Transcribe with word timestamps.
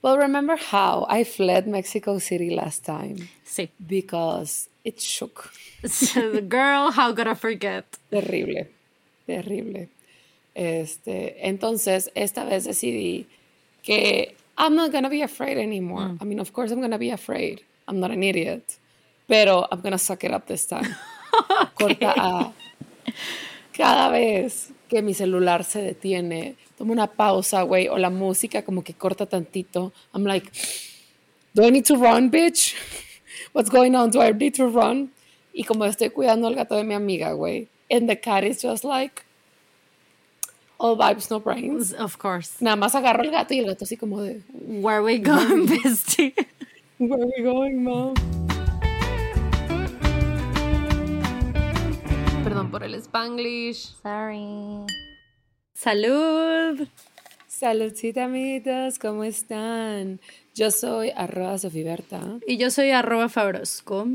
Well, 0.00 0.16
remember 0.16 0.56
how 0.56 1.06
I 1.08 1.24
fled 1.24 1.66
Mexico 1.66 2.18
City 2.18 2.50
last 2.50 2.84
time? 2.84 3.28
Sí. 3.44 3.70
Because 3.84 4.68
it 4.84 5.00
shook. 5.00 5.52
The 5.82 6.44
girl, 6.48 6.92
how 6.92 7.12
could 7.12 7.26
I 7.26 7.34
forget? 7.34 7.84
Terrible, 8.10 8.68
terrible. 9.26 9.88
Este, 10.54 11.36
entonces, 11.42 12.10
esta 12.14 12.44
vez 12.44 12.64
decidí 12.64 13.26
que 13.82 14.34
I'm 14.56 14.74
not 14.74 14.92
gonna 14.92 15.08
be 15.08 15.22
afraid 15.22 15.58
anymore. 15.58 16.02
Mm. 16.02 16.18
I 16.20 16.24
mean, 16.24 16.40
of 16.40 16.52
course 16.52 16.70
I'm 16.72 16.80
gonna 16.80 16.98
be 16.98 17.10
afraid. 17.10 17.62
I'm 17.86 18.00
not 18.00 18.10
an 18.10 18.22
idiot. 18.22 18.78
Pero 19.28 19.66
I'm 19.70 19.80
gonna 19.80 19.98
suck 19.98 20.24
it 20.24 20.32
up 20.32 20.46
this 20.46 20.66
time. 20.66 20.94
Corta 21.78 22.14
a 22.16 22.52
cada 23.78 24.10
vez 24.10 24.72
que 24.88 25.02
mi 25.02 25.14
celular 25.14 25.62
se 25.62 25.80
detiene, 25.80 26.56
tomo 26.76 26.92
una 26.92 27.06
pausa, 27.06 27.62
güey, 27.62 27.86
o 27.86 27.96
la 27.96 28.10
música 28.10 28.62
como 28.62 28.82
que 28.82 28.92
corta 28.92 29.24
tantito. 29.24 29.92
I'm 30.12 30.24
like, 30.24 30.50
do 31.54 31.62
I 31.64 31.70
need 31.70 31.84
to 31.84 31.94
run, 31.94 32.28
bitch? 32.28 32.74
What's 33.52 33.70
going 33.70 33.94
on? 33.94 34.10
Do 34.10 34.20
I 34.20 34.32
need 34.32 34.54
to 34.56 34.66
run? 34.66 35.12
Y 35.54 35.62
como 35.62 35.84
estoy 35.84 36.10
cuidando 36.10 36.48
al 36.48 36.56
gato 36.56 36.74
de 36.74 36.82
mi 36.82 36.94
amiga, 36.94 37.32
güey, 37.34 37.68
and 37.88 38.08
the 38.08 38.16
cat 38.16 38.42
is 38.42 38.60
just 38.60 38.82
like, 38.82 39.24
all 40.78 40.96
vibes, 40.96 41.30
no 41.30 41.38
brains. 41.38 41.92
Of 41.92 42.18
course. 42.18 42.56
Nada 42.60 42.76
más 42.76 42.96
agarro 42.96 43.22
el 43.22 43.30
gato 43.30 43.54
y 43.54 43.60
el 43.60 43.66
gato 43.66 43.84
así 43.84 43.96
como 43.96 44.22
de, 44.22 44.42
Where 44.52 45.02
we 45.02 45.18
going, 45.18 45.68
bestie? 45.68 46.34
where 46.98 47.22
are 47.22 47.26
we 47.26 47.44
going, 47.44 47.84
mom? 47.84 48.37
Perdón 52.48 52.70
por 52.70 52.82
el 52.82 52.94
spanglish. 52.94 53.92
Sorry. 54.02 54.86
Salud. 55.74 56.88
Saludcita, 57.46 58.24
amiguitos, 58.24 58.98
¿cómo 58.98 59.22
están? 59.24 60.18
Yo 60.54 60.70
soy 60.70 61.10
arroba 61.14 61.58
Sofiberta. 61.58 62.38
Y 62.46 62.56
yo 62.56 62.70
soy 62.70 62.90
arroba 62.90 63.28
Fabrosco. 63.28 64.08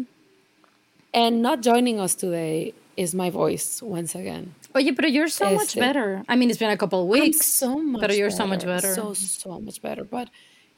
And 1.14 1.42
not 1.44 1.59
joining 1.64 2.00
us 2.00 2.16
today 2.17 2.73
is 2.98 3.14
my 3.14 3.30
voice 3.30 3.84
once 3.86 4.16
again. 4.17 4.56
Oye, 4.73 4.94
pero 4.94 5.08
you're 5.09 5.30
so 5.30 5.45
much 5.52 5.76
Este- 5.76 5.80
better. 5.80 6.23
I 6.28 6.36
mean, 6.36 6.50
it's 6.50 6.58
been 6.59 6.72
a 6.72 6.78
couple 6.78 7.02
I'm 7.02 7.09
weeks. 7.09 7.45
so 7.45 7.78
much 7.78 8.02
pero 8.02 8.14
you're 8.16 8.31
so 8.31 8.48
much 8.48 8.66
better. 8.66 8.95
So, 8.95 9.14
so 9.14 9.59
much 9.59 9.80
better. 9.80 10.06
But 10.09 10.30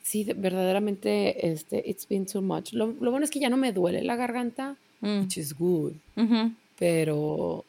sí, 0.03 0.25
de- 0.25 0.33
verdaderamente, 0.33 1.49
este, 1.49 1.89
it's 1.89 2.05
been 2.05 2.25
too 2.25 2.41
much. 2.41 2.73
Lo, 2.73 2.87
lo 2.99 3.11
bueno 3.11 3.23
es 3.23 3.29
que 3.31 3.39
ya 3.39 3.47
no 3.49 3.55
me 3.55 3.71
duele 3.71 4.03
la 4.03 4.17
garganta, 4.17 4.75
Mm. 5.01 5.21
which 5.21 5.37
is 5.37 5.53
good. 5.53 5.93
Ujú. 6.17 6.51
Pero. 6.77 7.63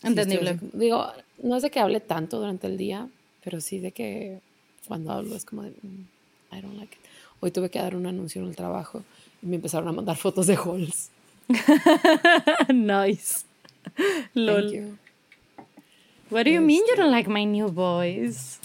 sí 0.00 0.06
Entendible. 0.06 0.56
como- 0.58 0.70
digo, 0.74 1.06
no 1.42 1.56
es 1.56 1.62
de 1.62 1.70
que 1.70 1.80
hable 1.80 2.00
tanto 2.00 2.38
durante 2.38 2.66
el 2.66 2.76
día, 2.78 3.08
pero 3.44 3.60
sí 3.60 3.78
de 3.80 3.92
que 3.92 4.40
cuando 4.88 5.12
hablo 5.12 5.36
es 5.36 5.44
como 5.44 5.62
de. 5.62 5.70
mm, 5.70 6.06
I 6.56 6.60
don't 6.60 6.76
like 6.78 6.94
it. 6.96 7.00
Hoy 7.40 7.50
tuve 7.50 7.70
que 7.70 7.78
dar 7.78 7.94
un 7.96 8.06
anuncio 8.06 8.42
en 8.42 8.48
el 8.48 8.56
trabajo 8.56 9.02
y 9.42 9.46
me 9.46 9.56
empezaron 9.56 9.88
a 9.88 9.92
mandar 9.92 10.16
fotos 10.24 10.46
de 10.46 10.56
halls. 10.56 11.10
nice. 12.68 13.44
Thank 13.96 14.28
Lol. 14.34 14.72
you. 14.72 14.98
What 16.30 16.44
do 16.44 16.50
you 16.50 16.60
mean 16.60 16.84
you 16.86 16.96
don't 16.96 17.10
like 17.10 17.28
my 17.28 17.44
new 17.44 17.68
voice? 17.68 18.58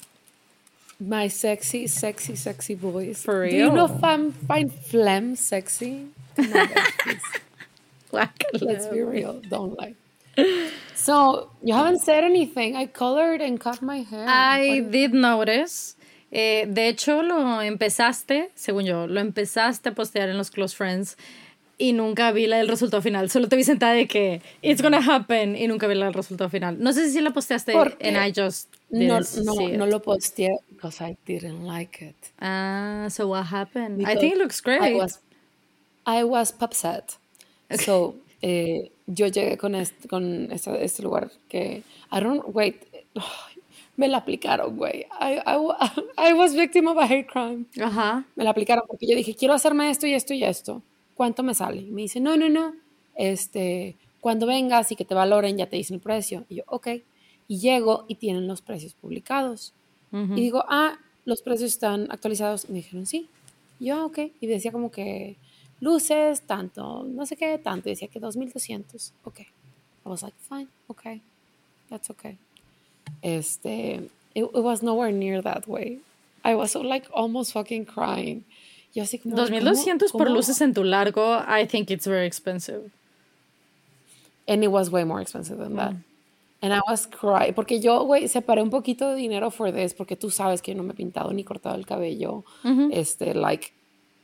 My 1.00 1.28
sexy, 1.30 1.88
sexy, 1.88 2.36
sexy 2.36 2.76
voice. 2.76 3.24
For 3.24 3.50
Do 3.50 3.56
you 3.56 3.70
know 3.72 3.88
real? 3.88 3.98
if 3.98 4.04
I'm 4.04 4.32
find 4.32 4.72
phlegm 4.72 5.36
sexy? 5.36 6.08
Come 6.36 6.54
on, 6.54 6.68
guys, 6.68 6.92
please. 7.00 7.22
Let's 8.12 8.88
be 8.88 9.02
real. 9.04 9.42
Don't 9.50 9.78
lie. 9.78 9.96
So 10.96 11.50
you 11.64 11.74
haven't 11.74 12.02
said 12.02 12.24
anything. 12.24 12.76
I 12.76 12.88
colored 12.88 13.42
and 13.42 13.60
cut 13.60 13.82
my 13.82 14.02
hair. 14.04 14.26
I 14.28 14.82
What- 14.82 14.92
did 14.92 15.14
notice. 15.14 15.96
Eh, 16.32 16.66
de 16.68 16.90
hecho, 16.90 17.22
lo 17.24 17.62
empezaste, 17.62 18.50
según 18.56 18.84
yo, 18.86 19.08
lo 19.08 19.22
empezaste 19.22 19.90
a 19.90 19.94
postear 19.94 20.28
en 20.30 20.38
los 20.38 20.50
Close 20.52 20.76
Friends 20.76 21.16
y 21.78 21.94
nunca 21.94 22.32
vi 22.34 22.48
la 22.48 22.58
del 22.58 22.68
resultado 22.68 23.02
final. 23.02 23.30
Solo 23.30 23.48
te 23.48 23.56
vi 23.56 23.64
sentada 23.64 23.94
de 23.94 24.08
que 24.08 24.42
it's 24.62 24.82
gonna 24.82 25.00
happen 25.00 25.56
y 25.56 25.68
nunca 25.68 25.88
vi 25.88 25.96
la 25.96 26.06
del 26.06 26.14
resultado 26.14 26.50
final. 26.50 26.78
No 26.82 26.92
sé 26.92 27.10
si 27.10 27.22
la 27.22 27.32
posteaste 27.32 27.74
and 27.74 28.18
I 28.18 28.34
just 28.36 28.74
no, 28.90 29.20
no, 29.44 29.68
no 29.78 29.86
lo 29.86 30.02
posteé 30.02 30.58
because 30.72 31.02
I 31.02 31.16
didn't 31.26 31.66
like 31.66 32.04
it. 32.04 32.16
Ah, 32.42 33.08
so 33.10 33.28
what 33.28 33.46
happened? 33.46 34.02
I 34.02 34.06
Because 34.06 34.20
think 34.20 34.34
it 34.36 34.40
looks 34.40 34.62
great. 34.62 34.82
I 34.82 34.94
was, 34.94 35.20
I 36.06 36.24
was 36.26 36.54
upset. 36.60 37.18
So, 37.70 38.16
eh, 38.42 38.92
yo 39.08 39.28
llegué 39.28 39.58
con 39.58 39.76
este, 39.76 40.08
con 40.08 40.52
este, 40.52 40.84
este 40.84 41.04
lugar 41.04 41.32
que, 41.50 41.84
I 42.12 42.20
don't, 42.22 42.44
wait, 42.54 42.76
me 43.98 44.08
la 44.08 44.18
aplicaron, 44.18 44.76
güey. 44.78 45.06
I, 45.20 45.40
I, 45.46 45.58
I 46.30 46.34
was 46.34 46.54
victim 46.56 46.88
of 46.88 46.98
a 46.98 47.06
hate 47.06 47.28
crime. 47.28 47.66
Ajá. 47.82 48.26
Me 48.36 48.44
la 48.44 48.52
aplicaron 48.52 48.84
porque 48.88 49.08
yo 49.08 49.16
dije, 49.16 49.36
quiero 49.36 49.54
hacerme 49.54 49.90
esto 49.90 50.08
y 50.08 50.14
esto 50.14 50.34
y 50.34 50.44
esto. 50.44 50.82
¿Cuánto 51.16 51.44
me 51.44 51.54
sale? 51.54 51.82
Y 51.82 51.92
me 51.92 52.02
dice, 52.04 52.20
no, 52.20 52.36
no, 52.38 52.50
no. 52.50 52.76
Este, 53.16 53.96
cuando 54.20 54.46
vengas 54.48 54.92
y 54.92 54.96
que 54.96 55.06
te 55.06 55.16
valoren, 55.16 55.58
ya 55.58 55.68
te 55.68 55.78
dicen 55.78 55.96
el 55.96 56.02
precio. 56.02 56.46
Y 56.50 56.56
yo, 56.56 56.64
ok. 56.68 56.88
Y 57.48 57.60
llego 57.60 58.06
y 58.08 58.16
tienen 58.16 58.48
los 58.48 58.62
precios 58.62 58.94
publicados. 58.94 59.74
Y 60.12 60.40
digo, 60.40 60.64
ah, 60.70 60.98
los 61.26 61.42
precios 61.42 61.72
están 61.72 62.08
actualizados. 62.10 62.66
Y 62.70 62.72
me 62.72 62.78
dijeron, 62.78 63.06
sí. 63.06 63.28
Y 63.82 63.88
yo, 63.88 63.96
"Ah, 63.96 64.06
ok. 64.06 64.20
Y 64.40 64.48
decía 64.48 64.72
como 64.72 64.90
que 64.90 65.36
luces, 65.82 66.42
tanto, 66.42 67.04
no 67.04 67.26
sé 67.26 67.36
qué, 67.36 67.58
tanto. 67.58 67.90
Decía 67.90 68.08
que 68.08 68.20
2200. 68.20 69.14
Ok. 69.24 69.40
I 69.42 70.10
was 70.10 70.22
like, 70.24 70.36
fine, 70.48 70.68
ok. 70.88 71.22
That's 71.90 72.10
okay. 72.10 72.38
Este, 73.22 74.10
it, 74.34 74.44
it 74.44 74.64
was 74.64 74.82
nowhere 74.84 75.12
near 75.12 75.42
that 75.42 75.68
way. 75.68 76.00
I 76.44 76.56
was 76.56 76.76
like 76.76 77.08
almost 77.14 77.54
fucking 77.54 77.86
crying. 77.86 78.44
Yo 78.94 79.04
así 79.04 79.20
como, 79.20 79.36
¿cómo- 79.36 79.50
2200 79.50 80.12
por 80.12 80.30
luces 80.30 80.62
en 80.62 80.74
tu 80.74 80.84
largo, 80.84 81.38
I 81.48 81.66
think 81.66 81.90
it's 81.92 82.06
very 82.08 82.26
expensive. 82.26 82.92
And 84.48 84.64
it 84.64 84.70
was 84.72 84.90
way 84.92 85.04
more 85.04 85.22
expensive 85.22 85.58
than 85.58 85.76
that. 85.76 85.94
And 86.62 86.74
I 86.74 86.80
was 86.88 87.08
crying. 87.08 87.54
Porque 87.54 87.80
yo, 87.80 88.06
güey, 88.06 88.28
separé 88.28 88.62
un 88.62 88.70
poquito 88.70 89.10
de 89.10 89.16
dinero 89.16 89.50
for 89.52 89.72
this, 89.72 89.94
porque 89.94 90.16
tú 90.16 90.30
sabes 90.30 90.62
que 90.62 90.72
yo 90.72 90.78
no 90.78 90.84
me 90.84 90.94
he 90.94 90.96
pintado 90.96 91.32
ni 91.34 91.44
cortado 91.44 91.76
el 91.76 91.86
cabello, 91.86 92.44
este, 92.92 93.34
like, 93.34 93.72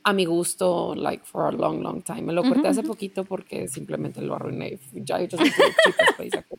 a 0.04 0.12
mi 0.12 0.24
gusto, 0.24 0.94
like, 0.94 1.24
for 1.24 1.46
a 1.46 1.52
long, 1.52 1.82
long 1.82 2.02
time. 2.02 2.22
Me 2.22 2.32
lo 2.32 2.42
corté 2.42 2.68
hace 2.68 2.82
poquito 2.82 3.24
porque 3.24 3.68
simplemente 3.68 4.20
lo 4.20 4.34
arruiné. 4.34 4.78
Ya, 4.92 5.20
yo 5.20 5.28
just. 5.38 5.54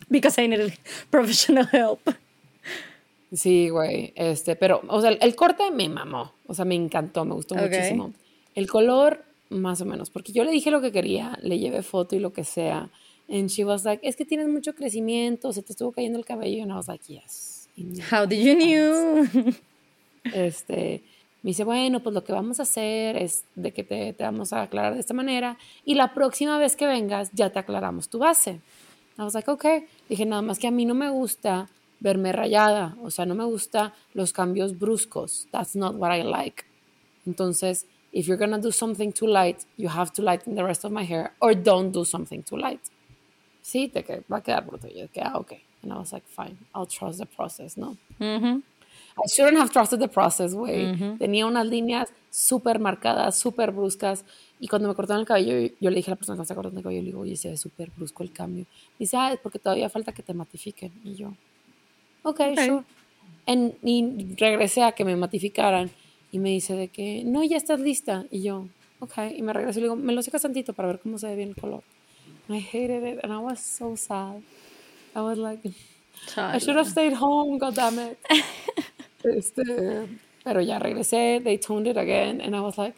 Because 0.10 0.42
I 0.42 0.48
needed 0.48 0.74
professional 1.10 1.68
help. 1.72 2.00
Sí, 3.34 3.70
güey, 3.70 4.14
este, 4.16 4.56
pero, 4.56 4.82
o 4.88 5.02
sea, 5.02 5.10
el, 5.10 5.36
corte 5.36 5.72
me 5.72 5.90
mamó, 5.90 6.34
o 6.46 6.54
sea, 6.54 6.66
me 6.66 6.76
encantó, 6.76 7.26
me 7.26 7.34
gustó 7.34 7.56
Ok. 7.56 7.62
muchísimo. 7.62 8.14
El 8.54 8.70
color, 8.70 9.26
más 9.50 9.82
o 9.82 9.86
menos, 9.86 10.12
porque 10.12 10.32
yo 10.34 10.44
le 10.44 10.52
dije 10.52 10.70
lo 10.70 10.82
que 10.82 10.92
quería, 10.92 11.40
le 11.42 11.58
llevé 11.58 11.82
foto 11.82 12.16
y 12.16 12.20
lo 12.20 12.32
que 12.32 12.44
sea, 12.44 12.92
and 13.28 13.50
she 13.50 13.66
was 13.66 13.86
like, 13.86 14.08
es 14.08 14.16
que 14.16 14.26
tienes 14.26 14.48
mucho 14.50 14.76
crecimiento, 14.76 15.52
se 15.52 15.64
te 15.64 15.74
estuvo 15.74 15.92
cayendo 15.92 16.20
el 16.20 16.26
cabello, 16.26 16.62
and 16.62 16.72
I 16.72 16.76
was 16.76 16.88
like, 16.88 17.04
yes. 17.12 17.68
How 18.12 18.28
did 18.28 18.46
you 18.46 18.54
knew? 18.54 19.56
este, 20.32 21.02
me 21.44 21.50
dice, 21.50 21.66
bueno, 21.66 22.02
pues 22.02 22.14
lo 22.14 22.24
que 22.24 22.32
vamos 22.32 22.60
a 22.60 22.64
hacer 22.64 23.18
es 23.18 23.44
de 23.56 23.72
que 23.74 23.84
te, 23.84 24.14
te 24.14 24.24
vamos 24.24 24.54
a 24.54 24.62
aclarar 24.62 24.94
de 24.94 25.02
esta 25.02 25.14
manera 25.14 25.58
y 25.86 25.96
la 25.96 26.14
próxima 26.14 26.58
vez 26.58 26.76
que 26.76 26.88
vengas 26.88 27.32
ya 27.34 27.50
te 27.50 27.60
aclaramos 27.60 28.10
tu 28.10 28.20
base. 28.20 28.62
I 29.18 29.22
was 29.22 29.36
like, 29.36 29.52
ok. 29.52 29.66
Dije, 30.10 30.26
nada 30.26 30.42
más 30.42 30.58
que 30.58 30.68
a 30.68 30.72
mí 30.72 30.86
no 30.86 30.96
me 30.96 31.10
gusta 31.10 31.70
verme 32.00 32.32
rayada, 32.32 32.96
o 33.02 33.12
sea, 33.12 33.26
no 33.26 33.36
me 33.36 33.44
gusta 33.46 33.94
los 34.14 34.34
cambios 34.34 34.78
bruscos. 34.78 35.48
That's 35.52 35.76
not 35.76 35.96
what 35.96 36.12
I 36.12 36.24
like. 36.24 36.66
Entonces, 37.26 37.86
if 38.12 38.28
you're 38.28 38.38
gonna 38.38 38.60
do 38.60 38.72
something 38.72 39.12
too 39.12 39.28
light, 39.28 39.66
you 39.78 39.90
have 39.90 40.12
to 40.14 40.22
lighten 40.22 40.56
the 40.56 40.64
rest 40.64 40.86
of 40.86 40.92
my 40.92 41.04
hair 41.04 41.34
or 41.40 41.54
don't 41.54 41.92
do 41.92 42.06
something 42.06 42.42
too 42.44 42.58
light. 42.58 42.82
Sí, 43.62 43.88
te 43.88 44.02
va 44.30 44.38
a 44.38 44.42
quedar 44.42 44.66
bruto. 44.66 44.88
Yo, 44.88 45.08
que, 45.08 45.22
ah, 45.22 45.38
ok. 45.38 45.54
And 45.84 45.92
I 45.92 45.98
was 45.98 46.12
like, 46.14 46.26
fine, 46.28 46.58
I'll 46.74 46.86
trust 46.86 47.20
the 47.20 47.26
process, 47.26 47.78
¿no? 47.78 47.98
I 49.18 49.28
shouldn't 49.30 49.58
have 49.58 49.70
trusted 49.72 50.00
the 50.00 50.08
process, 50.08 50.54
güey. 50.54 51.18
Tenía 51.18 51.46
unas 51.46 51.66
líneas 51.68 52.10
súper 52.32 52.80
marcadas, 52.80 53.38
súper 53.38 53.72
bruscas. 53.72 54.26
Y 54.60 54.68
cuando 54.68 54.88
me 54.88 54.96
cortaron 54.96 55.22
el 55.22 55.28
cabello, 55.28 55.74
yo 55.80 55.90
le 55.90 55.98
dije 55.98 56.10
a 56.10 56.14
la 56.14 56.16
persona 56.16 56.36
que 56.36 56.40
me 56.40 56.44
está 56.44 56.56
cortando 56.56 56.80
el 56.80 56.84
cabello, 56.84 57.02
le 57.02 57.08
digo, 57.08 57.20
oye, 57.20 57.36
se 57.36 57.50
ve 57.50 57.58
súper 57.58 57.92
brusco 57.96 58.24
el 58.24 58.32
cambio. 58.32 58.66
Dice, 58.98 59.18
ah, 59.18 59.32
es 59.34 59.40
porque 59.40 59.60
todavía 59.60 59.90
falta 59.90 60.12
que 60.14 60.24
te 60.24 60.34
matifiquen. 60.34 60.92
Y 61.04 61.16
yo, 61.16 61.30
ok, 62.24 62.40
Ok. 62.54 62.60
sure. 62.66 62.84
En- 63.46 63.76
y 63.84 64.36
regresé 64.36 64.84
a 64.84 64.94
que 64.94 65.04
me 65.06 65.16
matificaran. 65.16 65.92
Y 66.32 66.40
me 66.40 66.50
dice 66.50 66.76
de 66.76 66.88
que, 66.88 67.24
no, 67.26 67.44
ya 67.44 67.58
estás 67.58 67.80
lista. 67.80 68.26
Y 68.32 68.42
yo, 68.42 68.68
ok. 69.00 69.14
Y 69.36 69.42
me 69.44 69.54
regreso 69.54 69.78
y 69.80 69.82
le 69.82 69.86
digo, 69.88 69.96
me 69.96 70.14
lo 70.14 70.24
secas 70.24 70.42
tantito 70.42 70.74
para 70.74 70.88
ver 70.88 71.00
cómo 71.00 71.18
se 71.20 71.28
ve 71.28 71.36
bien 71.36 71.50
el 71.50 71.56
color. 71.56 71.84
And 72.48 72.58
I 72.58 72.62
hated 72.62 73.04
it, 73.06 73.24
and 73.24 73.32
I 73.32 73.38
was 73.38 73.60
so 73.60 73.96
sad. 73.96 74.42
I 75.16 75.20
was 75.22 75.38
like, 75.38 75.62
I 76.38 76.58
should 76.60 76.76
have 76.78 76.90
stayed 76.90 77.14
home, 77.14 77.60
god 77.60 77.76
damn 77.76 78.00
it. 78.00 78.18
este, 79.24 80.08
pero 80.44 80.62
ya 80.62 80.80
regresé, 80.80 81.42
they 81.44 81.58
toned 81.58 81.88
it 81.88 81.98
again, 81.98 82.42
and 82.42 82.56
I 82.56 82.60
was 82.60 82.78
like, 82.78 82.96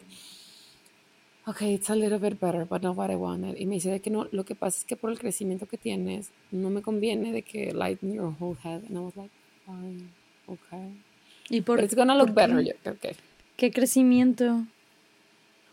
okay, 1.46 1.74
it's 1.74 1.90
a 1.90 1.94
little 1.94 2.18
bit 2.18 2.40
better, 2.40 2.64
but 2.64 2.82
not 2.82 2.96
what 2.96 3.10
I 3.10 3.16
wanted. 3.16 3.56
Y 3.58 3.66
me 3.66 3.76
dice 3.76 3.90
de 3.90 4.00
que 4.00 4.10
no, 4.10 4.26
lo 4.32 4.44
que 4.44 4.54
pasa 4.54 4.78
es 4.78 4.84
que 4.84 4.96
por 4.96 5.10
el 5.10 5.18
crecimiento 5.18 5.66
que 5.66 5.78
tienes, 5.78 6.30
no 6.50 6.70
me 6.70 6.82
conviene 6.82 7.32
de 7.32 7.42
que 7.42 7.72
lighten 7.72 8.12
your 8.14 8.34
whole 8.38 8.56
head. 8.62 8.82
And 8.88 8.96
I 8.96 9.00
was 9.00 9.16
like, 9.16 9.30
fine, 9.64 10.10
okay. 10.46 11.02
¿Y 11.48 11.60
por, 11.60 11.76
But 11.76 11.84
it's 11.84 11.94
gonna 11.94 12.16
look 12.16 12.34
better. 12.34 12.60
Yo, 12.60 12.72
okay. 12.90 13.12
¿Qué 13.56 13.70
crecimiento? 13.70 14.66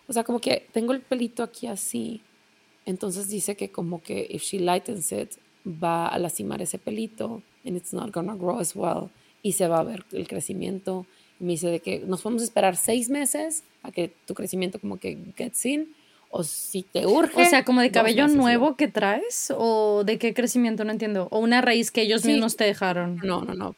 O 0.07 0.13
sea, 0.13 0.23
como 0.23 0.39
que 0.39 0.67
tengo 0.71 0.93
el 0.93 1.01
pelito 1.01 1.43
aquí 1.43 1.67
así. 1.67 2.21
Entonces 2.85 3.29
dice 3.29 3.55
que 3.55 3.71
como 3.71 4.01
que 4.01 4.27
if 4.29 4.43
she 4.43 4.59
lightens 4.59 5.11
it, 5.11 5.31
va 5.65 6.07
a 6.07 6.19
lastimar 6.19 6.61
ese 6.61 6.77
pelito 6.77 7.41
and 7.65 7.77
it's 7.77 7.93
not 7.93 8.11
gonna 8.11 8.35
grow 8.35 8.59
as 8.59 8.75
well. 8.75 9.09
Y 9.43 9.51
se 9.51 9.67
va 9.67 9.79
a 9.79 9.83
ver 9.83 10.05
el 10.11 10.27
crecimiento. 10.27 11.05
Me 11.39 11.51
dice 11.51 11.67
de 11.67 11.79
que 11.79 11.99
nos 11.99 12.23
podemos 12.23 12.41
esperar 12.41 12.75
seis 12.75 13.09
meses 13.09 13.63
a 13.83 13.91
que 13.91 14.11
tu 14.25 14.33
crecimiento 14.33 14.79
como 14.79 14.97
que 14.97 15.17
gets 15.35 15.65
in. 15.65 15.93
O 16.31 16.43
si 16.43 16.81
te 16.81 17.05
urge. 17.05 17.43
O 17.43 17.45
sea, 17.45 17.63
como 17.63 17.81
de 17.81 17.91
cabello 17.91 18.27
nuevo 18.27 18.75
que 18.75 18.87
traes 18.87 19.53
o 19.55 20.03
de 20.03 20.17
qué 20.17 20.33
crecimiento, 20.33 20.83
no 20.83 20.91
entiendo. 20.91 21.27
O 21.29 21.37
una 21.37 21.61
raíz 21.61 21.91
que 21.91 22.01
ellos 22.01 22.25
mismos 22.25 22.55
te 22.55 22.63
dejaron. 22.63 23.19
No, 23.23 23.43
no, 23.43 23.53
no. 23.53 23.75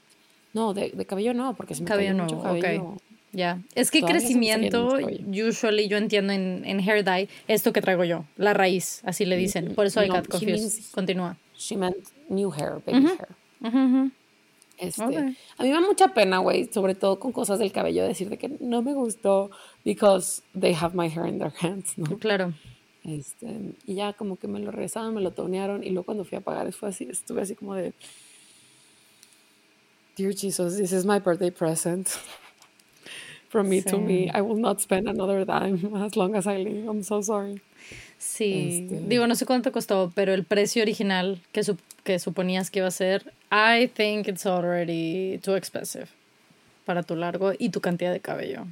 No, 0.53 0.73
de, 0.73 0.91
cabello 1.05 1.33
no, 1.33 1.53
porque 1.53 1.75
se 1.75 1.81
me 1.81 1.89
cabello 1.89 2.13
nuevo, 2.13 2.41
cabello. 2.41 2.95
Ya, 3.33 3.61
es 3.75 3.91
que 3.91 4.01
crecimiento, 4.01 4.97
usually 5.27 5.89
yo 5.89 5.97
entiendo 5.97 6.31
en, 6.31 6.63
en, 6.65 6.79
hair 6.79 7.03
dye, 7.03 7.27
esto 7.49 7.73
que 7.73 7.81
traigo 7.81 8.05
yo, 8.05 8.23
la 8.37 8.53
raíz, 8.53 9.01
así 9.03 9.25
le 9.25 9.35
dicen. 9.35 9.75
Por 9.75 9.85
eso 9.85 9.99
hay 9.99 10.07
got 10.07 10.29
confused. 10.29 10.93
Continúa. 10.93 11.35
She 11.57 11.75
meant 11.75 11.97
new 12.29 12.49
hair, 12.49 12.81
baby 12.85 13.07
hair. 13.07 14.11
Este, 14.77 15.03
A 15.03 15.63
mí 15.63 15.69
me 15.69 15.71
da 15.71 15.81
mucha 15.81 16.13
pena, 16.13 16.39
güey, 16.39 16.69
sobre 16.71 16.95
todo 16.95 17.19
con 17.19 17.31
cosas 17.31 17.59
del 17.59 17.71
cabello, 17.71 18.03
decir 18.03 18.29
de 18.29 18.37
que 18.37 18.49
no 18.59 18.81
me 18.81 18.93
gustó 18.93 19.49
because 19.83 20.41
they 20.59 20.73
have 20.73 20.95
my 20.95 21.07
hair 21.07 21.27
in 21.27 21.39
their 21.39 21.53
hands, 21.61 21.97
¿no? 21.97 22.17
Claro. 22.19 22.53
Este, 23.03 23.75
y 23.85 23.95
ya 23.95 24.13
como 24.13 24.37
que 24.37 24.47
me 24.47 24.59
lo 24.59 24.71
regresaron, 24.71 25.13
me 25.13 25.21
lo 25.21 25.31
tonearon 25.31 25.83
y 25.83 25.91
luego 25.91 26.05
cuando 26.05 26.25
fui 26.25 26.37
a 26.37 26.41
pagar 26.41 26.71
fue 26.73 26.89
así, 26.89 27.07
estuve 27.09 27.41
así 27.41 27.55
como 27.55 27.75
de 27.75 27.93
Dear 30.15 30.33
Jesus, 30.33 30.77
this 30.77 30.93
is 30.93 31.05
my 31.05 31.19
birthday 31.19 31.51
present. 31.51 32.07
From 33.49 33.69
me 33.69 33.81
to 33.81 33.97
me. 33.97 34.29
I 34.33 34.41
will 34.41 34.57
not 34.57 34.81
spend 34.81 35.07
another 35.07 35.45
dime 35.45 35.93
as 35.95 36.15
long 36.17 36.35
as 36.35 36.47
I 36.47 36.57
live. 36.57 36.87
I'm 36.87 37.03
so 37.03 37.21
sorry. 37.21 37.61
Sí, 38.25 38.87
este. 38.91 39.07
digo, 39.07 39.27
no 39.27 39.35
sé 39.35 39.45
cuánto 39.45 39.71
costó, 39.71 40.11
pero 40.15 40.33
el 40.33 40.43
precio 40.43 40.81
original 40.81 41.39
que, 41.51 41.61
que 42.03 42.19
suponías 42.19 42.71
que 42.71 42.79
iba 42.79 42.87
a 42.87 42.91
ser, 42.91 43.33
I 43.51 43.87
think 43.87 44.27
it's 44.27 44.45
already 44.45 45.37
too 45.43 45.55
expensive 45.55 46.07
para 46.85 47.03
tu 47.03 47.15
largo 47.15 47.53
y 47.57 47.69
tu 47.69 47.81
cantidad 47.81 48.11
de 48.11 48.19
cabello. 48.19 48.65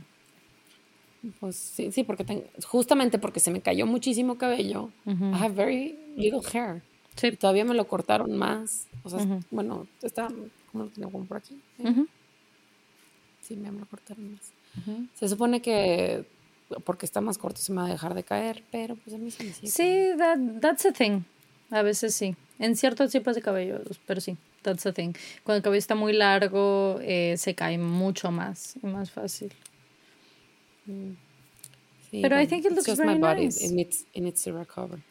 Pues 1.40 1.56
sí, 1.56 1.92
sí, 1.92 2.04
porque 2.04 2.46
justamente 2.66 3.20
porque 3.20 3.40
se 3.40 3.52
me 3.52 3.62
cayó 3.62 3.86
muchísimo 3.86 4.38
cabello, 4.38 4.90
I 5.06 5.36
have 5.40 5.54
very 5.56 5.98
little 6.18 6.42
hair. 6.42 6.82
Sí. 7.16 7.32
todavía 7.32 7.64
me 7.64 7.76
lo 7.76 7.88
cortaron 7.88 8.36
más. 8.36 8.88
O 9.04 9.10
sea, 9.10 9.20
bueno, 9.52 9.88
está 10.02 10.30
no 10.74 10.86
lo 10.86 10.88
tengo 10.88 11.12
como 11.12 11.26
por 11.26 11.38
aquí. 11.38 11.58
Sí, 13.42 13.56
me 13.56 13.72
lo 13.72 13.86
cortaron 13.86 14.34
más. 14.34 14.52
Se 15.14 15.30
supone 15.30 15.62
que 15.62 16.26
porque 16.81 17.06
está 17.06 17.22
más 17.22 17.38
corto 17.38 17.62
se 17.62 17.72
me 17.72 17.81
va 17.81 17.88
a 17.88 17.92
dejar 17.92 18.14
de 18.14 18.24
caer, 18.24 18.64
pero 18.72 18.96
pues 18.96 19.16
a 19.16 19.20
mí 19.20 19.31
se 19.31 19.44
me 19.44 19.54
sigue. 19.54 19.68
Sí, 19.68 20.10
that, 20.18 20.40
that's 20.62 20.86
a 20.86 20.92
thing. 20.92 21.22
A 21.72 21.81
veces 21.81 22.14
sí. 22.14 22.36
En 22.60 22.75
ciertos 22.75 23.12
tipos 23.12 23.36
de 23.36 23.42
cabello, 23.42 23.81
pero 24.06 24.22
sí, 24.22 24.38
that's 24.62 24.86
a 24.86 24.94
thing. 24.94 25.14
Cuando 25.44 25.58
el 25.58 25.64
cabello 25.64 25.80
está 25.80 25.96
muy 25.96 26.14
largo, 26.14 27.00
eh, 27.02 27.36
se 27.38 27.56
cae 27.56 27.78
mucho 27.78 28.31
más 28.31 28.75
y 28.81 28.88
más 28.88 29.12
fácil. 29.12 29.52
Mm. 30.86 31.14
pero 32.22 32.40
I 32.40 32.46
think 32.46 32.66
it 32.66 32.72
looks 32.72 32.96
very 32.98 33.18
nice. 33.18 33.60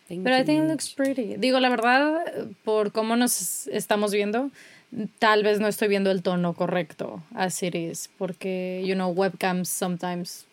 Pero 0.09 0.37
I 0.37 0.45
think 0.45 0.65
it 0.65 0.69
looks 0.69 0.95
pretty. 0.95 1.37
Digo, 1.37 1.59
la 1.59 1.69
verdad, 1.69 2.23
por 2.63 2.93
cómo 2.93 3.17
nos 3.17 3.67
estamos 3.69 4.13
viendo, 4.13 4.51
tal 5.19 5.43
vez 5.43 5.59
no 5.59 5.67
estoy 5.67 5.89
viendo 5.89 6.11
el 6.11 6.23
tono 6.23 6.55
correcto 6.55 7.23
as 7.35 7.63
it 7.63 7.75
is, 7.75 8.09
porque, 8.19 8.85
you 8.87 8.95
know, 8.95 9.11
webcams 9.11 9.69
sometimes 9.69 10.47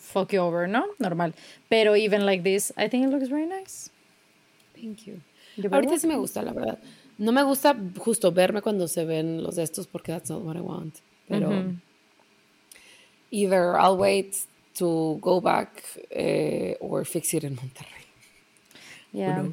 fuck 0.00 0.32
you 0.32 0.40
over, 0.40 0.68
¿no? 0.68 0.84
Normal. 0.98 1.34
Pero 1.68 1.94
even 1.94 2.26
like 2.26 2.42
this, 2.42 2.72
I 2.76 2.88
think 2.88 3.06
it 3.06 3.10
looks 3.10 3.28
very 3.28 3.46
nice. 3.46 3.90
Thank 4.74 5.06
you. 5.06 5.20
Ahorita 5.70 5.98
sí 5.98 6.06
me 6.06 6.16
gusta, 6.16 6.42
la 6.42 6.52
verdad. 6.52 6.78
No 7.18 7.32
me 7.32 7.42
gusta 7.42 7.76
justo 7.98 8.32
verme 8.32 8.62
cuando 8.62 8.88
se 8.88 9.04
ven 9.04 9.42
los 9.42 9.56
de 9.56 9.62
estos 9.62 9.86
porque 9.86 10.12
that's 10.12 10.30
not 10.30 10.42
what 10.42 10.56
I 10.56 10.60
want. 10.60 11.00
Pero 11.28 11.74
either 13.30 13.76
I'll 13.78 13.96
wait 13.96 14.36
to 14.74 15.18
go 15.20 15.40
back 15.40 15.84
eh, 16.10 16.76
or 16.80 17.04
fix 17.04 17.34
it 17.34 17.44
in 17.44 17.56
Monterrey. 17.56 18.06
Yeah. 19.12 19.44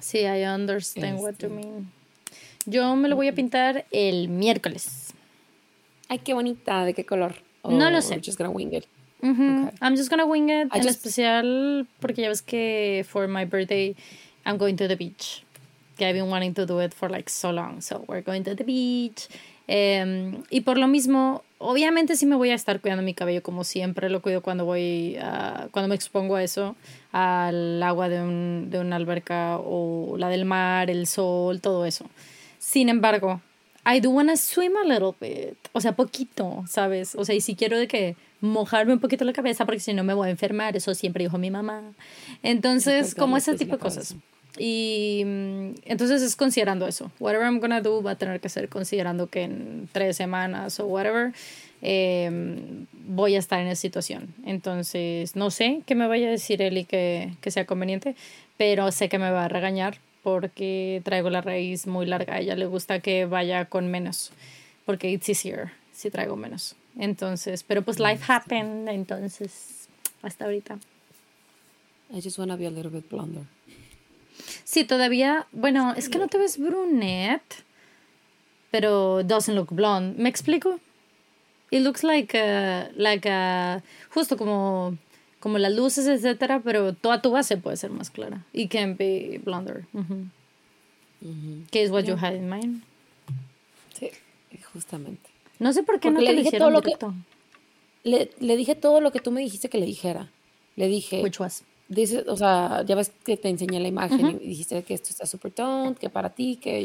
Sí, 0.00 0.26
I 0.26 0.44
understand 0.44 1.20
what 1.20 1.40
you 1.40 1.48
este. 1.48 1.48
mean. 1.48 1.92
Yo 2.66 2.96
me 2.96 3.08
lo 3.08 3.16
voy 3.16 3.28
a 3.28 3.32
pintar 3.32 3.84
el 3.92 4.28
miércoles. 4.28 5.12
Ay, 6.08 6.18
qué 6.18 6.34
bonita. 6.34 6.84
¿De 6.84 6.94
qué 6.94 7.04
color? 7.04 7.34
no 7.64 7.90
lo 7.90 8.02
sé. 8.02 8.20
just 8.20 8.36
gonna 8.38 8.50
wing 8.50 8.72
it. 8.72 8.86
I'm 9.80 9.96
just 9.96 10.10
gonna 10.10 10.26
wing 10.26 10.50
it. 10.50 10.68
en 10.74 10.88
especial 10.88 11.86
porque 12.00 12.22
ya 12.22 12.28
ves 12.28 12.42
que 12.42 13.04
for 13.08 13.26
my 13.28 13.44
birthday 13.44 13.94
I'm 14.44 14.58
going 14.58 14.76
to 14.76 14.88
the 14.88 14.96
beach. 14.96 15.42
Que 15.96 16.06
I've 16.06 16.14
been 16.14 16.28
wanting 16.28 16.54
to 16.54 16.66
do 16.66 16.80
it 16.80 16.92
for 16.92 17.08
like 17.08 17.30
so 17.30 17.50
long. 17.50 17.80
So 17.80 18.04
we're 18.06 18.22
going 18.22 18.44
to 18.44 18.54
the 18.54 18.64
beach. 18.64 19.28
Em, 19.66 20.42
y 20.50 20.60
por 20.60 20.76
lo 20.76 20.86
mismo, 20.88 21.42
obviamente 21.58 22.16
sí 22.16 22.26
me 22.26 22.36
voy 22.36 22.50
a 22.50 22.54
estar 22.54 22.80
cuidando 22.80 23.02
mi 23.02 23.14
cabello 23.14 23.42
como 23.42 23.64
siempre 23.64 24.10
lo 24.10 24.20
cuido 24.20 24.42
cuando 24.42 24.66
voy 24.66 25.16
a, 25.16 25.68
cuando 25.70 25.88
me 25.88 25.94
expongo 25.94 26.36
a 26.36 26.42
eso, 26.42 26.76
al 27.12 27.82
agua 27.82 28.10
de, 28.10 28.20
un, 28.20 28.68
de 28.70 28.80
una 28.80 28.96
alberca 28.96 29.56
o 29.58 30.16
la 30.18 30.28
del 30.28 30.44
mar, 30.44 30.90
el 30.90 31.06
sol, 31.06 31.62
todo 31.62 31.86
eso. 31.86 32.10
Sin 32.58 32.90
embargo, 32.90 33.40
I 33.86 34.00
do 34.00 34.10
wanna 34.10 34.36
swim 34.36 34.76
a 34.76 34.84
little 34.84 35.14
bit. 35.20 35.56
O 35.72 35.80
sea, 35.80 35.92
poquito, 35.92 36.64
¿sabes? 36.68 37.14
O 37.14 37.24
sea, 37.24 37.34
y 37.34 37.40
si 37.40 37.54
quiero 37.54 37.78
de 37.78 37.86
que 37.86 38.16
mojarme 38.40 38.92
un 38.92 39.00
poquito 39.00 39.24
la 39.24 39.32
cabeza 39.32 39.64
porque 39.64 39.80
si 39.80 39.92
no 39.92 40.04
me 40.04 40.14
voy 40.14 40.28
a 40.28 40.30
enfermar, 40.30 40.76
eso 40.76 40.94
siempre 40.94 41.24
dijo 41.24 41.38
mi 41.38 41.50
mamá. 41.50 41.82
Entonces, 42.42 43.14
como 43.14 43.36
ese 43.36 43.54
tipo 43.54 43.76
de 43.76 43.78
cosas. 43.78 44.14
Y 44.58 45.22
mm, 45.24 45.70
entonces 45.84 46.22
es 46.22 46.36
considerando 46.36 46.86
eso. 46.86 47.10
Whatever 47.18 47.46
I'm 47.46 47.60
gonna 47.60 47.80
do 47.80 48.02
va 48.02 48.12
a 48.12 48.16
tener 48.16 48.40
que 48.40 48.48
ser 48.48 48.68
considerando 48.68 49.26
que 49.28 49.42
en 49.42 49.88
tres 49.92 50.16
semanas 50.16 50.78
o 50.78 50.86
whatever 50.86 51.32
em, 51.82 52.86
voy 52.92 53.34
a 53.34 53.38
estar 53.38 53.60
en 53.60 53.66
esa 53.66 53.80
situación. 53.80 54.34
Entonces, 54.46 55.34
no 55.34 55.50
sé 55.50 55.82
qué 55.86 55.94
me 55.94 56.06
vaya 56.06 56.28
a 56.28 56.30
decir 56.30 56.62
él 56.62 56.78
y 56.78 56.84
que, 56.84 57.32
que 57.40 57.50
sea 57.50 57.66
conveniente, 57.66 58.14
pero 58.56 58.92
sé 58.92 59.08
que 59.08 59.18
me 59.18 59.30
va 59.30 59.46
a 59.46 59.48
regañar 59.48 59.98
porque 60.24 61.02
traigo 61.04 61.30
la 61.30 61.42
raíz 61.42 61.86
muy 61.86 62.06
larga. 62.06 62.34
A 62.34 62.40
ella 62.40 62.56
le 62.56 62.66
gusta 62.66 62.98
que 63.00 63.26
vaya 63.26 63.66
con 63.66 63.88
menos, 63.88 64.32
porque 64.86 65.10
it's 65.10 65.28
easier 65.28 65.70
si 65.92 66.10
traigo 66.10 66.34
menos. 66.34 66.74
Entonces, 66.98 67.62
pero 67.62 67.82
pues 67.82 68.00
life 68.00 68.24
happened, 68.26 68.88
entonces, 68.88 69.88
hasta 70.22 70.46
ahorita. 70.46 70.78
I 72.10 72.22
just 72.22 72.38
wanna 72.38 72.56
be 72.56 72.66
a 72.66 72.70
little 72.70 72.90
bit 72.90 73.08
blonder. 73.08 73.44
Sí, 74.64 74.84
todavía, 74.84 75.46
bueno, 75.52 75.94
es 75.94 76.08
que 76.08 76.18
no 76.18 76.26
te 76.28 76.38
ves 76.38 76.58
brunette, 76.58 77.62
pero 78.70 79.22
doesn't 79.22 79.54
look 79.54 79.72
blonde. 79.72 80.20
¿Me 80.20 80.28
explico? 80.28 80.80
It 81.70 81.82
looks 81.82 82.02
like 82.02 82.36
a, 82.36 82.90
like 82.96 83.28
a, 83.28 83.82
justo 84.08 84.36
como 84.36 84.96
como 85.44 85.58
las 85.58 85.74
luces, 85.74 86.06
etcétera, 86.06 86.62
pero 86.64 86.94
toda 86.94 87.20
tu 87.20 87.30
base 87.30 87.58
puede 87.58 87.76
ser 87.76 87.90
más 87.90 88.08
clara. 88.08 88.46
Y 88.54 88.68
can 88.68 88.96
be 88.96 89.42
blonder. 89.44 89.84
¿Qué 91.70 91.82
es 91.82 91.90
what 91.90 92.04
you 92.04 92.16
had 92.18 92.32
in 92.32 92.48
mind? 92.48 92.82
Sí, 93.92 94.08
justamente. 94.72 95.28
No 95.58 95.74
sé 95.74 95.82
por 95.82 96.00
qué 96.00 96.10
no 96.10 96.20
te 96.20 96.24
le 96.24 96.32
dije 96.32 96.56
todo 96.56 96.70
lo 96.70 96.80
que 96.80 96.96
le, 98.04 98.30
le, 98.40 98.56
dije 98.56 98.74
todo 98.74 99.02
lo 99.02 99.12
que 99.12 99.20
tú 99.20 99.32
me 99.32 99.42
dijiste 99.42 99.68
que 99.68 99.76
le 99.76 99.84
dijera. 99.84 100.30
Le 100.76 100.88
dije. 100.88 101.22
Which 101.22 101.38
was? 101.38 101.62
Dice, 101.88 102.24
o 102.26 102.38
sea, 102.38 102.82
ya 102.86 102.94
ves 102.94 103.12
que 103.22 103.36
te 103.36 103.50
enseñé 103.50 103.80
la 103.80 103.88
imagen 103.88 104.40
y 104.42 104.48
dijiste 104.48 104.82
que 104.82 104.94
esto 104.94 105.10
está 105.10 105.26
super 105.26 105.52
toned, 105.52 105.98
que 105.98 106.08
para 106.08 106.30
ti, 106.30 106.56
que 106.56 106.82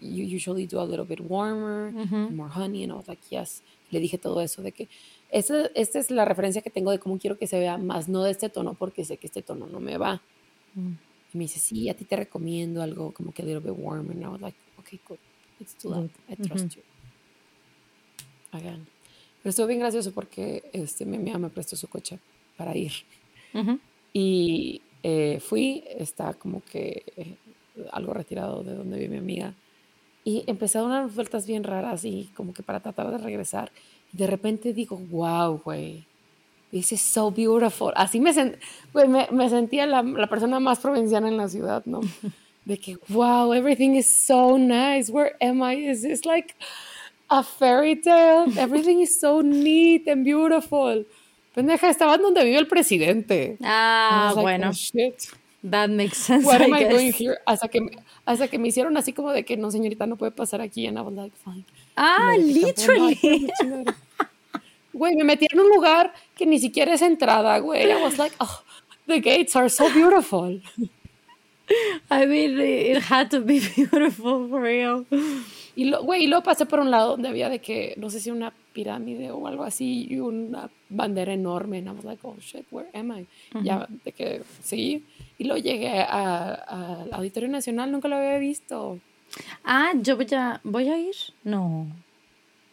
you 0.00 0.36
usually 0.36 0.68
do 0.68 0.80
a 0.80 0.86
little 0.86 1.04
bit 1.04 1.18
warmer, 1.28 1.90
more 2.30 2.52
honey, 2.54 2.84
and 2.84 2.92
all 2.92 3.02
like, 3.08 3.20
yes. 3.30 3.62
Le 3.90 3.98
dije 3.98 4.16
todo 4.16 4.40
eso 4.40 4.62
de 4.62 4.70
que 4.70 4.88
esta, 5.30 5.66
esta 5.74 5.98
es 5.98 6.10
la 6.10 6.24
referencia 6.24 6.62
que 6.62 6.70
tengo 6.70 6.90
de 6.90 6.98
cómo 6.98 7.18
quiero 7.18 7.38
que 7.38 7.46
se 7.46 7.58
vea, 7.58 7.78
más 7.78 8.08
no 8.08 8.22
de 8.22 8.30
este 8.30 8.48
tono, 8.48 8.74
porque 8.74 9.04
sé 9.04 9.16
que 9.16 9.26
este 9.26 9.42
tono 9.42 9.66
no 9.66 9.80
me 9.80 9.98
va. 9.98 10.22
Mm. 10.74 10.92
Y 11.34 11.38
me 11.38 11.44
dice, 11.44 11.58
sí, 11.58 11.88
a 11.88 11.94
ti 11.94 12.04
te 12.04 12.16
recomiendo 12.16 12.82
algo 12.82 13.12
como 13.12 13.32
que 13.32 13.42
a 13.42 13.44
little 13.44 13.60
bit 13.60 13.78
warmer. 13.78 14.12
And 14.12 14.24
I 14.24 14.28
was 14.28 14.40
like, 14.40 14.58
okay, 14.78 15.00
cool. 15.06 15.18
It's 15.60 15.74
too 15.74 15.90
loud. 15.90 16.10
I 16.28 16.36
trust 16.36 16.76
you. 16.76 16.82
Again. 18.52 18.86
Pero 19.42 19.50
estuvo 19.50 19.66
bien 19.66 19.80
gracioso 19.80 20.12
porque 20.12 20.68
este, 20.72 21.04
mi 21.04 21.16
amiga 21.16 21.38
me 21.38 21.50
prestó 21.50 21.76
su 21.76 21.88
coche 21.88 22.18
para 22.56 22.76
ir. 22.76 22.92
Y 24.12 24.82
eh, 25.02 25.40
fui, 25.40 25.84
está 25.86 26.34
como 26.34 26.62
que 26.64 27.04
eh, 27.16 27.36
algo 27.92 28.12
retirado 28.12 28.62
de 28.62 28.74
donde 28.74 28.98
vive 28.98 29.10
mi 29.10 29.18
amiga. 29.18 29.54
Y 30.24 30.42
empecé 30.46 30.78
a 30.78 30.82
dar 30.82 30.90
unas 30.90 31.14
vueltas 31.14 31.46
bien 31.46 31.62
raras 31.62 32.04
y 32.04 32.28
como 32.34 32.52
que 32.52 32.62
para 32.62 32.80
tratar 32.80 33.10
de 33.10 33.18
regresar 33.18 33.70
de 34.16 34.26
repente 34.26 34.72
digo, 34.72 34.96
wow, 35.10 35.60
güey, 35.62 36.04
this 36.70 36.92
is 36.92 37.00
so 37.00 37.30
beautiful. 37.30 37.92
Así 37.94 38.20
me, 38.20 38.32
me, 38.94 39.28
me, 39.30 39.48
sentía 39.50 39.86
la, 39.86 40.02
la, 40.02 40.26
persona 40.26 40.58
más 40.58 40.78
provinciana 40.78 41.28
en 41.28 41.36
la 41.36 41.48
ciudad, 41.48 41.82
¿no? 41.84 42.00
De 42.64 42.78
que, 42.78 42.98
wow, 43.08 43.52
everything 43.52 43.94
is 43.94 44.08
so 44.08 44.58
nice. 44.58 45.10
Where 45.10 45.36
am 45.40 45.62
I? 45.62 45.74
Is 45.74 46.02
this 46.02 46.24
like 46.24 46.56
a 47.30 47.42
fairy 47.44 47.94
tale? 47.94 48.46
Everything 48.58 49.00
is 49.00 49.20
so 49.20 49.40
neat 49.40 50.08
and 50.08 50.24
beautiful. 50.24 51.04
pendeja, 51.54 51.88
estaban 51.88 52.20
donde 52.20 52.44
vive 52.44 52.58
el 52.58 52.66
presidente. 52.66 53.56
Ah, 53.62 54.32
like, 54.34 54.42
bueno. 54.42 54.68
oh, 54.70 54.72
shit. 54.72 55.28
That 55.62 55.90
makes 55.90 56.18
sense. 56.18 56.44
What 56.44 56.60
I 56.60 56.64
am 56.64 56.74
I 56.74 56.84
doing 56.84 57.12
here? 57.12 57.38
Hasta 57.46 57.68
que, 57.68 57.80
me- 57.80 57.96
hasta 58.26 58.48
que 58.48 58.58
me 58.58 58.68
hicieron 58.68 58.96
así 58.96 59.12
como 59.12 59.32
de 59.32 59.44
que 59.44 59.56
no, 59.56 59.70
señorita, 59.70 60.06
no 60.06 60.16
puede 60.16 60.32
pasar 60.32 60.60
aquí. 60.60 60.86
And 60.86 60.98
I 60.98 61.02
was 61.02 61.14
like, 61.14 61.34
fine. 61.36 61.64
Ah, 61.96 62.34
Me 62.36 62.44
dije, 62.44 62.72
"Tampoco, 62.72 62.98
no, 62.98 63.08
literally. 63.08 63.94
Chingadera". 64.96 64.98
Güey, 64.98 65.16
me 65.16 65.24
metí 65.24 65.46
en 65.50 65.60
un 65.60 65.68
lugar 65.68 66.12
que 66.34 66.46
ni 66.46 66.58
siquiera 66.58 66.94
es 66.94 67.02
entrada, 67.02 67.58
güey. 67.58 67.90
I 67.90 68.02
was 68.02 68.18
like, 68.18 68.34
oh, 68.40 68.62
the 69.06 69.20
gates 69.20 69.54
are 69.56 69.68
so 69.68 69.88
beautiful. 69.92 70.60
I 72.10 72.26
mean, 72.26 72.60
it 72.60 73.02
had 73.10 73.30
to 73.30 73.40
be 73.40 73.60
beautiful 73.60 74.48
for 74.48 74.60
real. 74.60 75.04
Y 75.74 75.84
lo, 75.84 76.02
güey, 76.04 76.24
y 76.24 76.26
luego 76.28 76.44
pasé 76.44 76.64
por 76.64 76.80
un 76.80 76.90
lado 76.90 77.10
donde 77.10 77.28
había 77.28 77.48
de 77.50 77.58
que, 77.58 77.94
no 77.98 78.08
sé 78.08 78.20
si 78.20 78.30
una 78.30 78.52
pirámide 78.72 79.30
o 79.30 79.46
algo 79.46 79.64
así, 79.64 80.06
y 80.08 80.18
una 80.20 80.70
bandera 80.88 81.34
enorme. 81.34 81.78
And 81.78 81.88
I 81.88 81.90
was 81.90 82.04
like, 82.04 82.20
oh 82.22 82.36
shit, 82.40 82.64
where 82.70 82.88
am 82.94 83.12
I? 83.12 83.26
Ya, 83.62 83.86
de 84.04 84.12
que 84.12 84.42
sí. 84.62 85.04
Y 85.38 85.44
luego 85.44 85.60
llegué 85.60 86.00
al 86.00 87.12
Auditorio 87.12 87.48
Nacional, 87.48 87.92
nunca 87.92 88.08
lo 88.08 88.16
había 88.16 88.38
visto. 88.38 89.00
Ah, 89.64 89.92
yo 90.00 90.16
voy 90.16 90.28
a, 90.32 90.60
voy 90.64 90.88
a 90.88 90.98
ir. 90.98 91.16
No. 91.44 91.88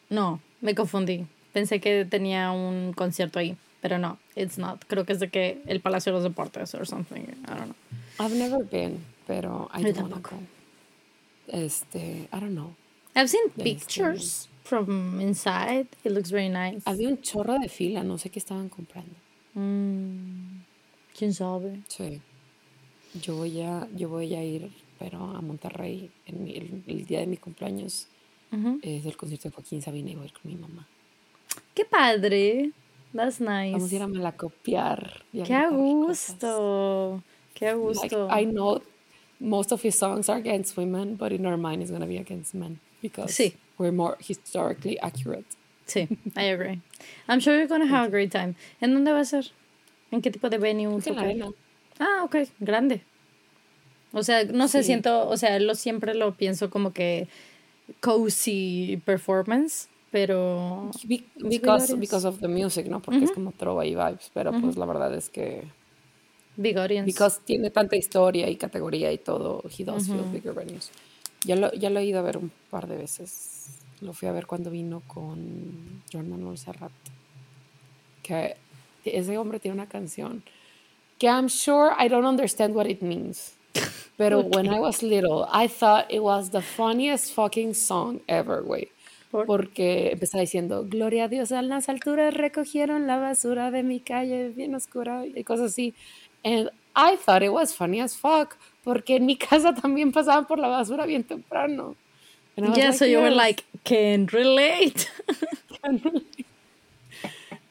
No, 0.10 0.40
me 0.62 0.76
confundí. 0.76 1.26
Pensé 1.54 1.80
que 1.80 2.04
tenía 2.06 2.52
un 2.52 2.94
concierto 2.94 3.40
ahí, 3.40 3.56
pero 3.82 3.98
no, 4.00 4.18
it's 4.36 4.58
not. 4.58 4.84
Creo 4.88 5.06
que 5.06 5.14
es 5.14 5.20
de 5.20 5.30
que 5.30 5.62
el 5.68 5.80
Palacio 5.82 6.12
de 6.12 6.18
los 6.18 6.24
Deportes 6.24 6.74
or 6.76 6.86
something. 6.88 7.22
I 7.22 7.46
don't 7.48 7.66
know. 7.66 7.76
I've 8.20 8.36
never 8.36 8.64
been, 8.66 9.00
pero 9.28 9.70
I 9.74 9.84
Yo 9.84 9.94
do 9.94 10.02
wanna 10.02 10.16
tampoco. 10.16 10.36
go. 10.36 10.42
Este, 11.48 12.28
I 12.32 12.40
don't 12.40 12.54
know. 12.54 12.74
I've 13.16 13.28
seen 13.30 13.44
Este- 13.50 13.64
pictures 13.64 14.50
from 14.64 15.22
inside. 15.22 15.88
It 16.04 16.12
looks 16.12 16.32
very 16.32 16.50
nice. 16.50 16.82
Había 16.86 17.10
un 17.10 17.22
chorro 17.22 17.60
de 17.60 17.70
fila, 17.70 18.04
no 18.04 18.18
sé 18.18 18.30
qué 18.30 18.40
estaban 18.40 18.70
comprando. 18.70 19.14
Mm, 19.54 20.62
¿Quién 21.18 21.34
sabe? 21.34 21.82
Sí. 21.88 22.20
Yo 23.22 23.36
voy 23.36 23.62
a, 23.62 23.88
yo 23.96 24.10
voy 24.10 24.34
a 24.34 24.44
ir, 24.44 24.72
pero 24.98 25.20
a 25.36 25.42
Monterrey 25.42 26.10
en 26.26 26.44
mi- 26.44 26.56
el, 26.56 26.84
el 26.88 27.06
día 27.06 27.20
de 27.20 27.28
mi 27.28 27.38
cumpleaños. 27.38 28.08
Ujú. 28.52 28.80
Es 28.82 29.06
el 29.06 29.16
concierto 29.18 29.50
de 29.50 29.56
Joaquín 29.56 29.82
Sabina 29.82 30.10
y 30.12 30.16
voy 30.16 30.24
a 30.24 30.26
ir 30.28 30.34
con 30.34 30.52
mi 30.52 30.58
mamá. 30.58 30.88
Qué 31.76 31.86
padre. 31.86 32.72
That's 33.14 33.40
Vamos 33.40 33.50
a 33.50 33.66
ir 33.68 33.74
nice. 33.80 34.02
a 34.04 34.08
malacopiar. 34.08 35.24
y 35.32 35.42
a 35.42 35.44
Qué 35.44 35.54
a 35.54 35.70
gritar 35.70 35.72
cosas. 36.08 36.30
gusto. 36.40 37.24
Qué 37.54 37.66
Like, 37.68 37.78
gusto. 37.78 38.28
I 38.32 38.46
know 38.46 38.82
most 39.40 39.72
of 39.72 39.82
his 39.84 39.96
songs 39.98 40.30
are 40.30 40.38
against 40.40 40.78
women, 40.78 41.16
but 41.16 41.32
in 41.32 41.46
our 41.46 41.58
mind 41.58 41.82
it's 41.82 41.92
going 41.92 42.02
to 42.02 42.08
be 42.08 42.18
against 42.18 42.56
men 42.56 42.80
because 43.02 43.32
Sí. 43.32 43.56
we're 43.78 43.92
more 43.92 44.18
historically 44.20 44.98
accurate. 45.00 45.46
Sí, 45.86 46.08
I 46.36 46.44
agree. 46.46 46.82
I'm 47.28 47.40
sure 47.42 47.56
you're 47.58 47.68
gonna 47.68 47.86
have 47.88 48.06
a 48.08 48.10
great 48.10 48.32
time. 48.32 48.56
¿En 48.82 48.94
dónde 48.94 49.12
va 49.12 49.20
a 49.20 49.26
ser? 49.26 49.52
¿En 50.12 50.22
qué 50.22 50.32
tipo 50.32 50.50
de 50.50 50.58
venue? 50.58 50.86
En 51.06 51.16
la 51.16 51.22
arena. 51.22 51.50
Ah, 52.00 52.22
ok, 52.24 52.48
grande. 52.62 53.02
O 54.14 54.24
sea, 54.24 54.46
no 54.46 54.68
sé, 54.70 54.80
Sí. 54.84 54.88
siento, 54.88 55.28
o 55.28 55.36
sea, 55.36 55.60
lo 55.60 55.76
siempre 55.76 56.14
lo 56.16 56.36
pienso 56.36 56.70
como 56.70 56.94
que 56.94 57.28
cozy 58.00 59.02
performance, 59.06 59.90
pero 60.14 60.92
because, 61.48 61.96
because 61.96 62.28
of 62.28 62.40
the 62.40 62.48
music, 62.48 62.86
¿no? 62.86 63.02
Porque 63.02 63.26
es 63.26 63.32
como 63.32 63.52
trova 63.52 63.84
y 63.84 63.96
vibes, 63.96 64.30
pero 64.32 64.52
pues 64.52 64.78
la 64.78 64.86
verdad 64.86 65.12
es 65.16 65.28
que 65.28 65.64
big 66.56 66.78
audience. 66.78 67.08
because 67.08 67.40
tiene 67.44 67.72
tanta 67.72 67.96
historia 67.96 68.48
y 68.48 68.56
categoría 68.56 69.12
y 69.12 69.18
todo, 69.18 69.64
he 69.76 69.84
does 69.84 70.06
feel 70.06 70.22
bigger 70.32 70.54
venues. 70.54 70.92
Ya 71.46 71.56
lo, 71.56 71.74
ya 71.74 71.90
lo 71.90 72.00
he 72.00 72.06
ido 72.06 72.20
a 72.20 72.22
ver 72.22 72.38
un 72.38 72.52
par 72.70 72.88
de 72.88 72.96
veces. 72.96 73.70
Lo 74.02 74.14
fui 74.14 74.28
a 74.28 74.32
ver 74.32 74.46
cuando 74.46 74.70
vino 74.70 75.02
con 75.08 76.04
Joan 76.12 76.30
Manuel 76.30 76.60
Serrat. 76.60 76.92
Que 78.22 78.56
ese 79.04 79.36
hombre 79.40 79.60
tiene 79.60 79.74
una 79.74 79.90
canción 79.90 80.44
que 81.18 81.28
I'm 81.28 81.50
sure 81.50 81.92
I 81.98 82.08
don't 82.08 82.26
understand 82.26 82.76
what 82.76 82.86
it 82.86 83.02
means. 83.02 83.56
Pero 84.18 84.42
when 84.42 84.68
I 84.68 84.80
was 84.80 85.02
little, 85.02 85.48
I 85.52 85.68
thought 85.68 86.06
it 86.12 86.22
was 86.22 86.52
the 86.52 86.62
funniest 86.62 87.34
fucking 87.34 87.74
song 87.74 88.22
ever, 88.28 88.62
güey. 88.62 88.90
¿Por? 89.34 89.48
Porque 89.48 90.12
empezaba 90.12 90.42
diciendo, 90.42 90.86
Gloria 90.88 91.24
a 91.24 91.28
Dios, 91.28 91.52
a 91.52 91.64
las 91.64 91.90
alturas 91.90 92.36
recogieron 92.36 93.08
la 93.08 93.18
basura 93.18 93.72
de 93.72 93.82
mi 93.82 94.00
calle 94.00 94.50
bien 94.50 94.76
oscura 94.76 95.26
y 95.26 95.44
cosas 95.44 95.72
así. 95.72 95.96
And 96.44 96.70
I 96.96 97.18
thought 97.18 97.42
it 97.42 97.50
was 97.50 97.74
funny 97.74 98.00
as 98.00 98.16
fuck, 98.16 98.56
porque 98.84 99.16
en 99.16 99.26
mi 99.26 99.36
casa 99.50 99.74
también 99.74 100.12
pasaban 100.12 100.46
por 100.46 100.60
la 100.60 100.68
basura 100.68 101.08
bien 101.08 101.24
temprano. 101.24 101.96
And 102.56 102.76
yeah, 102.76 102.90
like, 102.90 102.98
so 103.00 103.06
you 103.06 103.18
were 103.22 103.32
"Yes." 103.32 103.38
like, 103.38 103.64
can 103.84 104.28
relate. 104.28 105.08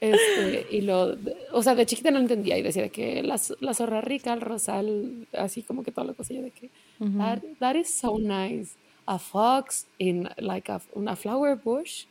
Este, 0.01 0.67
y 0.73 0.81
lo, 0.81 1.17
o 1.53 1.63
sea, 1.63 1.77
de 1.77 1.87
chiquita 1.87 2.11
no 2.11 2.19
entendía 2.19 2.59
y 2.59 2.63
decía 2.63 2.83
de 2.83 2.91
que 2.91 3.23
la, 3.23 3.41
la 3.61 3.73
zorra 3.73 4.01
rica, 4.01 4.33
el 4.33 4.41
rosal, 4.41 5.29
así 5.33 5.63
como 5.63 5.85
que 5.85 5.93
toda 5.93 6.09
la 6.09 6.13
cosilla 6.15 6.43
de 6.43 6.51
que 6.51 6.71
that, 7.19 7.39
that 7.61 7.77
is 7.77 7.89
so 7.95 8.19
nice. 8.19 8.73
A 9.07 9.19
fox 9.19 9.87
in 9.99 10.29
like 10.39 10.69
a, 10.69 10.81
flower 11.17 11.57
bush. 11.57 12.07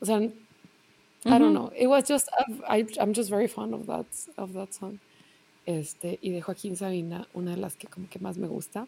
O 0.00 0.04
sea, 0.04 0.30
I 1.24 1.38
don't 1.38 1.52
know. 1.52 1.72
It 1.76 1.88
was 1.88 2.06
just, 2.06 2.28
I, 2.68 2.86
I'm 3.00 3.12
just 3.12 3.30
very 3.30 3.48
fond 3.48 3.74
of 3.74 3.86
that, 3.86 4.06
of 4.38 4.52
that 4.52 4.72
song. 4.74 5.00
Este, 5.66 6.18
y 6.22 6.30
de 6.30 6.40
Joaquín 6.40 6.76
Sabina, 6.76 7.26
una 7.34 7.56
de 7.56 7.56
las 7.56 7.74
que 7.74 7.88
como 7.88 8.08
que 8.08 8.20
más 8.20 8.38
me 8.38 8.46
gusta 8.46 8.86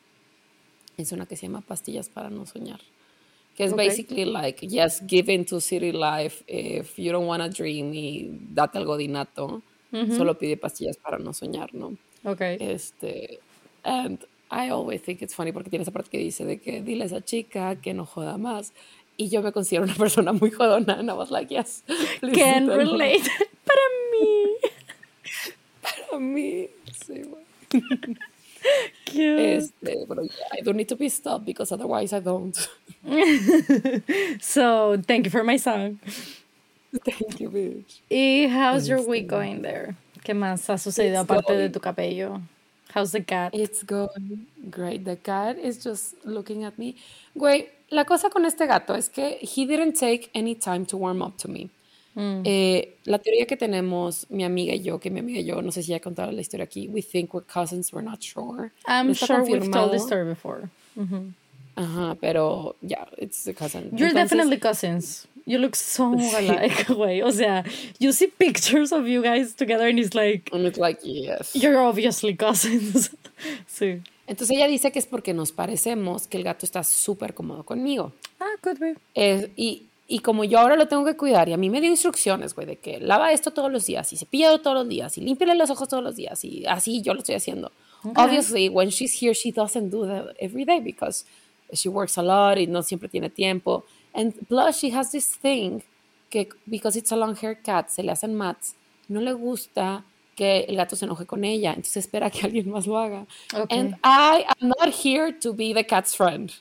es 0.97 1.13
una 1.13 1.27
que 1.27 1.37
se 1.37 1.47
llama 1.47 1.61
Pastillas 1.61 2.09
para 2.09 2.31
no 2.31 2.47
soñar. 2.47 2.81
Que 3.57 3.65
es 3.65 3.73
Okay. 3.73 3.89
basically 3.89 4.25
like, 4.25 4.63
yes, 4.63 5.03
give 5.07 5.29
into 5.29 5.61
city 5.61 5.91
life 5.91 6.45
if 6.47 6.97
you 6.97 7.11
don't 7.11 7.27
want 7.27 7.43
to 7.43 7.49
dream 7.49 7.93
y 7.93 8.29
date 8.55 8.77
al 8.77 8.85
godinato. 8.85 9.63
Solo 9.91 10.35
pide 10.35 10.57
pastillas 10.59 10.99
para 10.99 11.19
no 11.19 11.33
soñar, 11.33 11.73
¿no? 11.73 11.97
ok. 12.25 12.41
Este, 12.61 13.41
and 13.85 14.19
I 14.51 14.71
always 14.71 15.03
think 15.03 15.23
it's 15.23 15.35
funny 15.35 15.53
porque 15.53 15.71
tiene 15.71 15.83
esa 15.83 15.91
parte 15.91 16.11
que 16.11 16.19
dice 16.19 16.45
de 16.45 16.59
que 16.59 16.81
dile 16.83 17.03
a 17.03 17.07
esa 17.07 17.21
chica 17.21 17.77
que 17.77 17.93
no 17.93 18.05
joda 18.05 18.39
más. 18.39 18.73
Y 19.17 19.29
yo 19.29 19.43
me 19.43 19.53
considero 19.53 19.85
una 19.85 19.95
persona 19.99 20.33
muy 20.33 20.51
jodona. 20.51 20.99
And 20.99 21.11
I 21.11 21.15
was 21.15 21.31
like, 21.31 21.51
yes. 21.51 21.83
Can 22.35 22.69
relate. 22.69 23.29
Para 23.65 23.87
mí. 24.13 24.55
Para 25.83 26.19
mí. 26.21 26.69
Sí, 27.05 27.23
güey. 27.25 27.45
Cute. 29.05 29.57
Este, 29.57 29.73
yeah, 29.83 30.27
I 30.53 30.61
don't 30.63 30.77
need 30.77 30.89
to 30.89 30.97
be 30.97 31.09
stopped 31.09 31.45
because 31.45 31.71
otherwise 31.73 32.13
I 32.13 32.21
don't. 32.21 32.57
So, 34.41 35.01
thank 35.07 35.27
you 35.27 35.31
for 35.31 35.45
my 35.45 35.57
song. 35.57 36.01
Thank 37.05 37.41
you, 37.41 37.51
bitch. 37.51 38.01
¿Y 38.11 38.49
how's 38.49 38.89
your 38.89 39.01
week 39.03 39.29
going 39.29 39.63
there? 39.63 39.95
¿Qué 40.25 40.35
más 40.35 40.69
ha 40.69 40.79
sucedido 40.79 41.23
It's 41.23 41.31
aparte 41.31 41.57
de 41.57 41.69
tu 41.69 41.81
cabello? 41.81 42.41
How's 42.95 43.13
the 43.13 43.23
cat? 43.23 43.55
It's 43.55 43.83
going 43.83 44.47
great. 44.71 45.05
The 45.05 45.17
cat 45.17 45.59
is 45.59 45.83
just 45.83 46.15
looking 46.25 46.65
at 46.65 46.79
me. 46.79 46.97
Güey, 47.37 47.69
la 47.91 48.05
cosa 48.05 48.31
con 48.31 48.45
este 48.45 48.67
gato 48.67 48.95
es 48.95 49.09
que 49.09 49.39
he 49.43 49.67
didn't 49.67 49.95
take 49.95 50.31
any 50.35 50.55
time 50.55 50.87
to 50.87 50.97
warm 50.97 51.23
up 51.23 51.37
to 51.39 51.49
me. 51.49 51.71
Eh, 52.21 52.97
la 53.05 53.19
teoría 53.19 53.47
que 53.47 53.57
tenemos 53.57 54.29
mi 54.29 54.43
amiga 54.43 54.75
y 54.75 54.83
yo, 54.83 54.99
que 54.99 55.09
mi 55.09 55.21
amiga 55.21 55.39
y 55.39 55.45
yo, 55.45 55.63
no 55.63 55.71
sé 55.71 55.85
si 55.85 55.91
ya 55.91 55.99
he 55.99 56.01
contado 56.01 56.33
la 56.33 56.41
historia 56.41 56.65
aquí, 56.65 56.89
we 56.89 57.01
think 57.01 57.33
we're 57.33 57.45
cousins, 57.47 57.93
we're 57.93 58.03
not 58.03 58.21
sure. 58.21 58.73
I'm 58.87 59.09
No 59.09 59.15
sure 59.15 59.45
we've 59.45 59.71
told 59.71 59.93
this 59.93 60.03
story 60.03 60.25
before. 60.25 60.69
Mhm. 60.97 61.35
Ajá, 61.77 62.17
pero 62.21 62.75
ya, 62.83 63.07
it's 63.19 63.47
a 63.47 63.53
cousin. 63.55 63.91
You're 63.97 64.09
Entonces, 64.09 64.15
definitely 64.15 64.59
cousins. 64.59 65.29
You 65.49 65.59
look 65.59 65.75
so 65.77 66.13
alike, 66.13 66.85
güey. 66.95 67.23
O 67.23 67.31
sea, 67.33 67.65
you 67.99 68.13
see 68.13 68.27
pictures 68.27 68.93
of 68.93 69.07
you 69.07 69.23
guys 69.23 69.55
together 69.55 69.89
and 69.89 69.99
it's 69.99 70.15
like, 70.15 70.51
And 70.53 70.67
it's 70.67 70.79
like, 70.79 71.01
yes. 71.03 71.55
you're 71.55 71.79
obviously 71.79 72.35
cousins. 72.37 73.11
sí. 73.67 74.03
Entonces 74.27 74.57
ella 74.59 74.67
dice 74.69 74.93
que 74.93 74.99
es 74.99 75.07
porque 75.07 75.33
nos 75.33 75.53
parecemos 75.53 76.27
que 76.27 76.37
el 76.37 76.45
gato 76.45 76.67
está 76.67 76.85
súper 76.85 77.33
cómodo 77.33 77.65
conmigo. 77.65 78.13
Ah, 78.39 78.57
could 78.61 78.79
be. 78.79 78.95
Es- 79.15 79.49
y, 79.57 79.85
y 80.07 80.19
como 80.19 80.45
yo 80.45 80.59
ahora 80.59 80.77
lo 80.77 80.87
tengo 80.87 81.07
que 81.07 81.17
cuidar, 81.17 81.49
y 81.49 81.55
a 81.55 81.57
mí 81.57 81.71
me 81.71 81.81
dio 81.81 81.89
instrucciones, 81.89 82.55
güey, 82.55 82.67
de 82.67 82.77
que 82.77 83.01
lava 83.01 83.33
esto 83.33 83.51
todos 83.53 83.73
los 83.73 83.87
días, 83.87 84.13
y 84.13 84.19
cepilla 84.19 84.59
todos 84.61 84.77
los 84.77 84.89
días, 84.89 85.17
y 85.17 85.23
límpiale 85.23 85.55
los 85.55 85.71
ojos 85.71 85.89
todos 85.89 86.03
los 86.05 86.15
días, 86.17 86.45
y 86.45 86.67
así 86.67 87.01
yo 87.01 87.15
lo 87.15 87.21
estoy 87.21 87.37
haciendo. 87.37 87.73
Obviously, 88.17 88.69
when 88.69 88.91
she's 88.91 89.13
here, 89.21 89.35
she 89.35 89.51
doesn't 89.51 89.91
do 89.91 90.07
that 90.07 90.35
every 90.39 90.65
day 90.67 90.81
because 90.81 91.25
she 91.73 91.89
works 91.89 92.17
a 92.19 92.23
lot 92.23 92.59
y 92.59 92.67
no 92.67 92.83
siempre 92.83 93.09
tiene 93.09 93.29
tiempo. 93.31 93.85
And 94.15 94.35
plus, 94.49 94.79
she 94.79 94.91
has 94.91 95.13
this 95.13 95.37
thing 95.37 95.83
que, 96.31 96.49
because 96.69 96.97
it's 96.97 97.13
a 97.13 97.17
long 97.17 97.37
hair 97.37 97.55
cat, 97.55 97.91
se 97.91 98.03
le 98.03 98.13
hacen 98.13 98.35
mats, 98.35 98.75
no 99.09 99.21
le 99.21 99.33
gusta 99.33 100.05
que 100.39 100.65
el 100.69 100.77
gato 100.77 100.95
se 100.95 101.05
enoje 101.05 101.27
con 101.27 101.43
ella, 101.43 101.71
entonces 101.71 101.97
espera 101.97 102.31
que 102.31 102.43
alguien 102.47 102.71
más 102.71 102.87
lo 102.87 102.97
haga. 102.97 103.27
Okay. 103.53 103.77
And 103.77 103.97
I 104.05 104.45
am 104.49 104.69
not 104.79 104.95
here 104.95 105.33
to 105.33 105.53
be 105.53 105.73
the 105.73 105.83
cat's 105.83 106.15
friend. 106.15 106.55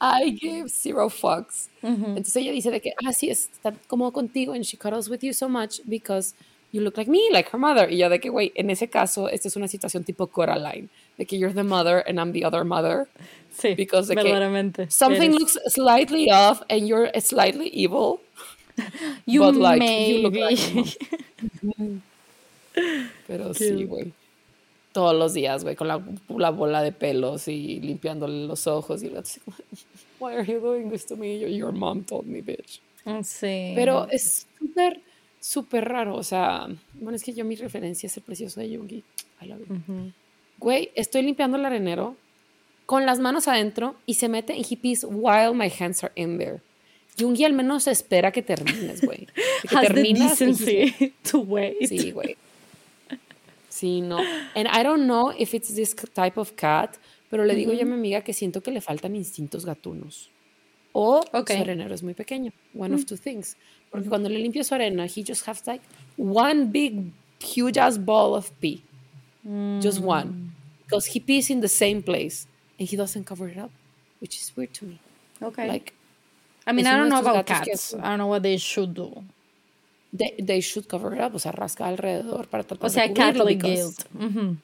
I 0.00 0.30
give 0.30 0.68
zero 0.68 1.08
fucks. 1.08 1.68
Entonces 1.82 2.36
ella 2.36 2.50
dice 2.52 2.70
de 2.72 2.80
que, 2.80 2.92
ah, 3.04 3.12
sí, 3.12 3.30
está 3.30 3.72
cómodo 3.86 4.12
contigo 4.12 4.54
and 4.54 4.64
she 4.64 4.76
cuddles 4.76 5.08
with 5.08 5.22
you 5.22 5.32
so 5.32 5.48
much 5.48 5.80
because 5.88 6.34
you 6.72 6.80
look 6.80 6.96
like 6.96 7.08
me, 7.08 7.30
like 7.30 7.48
her 7.50 7.58
mother. 7.60 7.88
Y 7.88 7.98
yo 7.98 8.08
de 8.08 8.18
que, 8.18 8.28
güey, 8.28 8.50
en 8.56 8.68
ese 8.68 8.88
caso, 8.88 9.28
esta 9.28 9.46
es 9.46 9.54
una 9.54 9.68
situación 9.68 10.02
tipo 10.02 10.26
Coraline, 10.26 10.88
de 11.16 11.26
que 11.26 11.38
you're 11.38 11.54
the 11.54 11.62
mother 11.62 12.02
and 12.08 12.18
I'm 12.18 12.32
the 12.32 12.44
other 12.44 12.64
mother. 12.64 13.06
Sí, 13.56 13.74
Because 13.74 14.08
que 14.08 14.16
verdaderamente. 14.22 14.90
something 14.90 15.30
eres. 15.30 15.38
looks 15.38 15.58
slightly 15.68 16.30
off 16.30 16.62
and 16.68 16.88
you're 16.88 17.10
slightly 17.20 17.68
evil. 17.68 18.20
You 19.26 19.40
but, 19.40 19.54
like, 19.54 19.78
maybe. 19.78 20.14
you 20.14 20.22
look 20.22 20.34
like 20.34 20.58
Pero 23.26 23.54
sí, 23.54 23.84
güey. 23.84 24.12
Todos 24.92 25.14
los 25.14 25.34
días, 25.34 25.62
güey, 25.64 25.76
con 25.76 25.88
la, 25.88 26.02
la, 26.28 26.50
bola 26.50 26.82
de 26.82 26.92
pelos 26.92 27.48
y 27.48 27.80
limpiándole 27.80 28.46
los 28.46 28.66
ojos 28.66 29.02
y 29.02 29.14
así, 29.16 29.40
Why 30.20 30.34
are 30.34 30.44
you 30.44 30.60
doing 30.60 30.90
this 30.90 31.06
to 31.06 31.16
me? 31.16 31.38
Your 31.38 31.72
mom 31.72 32.04
told 32.04 32.26
me, 32.26 32.42
bitch. 32.42 32.80
Sí. 33.22 33.72
Pero 33.74 34.08
es 34.10 34.46
súper, 34.58 35.00
súper 35.40 35.84
raro. 35.84 36.16
O 36.16 36.22
sea, 36.22 36.66
bueno, 36.94 37.16
es 37.16 37.22
que 37.22 37.32
yo 37.32 37.44
mi 37.44 37.56
referencia 37.56 38.06
es 38.06 38.16
el 38.16 38.22
precioso 38.22 38.60
de 38.60 38.70
Yogi. 38.70 39.04
I 39.42 39.46
love 39.46 39.60
it. 39.60 40.12
Güey, 40.58 40.90
estoy 40.94 41.22
limpiando 41.22 41.56
el 41.58 41.64
arenero 41.64 42.16
con 42.86 43.06
las 43.06 43.18
manos 43.20 43.48
adentro 43.48 43.96
y 44.06 44.14
se 44.14 44.28
mete 44.28 44.54
en 44.54 44.64
hippies 44.64 45.04
while 45.08 45.52
my 45.54 45.70
hands 45.78 46.02
are 46.04 46.12
in 46.16 46.38
there. 46.38 46.60
Jungi 47.18 47.44
al 47.44 47.52
menos 47.52 47.86
espera 47.86 48.32
que 48.32 48.42
termines, 48.42 49.00
güey. 49.00 49.26
Que 49.68 49.76
Has 49.76 49.86
terminas 49.86 50.38
the 50.38 50.46
decency 50.46 51.14
to 51.30 51.38
wait. 51.40 51.76
Sí, 51.88 52.12
güey. 52.12 52.36
Sí, 53.68 54.00
no. 54.00 54.18
And 54.54 54.68
I 54.68 54.82
don't 54.82 55.06
know 55.06 55.32
if 55.36 55.54
it's 55.54 55.74
this 55.74 55.94
type 56.14 56.36
of 56.38 56.54
cat, 56.56 56.96
pero 57.30 57.44
le 57.44 57.54
digo 57.54 57.72
yo 57.72 57.82
a 57.82 57.84
mi 57.84 57.94
amiga 57.94 58.20
que 58.22 58.32
siento 58.32 58.62
que 58.62 58.70
le 58.70 58.80
faltan 58.80 59.16
instintos 59.16 59.64
gatunos. 59.64 60.30
O 60.92 61.22
Okay. 61.32 61.56
su 61.56 61.62
arenero 61.62 61.94
es 61.94 62.02
muy 62.02 62.14
pequeño. 62.14 62.52
One 62.74 62.94
of 62.94 63.04
two 63.04 63.16
things. 63.16 63.56
Porque 63.90 64.08
cuando 64.08 64.28
le 64.28 64.38
limpio 64.38 64.62
su 64.62 64.74
arena, 64.74 65.06
he 65.06 65.24
just 65.26 65.46
has 65.48 65.66
like 65.66 65.82
one 66.16 66.66
big, 66.66 67.10
huge 67.40 67.78
ass 67.78 67.98
ball 67.98 68.34
of 68.34 68.50
pee. 68.60 68.82
Just 69.80 70.00
one. 70.00 70.52
Because 70.84 71.06
he 71.12 71.20
pees 71.20 71.50
in 71.50 71.60
the 71.60 71.68
same 71.68 72.00
place 72.02 72.46
and 72.78 72.88
he 72.88 72.96
doesn't 72.96 73.24
cover 73.24 73.48
it 73.48 73.58
up, 73.58 73.70
which 74.20 74.36
is 74.36 74.52
weird 74.56 74.72
to 74.74 74.84
me. 74.84 74.98
Okay. 75.42 75.68
Like, 75.68 75.94
I 76.66 76.72
mean, 76.72 76.86
I 76.86 76.96
don't 76.96 77.08
know 77.08 77.20
about 77.20 77.46
que 77.46 77.54
cats. 77.54 77.94
I 77.94 78.10
don't 78.10 78.18
know 78.18 78.26
what 78.28 78.42
they 78.42 78.56
should 78.56 78.94
do. 78.94 79.24
they, 80.14 80.34
they 80.38 80.60
should 80.60 80.88
cover 80.88 81.12
it 81.14 81.20
up, 81.20 81.34
o 81.34 81.38
sea, 81.38 81.50
rasca 81.52 81.86
alrededor 81.86 82.46
para 82.46 82.62
tratar 82.62 82.86
O 82.86 82.88
sea, 82.88 83.08
de 83.08 83.54
guilt. 83.56 84.06
Ujú. 84.14 84.56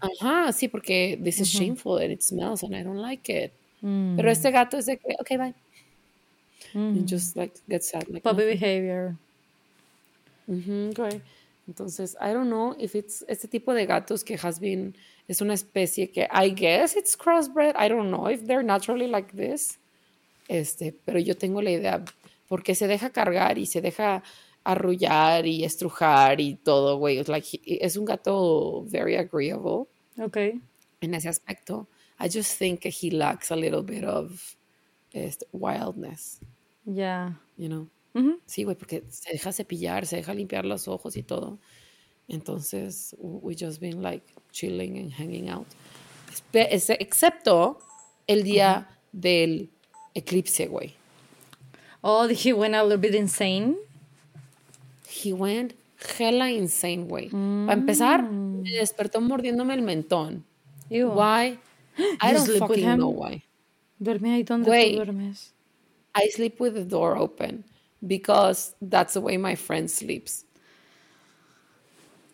Ajá, 0.00 0.52
sí, 0.52 0.68
porque 0.68 1.18
this 1.22 1.40
is 1.40 1.48
shameful 1.48 1.98
and 1.98 2.12
it 2.12 2.22
smells 2.22 2.62
and 2.62 2.74
I 2.74 2.82
don't 2.82 3.02
like 3.02 3.28
it. 3.28 3.52
Pero 3.80 4.30
este 4.30 4.50
gato 4.50 4.78
es 4.78 4.86
de 4.86 4.96
que, 4.96 5.16
okay, 5.20 5.36
bye. 5.36 5.54
And 6.74 7.06
just 7.08 7.36
like 7.36 7.54
get 7.68 7.82
sad. 7.82 8.08
Like, 8.08 8.22
Puppy 8.22 8.44
no. 8.44 8.46
behavior. 8.46 9.16
Great. 10.46 11.22
Entonces, 11.68 12.16
I 12.20 12.32
don't 12.32 12.48
know 12.48 12.74
if 12.78 12.94
it's 12.94 13.24
este 13.28 13.48
tipo 13.48 13.74
de 13.74 13.84
gatos 13.84 14.24
que 14.24 14.36
has 14.36 14.58
been, 14.58 14.94
es 15.28 15.40
una 15.40 15.54
especie 15.54 16.10
que 16.10 16.26
I 16.32 16.50
guess 16.54 16.96
it's 16.96 17.16
crossbred. 17.16 17.74
I 17.78 17.88
don't 17.88 18.08
know 18.10 18.28
if 18.28 18.44
they're 18.46 18.64
naturally 18.64 19.06
like 19.06 19.32
this. 19.36 19.78
Este, 20.48 20.92
pero 21.04 21.18
yo 21.18 21.36
tengo 21.36 21.60
la 21.62 21.70
idea, 21.70 22.02
porque 22.48 22.74
se 22.74 22.86
deja 22.86 23.10
cargar 23.10 23.58
y 23.58 23.66
se 23.66 23.80
deja 23.82 24.22
arrullar 24.64 25.46
y 25.46 25.64
estrujar 25.64 26.40
y 26.40 26.54
todo, 26.56 26.96
güey. 26.98 27.22
Like, 27.24 27.60
es 27.64 27.96
un 27.96 28.04
gato 28.06 28.84
very 28.86 29.16
agreeable 29.16 29.86
Okay. 30.18 30.60
en 31.00 31.14
ese 31.14 31.28
aspecto. 31.28 31.86
I 32.18 32.28
just 32.28 32.58
think 32.58 32.84
he 32.84 33.10
lacks 33.10 33.50
a 33.52 33.56
little 33.56 33.82
bit 33.82 34.04
of 34.04 34.56
este, 35.12 35.46
wildness, 35.52 36.40
Yeah. 36.84 37.34
you 37.56 37.68
know. 37.68 37.88
Ujú. 38.14 38.40
Sí, 38.46 38.64
güey, 38.64 38.74
porque 38.76 39.04
se 39.10 39.32
deja 39.32 39.52
cepillar, 39.52 40.06
se 40.06 40.16
deja 40.16 40.32
limpiar 40.34 40.64
los 40.64 40.88
ojos 40.88 41.16
y 41.16 41.22
todo. 41.22 41.58
Entonces, 42.28 43.14
we 43.18 43.54
just 43.54 43.80
been 43.80 44.02
like 44.02 44.22
chilling 44.52 44.98
and 44.98 45.12
hanging 45.12 45.48
out. 45.48 45.66
Excepto 46.52 47.78
el 48.26 48.42
día 48.44 48.86
del 49.12 49.68
eclipse, 50.14 50.68
güey. 50.68 50.92
Oh, 52.02 52.28
he 52.28 52.52
went 52.52 52.74
a 52.74 52.82
little 52.82 52.98
bit 52.98 53.14
insane. 53.14 53.76
He 55.08 55.32
went 55.32 55.74
hella 56.18 56.50
insane, 56.50 57.06
güey. 57.08 57.30
Para 57.30 57.72
empezar, 57.80 58.22
Mm. 58.22 58.62
me 58.62 58.70
despertó 58.72 59.20
mordiéndome 59.20 59.74
el 59.74 59.82
mentón. 59.82 60.44
Ew. 60.90 61.08
Why? 61.10 61.58
I 62.20 62.32
don't 62.32 62.44
sleep 62.46 62.62
with 62.62 62.68
fucking 62.68 62.96
know 62.98 63.08
why. 63.10 63.42
Duerme 64.00 64.32
ahí 64.34 64.44
donde 64.44 64.66
tú 64.70 64.96
duermes. 64.96 65.52
I 66.14 66.28
sleep 66.30 66.60
with 66.60 66.74
the 66.74 66.84
door 66.84 67.16
open 67.16 67.64
because 68.06 68.74
that's 68.80 69.14
the 69.14 69.20
way 69.20 69.36
my 69.36 69.56
friend 69.56 69.90
sleeps. 69.90 70.44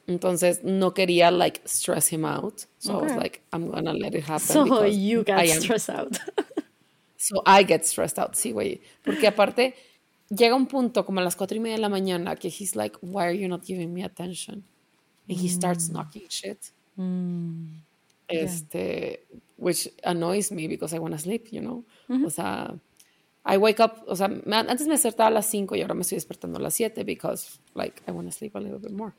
Entonces 0.07 0.63
no 0.65 0.93
quería 0.93 1.31
like 1.31 1.63
stress 1.67 2.13
him 2.13 2.25
out. 2.25 2.67
So 2.79 2.93
I 2.93 3.03
was 3.03 3.13
Okay. 3.13 3.21
like, 3.21 3.43
I'm 3.53 3.71
gonna 3.71 3.95
let 3.95 4.15
it 4.15 4.25
happen. 4.25 4.41
So 4.47 4.85
you 4.85 5.25
got 5.25 5.47
stressed 5.47 5.91
out. 5.91 6.19
So 7.17 7.43
I 7.47 7.63
get 7.65 7.87
stressed 7.87 8.19
out, 8.19 8.35
sí, 8.35 8.53
güey. 8.53 8.83
Porque 9.03 9.27
aparte 9.27 9.75
llega 10.29 10.55
un 10.55 10.67
punto 10.67 11.07
como 11.07 11.21
a 11.21 11.23
las 11.25 11.37
cuatro 11.37 11.57
y 11.57 11.61
media 11.61 11.77
de 11.77 11.81
la 11.81 11.89
mañana 11.89 12.37
que 12.37 12.49
he's 12.51 12.77
like, 12.77 12.99
why 13.01 13.25
are 13.25 13.33
you 13.33 13.49
not 13.49 13.65
giving 13.65 13.95
me 13.95 14.03
attention? 14.05 14.63
And 15.27 15.39
he 15.39 15.49
starts 15.49 15.89
knocking 15.89 16.29
shit. 16.29 16.71
Este, 18.29 19.21
which 19.57 19.89
annoys 20.05 20.51
me 20.53 20.67
because 20.69 20.95
I 20.95 20.99
want 20.99 21.15
to 21.15 21.19
sleep, 21.19 21.49
you 21.51 21.61
know? 21.63 21.85
O 22.27 22.29
sea, 22.31 22.79
I 23.47 23.57
wake 23.59 23.81
up, 23.81 24.03
o 24.07 24.15
sea, 24.17 24.27
antes 24.27 24.87
me 24.87 24.95
despertaba 24.95 25.29
a 25.29 25.31
las 25.31 25.47
5 25.47 25.77
y 25.77 25.83
ahora 25.83 25.95
me 25.95 26.03
estoy 26.03 26.17
despertando 26.17 26.59
a 26.59 26.63
las 26.63 26.75
7 26.75 27.05
because, 27.05 27.59
like, 27.75 28.03
I 28.07 28.11
want 28.13 28.29
to 28.29 28.33
sleep 28.33 28.55
a 28.57 28.61
little 28.61 28.79
bit 28.79 28.93
more. 28.93 29.15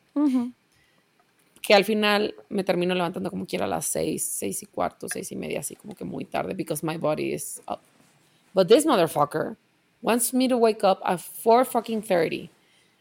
Que 1.66 1.74
al 1.74 1.84
final 1.84 2.36
me 2.50 2.64
termino 2.64 2.94
levantando 2.94 3.30
como 3.32 3.46
quiera 3.46 3.66
a 3.66 3.68
las 3.68 3.88
6, 3.88 4.24
6 4.24 4.64
y 4.64 4.66
cuarto, 4.68 5.08
6 5.10 5.32
y 5.32 5.36
media, 5.36 5.62
así 5.62 5.76
como 5.76 5.96
que 5.96 6.06
muy 6.06 6.26
tarde 6.26 6.54
because 6.54 6.86
my 6.86 6.98
body 6.98 7.34
is 7.34 7.62
up. 7.68 7.80
But 8.54 8.68
this 8.68 8.86
motherfucker 8.86 9.58
wants 10.02 10.34
me 10.34 10.48
to 10.48 10.58
wake 10.58 10.84
up 10.84 11.00
at 11.04 11.20
4 11.20 11.66
fucking 11.66 12.04
30. 12.04 12.52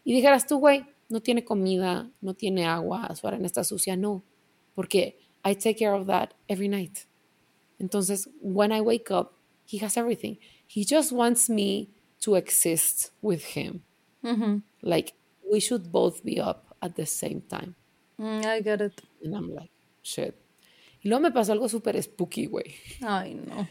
Y 0.03 0.13
dijeras 0.13 0.47
tú, 0.47 0.59
güey, 0.59 0.85
no 1.09 1.19
tiene 1.21 1.43
comida, 1.45 2.09
no 2.21 2.33
tiene 2.33 2.65
agua, 2.65 3.13
su 3.15 3.27
arena 3.27 3.45
está 3.45 3.63
sucia. 3.63 3.95
No, 3.95 4.23
porque 4.75 5.15
I 5.43 5.53
take 5.53 5.77
care 5.77 5.93
of 5.93 6.07
that 6.07 6.33
every 6.47 6.67
night. 6.67 7.05
Entonces, 7.79 8.27
when 8.41 8.71
I 8.71 8.81
wake 8.81 9.11
up, 9.11 9.33
he 9.65 9.77
has 9.83 9.97
everything. 9.97 10.37
He 10.65 10.83
just 10.83 11.11
wants 11.11 11.49
me 11.49 11.89
to 12.21 12.35
exist 12.35 13.11
with 13.21 13.55
him. 13.55 13.83
Like, 14.81 15.13
we 15.51 15.59
should 15.59 15.91
both 15.91 16.23
be 16.23 16.39
up 16.39 16.75
at 16.81 16.95
the 16.95 17.05
same 17.05 17.41
time. 17.41 17.75
Mm, 18.17 18.41
I 18.45 18.61
get 18.63 18.81
it. 18.81 19.01
And 19.23 19.33
I'm 19.35 19.53
like, 19.53 19.71
shit. 20.01 20.35
Y 21.01 21.09
luego 21.09 21.21
me 21.21 21.31
pasó 21.31 21.51
algo 21.51 21.69
súper 21.69 22.01
spooky, 22.01 22.47
güey. 22.47 22.73
Ay, 23.01 23.35
no. 23.35 23.67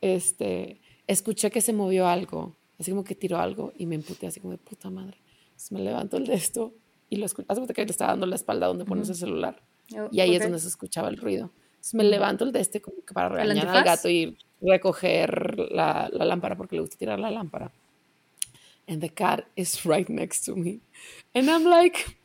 Este, 0.00 0.80
escuché 1.06 1.50
que 1.50 1.60
se 1.60 1.72
movió 1.72 2.08
algo, 2.08 2.56
así 2.78 2.90
como 2.90 3.04
que 3.04 3.14
tiró 3.14 3.38
algo 3.38 3.72
y 3.78 3.86
me 3.86 3.94
emputé 3.94 4.26
así 4.26 4.40
como 4.40 4.52
de 4.52 4.58
puta 4.58 4.90
madre. 4.90 5.16
Entonces 5.46 5.72
me 5.72 5.80
levanto 5.80 6.16
el 6.16 6.26
de 6.26 6.34
esto 6.34 6.74
y 7.08 7.16
lo 7.16 7.26
escuché. 7.26 7.46
Hace 7.48 7.60
cuenta 7.60 7.74
que 7.74 7.84
le 7.84 7.90
estaba 7.90 8.12
dando 8.12 8.26
la 8.26 8.34
espalda 8.34 8.66
donde 8.66 8.84
pones 8.84 9.08
el 9.08 9.14
celular. 9.14 9.62
Oh, 9.96 10.08
Y 10.10 10.20
ahí 10.20 10.34
es 10.34 10.42
donde 10.42 10.58
se 10.58 10.68
escuchaba 10.68 11.08
el 11.08 11.16
ruido. 11.18 11.52
Entonces 11.72 11.94
me 11.94 12.04
levanto 12.04 12.44
el 12.44 12.52
de 12.52 12.60
este 12.60 12.80
como 12.80 13.04
que 13.04 13.12
para 13.12 13.28
regañar 13.28 13.68
al 13.68 13.84
gato 13.84 14.08
y 14.08 14.36
recoger 14.60 15.58
la, 15.70 16.08
la 16.12 16.24
lámpara 16.24 16.56
porque 16.56 16.76
le 16.76 16.80
gusta 16.82 16.96
tirar 16.96 17.18
la 17.18 17.30
lámpara. 17.30 17.72
And 18.88 19.00
the 19.00 19.10
cat 19.10 19.44
is 19.54 19.84
right 19.84 20.08
next 20.08 20.44
to 20.46 20.56
me. 20.56 20.80
And 21.34 21.48
I'm 21.48 21.64
like, 21.64 22.16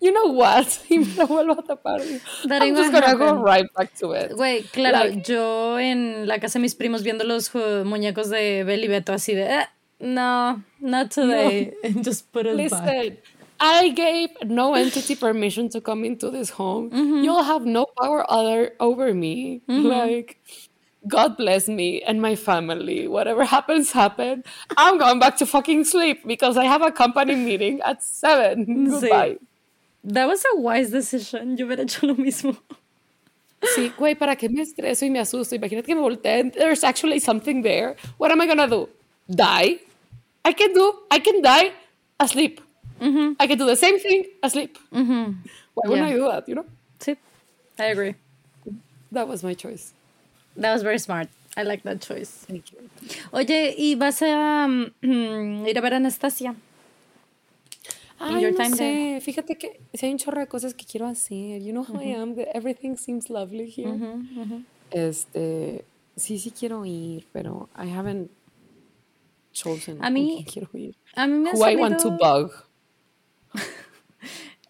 you 0.00 0.12
know 0.12 0.26
what? 0.32 0.66
Y 0.90 0.98
me 0.98 1.14
lo 1.16 1.26
vuelvo 1.26 1.58
a 1.58 1.62
tapar. 1.62 2.00
That 2.48 2.62
I'm 2.62 2.74
just 2.76 2.92
gonna 2.92 3.14
go 3.14 3.34
right 3.34 3.66
back 3.76 3.94
to 4.00 4.12
it. 4.12 4.32
Güey, 4.32 4.62
claro, 4.72 5.08
Like- 5.10 5.22
yo 5.26 5.78
en 5.78 6.26
la 6.26 6.38
casa 6.38 6.58
de 6.58 6.62
mis 6.62 6.74
primos 6.74 7.02
viendo 7.02 7.24
los 7.24 7.50
muñecos 7.84 8.28
de 8.30 8.64
Bel 8.64 8.84
y 8.84 8.88
Beto 8.88 9.12
así 9.12 9.34
de, 9.34 9.44
"Eh, 9.60 9.66
no, 10.00 10.62
not 10.80 11.10
today. 11.10 11.74
And 11.84 12.04
just 12.04 12.30
put 12.32 12.46
it 12.46 12.56
back. 12.70 12.84
Listen, 12.84 13.18
I 13.60 13.90
gave 13.90 14.30
no 14.46 14.74
entity 14.74 15.14
permission 15.16 15.68
to 15.70 15.82
come 15.82 16.04
into 16.06 16.30
this 16.30 16.50
home. 16.50 16.88
You'll 17.22 17.42
have 17.44 17.66
no 17.66 17.84
power 18.00 18.24
other 18.30 18.72
over 18.80 19.12
me. 19.12 19.60
Like, 19.68 20.38
God 21.08 21.36
bless 21.36 21.68
me 21.68 22.02
and 22.02 22.20
my 22.20 22.36
family. 22.36 23.08
Whatever 23.08 23.44
happens, 23.44 23.92
happen. 23.92 24.44
I'm 24.76 24.98
going 24.98 25.18
back 25.18 25.36
to 25.38 25.46
fucking 25.46 25.84
sleep 25.84 26.26
because 26.26 26.56
I 26.56 26.64
have 26.64 26.82
a 26.82 26.92
company 26.92 27.34
meeting 27.34 27.80
at 27.80 28.02
seven. 28.02 28.66
Sí. 28.66 29.00
Goodbye. 29.00 29.38
That 30.04 30.28
was 30.28 30.44
a 30.54 30.60
wise 30.60 30.90
decision. 30.90 31.56
Yo 31.56 31.66
hubiera 31.66 31.82
hecho 31.82 32.06
lo 32.06 32.14
mismo. 32.14 32.56
Sí, 33.74 33.92
güey, 33.98 34.14
¿para 34.14 34.36
qué 34.36 34.48
me 34.48 34.62
estreso 34.62 35.04
y 35.04 35.10
me 35.10 35.20
asusto? 35.20 35.54
Imagínate 35.54 35.86
que 35.86 35.94
me 35.94 36.00
volteen. 36.00 36.50
There's 36.52 36.82
actually 36.82 37.20
something 37.20 37.62
there. 37.62 37.96
What 38.16 38.30
am 38.30 38.40
I 38.40 38.46
gonna 38.46 38.66
do? 38.66 38.88
Die? 39.28 39.78
I 40.44 40.52
can 40.54 40.72
do, 40.72 40.94
I 41.10 41.18
can 41.18 41.42
die 41.42 41.72
asleep. 42.18 42.60
Mm-hmm. 43.00 43.34
I 43.38 43.46
can 43.46 43.58
do 43.58 43.66
the 43.66 43.76
same 43.76 43.98
thing 43.98 44.24
asleep. 44.42 44.78
Mm-hmm. 44.92 45.32
Why 45.74 45.88
wouldn't 45.88 46.08
Yeah. 46.08 46.14
I 46.14 46.18
do 46.18 46.28
that, 46.28 46.48
you 46.48 46.54
know? 46.54 46.64
Sí, 46.98 47.16
I 47.78 47.84
agree. 47.84 48.14
That 49.12 49.28
was 49.28 49.42
my 49.42 49.52
choice. 49.54 49.92
That 50.56 50.72
was 50.74 50.82
very 50.82 50.98
smart. 50.98 51.28
I 51.56 51.62
like 51.64 51.82
that 51.84 52.00
choice. 52.00 52.44
Thank 52.46 52.72
you. 52.72 52.78
Oye, 53.32 53.74
¿y 53.76 53.94
vas 53.96 54.22
a 54.22 54.66
mm, 54.68 55.66
ir 55.66 55.78
a 55.78 55.80
ver 55.80 55.94
a 55.94 55.96
Anastasia? 55.96 56.54
Ay, 58.18 58.52
no 58.52 58.64
sé. 58.64 58.76
there. 58.76 59.20
Fíjate 59.20 59.56
que 59.56 59.80
sí 59.94 60.06
hay 60.06 60.12
un 60.12 60.18
chorro 60.18 60.40
de 60.40 60.46
cosas 60.46 60.74
que 60.74 60.84
quiero 60.84 61.06
hacer. 61.06 61.62
You 61.62 61.72
know 61.72 61.84
how 61.84 62.00
I 62.00 62.12
am. 62.14 62.34
Everything 62.54 62.96
seems 62.96 63.30
lovely 63.30 63.70
here. 63.70 63.98
Este, 64.90 65.84
sí, 66.16 66.38
sí 66.38 66.50
quiero 66.50 66.84
ir, 66.84 67.26
pero 67.32 67.68
I 67.76 67.88
haven't 67.88 68.30
chosen 69.52 70.04
A 70.04 70.10
mí- 70.10 70.44
quiero 70.46 70.68
ir. 70.74 70.94
A 71.16 71.26
mí 71.26 71.38
me 71.38 71.50
ha 71.50 71.54
Who 71.54 71.64
I 71.66 71.76
want 71.76 71.98
to 72.00 72.10
bug. 72.10 72.52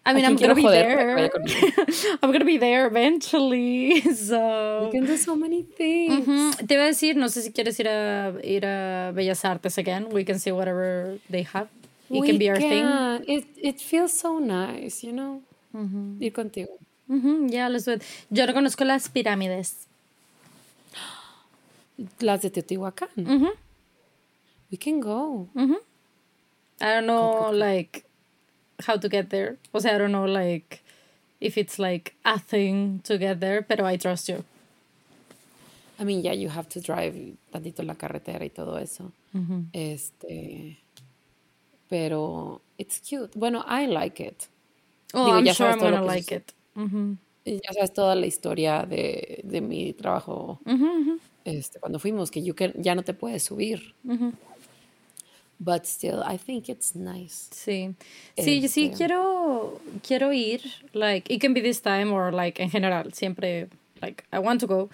I 0.03 0.13
mean, 0.15 0.25
¿A 0.25 0.29
I'm 0.29 0.35
gonna 0.35 0.55
be 0.55 0.63
there. 0.63 1.29
I'm 2.23 2.31
gonna 2.31 2.43
be 2.45 2.57
there 2.57 2.87
eventually. 2.87 4.01
So. 4.15 4.85
We 4.85 4.91
can 4.97 5.05
do 5.05 5.15
so 5.15 5.35
many 5.35 5.61
things. 5.63 6.55
Te 6.57 6.73
iba 6.75 6.83
a 6.85 6.87
decir, 6.87 7.15
no 7.15 7.27
sé 7.27 7.41
si 7.43 7.51
quieres 7.51 7.79
ir 7.79 7.87
a 7.87 8.33
ir 8.43 8.65
a 8.65 9.11
Bellas 9.13 9.45
Artes 9.45 9.77
again. 9.77 10.09
We 10.09 10.23
can 10.23 10.39
see 10.39 10.51
whatever 10.51 11.19
they 11.29 11.43
have. 11.43 11.67
It 12.09 12.19
We 12.19 12.27
can 12.27 12.37
be 12.39 12.49
our 12.49 12.57
thing. 12.57 12.83
can. 12.83 13.23
It, 13.27 13.45
it 13.61 13.79
feels 13.79 14.17
so 14.17 14.39
nice, 14.39 15.03
you 15.03 15.13
know? 15.13 15.41
Ir 16.19 16.31
contigo. 16.33 16.69
Ujú, 17.09 17.51
Yeah, 17.51 17.67
let's 17.69 17.85
do 17.85 17.91
it. 17.93 18.03
Yo 18.31 18.45
no 18.47 18.53
conozco 18.53 18.83
las 18.85 19.07
pirámides. 19.09 19.85
Las 22.21 22.41
de 22.41 22.49
Teotihuacán. 22.49 23.51
We 24.71 24.77
can 24.77 24.99
go. 24.99 25.47
I 26.81 26.93
don't 26.95 27.05
know 27.05 27.51
like 27.51 28.05
how 28.87 28.97
to 28.97 29.07
get 29.09 29.29
there. 29.29 29.57
O 29.73 29.79
sea, 29.79 29.95
I 29.95 29.97
don't 29.97 30.11
know 30.11 30.25
like 30.25 30.81
if 31.39 31.57
it's 31.57 31.77
like 31.79 32.13
a 32.25 32.37
thing 32.39 32.99
to 33.03 33.17
get 33.17 33.39
there, 33.39 33.61
pero 33.61 33.85
I 33.85 33.97
trust 33.97 34.29
you. 34.29 34.43
I 35.99 36.03
mean, 36.03 36.21
yeah, 36.23 36.33
you 36.33 36.49
have 36.49 36.67
to 36.69 36.79
drive 36.81 37.15
tantito 37.51 37.83
la 37.83 37.93
carretera 37.95 38.43
y 38.43 38.49
todo 38.49 38.77
eso. 38.77 39.11
Este. 39.73 40.77
Pero 41.89 42.61
it's 42.77 42.99
cute. 42.99 43.31
Bueno, 43.37 43.63
I 43.67 43.85
like 43.87 44.19
it. 44.19 44.47
Oh, 45.13 45.25
Digo, 45.25 45.37
I'm 45.39 45.45
ya 45.45 45.53
sure 45.53 45.69
I'm 45.71 45.79
gonna 45.79 46.01
like 46.01 46.31
it. 46.31 46.53
Ujú, 46.75 47.17
Y 47.45 47.59
Ya 47.63 47.73
sabes 47.73 47.91
toda 47.93 48.15
la 48.15 48.25
historia 48.27 48.85
de, 48.85 49.41
de 49.43 49.61
mi 49.61 49.93
trabajo 49.93 50.59
ujú, 50.65 50.85
ujú, 50.85 51.19
este, 51.43 51.79
cuando 51.79 51.99
fuimos, 51.99 52.29
que 52.31 52.41
you 52.43 52.53
can- 52.53 52.73
ya 52.81 52.95
no 52.95 53.03
te 53.03 53.13
puedes 53.13 53.43
subir. 53.43 53.93
But 55.63 55.85
still, 55.85 56.23
I 56.25 56.37
think 56.37 56.69
it's 56.69 56.95
nice. 56.95 57.47
Sí, 57.51 57.93
sí, 58.35 58.67
sí 58.67 58.85
Este- 58.87 58.97
quiero, 58.97 59.79
quiero 60.01 60.33
ir, 60.33 60.61
like, 60.93 61.31
it 61.31 61.39
can 61.39 61.53
be 61.53 61.61
this 61.61 61.81
time 61.81 62.11
or 62.11 62.31
like 62.33 62.59
en 62.59 62.71
general, 62.71 63.13
siempre, 63.13 63.67
like, 64.01 64.23
I 64.33 64.39
want 64.39 64.59
to 64.61 64.67
go. 64.67 64.89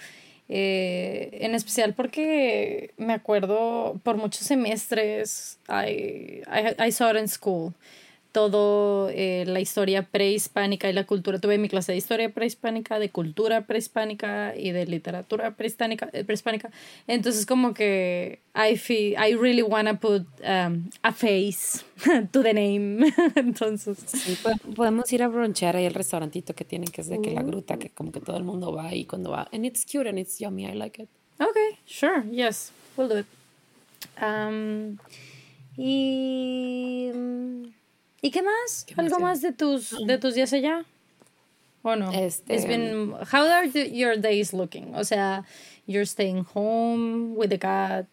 Eh, 0.49 1.29
en 1.41 1.55
especial 1.55 1.93
porque 1.93 2.91
me 2.97 3.13
acuerdo 3.13 3.99
por 4.03 4.17
muchos 4.17 4.45
semestres, 4.45 5.57
I, 5.69 6.43
I, 6.47 6.75
I 6.87 6.91
saw 6.91 7.11
it 7.11 7.17
in 7.17 7.27
school, 7.29 7.73
todo 8.37 9.09
eh, 9.09 9.45
la 9.47 9.59
historia 9.59 10.03
prehispánica 10.03 10.87
y 10.87 10.93
la 10.93 11.05
cultura. 11.07 11.39
Tuve 11.39 11.57
mi 11.57 11.69
clase 11.69 11.91
de 11.93 11.97
historia 11.97 12.29
prehispánica, 12.29 12.99
de 12.99 13.09
cultura 13.09 13.65
prehispánica 13.65 14.53
y 14.55 14.69
de 14.71 14.85
literatura 14.85 15.55
prehispánica. 15.55 16.07
eh, 16.13 16.23
prehispánica. 16.23 16.69
Entonces 17.07 17.47
como 17.47 17.73
que 17.73 18.37
I 18.55 18.77
feel, 18.77 19.13
I 19.13 19.33
really 19.35 19.63
wanna 19.63 19.99
put 19.99 20.27
um, 20.43 20.87
a 21.01 21.11
face 21.11 21.83
to 22.31 22.43
the 22.43 22.53
name. 22.53 23.11
Entonces, 23.35 23.97
Sí, 24.05 24.37
po- 24.43 24.73
podemos 24.75 25.11
ir 25.11 25.23
a 25.23 25.27
bronchear 25.29 25.75
ahí 25.75 25.87
al 25.87 25.95
restaurantito 25.95 26.53
que 26.53 26.63
tienen, 26.63 26.89
que 26.91 27.01
es 27.01 27.07
de 27.09 27.19
que 27.19 27.31
la 27.31 27.41
gruta, 27.41 27.77
que 27.79 27.89
como 27.89 28.11
que 28.11 28.19
todo 28.19 28.37
el 28.37 28.43
mundo 28.43 28.71
va 28.71 28.89
ahí 28.89 29.05
cuando 29.05 29.31
va. 29.31 29.47
And 29.51 29.65
it's 29.65 29.83
cute 29.83 30.07
and 30.07 30.19
it's 30.19 30.37
yummy, 30.37 30.65
I 30.67 30.75
like 30.75 31.01
it. 31.01 31.09
okay, 31.39 31.79
sure, 31.87 32.23
yes, 32.31 32.71
we'll 32.95 33.09
do 33.09 33.17
it. 33.17 33.25
Um, 34.21 34.97
y 35.75 37.11
¿Y 38.21 38.31
qué 38.31 38.41
más? 38.41 38.83
¿Qué 38.85 38.95
¿Algo 38.97 39.19
más 39.19 39.41
de 39.41 39.51
tus 39.53 39.95
de 40.05 40.17
tus 40.17 40.33
días 40.35 40.51
allá? 40.53 40.85
¿O 41.83 41.95
no? 41.95 42.11
Este, 42.11 42.55
It's 42.55 42.67
been 42.67 43.11
how 43.31 43.45
are 43.47 43.69
the- 43.69 43.91
your 43.95 44.19
days 44.19 44.53
looking? 44.53 44.93
O 44.95 45.03
sea, 45.03 45.45
you're 45.85 46.05
staying 46.05 46.45
home 46.53 47.33
with 47.35 47.49
the 47.49 47.59
cat 47.59 48.07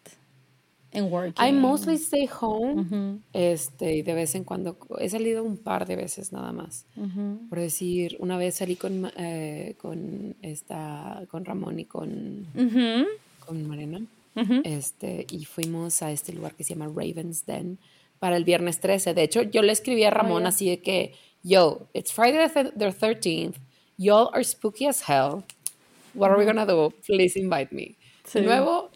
and 0.93 1.11
working. 1.11 1.43
I 1.43 1.51
mostly 1.51 1.95
stay 1.97 2.25
home. 2.27 3.19
Este, 3.33 3.95
y 3.97 4.01
de 4.01 4.13
vez 4.13 4.35
en 4.35 4.43
cuando 4.45 4.77
he 4.99 5.09
salido 5.09 5.43
un 5.43 5.57
par 5.57 5.85
de 5.87 5.95
veces 5.97 6.31
nada 6.31 6.53
más. 6.53 6.85
Por 7.49 7.59
decir, 7.59 8.15
una 8.19 8.37
vez 8.37 8.55
salí 8.55 8.75
con, 8.77 9.11
eh, 9.17 9.75
con 9.81 10.35
esta, 10.41 11.23
con 11.29 11.43
Ramón 11.43 11.79
y 11.79 11.85
con, 11.85 12.45
Ujú, 12.55 13.07
con 13.45 13.67
Mariana. 13.67 14.01
ujú. 14.35 14.61
Este, 14.63 15.25
y 15.29 15.43
fuimos 15.45 16.01
a 16.01 16.11
este 16.11 16.31
lugar 16.31 16.53
que 16.53 16.63
se 16.63 16.75
llama 16.75 16.87
Raven's 16.95 17.45
Den 17.45 17.77
para 18.19 18.37
el 18.37 18.43
viernes 18.43 18.79
13. 18.79 19.13
De 19.13 19.23
hecho, 19.23 19.41
yo 19.41 19.61
le 19.61 19.71
escribí 19.71 20.03
a 20.03 20.09
Ramón 20.09 20.45
así 20.45 20.69
de 20.69 20.81
que, 20.81 21.13
yo, 21.43 21.87
it's 21.93 22.11
Friday 22.11 22.47
the, 22.49 22.71
the 22.75 22.91
13th. 22.91 23.55
Y'all 23.97 24.29
are 24.33 24.43
spooky 24.43 24.87
as 24.87 25.01
hell. 25.07 25.43
What 26.13 26.31
are 26.31 26.37
we 26.37 26.45
gonna 26.45 26.65
do? 26.65 26.91
Please 27.05 27.37
invite 27.37 27.71
me. 27.73 27.97
Sí. 28.25 28.39
De 28.39 28.45
nuevo, 28.45 28.89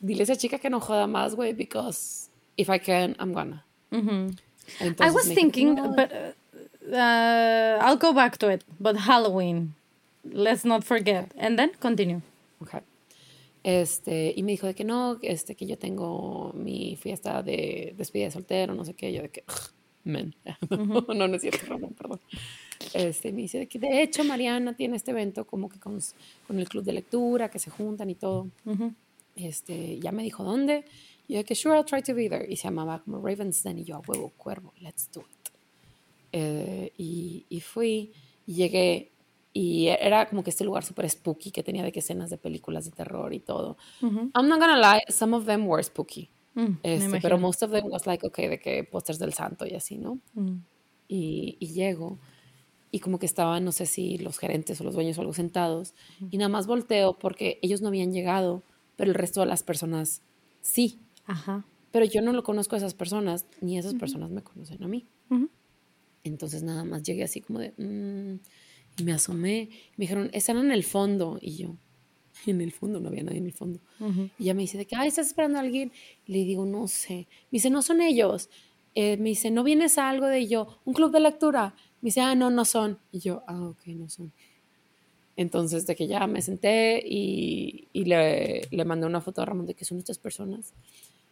dile 0.00 0.20
a 0.20 0.24
esa 0.24 0.36
chica 0.36 0.58
que 0.58 0.70
no 0.70 0.80
joda 0.80 1.06
más, 1.06 1.34
güey, 1.34 1.52
because 1.56 2.28
if 2.56 2.68
I 2.68 2.78
can, 2.78 3.16
I'm 3.18 3.32
gonna. 3.32 3.64
I 3.92 4.84
Entonces 4.84 5.14
was 5.14 5.28
thinking, 5.28 5.74
"No". 5.76 5.94
but 5.94 6.12
uh, 6.12 6.94
uh, 6.94 7.78
I'll 7.80 7.96
go 7.96 8.12
back 8.12 8.36
to 8.38 8.48
it. 8.48 8.64
But 8.78 8.96
Halloween, 8.96 9.74
let's 10.24 10.64
not 10.64 10.84
forget. 10.84 11.32
And 11.38 11.58
then 11.58 11.70
continue. 11.80 12.20
Ok. 12.62 12.82
Este, 13.68 14.32
y 14.34 14.42
me 14.44 14.52
dijo 14.52 14.66
de 14.66 14.74
que 14.74 14.82
no, 14.82 15.18
este, 15.20 15.54
que 15.54 15.66
yo 15.66 15.76
tengo 15.76 16.54
mi 16.54 16.96
fiesta 16.96 17.42
de 17.42 17.92
despedida 17.98 18.28
de 18.28 18.30
soltero, 18.30 18.74
no 18.74 18.82
sé 18.82 18.94
qué, 18.94 19.12
yo 19.12 19.20
de 19.20 19.28
que, 19.28 19.44
"Ugh, 19.46 19.74
men, 20.04 20.34
no, 21.14 21.28
no 21.28 21.34
es 21.36 21.42
cierto, 21.42 21.66
Ramón, 21.66 21.92
perdón. 21.92 22.18
Este, 22.94 23.30
me 23.30 23.42
dice 23.42 23.58
de 23.58 23.66
que, 23.66 23.78
de 23.78 24.00
hecho, 24.00 24.24
Mariana 24.24 24.74
tiene 24.74 24.96
este 24.96 25.10
evento 25.10 25.44
como 25.46 25.68
que 25.68 25.78
con, 25.78 25.98
con 26.46 26.58
el 26.58 26.66
club 26.66 26.82
de 26.82 26.94
lectura, 26.94 27.50
que 27.50 27.58
se 27.58 27.68
juntan 27.68 28.08
y 28.08 28.14
todo. 28.14 28.48
Este, 29.36 29.98
ya 29.98 30.12
me 30.12 30.22
dijo 30.22 30.44
dónde, 30.44 30.86
y 31.26 31.34
yo 31.34 31.38
de 31.40 31.44
que, 31.44 31.54
sure, 31.54 31.76
I'll 31.76 31.84
try 31.84 32.00
to 32.00 32.14
be 32.14 32.30
there. 32.30 32.46
Y 32.50 32.56
se 32.56 32.68
llamaba 32.68 33.02
como 33.04 33.18
Raven's 33.20 33.62
Den, 33.62 33.80
y 33.80 33.84
yo, 33.84 33.96
a 33.96 34.00
huevo, 34.00 34.32
cuervo, 34.38 34.72
let's 34.80 35.10
do 35.12 35.20
it. 35.20 35.52
Eh, 36.32 36.90
y, 36.96 37.44
y 37.50 37.60
fui, 37.60 38.12
y 38.46 38.54
llegué, 38.54 39.10
y 39.52 39.88
era 39.88 40.28
como 40.28 40.42
que 40.42 40.50
este 40.50 40.64
lugar 40.64 40.84
súper 40.84 41.08
spooky 41.08 41.50
que 41.50 41.62
tenía 41.62 41.82
de 41.82 41.90
que 41.92 42.00
escenas 42.00 42.30
de 42.30 42.38
películas 42.38 42.84
de 42.84 42.90
terror 42.92 43.32
y 43.32 43.40
todo. 43.40 43.76
I'm 44.02 44.48
not 44.48 44.60
gonna 44.60 44.76
lie, 44.78 45.02
some 45.08 45.34
of 45.36 45.46
them 45.46 45.66
were 45.66 45.82
spooky. 45.82 46.30
Mm, 46.54 46.78
Este, 46.82 47.20
pero 47.20 47.38
most 47.38 47.62
of 47.62 47.70
them 47.70 47.86
was 47.90 48.06
like, 48.06 48.26
okay, 48.26 48.48
de 48.48 48.58
que 48.58 48.84
pósters 48.84 49.18
del 49.18 49.32
santo 49.32 49.66
y 49.66 49.74
así, 49.74 49.96
¿no? 49.96 50.18
Mm. 50.34 50.56
Y, 51.08 51.56
y 51.60 51.68
llego, 51.72 52.18
y 52.90 53.00
como 53.00 53.18
que 53.18 53.26
estaban, 53.26 53.64
no 53.64 53.72
sé 53.72 53.86
si 53.86 54.18
los 54.18 54.38
gerentes 54.38 54.80
o 54.80 54.84
los 54.84 54.94
dueños 54.94 55.16
o 55.18 55.20
algo 55.22 55.32
sentados, 55.32 55.94
y 56.30 56.36
nada 56.36 56.48
más 56.48 56.66
volteo 56.66 57.18
porque 57.18 57.58
ellos 57.62 57.80
no 57.80 57.88
habían 57.88 58.12
llegado, 58.12 58.62
pero 58.96 59.10
el 59.10 59.14
resto 59.14 59.40
de 59.40 59.46
las 59.46 59.62
personas 59.62 60.22
sí. 60.60 60.98
Ajá. 61.26 61.64
Pero 61.90 62.04
yo 62.04 62.20
no 62.20 62.32
lo 62.32 62.42
conozco 62.42 62.74
a 62.74 62.78
esas 62.78 62.94
personas, 62.94 63.46
ni 63.60 63.78
esas 63.78 63.94
personas 63.94 64.30
me 64.30 64.42
conocen 64.42 64.82
a 64.82 64.88
mí. 64.88 65.06
Entonces 66.24 66.62
nada 66.62 66.84
más 66.84 67.02
llegué 67.02 67.24
así 67.24 67.40
como 67.40 67.60
de... 67.60 67.72
me 69.02 69.12
asomé. 69.12 69.70
Me 69.96 70.04
dijeron, 70.04 70.30
están 70.32 70.58
en 70.58 70.72
el 70.72 70.84
fondo. 70.84 71.38
Y 71.40 71.56
yo, 71.56 71.76
en 72.46 72.60
el 72.60 72.72
fondo, 72.72 73.00
no 73.00 73.08
había 73.08 73.22
nadie 73.22 73.38
en 73.38 73.46
el 73.46 73.52
fondo. 73.52 73.80
Y 74.38 74.44
ella 74.44 74.54
me 74.54 74.62
dice 74.62 74.78
de 74.78 74.86
que, 74.86 74.96
ay, 74.96 75.08
¿estás 75.08 75.28
esperando 75.28 75.58
a 75.58 75.62
alguien? 75.62 75.92
Le 76.26 76.44
digo, 76.44 76.64
no 76.66 76.88
sé. 76.88 77.26
Me 77.50 77.56
dice, 77.56 77.70
no 77.70 77.82
son 77.82 78.00
ellos. 78.00 78.48
Eh, 78.94 79.16
me 79.16 79.30
dice, 79.30 79.50
¿no 79.50 79.62
vienes 79.64 79.98
a 79.98 80.08
algo 80.08 80.26
de 80.26 80.46
yo? 80.46 80.80
¿Un 80.84 80.94
club 80.94 81.12
de 81.12 81.20
lectura? 81.20 81.74
Me 82.00 82.08
dice, 82.08 82.20
ah, 82.20 82.34
no, 82.34 82.50
no 82.50 82.64
son. 82.64 82.98
Y 83.12 83.20
yo, 83.20 83.42
ah, 83.46 83.68
ok, 83.68 83.86
no 83.88 84.08
son. 84.08 84.32
Entonces, 85.36 85.86
de 85.86 85.94
que 85.94 86.08
ya 86.08 86.26
me 86.26 86.42
senté 86.42 87.00
y, 87.06 87.86
y 87.92 88.04
le, 88.06 88.62
le 88.70 88.84
mandé 88.84 89.06
una 89.06 89.20
foto 89.20 89.40
a 89.40 89.44
Ramón 89.44 89.66
de 89.66 89.74
que 89.74 89.84
son 89.84 89.98
estas 89.98 90.18
personas. 90.18 90.72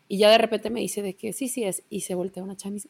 Y 0.09 0.19
ya 0.19 0.31
de 0.31 0.38
repente 0.38 0.71
me 0.71 0.81
dice 0.81 1.03
de 1.03 1.14
que 1.14 1.33
sí, 1.33 1.49
sí 1.49 1.64
es. 1.64 1.83
Y 1.90 2.03
se 2.03 2.14
voltea 2.14 2.42
una 2.42 2.57
chava 2.57 2.73
y 2.73 2.75
dice, 2.75 2.88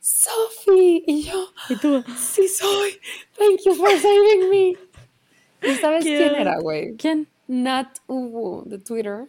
Sophie. 0.00 1.04
Y 1.06 1.22
yo, 1.24 1.48
¿Y 1.68 1.76
tú? 1.76 2.02
sí 2.18 2.48
soy. 2.48 2.90
Thank 3.36 3.60
you 3.66 3.74
for 3.74 3.90
saving 3.90 4.48
me. 4.50 4.74
¿Y 5.62 5.74
sabes 5.76 6.04
quién 6.04 6.28
Cute. 6.30 6.40
era, 6.40 6.58
güey? 6.58 6.96
¿Quién? 6.96 7.28
Nat 7.46 7.98
Uwu, 8.06 8.62
de 8.64 8.78
Twitter. 8.78 9.26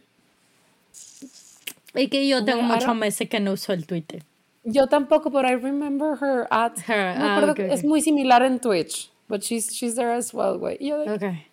Y 1.96 2.08
que 2.08 2.28
yo 2.28 2.46
tengo 2.46 2.62
muchos 2.62 2.96
meses 2.96 3.28
que 3.28 3.40
no 3.40 3.54
uso 3.54 3.74
el 3.74 3.86
Twitter. 3.86 4.24
Yo 4.64 4.88
tampoco, 4.88 5.30
but 5.30 5.44
I 5.44 5.56
remember 5.56 6.18
her 6.22 6.48
at. 6.52 6.78
Her, 6.88 7.16
ah, 7.18 7.36
acuerdo 7.36 7.52
ok, 7.52 7.58
que 7.58 7.66
ok. 7.66 7.72
Es 7.74 7.84
muy 7.84 8.02
similar 8.02 8.44
en 8.44 8.60
Twitch, 8.60 9.12
but 9.28 9.42
she's, 9.42 9.74
she's 9.74 9.96
there 9.96 10.12
as 10.14 10.34
well, 10.34 10.58
güey. 10.58 10.78
Y 10.80 10.90
yo 10.90 11.00
de, 11.00 11.12
Okay. 11.12 11.46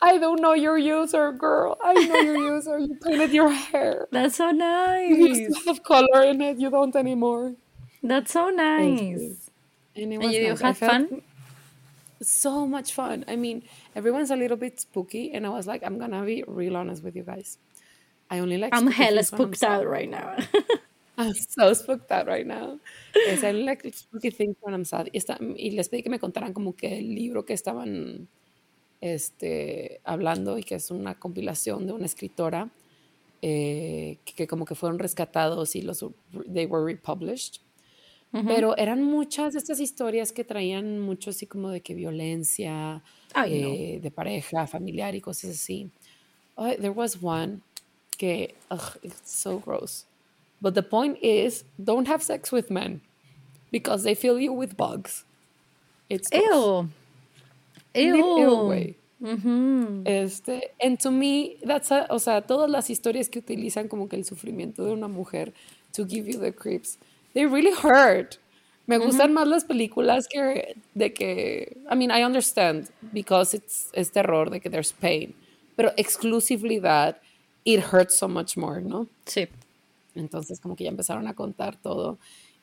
I 0.00 0.18
don't 0.18 0.40
know 0.42 0.52
your 0.52 0.76
user, 0.78 1.32
girl. 1.32 1.78
I 1.82 1.94
know 1.94 2.20
your 2.20 2.36
user. 2.56 2.78
You 2.78 2.94
painted 2.96 3.32
your 3.32 3.50
hair. 3.50 4.08
That's 4.12 4.36
so 4.36 4.48
You 4.50 4.54
nice. 4.54 5.38
used 5.38 5.64
to 5.64 5.68
have 5.70 5.82
color 5.82 6.22
in 6.24 6.40
it. 6.42 6.58
You 6.58 6.70
don't 6.70 6.94
anymore. 6.94 7.54
That's 8.02 8.32
so 8.32 8.50
nice. 8.50 9.50
And 9.96 10.12
it 10.12 10.16
And 10.16 10.22
was 10.22 10.32
you 10.34 10.48
nice. 10.48 10.60
Had 10.60 10.76
fun? 10.76 11.22
So 12.22 12.66
much 12.66 12.92
fun. 12.92 13.24
I 13.28 13.36
mean, 13.36 13.62
everyone's 13.94 14.30
a 14.30 14.36
little 14.36 14.56
bit 14.56 14.80
spooky, 14.80 15.32
and 15.32 15.44
I 15.46 15.50
was 15.50 15.66
like, 15.66 15.82
I'm 15.84 15.98
gonna 15.98 16.24
be 16.24 16.44
real 16.46 16.76
honest 16.76 17.02
with 17.04 17.14
you 17.16 17.22
guys. 17.22 17.58
I 18.30 18.38
only 18.40 18.56
like. 18.58 18.74
I'm 18.74 18.86
hella 18.88 19.18
I'm 19.18 19.24
spooked 19.24 19.58
sad. 19.58 19.80
out 19.80 19.86
right 19.86 20.08
now. 20.10 20.36
I'm 21.18 21.32
so 21.34 21.72
spooked 21.74 22.10
out 22.12 22.26
right 22.26 22.46
now. 22.46 22.78
Yes, 23.14 23.44
I 23.44 23.52
like 23.52 23.82
spooky 23.94 24.30
things 24.30 24.56
when 24.60 24.74
I'm 24.74 24.84
sad. 24.84 25.08
Y, 25.12 25.18
está- 25.20 25.38
y 25.40 25.70
les 25.76 25.88
pedí 25.88 26.02
que 26.02 26.10
me 26.10 26.18
contaran 26.18 26.52
como 26.54 26.72
que 26.74 26.98
el 26.98 27.14
libro 27.14 27.44
que 27.44 27.54
estaban 27.54 28.28
este, 29.00 30.00
hablando 30.04 30.58
y 30.58 30.62
que 30.62 30.76
es 30.76 30.90
una 30.90 31.18
compilación 31.18 31.86
de 31.86 31.92
una 31.92 32.06
escritora 32.06 32.70
eh, 33.42 34.18
que, 34.24 34.34
que 34.34 34.46
como 34.46 34.64
que 34.64 34.74
fueron 34.74 34.98
rescatados 34.98 35.76
y 35.76 35.82
los 35.82 36.04
they 36.52 36.66
were 36.66 36.84
republished. 36.84 37.60
Pero 38.46 38.76
eran 38.76 39.02
muchas 39.02 39.54
de 39.54 39.58
estas 39.60 39.80
historias 39.80 40.30
que 40.30 40.44
traían 40.44 40.98
mucho 40.98 41.30
así 41.30 41.46
como 41.46 41.70
de 41.70 41.80
que 41.80 41.94
violencia 41.94 43.02
Ay, 43.32 43.60
no. 43.62 43.68
eh, 43.68 44.00
de 44.02 44.10
pareja, 44.10 44.66
familiar 44.66 45.14
y 45.14 45.22
cosas 45.22 45.52
así. 45.52 45.90
Ay, 46.56 46.76
there 46.76 46.90
was 46.90 47.16
one 47.22 47.62
que, 48.18 48.54
ugh, 48.70 48.98
it's 49.02 49.30
so 49.30 49.58
gross. 49.58 50.04
But 50.60 50.74
the 50.74 50.82
point 50.82 51.18
is, 51.22 51.64
don't 51.82 52.08
have 52.08 52.22
sex 52.22 52.52
with 52.52 52.70
men 52.70 53.00
because 53.70 54.02
they 54.04 54.14
fill 54.14 54.38
you 54.38 54.52
with 54.52 54.76
bugs. 54.76 55.24
It's 56.10 56.28
gross. 56.28 56.44
Ew. 56.44 56.88
Ew, 57.96 58.38
Ew. 58.38 58.56
güey. 58.66 58.96
Este, 60.04 60.72
and 60.80 60.98
to 60.98 61.10
me, 61.10 61.56
that's 61.66 61.90
a- 61.90 62.06
o 62.10 62.18
sea, 62.18 62.42
todas 62.42 62.70
las 62.70 62.90
historias 62.90 63.28
que 63.28 63.38
utilizan 63.38 63.88
como 63.88 64.08
que 64.08 64.16
el 64.16 64.24
sufrimiento 64.24 64.84
de 64.84 64.92
una 64.92 65.08
mujer 65.08 65.52
to 65.94 66.06
give 66.06 66.30
you 66.30 66.38
the 66.38 66.52
creeps, 66.54 66.98
they 67.32 67.46
really 67.46 67.72
hurt. 67.72 68.36
Me 68.86 68.98
gustan 68.98 69.32
más 69.32 69.48
las 69.48 69.64
películas 69.64 70.28
que 70.28 70.76
de 70.94 71.12
que, 71.12 71.76
I 71.90 71.96
mean, 71.96 72.10
I 72.12 72.22
understand 72.24 72.88
because 73.12 73.56
it's 73.56 73.88
es 73.94 74.12
terror 74.12 74.48
de 74.48 74.60
que 74.60 74.70
there's 74.70 74.92
pain, 74.92 75.34
pero 75.74 75.90
exclusively 75.96 76.78
that 76.80 77.16
it 77.64 77.80
hurts 77.92 78.16
so 78.16 78.28
much 78.28 78.56
more, 78.56 78.80
¿no? 78.80 79.08
Sí. 79.24 79.48
Entonces 80.14 80.60
como 80.60 80.76
que 80.76 80.84
ya 80.84 80.90
empezaron 80.90 81.26
a 81.26 81.34
contar 81.34 81.76
todo 81.76 82.18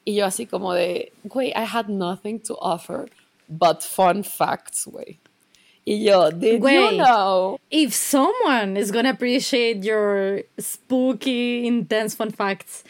y 0.05 0.15
yo 0.15 0.25
así 0.25 0.45
como 0.45 0.73
de, 0.73 1.11
güey, 1.25 1.49
I 1.49 1.65
had 1.69 1.87
nothing 1.89 2.39
to 2.39 2.57
offer 2.61 3.11
but 3.57 3.81
fun 3.83 4.23
facts, 4.23 4.85
güey. 4.85 5.19
Y 5.85 6.03
yo, 6.05 6.31
did 6.31 6.61
you 6.61 6.91
know? 6.97 7.59
If 7.69 7.93
someone 7.93 8.77
is 8.77 8.91
gonna 8.91 9.09
appreciate 9.11 9.83
your 9.83 10.43
spooky, 10.57 11.67
intense 11.67 12.15
fun 12.15 12.31
facts, 12.31 12.83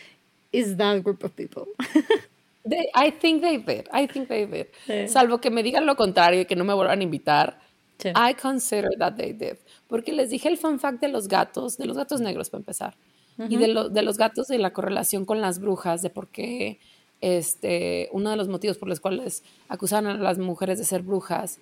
is 0.52 0.76
that 0.78 1.02
group 1.04 1.24
of 1.24 1.36
people. 1.36 1.68
They- 2.66 2.90
I 2.96 3.10
think 3.12 3.42
they 3.42 3.58
did. 3.58 3.90
I 3.92 4.08
think 4.08 4.30
they 4.30 4.46
did. 4.46 4.68
Sí. 4.88 5.08
Salvo 5.10 5.40
que 5.42 5.50
me 5.50 5.64
digan 5.64 5.86
lo 5.86 5.96
contrario 5.96 6.42
y 6.42 6.46
que 6.46 6.56
no 6.56 6.64
me 6.64 6.74
vuelvan 6.74 7.00
a 7.00 7.04
invitar. 7.04 7.60
Sí. 7.98 8.10
I 8.16 8.34
consider 8.36 8.92
that 9.00 9.16
they 9.18 9.34
did. 9.34 9.58
Porque 9.88 10.14
les 10.14 10.30
dije 10.30 10.48
el 10.48 10.58
fun 10.58 10.80
fact 10.80 11.02
de 11.02 11.08
los 11.10 11.28
gatos, 11.28 11.78
de 11.78 11.86
los 11.86 11.98
gatos 11.98 12.22
negros 12.22 12.50
para 12.50 12.60
empezar. 12.62 12.96
Y 13.50 13.58
de, 13.58 13.68
lo- 13.70 13.90
de 13.90 14.04
los 14.04 14.18
gatos 14.18 14.48
de 14.48 14.60
la 14.60 14.72
correlación 14.72 15.26
con 15.26 15.42
las 15.42 15.58
brujas, 15.60 16.04
de 16.04 16.12
por 16.12 16.28
qué 16.30 16.80
este, 17.24 18.10
uno 18.12 18.30
de 18.32 18.36
los 18.36 18.48
motivos 18.50 18.78
por 18.78 18.90
los 18.90 19.00
cuales 19.00 19.44
acusaban 19.70 20.08
a 20.08 20.14
las 20.18 20.38
mujeres 20.38 20.78
de 20.78 20.84
ser 20.84 21.02
brujas 21.04 21.58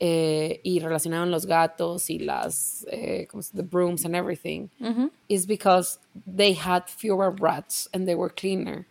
eh, 0.00 0.60
y 0.64 0.80
relacionaban 0.80 1.30
los 1.30 1.44
gatos 1.46 2.08
y 2.10 2.18
las, 2.18 2.86
eh, 2.90 3.26
¿cómo 3.30 3.42
se- 3.42 3.54
the 3.56 3.62
brooms 3.62 4.04
and 4.06 4.14
everything, 4.16 4.68
is 5.28 5.46
because 5.46 5.98
they 6.26 6.54
had 6.54 6.84
fewer 6.88 7.30
rats 7.38 7.88
and 7.92 8.06
they 8.06 8.14
were 8.16 8.32
cleaner. 8.34 8.86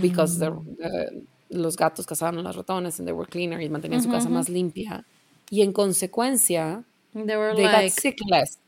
Because 0.00 0.38
the, 0.38 0.50
the- 0.78 1.22
los 1.50 1.76
gatos 1.76 2.06
cazaban 2.06 2.38
a 2.38 2.42
los 2.42 2.56
ratones 2.56 2.98
and 2.98 3.06
they 3.06 3.12
were 3.14 3.28
cleaner 3.28 3.60
y 3.60 3.68
mantenían 3.68 4.02
su 4.02 4.08
casa 4.10 4.28
más 4.28 4.48
limpia. 4.48 5.04
Y 5.50 5.62
en 5.62 5.72
consecuencia, 5.72 6.82
They 7.12 7.36
were 7.36 7.54
they 7.54 7.64
like, 7.64 7.90
got 7.90 8.00
sick 8.00 8.16
less. 8.28 8.58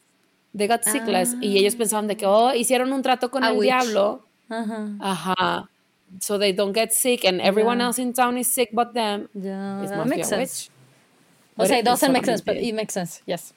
They 0.57 0.69
got 0.69 0.83
sick 0.85 1.07
less. 1.07 1.35
Y 1.41 1.59
ellos 1.59 1.75
pensaban 1.77 2.07
de 2.07 2.17
que, 2.17 2.27
oh, 2.27 2.55
hicieron 2.55 2.93
un 2.93 3.03
trato 3.03 3.31
con 3.31 3.43
A 3.43 3.51
el 3.51 3.57
witch. 3.59 3.63
diablo. 3.69 4.25
Ajá. 5.01 5.69
So 6.21 6.39
they 6.39 6.53
don't 6.53 6.73
get 6.73 6.93
sick 6.93 7.25
and 7.25 7.41
everyone 7.41 7.81
else 7.81 7.99
in 7.99 8.13
town 8.13 8.39
is 8.39 8.47
sick 8.53 8.71
but 8.73 8.95
them. 8.95 9.29
Yeah, 9.35 9.83
It 9.85 9.89
that 9.91 10.07
makes 10.07 10.29
sense. 10.29 10.69
witch. 10.69 10.71
O 11.59 11.67
sea, 11.67 11.79
it- 11.79 11.85
doesn't 11.85 12.13
make 12.13 12.25
sense, 12.25 12.43
but 12.45 12.57
it 12.57 12.75
makes 12.75 12.95
sense. 12.95 13.23
Yes. 13.27 13.53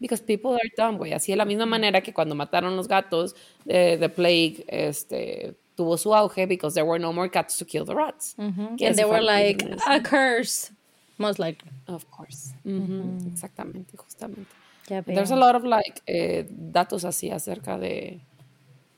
Because 0.00 0.20
people 0.22 0.52
are 0.54 0.70
dumb, 0.76 0.98
güey. 0.98 1.12
Así 1.14 1.32
de 1.32 1.36
la 1.36 1.44
misma 1.46 1.64
manera 1.66 2.02
que 2.02 2.12
cuando 2.12 2.34
mataron 2.34 2.76
los 2.76 2.86
gatos, 2.86 3.34
eh, 3.66 3.96
the 3.98 4.08
plague 4.10 4.64
este, 4.68 5.54
tuvo 5.74 5.96
su 5.96 6.14
auge 6.14 6.46
because 6.46 6.74
there 6.74 6.84
were 6.84 6.98
no 6.98 7.12
more 7.14 7.30
cats 7.30 7.56
to 7.58 7.64
kill 7.64 7.84
the 7.86 7.94
rats. 7.94 8.34
Que 8.76 8.86
And 8.86 8.96
they 8.96 9.04
were 9.06 9.22
like, 9.22 9.64
a 9.86 10.00
curse. 10.02 10.70
Most 11.16 11.38
likely. 11.38 11.70
Of 11.86 12.04
course. 12.10 12.52
Ujú, 12.66 13.26
Exactamente, 13.32 13.96
justamente. 13.96 14.50
Ya 14.90 15.00
There's 15.00 15.30
a 15.30 15.36
lot 15.36 15.54
of 15.54 15.64
like 15.64 16.02
eh, 16.06 16.44
datos 16.50 17.04
así 17.06 17.30
acerca 17.30 17.78
de, 17.78 18.20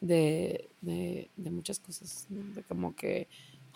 de, 0.00 0.68
de, 0.80 1.30
de 1.36 1.50
muchas 1.50 1.78
cosas, 1.78 2.26
¿no? 2.30 2.54
de 2.54 2.62
como 2.62 2.94
que 2.94 3.28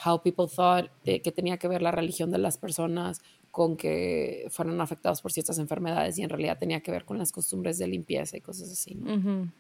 how 0.05 0.21
people 0.23 0.47
thought 0.55 0.91
de 1.05 1.21
que 1.21 1.31
tenía 1.33 1.59
que 1.59 1.69
ver 1.69 1.83
la 1.83 1.91
religión 1.91 2.31
de 2.31 2.39
las 2.39 2.57
personas 2.59 3.21
con 3.51 3.77
que 3.77 4.47
fueron 4.51 4.81
afectados 4.81 5.21
por 5.21 5.33
ciertas 5.33 5.59
enfermedades 5.59 6.17
y 6.19 6.23
en 6.23 6.29
realidad 6.31 6.57
tenía 6.59 6.81
que 6.81 6.91
ver 6.91 7.05
con 7.05 7.19
las 7.19 7.33
costumbres 7.33 7.79
de 7.79 7.89
limpieza 7.89 8.37
y 8.37 8.41
cosas 8.41 8.71
así. 8.71 8.95
¿no? 8.95 9.51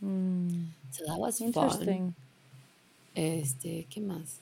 Mm, 0.00 0.72
So 0.90 1.04
that 1.04 1.18
was 1.18 1.38
fun. 1.38 1.46
interesting. 1.48 2.14
Este, 3.14 3.86
¿qué 3.90 4.00
más? 4.00 4.38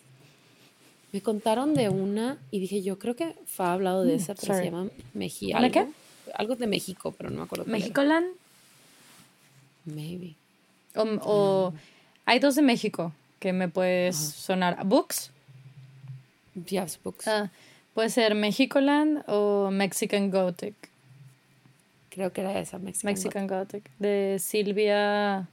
Me 1.12 1.20
contaron 1.22 1.74
de 1.74 1.88
una 1.88 2.38
y 2.50 2.58
dije, 2.60 2.82
yo 2.82 2.98
creo 2.98 3.16
que 3.16 3.34
fue 3.46 3.66
hablado 3.66 4.04
de 4.04 4.14
esa, 4.16 4.34
pero 4.34 4.48
sorry. 4.54 4.58
se 4.58 4.64
llama. 4.70 4.90
¿Una 5.14 5.58
algo. 5.58 5.72
qué? 5.72 5.86
Algo 6.34 6.56
de 6.56 6.66
México, 6.66 7.14
pero 7.16 7.30
no 7.30 7.38
me 7.38 7.42
acuerdo. 7.44 7.64
¿Mexicoland? 7.66 8.26
Maybe. 9.86 10.34
O, 10.96 11.02
o- 11.22 11.74
hay 12.24 12.38
dos 12.38 12.54
de 12.54 12.62
México 12.62 13.12
que 13.38 13.52
me 13.52 13.68
puedes 13.68 14.16
sonar. 14.16 14.84
¿Books? 14.84 15.30
Yes, 16.68 16.98
books. 17.02 17.28
Ah, 17.28 17.50
puede 17.94 18.08
ser 18.10 18.34
Mexicoland 18.34 19.22
o 19.28 19.70
Mexican 19.70 20.30
Gothic. 20.30 20.74
Creo 22.10 22.32
que 22.32 22.40
era 22.40 22.58
esa, 22.58 22.78
Mexican. 22.78 23.12
Mexican 23.12 23.46
Gothic. 23.46 23.90
De 23.98 24.38
Silvia 24.40 25.48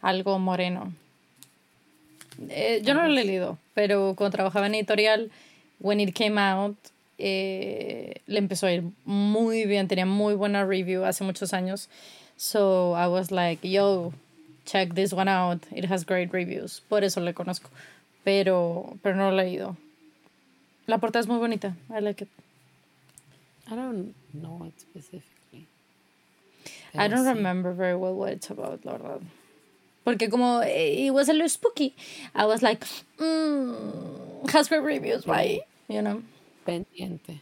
algo 0.00 0.38
Moreno. 0.38 0.92
Eh, 2.48 2.80
yo 2.84 2.94
no 2.94 3.02
lo 3.02 3.08
he 3.18 3.24
leído, 3.24 3.58
pero 3.74 4.14
cuando 4.16 4.32
trabajaba 4.36 4.66
en 4.66 4.74
editorial, 4.74 5.30
when 5.80 6.00
it 6.00 6.14
came 6.16 6.40
out, 6.40 6.76
eh, 7.18 8.20
le 8.26 8.38
empezó 8.38 8.66
a 8.66 8.72
ir 8.72 8.84
muy 9.04 9.66
bien, 9.66 9.86
tenía 9.88 10.06
muy 10.06 10.34
buena 10.34 10.64
review 10.64 11.04
hace 11.04 11.24
muchos 11.24 11.52
años. 11.52 11.88
So 12.36 12.94
I 12.96 13.06
was 13.06 13.30
like, 13.30 13.68
yo, 13.68 14.12
check 14.64 14.94
this 14.94 15.12
one 15.12 15.28
out, 15.28 15.60
it 15.72 15.84
has 15.84 16.04
great 16.04 16.32
reviews. 16.32 16.80
Por 16.88 17.04
eso 17.04 17.20
le 17.20 17.32
conozco, 17.32 17.68
pero, 18.24 18.98
pero 19.02 19.16
no 19.16 19.30
lo 19.30 19.38
he 19.38 19.44
leído. 19.44 19.76
La 20.86 20.98
portada 20.98 21.20
es 21.20 21.28
muy 21.28 21.38
bonita, 21.38 21.74
I 21.90 22.00
like 22.00 22.22
it. 22.22 22.28
I 23.70 23.74
don't 23.74 24.14
know 24.32 24.64
it 24.66 24.78
specifically. 24.80 25.66
I 26.94 27.08
don't 27.08 27.24
sí. 27.24 27.34
remember 27.34 27.72
very 27.72 27.96
well 27.96 28.14
what 28.14 28.32
it's 28.32 28.50
about, 28.50 28.84
la 28.84 28.92
verdad. 28.92 29.20
Porque 30.04 30.30
como 30.30 30.60
eh, 30.60 31.06
it 31.06 31.10
was 31.12 31.28
a 31.28 31.32
little 31.32 31.48
spooky, 31.48 31.94
I 32.34 32.44
was 32.44 32.62
like, 32.62 32.84
mm, 33.18 34.50
has 34.50 34.68
great 34.68 34.82
reviews, 34.82 35.26
right? 35.26 35.62
You 35.88 36.02
know. 36.02 36.22
Pendiente. 36.66 37.40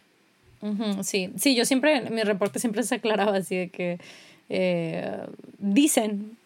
Sí, 1.02 1.32
sí, 1.38 1.56
yo 1.56 1.64
siempre, 1.64 2.08
mi 2.11 2.22
reporte 2.22 2.61
siempre 2.61 2.85
se 2.85 2.94
aclaraba 2.94 3.37
así 3.37 3.56
de 3.56 3.68
que 3.68 3.98
eh, 4.48 5.26
dicen 5.58 6.37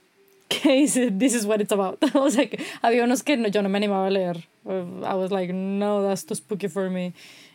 que 0.63 0.73
dice, 0.73 1.11
this 1.11 1.35
is 1.35 1.45
what 1.45 1.61
it's 1.61 1.73
about. 1.73 1.99
o 2.15 2.31
sea, 2.31 2.49
que 2.49 2.59
había 2.83 3.05
unos 3.05 3.23
que 3.23 3.37
no- 3.37 3.49
yo 3.49 3.63
no 3.63 3.69
me 3.69 3.79
animaba 3.79 4.07
a 4.07 4.11
leer. 4.11 4.47
Uh, 4.65 5.05
I 5.05 5.15
was 5.15 5.31
like, 5.31 5.53
no, 5.53 6.03
that's 6.03 6.25
too 6.25 6.35
spooky 6.35 6.69
for 6.69 6.91
me. 6.91 7.13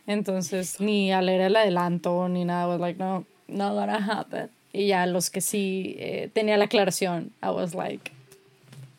Entonces, 0.07 0.79
ni 0.79 1.11
a 1.11 1.21
leer 1.21 1.41
el 1.41 1.55
adelanto, 1.55 2.27
ni 2.29 2.43
nada. 2.45 2.65
I 2.65 2.67
was 2.67 2.79
like, 2.79 2.97
no, 2.99 3.25
not 3.47 3.73
gonna 3.73 3.99
happen. 3.99 4.49
Y 4.73 4.87
ya 4.87 5.05
los 5.05 5.29
que 5.29 5.41
sí 5.41 5.95
eh, 5.99 6.29
tenía 6.33 6.57
la 6.57 6.65
aclaración, 6.65 7.31
I 7.43 7.49
was 7.49 7.73
like, 7.75 8.11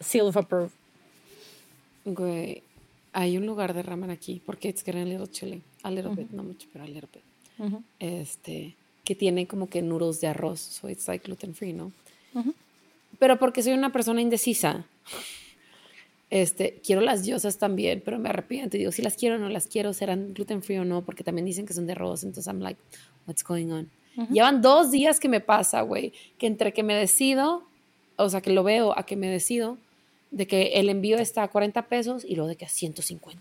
seal 0.01 0.27
of 0.29 0.37
approve. 0.37 0.71
Güey, 2.05 2.63
hay 3.13 3.37
un 3.37 3.47
lugar 3.47 3.75
de 3.75 3.83
ramen 3.83 4.11
aquí, 4.11 4.41
porque 4.45 4.69
it's 4.69 4.83
getting 4.83 5.03
a 5.03 5.07
little 5.07 5.27
chilly. 5.29 5.63
A 5.83 5.91
little 5.91 6.15
bit, 6.15 6.31
no 6.31 6.43
mucho, 6.43 6.69
pero 6.73 6.85
a 6.85 6.89
little 6.89 7.09
bit. 7.13 7.23
Ujú. 7.59 7.83
Este, 7.99 8.77
que 9.05 9.15
tiene 9.15 9.47
como 9.47 9.69
que 9.69 9.83
noodles 9.83 10.21
de 10.21 10.29
arroz, 10.29 10.61
so 10.61 10.89
it's 10.89 11.09
like 11.09 11.25
gluten 11.27 11.55
free, 11.55 11.73
¿no? 11.73 11.93
Pero 13.23 13.39
porque 13.39 13.63
soy 13.63 13.75
una 13.75 13.93
persona 13.93 14.21
indecisa, 14.21 14.85
este, 16.29 16.81
quiero 16.85 17.01
las 17.03 17.23
diosas 17.23 17.57
también, 17.57 18.03
pero 18.05 18.19
me 18.19 18.31
arrepiento 18.31 18.77
y 18.77 18.81
digo, 18.81 18.91
si 18.91 19.01
las 19.01 19.15
quiero 19.15 19.37
o 19.37 19.39
no 19.39 19.49
las 19.49 19.69
quiero, 19.69 19.93
serán 19.93 20.35
gluten 20.35 20.61
free 20.61 20.79
o 20.79 20.85
no, 20.85 21.03
porque 21.03 21.23
también 21.23 21.45
dicen 21.45 21.65
que 21.65 21.73
son 21.73 21.87
de 21.87 21.93
arroz, 21.93 22.25
entonces 22.25 22.53
I'm 22.53 22.59
like, 22.59 22.81
what's 23.29 23.45
going 23.45 23.71
on? 23.71 23.89
Llevan 24.33 24.61
dos 24.61 24.91
días 24.91 25.21
que 25.21 25.29
me 25.29 25.39
pasa, 25.39 25.83
güey, 25.83 26.13
que 26.37 26.49
entre 26.49 26.73
que 26.73 26.83
me 26.83 26.95
decido, 26.95 27.63
o 28.17 28.29
sea, 28.29 28.41
que 28.41 28.51
lo 28.51 28.65
veo 28.65 28.99
a 28.99 29.07
que 29.07 29.15
me 29.15 29.29
decido, 29.29 29.79
de 30.33 30.49
que 30.49 30.73
el 30.81 30.89
envío 30.89 31.19
está 31.19 31.45
a 31.45 31.49
40 31.49 31.81
pesos 31.83 32.25
y 32.25 32.35
luego 32.35 32.49
de 32.49 32.57
que 32.57 32.65
a 32.65 32.69
150. 32.69 33.41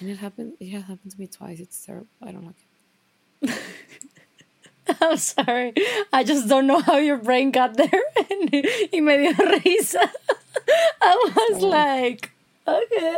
And 0.00 0.10
it 0.10 0.20
happened, 0.20 0.54
it 0.58 0.74
has 0.74 0.82
happened 0.82 1.12
to 1.12 1.16
me 1.20 1.28
twice, 1.28 1.62
it's 1.62 1.86
terrible, 1.86 2.08
I 2.20 2.32
don't 2.32 2.44
like 2.44 2.56
it. 3.40 3.50
I'm 5.00 5.16
sorry. 5.16 5.72
I 6.12 6.24
just 6.24 6.48
don't 6.48 6.66
know 6.66 6.80
how 6.80 6.96
your 6.98 7.16
brain 7.18 7.50
got 7.50 7.76
there. 7.76 7.88
y 8.92 9.00
me 9.00 9.16
dio 9.16 9.32
risa. 9.32 10.10
I 11.02 11.32
was 11.34 11.62
like, 11.62 12.30
okay. 12.66 13.16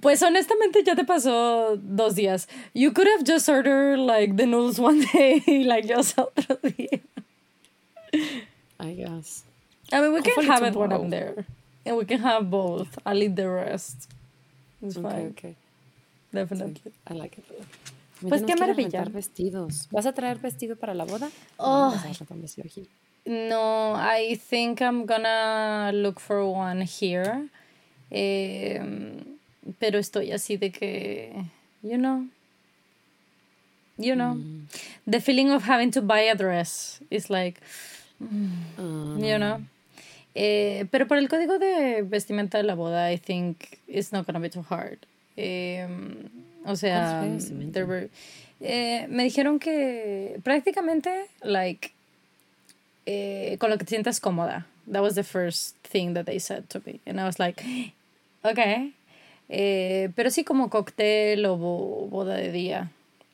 Pues 0.00 0.22
honestamente 0.22 0.84
ya 0.86 0.94
te 0.94 1.04
pasó 1.04 1.76
dos 1.76 2.14
días. 2.14 2.46
You 2.72 2.92
could 2.92 3.06
have 3.08 3.24
just 3.24 3.48
ordered 3.48 3.98
like 3.98 4.36
the 4.36 4.46
noodles 4.46 4.78
one 4.78 5.00
day 5.12 5.42
like 5.66 5.86
just 5.86 6.18
otro 6.18 6.56
día. 6.62 7.00
I 8.78 8.92
guess. 8.92 9.44
I 9.92 10.00
mean, 10.00 10.12
we 10.12 10.22
can 10.22 10.44
have 10.44 10.62
it 10.62 10.74
when 10.74 10.92
I'm 10.92 11.10
there. 11.10 11.44
And 11.84 11.96
we 11.96 12.04
can 12.04 12.20
have 12.20 12.50
both. 12.50 12.98
I'll 13.04 13.20
eat 13.22 13.34
the 13.36 13.48
rest. 13.48 14.08
It's 14.82 14.96
Ok, 14.96 15.02
fine. 15.02 15.34
ok. 15.36 15.54
Definitely. 16.32 16.92
I 17.08 17.14
like 17.14 17.38
it. 17.38 17.44
Pues 18.28 18.42
qué 18.42 18.54
maravilla. 18.56 19.04
vestidos. 19.04 19.88
¿Vas 19.90 20.06
a 20.06 20.12
traer 20.12 20.38
vestido 20.38 20.76
para 20.76 20.94
la 20.94 21.04
boda? 21.04 21.30
Oh. 21.56 21.94
No, 23.26 23.94
I 23.96 24.36
think 24.36 24.80
I'm 24.80 25.06
gonna 25.06 25.92
look 25.92 26.20
for 26.20 26.38
one 26.42 26.84
here. 26.84 27.48
Eh, 28.10 28.80
pero 29.78 29.98
estoy 29.98 30.32
así 30.32 30.56
de 30.56 30.70
que, 30.72 31.32
you 31.82 31.96
know, 31.96 32.26
you 33.98 34.14
know, 34.14 34.34
Mm. 34.34 34.66
the 35.06 35.20
feeling 35.20 35.50
of 35.52 35.62
having 35.68 35.90
to 35.92 36.00
buy 36.02 36.28
a 36.28 36.34
dress 36.34 37.00
is 37.10 37.30
like, 37.30 37.60
Ah, 38.22 39.16
you 39.18 39.38
know. 39.38 39.60
Eh, 40.34 40.86
pero 40.90 41.06
por 41.06 41.16
el 41.18 41.28
código 41.28 41.58
de 41.58 42.02
vestimenta 42.02 42.58
de 42.58 42.64
la 42.64 42.74
boda, 42.74 43.10
I 43.12 43.18
think 43.18 43.78
it's 43.86 44.12
not 44.12 44.26
gonna 44.26 44.38
be 44.40 44.50
too 44.50 44.62
hard. 44.68 44.98
Eh, 45.42 45.88
o 46.66 46.76
sea, 46.76 47.20
were- 47.86 48.10
eh, 48.60 49.06
me 49.08 49.24
dijeron 49.24 49.58
que 49.58 50.38
prácticamente, 50.42 51.26
like, 51.42 51.92
eh, 53.06 53.56
con 53.58 53.70
lo 53.70 53.78
que 53.78 53.84
te 53.84 53.90
sientas 53.90 54.20
cómoda. 54.20 54.66
That 54.90 55.02
was 55.02 55.14
the 55.14 55.22
first 55.24 55.76
thing 55.82 56.14
that 56.14 56.24
they 56.26 56.38
said 56.40 56.64
to 56.68 56.80
me. 56.84 57.00
And 57.06 57.18
I 57.20 57.24
was 57.24 57.38
like, 57.38 57.62
okay. 58.44 58.92
Eh, 59.48 60.10
pero 60.14 60.30
sí 60.30 60.44
como 60.44 60.68
cóctel 60.70 61.44
o 61.46 61.56
bo- 61.56 62.08
boda 62.08 62.36
de 62.36 62.52
día. 62.52 62.90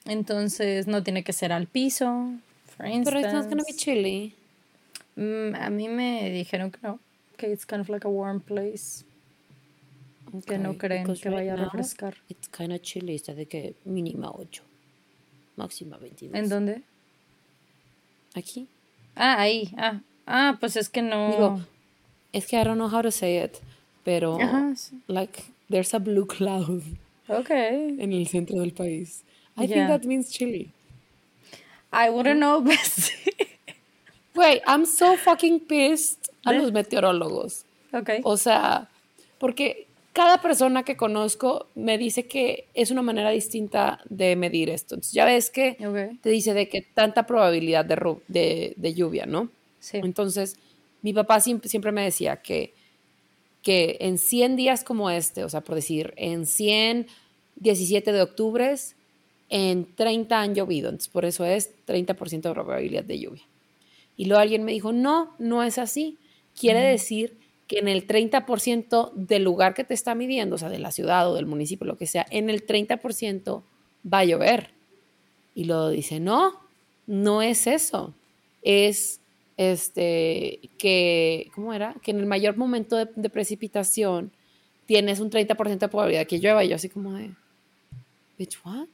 Entonces 0.07 0.87
no 0.87 1.03
tiene 1.03 1.25
que 1.25 1.33
ser 1.33 1.53
al 1.53 1.67
piso, 1.67 2.31
for 2.77 2.87
Pero 2.87 3.19
it's 3.19 3.33
not 3.33 3.45
gonna 3.49 3.65
be 3.67 3.73
instance. 3.73 3.77
chilly. 3.79 4.35
Mm, 5.17 5.55
a 5.57 5.71
mí 5.71 5.89
me 5.89 6.31
dijeron 6.31 6.71
que 6.71 6.79
no, 6.83 7.01
que 7.37 7.51
it's 7.51 7.65
kind 7.67 7.81
of 7.81 7.89
like 7.89 8.07
a 8.07 8.11
warm 8.11 8.41
place, 8.41 9.05
que 10.43 10.59
no 10.59 10.71
Okay, 10.71 10.79
creen 10.79 11.03
because 11.05 11.21
que 11.23 11.31
vaya 11.31 11.53
a 11.55 11.57
right 11.57 11.65
refrescar. 11.67 12.15
It's 12.29 12.49
kind 12.49 12.73
of 12.73 12.81
chilly. 12.83 13.15
Está 13.15 13.35
de 13.35 13.47
que 13.47 13.75
mínima 13.85 14.31
8. 14.31 14.63
Máxima 15.57 15.97
22. 15.99 16.35
¿En 16.35 16.49
dónde? 16.49 16.83
Aquí. 18.35 18.67
Ah, 19.15 19.41
ahí. 19.41 19.71
Ah, 19.79 20.01
ah 20.27 20.57
pues 20.61 20.77
es 20.77 20.89
que 20.89 21.03
no. 21.03 21.31
Digo, 21.31 21.61
es 22.33 22.47
que 22.47 22.57
I 22.61 22.65
don't 22.65 22.77
know 22.77 22.89
how 22.89 23.03
to 23.03 23.11
say 23.11 23.43
it. 23.43 23.59
Pero, 24.05 24.39
Ajá, 24.41 24.75
sí. 24.77 25.01
like, 25.09 25.45
there's 25.69 25.93
a 25.95 25.99
blue 25.99 26.27
cloud 26.27 26.83
ok. 27.29 27.51
en 27.51 28.13
el 28.13 28.27
centro 28.29 28.61
del 28.61 28.73
país. 28.73 29.25
I 29.57 29.63
Yeah. 29.67 29.75
think 29.75 29.89
that 29.89 30.07
means 30.07 30.31
chilly. 30.31 30.71
I 31.93 32.11
wouldn't 32.11 32.39
know, 32.39 32.61
but. 32.65 33.11
Wait, 34.35 34.63
I'm 34.67 34.85
so 34.85 35.17
fucking 35.17 35.61
pissed 35.61 36.29
a 36.45 36.53
los 36.53 36.71
meteorólogos. 36.71 37.65
Ok. 37.93 38.21
O 38.23 38.37
sea, 38.37 38.89
porque 39.39 39.87
cada 40.17 40.41
persona 40.41 40.83
que 40.83 40.97
conozco 40.97 41.67
me 41.75 41.99
dice 41.99 42.27
que 42.27 42.69
es 42.73 42.91
una 42.91 43.03
manera 43.03 43.29
distinta 43.29 44.01
de 44.09 44.35
medir 44.35 44.71
esto. 44.71 44.95
Entonces, 44.95 45.13
ya 45.13 45.27
ves 45.27 45.51
que 45.51 45.77
te 46.23 46.31
dice 46.31 46.55
de 46.55 46.71
que 46.71 46.81
tanta 46.81 47.27
probabilidad 47.27 47.85
de, 47.85 48.17
de, 48.27 48.73
de 48.79 48.95
lluvia, 48.95 49.27
¿no? 49.27 49.51
Sí. 49.79 49.99
Entonces, 50.03 50.57
mi 51.03 51.13
papá 51.13 51.43
siempre, 51.43 51.69
siempre 51.69 51.93
me 51.93 52.03
decía 52.03 52.37
que, 52.37 52.73
que 53.61 53.99
en 54.01 54.17
100 54.17 54.57
días 54.57 54.85
como 54.85 55.11
este, 55.11 55.45
o 55.45 55.51
sea, 55.51 55.61
por 55.61 55.75
decir, 55.75 56.15
en 56.17 56.47
100, 56.47 57.09
17 57.57 58.11
de 58.11 58.23
octubre, 58.23 58.75
en 59.51 59.95
30 59.97 60.41
han 60.41 60.55
llovido. 60.55 60.89
Entonces, 60.89 61.13
por 61.13 61.27
eso 61.27 61.45
es 61.45 61.75
30% 61.87 62.41
de 62.41 62.55
probabilidad 62.55 63.05
de 63.05 63.19
lluvia. 63.19 63.45
Y 64.17 64.25
luego 64.25 64.41
alguien 64.41 64.65
me 64.65 64.73
dijo, 64.73 64.93
no, 64.93 65.35
no 65.39 65.63
es 65.63 65.77
así. 65.77 66.17
Quiere 66.59 66.81
decir 66.81 67.37
que 67.67 67.79
en 67.79 67.89
el 67.89 68.07
30% 68.07 69.13
del 69.15 69.43
lugar 69.43 69.75
que 69.75 69.85
te 69.85 69.95
está 69.95 70.15
midiendo, 70.15 70.55
o 70.57 70.59
sea, 70.59 70.69
de 70.69 70.79
la 70.79 70.93
ciudad 70.93 71.31
o 71.31 71.35
del 71.35 71.47
municipio, 71.47 71.87
lo 71.87 71.97
que 71.97 72.07
sea, 72.07 72.27
en 72.31 72.49
el 72.49 72.65
30% 72.65 73.63
va 74.13 74.19
a 74.21 74.25
llover. 74.25 74.71
Y 75.55 75.65
luego 75.65 75.89
dice, 75.89 76.21
no, 76.21 76.53
no 77.07 77.43
es 77.43 77.67
eso. 77.67 78.15
Es 78.63 79.21
este 79.57 80.61
que, 80.79 81.51
¿cómo 81.55 81.73
era? 81.73 81.95
Que 82.03 82.11
en 82.11 82.19
el 82.19 82.27
mayor 82.27 82.57
momento 82.57 82.97
de, 82.97 83.09
de 83.15 83.31
precipitación 83.31 84.31
tienes 84.87 85.19
un 85.19 85.31
30% 85.31 85.79
de 85.79 85.89
probabilidad 85.89 86.27
que 86.27 86.39
llueva. 86.39 86.65
Y 86.65 86.69
yo 86.69 86.77
así 86.77 86.89
como 86.89 87.15
de, 87.15 87.31
bitch, 88.39 88.59
what? 88.65 88.89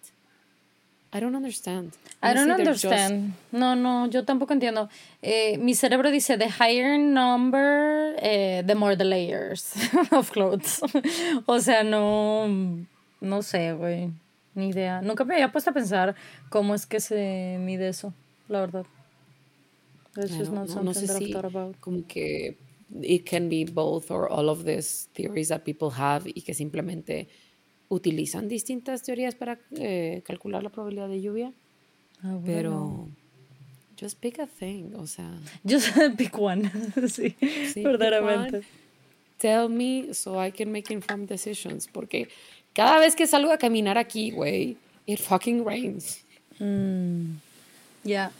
I 1.15 1.21
don't 1.21 1.35
understand. 1.37 1.93
I 2.23 2.33
don't 2.33 2.49
they're 2.49 2.65
just- 2.73 2.85
understand. 2.87 3.35
No, 3.53 3.75
no, 3.75 4.07
yo 4.07 4.25
tampoco 4.25 4.55
entiendo. 4.55 4.89
Eh, 5.21 5.59
mi 5.59 5.75
cerebro 5.75 6.11
dice, 6.11 6.39
the 6.39 6.49
higher 6.49 6.97
number, 6.99 8.15
eh, 8.19 8.63
the 8.63 8.75
more 8.75 8.97
the 8.97 9.05
layers 9.05 9.75
of 10.11 10.31
clothes. 10.33 10.81
o 11.47 11.61
sea, 11.61 11.83
no, 11.83 12.49
no 13.21 13.43
sé, 13.43 13.77
güey. 13.77 14.11
Ni 14.55 14.69
idea. 14.69 15.01
Nunca 15.03 15.25
me 15.25 15.35
había 15.35 15.51
puesto 15.53 15.71
a 15.71 15.73
pensar 15.75 16.15
cómo 16.51 16.75
es 16.75 16.87
que 16.87 17.01
se 17.01 17.57
mide 17.61 17.89
eso, 17.89 18.13
la 18.49 18.61
verdad. 18.61 18.87
No 20.15 20.93
sé 20.93 21.07
si 21.09 21.35
como 21.81 22.07
que 22.07 22.57
it 23.03 23.25
can 23.29 23.49
be 23.49 23.65
both 23.65 24.11
or 24.11 24.31
all 24.31 24.51
of 24.51 24.65
these 24.65 25.09
theories 25.15 25.49
that 25.49 25.65
people 25.65 25.89
have 25.91 26.27
y 26.27 26.43
que 26.43 26.53
simplemente 26.53 27.29
utilizan 27.93 28.49
distintas 28.49 29.03
teorías 29.03 29.35
para 29.35 29.59
eh, 29.77 30.23
calcular 30.25 30.63
la 30.63 30.71
probabilidad 30.71 31.09
de 31.09 31.21
lluvia, 31.21 31.53
Ah, 32.23 32.37
bueno. 32.37 32.43
pero 32.47 33.09
just 34.01 34.19
pick 34.21 34.39
a 34.41 34.47
thing, 34.47 34.95
o 34.97 35.07
sea, 35.07 35.31
Just 35.69 35.89
pick 36.17 36.37
one. 36.39 36.71
sí, 37.09 37.35
verdaderamente. 37.83 38.57
one, 38.59 38.67
tell 39.39 39.69
me 39.69 40.15
so 40.15 40.43
I 40.45 40.51
can 40.53 40.71
make 40.73 40.93
informed 40.93 41.29
decisions, 41.29 41.87
porque 41.87 42.29
cada 42.75 42.99
vez 42.99 43.15
que 43.15 43.27
salgo 43.27 43.53
a 43.53 43.59
caminar 43.59 43.99
aquí, 43.99 44.31
güey, 44.31 44.77
it 45.07 45.21
fucking 45.21 45.65
rains. 45.65 46.25
Mm, 46.59 47.37
yeah. 48.05 48.31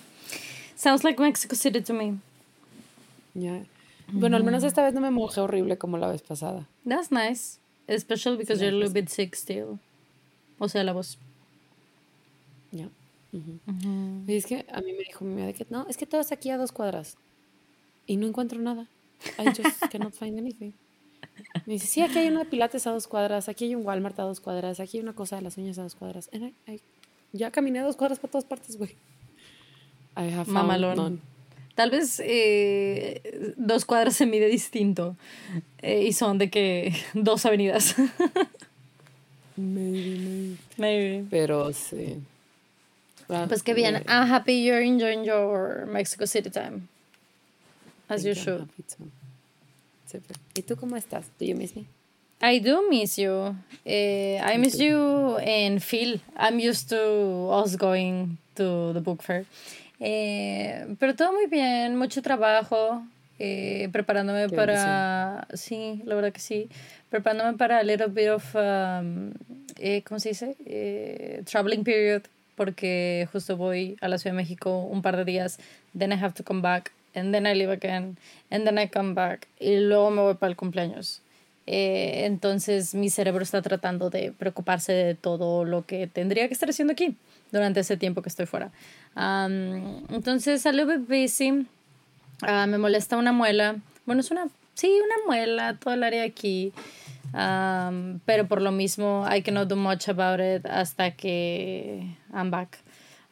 Sounds 0.77 1.05
like 1.05 1.21
Mexico 1.21 1.55
City 1.57 1.81
to 1.83 1.93
me. 1.93 2.15
Ya. 3.35 3.65
Bueno, 4.09 4.37
al 4.37 4.45
menos 4.45 4.63
esta 4.65 4.83
vez 4.83 4.93
no 4.95 5.01
me 5.01 5.11
mojé 5.11 5.41
horrible 5.41 5.77
como 5.79 5.97
la 5.97 6.09
vez 6.09 6.23
pasada. 6.23 6.67
That's 6.87 7.11
nice. 7.11 7.59
Especially 7.87 8.37
because 8.39 8.61
you're 8.61 8.75
a 8.75 8.79
little 8.79 8.93
bit 8.93 9.09
sick 9.09 9.35
still. 9.35 9.79
O 10.59 10.69
sea, 10.69 10.85
la 10.85 10.93
voz. 10.93 11.19
Ya. 12.71 12.89
Ujú. 13.33 14.25
Y 14.27 14.35
es 14.37 14.47
que 14.47 14.65
a 14.71 14.81
mí 14.81 14.93
me 14.93 15.05
dijo 15.05 15.25
mi 15.25 15.35
mamá 15.35 15.47
de 15.47 15.55
que 15.55 15.67
no, 15.71 15.87
es 15.89 15.97
que 15.97 16.07
todo 16.07 16.21
está 16.21 16.35
aquí 16.35 16.51
a 16.51 16.59
dos 16.59 16.71
cuadras 16.73 17.17
y 18.07 18.17
no 18.17 18.27
encuentro 18.27 18.59
nada. 18.61 18.87
I 19.39 19.47
just 19.49 19.81
cannot 19.91 20.15
find 20.15 20.39
anything. 20.39 20.73
Me 21.67 21.75
dice, 21.75 21.87
sí, 21.87 22.03
aquí 22.03 22.19
hay 22.19 22.29
una 22.29 22.41
de 22.41 22.45
pilates 22.47 22.87
a 22.87 22.91
dos 22.93 23.07
cuadras, 23.07 23.49
aquí 23.49 23.65
hay 23.65 23.75
un 23.75 23.87
Walmart 23.87 24.19
a 24.21 24.23
dos 24.25 24.41
cuadras, 24.41 24.81
aquí 24.81 24.99
hay 24.99 25.03
una 25.03 25.15
cosa 25.15 25.37
de 25.37 25.43
las 25.43 25.57
uñas 25.57 25.79
a 25.79 25.83
dos 25.83 25.95
cuadras. 25.95 26.29
And 26.33 26.53
I- 26.67 26.73
I- 26.73 26.81
ya 27.33 27.51
caminé 27.51 27.79
a 27.81 27.85
dos 27.85 27.97
cuadras 27.97 28.19
por 28.19 28.31
todas 28.31 28.45
partes, 28.45 28.77
güey. 28.77 28.91
I 30.17 30.29
have 30.31 30.45
found 30.45 30.49
Mamalón. 30.53 30.97
none. 30.97 31.19
Tal 31.75 31.91
vez 31.91 32.21
eh, 32.25 33.55
dos 33.57 33.85
cuadras 33.85 34.15
se 34.17 34.27
mide 34.27 34.47
distinto. 34.49 35.17
eh, 35.81 36.05
y 36.07 36.13
son 36.13 36.39
de 36.39 36.51
que 36.51 36.93
dos 37.15 37.45
avenidas. 37.47 37.95
Maybe, 39.57 40.17
maybe. 40.19 40.57
Maybe. 40.79 41.25
Pero 41.31 41.73
sí. 41.73 42.19
Ah, 43.29 43.47
Pues 43.49 43.63
qué 43.63 43.75
bien. 43.75 43.97
eh, 43.97 44.03
I'm 44.09 44.31
happy 44.31 44.63
you're 44.65 44.83
enjoying 44.85 45.25
your 45.25 45.87
Mexico 45.87 46.27
City 46.27 46.51
time. 46.51 46.89
As 48.09 48.25
you 48.25 48.35
should. 48.35 48.69
¿Y 50.55 50.63
tú 50.63 50.77
cómo 50.77 50.97
estás? 50.97 51.25
Do 51.39 51.47
you 51.47 51.55
miss 51.57 51.75
me? 51.75 51.87
I 52.43 52.59
do 52.59 52.83
miss 52.91 53.17
you. 53.17 53.55
Eh, 53.87 54.39
I 54.43 54.59
miss 54.59 54.79
you 54.79 55.37
and 55.39 55.81
Phil. 55.83 56.21
I'm 56.37 56.59
used 56.59 56.89
to 56.91 57.49
us 57.51 57.77
going 57.77 58.37
to 58.57 58.93
the 58.93 59.01
book 59.01 59.23
fair. 59.23 59.47
Eh, 60.05 60.97
pero 60.99 61.15
todo 61.15 61.33
muy 61.33 61.47
bien, 61.47 61.97
mucho 61.97 62.23
trabajo, 62.23 63.05
eh, 63.39 63.89
preparándome 63.93 64.49
Qué 64.49 64.57
para... 64.57 65.47
Sí, 65.55 66.03
la 66.05 66.17
verdad 66.17 66.33
que 66.33 66.41
sí. 66.41 66.69
Preparándome 67.09 67.57
para 67.57 67.79
a 67.79 67.83
little 67.85 68.09
bit 68.09 68.31
of... 68.31 68.55
um, 68.55 69.33
eh, 69.79 70.03
¿Cómo 70.03 70.19
se 70.19 70.31
dice? 70.31 70.57
Eh, 70.67 71.43
traveling 71.49 71.85
period, 71.85 72.23
porque 72.57 73.29
justo 73.33 73.57
voy 73.57 73.97
a 74.01 74.09
la 74.09 74.19
Ciudad 74.19 74.35
de 74.35 74.43
México 74.43 74.81
un 74.81 75.03
par 75.03 75.17
de 75.17 75.25
días. 75.25 75.59
Then 75.97 76.11
I 76.13 76.17
have 76.17 76.35
to 76.35 76.43
come 76.43 76.63
back. 76.63 76.91
And 77.15 77.33
then 77.33 77.47
I 77.47 77.55
leave 77.55 77.71
again. 77.71 78.17
And 78.51 78.65
then 78.65 78.79
I 78.79 78.89
come 78.89 79.15
back. 79.15 79.47
Y 79.61 79.77
luego 79.79 80.11
me 80.11 80.23
voy 80.23 80.35
para 80.35 80.51
el 80.51 80.57
cumpleaños. 80.57 81.23
Eh, 81.67 82.25
entonces 82.27 82.93
mi 82.95 83.09
cerebro 83.09 83.43
está 83.43 83.63
tratando 83.63 84.11
de 84.11 84.33
preocuparse 84.33 84.93
de 84.93 85.15
todo 85.15 85.65
lo 85.65 85.87
que 85.87 86.09
tendría 86.09 86.49
que 86.49 86.55
estar 86.55 86.69
haciendo 86.69 86.93
aquí 86.93 87.17
durante 87.53 87.81
ese 87.81 87.97
tiempo 87.97 88.21
que 88.23 88.29
estoy 88.29 88.47
fuera. 88.47 88.73
Am, 89.15 90.05
entonces, 90.11 90.65
a 90.67 90.73
little 90.73 90.97
bit 90.99 91.09
busy. 91.09 91.67
Ah, 92.43 92.67
me 92.67 92.79
molesta 92.79 93.17
una 93.17 93.33
muela. 93.33 93.77
Bueno, 94.07 94.21
es 94.21 94.31
una, 94.31 94.49
sí, 94.75 94.89
una 95.05 95.15
muela, 95.27 95.77
todo 95.79 95.95
el 95.95 96.03
área 96.03 96.25
aquí. 96.25 96.73
Pero 97.33 98.47
por 98.49 98.61
lo 98.61 98.73
mismo, 98.73 99.27
I 99.31 99.43
cannot 99.43 99.69
do 99.69 99.77
much 99.77 100.09
about 100.09 100.41
it 100.41 100.67
hasta 100.67 101.13
que 101.13 102.17
I'm 102.33 102.51
back. 102.51 102.79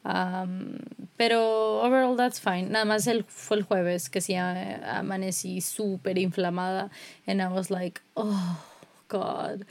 Um, 0.02 0.78
pero 1.18 1.82
overall 1.82 2.16
that's 2.16 2.40
fine. 2.40 2.70
Nada 2.70 2.86
más 2.86 3.06
el, 3.06 3.24
fue 3.24 3.58
el 3.58 3.64
jueves 3.64 4.08
que 4.08 4.22
sí 4.22 4.34
a- 4.34 4.98
amanecí 5.00 5.60
súper 5.60 6.16
inflamada. 6.16 6.88
And 7.26 7.42
I 7.42 7.48
was 7.48 7.70
like, 7.70 8.00
oh, 8.16 8.58
God. 9.08 9.66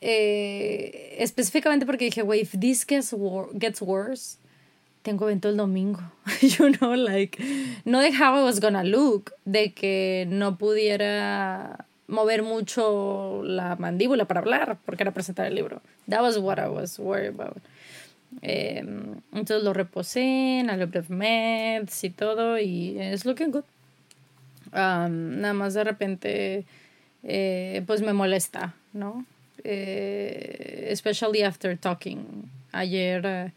eh, 0.00 1.16
específicamente 1.18 1.86
porque 1.86 2.06
dije, 2.06 2.22
güey, 2.22 2.40
if 2.42 2.52
this 2.58 2.84
gets, 2.84 3.14
gets 3.58 3.80
worse, 3.80 4.38
tengo 5.04 5.26
evento 5.26 5.48
el 5.48 5.56
domingo. 5.56 6.00
you 6.40 6.70
know, 6.72 6.94
like, 6.96 7.38
no 7.84 8.00
de 8.00 8.10
how 8.10 8.34
I 8.34 8.42
was 8.42 8.58
gonna 8.58 8.82
look, 8.82 9.32
de 9.44 9.72
que 9.72 10.26
no 10.28 10.56
pudiera 10.56 11.84
mover 12.08 12.42
mucho 12.42 13.42
la 13.44 13.76
mandíbula 13.76 14.24
para 14.24 14.40
hablar, 14.40 14.78
porque 14.84 15.04
era 15.04 15.12
presentar 15.12 15.46
el 15.46 15.54
libro. 15.54 15.82
That 16.08 16.22
was 16.22 16.38
what 16.38 16.58
I 16.58 16.68
was 16.68 16.98
worried 16.98 17.28
about. 17.28 17.58
Em, 18.42 19.20
entonces 19.32 19.62
lo 19.62 19.72
reposé 19.74 20.60
en 20.60 20.70
a 20.70 20.76
meds 21.08 22.02
y 22.02 22.10
todo, 22.10 22.58
y 22.58 22.98
es 22.98 23.24
looking 23.24 23.52
good. 23.52 23.64
Um, 24.72 25.40
nada 25.40 25.54
más 25.54 25.74
de 25.74 25.84
repente, 25.84 26.64
eh, 27.22 27.82
pues 27.86 28.00
me 28.00 28.12
molesta, 28.12 28.74
¿no? 28.92 29.24
Eh, 29.62 30.88
especially 30.90 31.42
after 31.42 31.76
talking. 31.76 32.50
Ayer, 32.72 33.22
eh, 33.24 33.52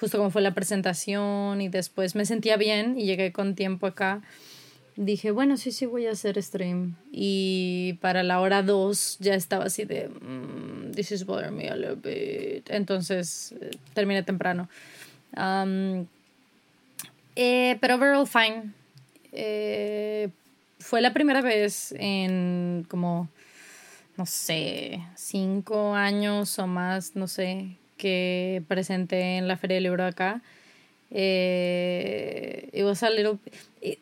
justo 0.00 0.18
como 0.18 0.30
fue 0.30 0.42
la 0.42 0.54
presentación 0.54 1.60
y 1.60 1.68
después 1.68 2.14
me 2.14 2.26
sentía 2.26 2.56
bien 2.56 2.98
y 2.98 3.04
llegué 3.04 3.32
con 3.32 3.54
tiempo 3.54 3.86
acá 3.86 4.22
dije, 4.96 5.30
bueno, 5.30 5.56
sí, 5.56 5.72
sí 5.72 5.86
voy 5.86 6.06
a 6.06 6.12
hacer 6.12 6.42
stream. 6.42 6.96
Y 7.12 7.98
para 8.00 8.22
la 8.22 8.40
hora 8.40 8.62
2 8.62 9.18
ya 9.20 9.34
estaba 9.34 9.66
así 9.66 9.84
de, 9.84 10.08
mm, 10.08 10.92
this 10.92 11.12
is 11.12 11.24
bothering 11.24 11.54
me 11.54 11.68
a 11.68 11.76
little 11.76 11.96
bit. 11.96 12.68
Entonces 12.70 13.54
eh, 13.60 13.70
terminé 13.94 14.22
temprano. 14.22 14.68
Um, 15.36 16.06
pero 17.34 17.96
overall 17.96 18.26
fine. 18.26 18.72
Eh, 19.32 20.30
fue 20.78 21.02
la 21.02 21.12
primera 21.12 21.42
vez 21.42 21.92
en 21.98 22.86
como, 22.88 23.28
no 24.16 24.24
sé, 24.24 25.02
cinco 25.14 25.94
años 25.94 26.58
o 26.58 26.66
más, 26.66 27.14
no 27.16 27.28
sé, 27.28 27.76
que 27.96 28.62
presenté 28.68 29.36
en 29.36 29.48
la 29.48 29.56
Feria 29.56 29.76
del 29.76 29.84
Libro 29.84 30.04
acá. 30.04 30.42
Eh, 31.10 32.68
it 32.72 32.84
was 32.84 33.02
a 33.02 33.10
little 33.10 33.38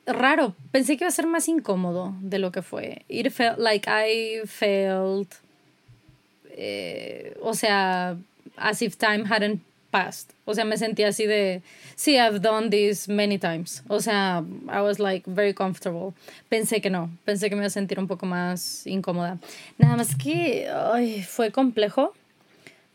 raro. 0.06 0.54
Pensé 0.72 0.96
que 0.96 1.04
iba 1.04 1.08
a 1.08 1.12
ser 1.12 1.26
más 1.26 1.48
incómodo 1.48 2.14
de 2.20 2.38
lo 2.38 2.50
que 2.50 2.62
fue. 2.62 3.02
It 3.08 3.30
felt 3.30 3.58
like 3.58 3.88
I 3.88 4.46
felt, 4.46 5.34
eh, 6.50 7.36
o 7.42 7.54
sea, 7.54 8.16
as 8.56 8.82
if 8.82 8.96
time 8.96 9.24
hadn't 9.26 9.60
passed. 9.90 10.32
O 10.44 10.54
sea, 10.54 10.64
me 10.64 10.76
sentía 10.76 11.08
así 11.08 11.24
de, 11.26 11.62
sí, 11.94 12.16
I've 12.16 12.40
done 12.40 12.68
this 12.70 13.08
many 13.08 13.38
times. 13.38 13.82
O 13.88 14.00
sea, 14.00 14.42
I 14.68 14.80
was 14.80 14.98
like 14.98 15.24
very 15.30 15.54
comfortable. 15.54 16.14
Pensé 16.50 16.80
que 16.80 16.90
no, 16.90 17.10
pensé 17.24 17.48
que 17.48 17.54
me 17.54 17.60
iba 17.60 17.68
a 17.68 17.70
sentir 17.70 17.98
un 17.98 18.08
poco 18.08 18.26
más 18.26 18.86
incómoda. 18.86 19.38
Nada 19.78 19.96
más 19.96 20.16
que 20.16 20.68
ay, 20.68 21.22
fue 21.22 21.52
complejo. 21.52 22.12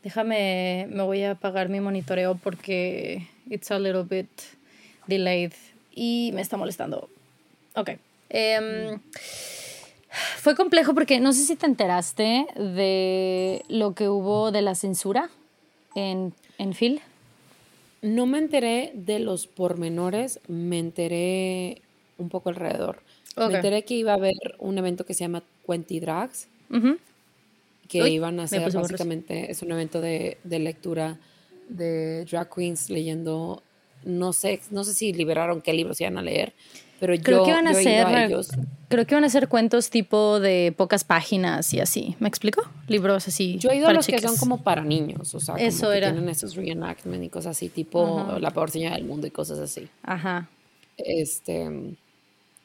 Déjame, 0.02 0.86
me 0.90 1.02
voy 1.02 1.22
a 1.22 1.32
apagar 1.32 1.68
mi 1.68 1.80
monitoreo 1.80 2.36
porque 2.36 3.26
it's 3.48 3.70
a 3.70 3.78
little 3.78 4.04
bit 4.04 4.28
delayed 5.06 5.52
y 5.94 6.30
me 6.34 6.40
está 6.40 6.56
molestando. 6.56 7.08
Ok. 7.74 7.90
Em, 8.30 9.00
fue 10.38 10.54
complejo 10.56 10.94
porque 10.94 11.20
no 11.20 11.32
sé 11.32 11.44
si 11.44 11.56
te 11.56 11.66
enteraste 11.66 12.46
de 12.56 13.62
lo 13.68 13.94
que 13.94 14.08
hubo 14.08 14.52
de 14.52 14.62
la 14.62 14.74
censura 14.74 15.28
en, 15.94 16.32
en 16.58 16.74
Phil. 16.74 17.00
No 18.02 18.24
me 18.24 18.38
enteré 18.38 18.92
de 18.94 19.18
los 19.18 19.46
pormenores, 19.46 20.40
me 20.48 20.78
enteré 20.78 21.82
un 22.16 22.30
poco 22.30 22.48
alrededor. 22.48 23.02
Me 23.36 23.56
enteré 23.56 23.84
que 23.84 23.94
iba 23.94 24.12
a 24.12 24.16
haber 24.16 24.56
un 24.58 24.78
evento 24.78 25.04
que 25.04 25.14
se 25.14 25.20
llama 25.20 25.42
Quenty 25.66 26.00
Drags, 26.00 26.48
que 27.90 28.08
iban 28.08 28.38
a 28.38 28.44
hacer 28.44 28.70
básicamente, 28.72 29.50
es 29.50 29.62
un 29.62 29.72
evento 29.72 30.00
de, 30.00 30.38
de 30.44 30.58
lectura 30.60 31.18
de 31.68 32.24
drag 32.24 32.48
queens 32.54 32.88
leyendo 32.88 33.62
no 34.04 34.32
sé, 34.32 34.60
no 34.70 34.84
sé 34.84 34.94
si 34.94 35.12
liberaron 35.12 35.60
qué 35.60 35.74
libros 35.74 36.00
iban 36.00 36.16
a 36.16 36.22
leer, 36.22 36.54
pero 37.00 37.14
creo 37.22 37.38
yo, 37.38 37.44
que 37.44 37.50
iban 37.50 37.66
a 37.66 37.70
hacer, 37.70 38.06
creo 38.88 39.06
que 39.06 39.14
iban 39.14 39.24
a 39.24 39.26
hacer 39.26 39.48
cuentos 39.48 39.90
tipo 39.90 40.40
de 40.40 40.72
pocas 40.76 41.04
páginas 41.04 41.72
y 41.74 41.80
así. 41.80 42.16
¿Me 42.18 42.28
explico? 42.28 42.62
Libros 42.88 43.26
así. 43.28 43.58
Yo 43.58 43.70
he 43.70 43.76
ido 43.76 43.88
a 43.88 43.92
los 43.92 44.06
que 44.06 44.18
son 44.18 44.36
como 44.36 44.62
para 44.62 44.84
niños, 44.84 45.34
o 45.34 45.40
sea, 45.40 45.56
Eso 45.56 45.80
como 45.82 45.92
que 45.92 46.00
tienen 46.00 46.28
esos 46.28 46.54
reenactment 46.54 47.24
y 47.24 47.28
cosas 47.28 47.56
así, 47.56 47.68
tipo 47.68 48.38
La 48.38 48.52
peor 48.52 48.70
señal 48.70 48.94
del 48.94 49.04
mundo 49.04 49.26
y 49.26 49.30
cosas 49.30 49.58
así. 49.58 49.88
Ajá. 50.02 50.48
Este 50.96 51.96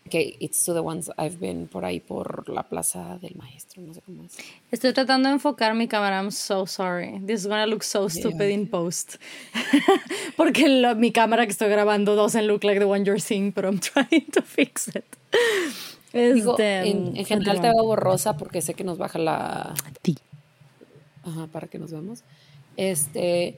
que 0.09 0.35
it's 0.39 0.63
to 0.65 0.73
the 0.73 0.81
ones 0.81 1.09
I've 1.17 1.39
been 1.39 1.67
por 1.67 1.83
ahí 1.83 1.99
por 1.99 2.47
la 2.49 2.63
plaza 2.63 3.17
del 3.21 3.35
maestro, 3.35 3.81
no 3.81 3.93
sé 3.93 4.01
cómo 4.01 4.23
es. 4.23 4.37
Estoy 4.71 4.93
tratando 4.93 5.29
de 5.29 5.35
enfocar 5.35 5.73
mi 5.73 5.87
cámara, 5.87 6.17
I'm 6.17 6.31
so 6.31 6.65
sorry. 6.65 7.19
This 7.25 7.41
is 7.41 7.47
gonna 7.47 7.65
look 7.65 7.83
so 7.83 8.07
stupid 8.07 8.49
in 8.49 8.67
post. 8.67 9.15
Porque 10.37 10.67
mi 10.95 11.11
cámara 11.11 11.45
que 11.45 11.51
estoy 11.51 11.69
grabando 11.69 12.15
doesn't 12.15 12.45
look 12.45 12.63
like 12.63 12.79
the 12.79 12.85
one 12.85 13.03
you're 13.03 13.19
seeing, 13.19 13.51
but 13.51 13.65
I'm 13.65 13.79
trying 13.93 14.29
to 14.31 14.41
fix 14.41 14.87
it. 14.89 15.05
Este, 16.13 16.89
en, 16.89 17.17
en 17.17 17.25
general 17.25 17.59
te 17.59 17.67
veo 17.67 17.83
borrosa 17.83 18.37
porque 18.37 18.61
sé 18.61 18.73
que 18.73 18.85
nos 18.85 18.97
baja 18.97 19.19
la... 19.19 19.73
Ti. 20.01 20.17
Ajá, 21.25 21.47
para 21.47 21.67
que 21.67 21.77
nos 21.77 21.91
veamos. 21.91 22.23
Este, 22.77 23.57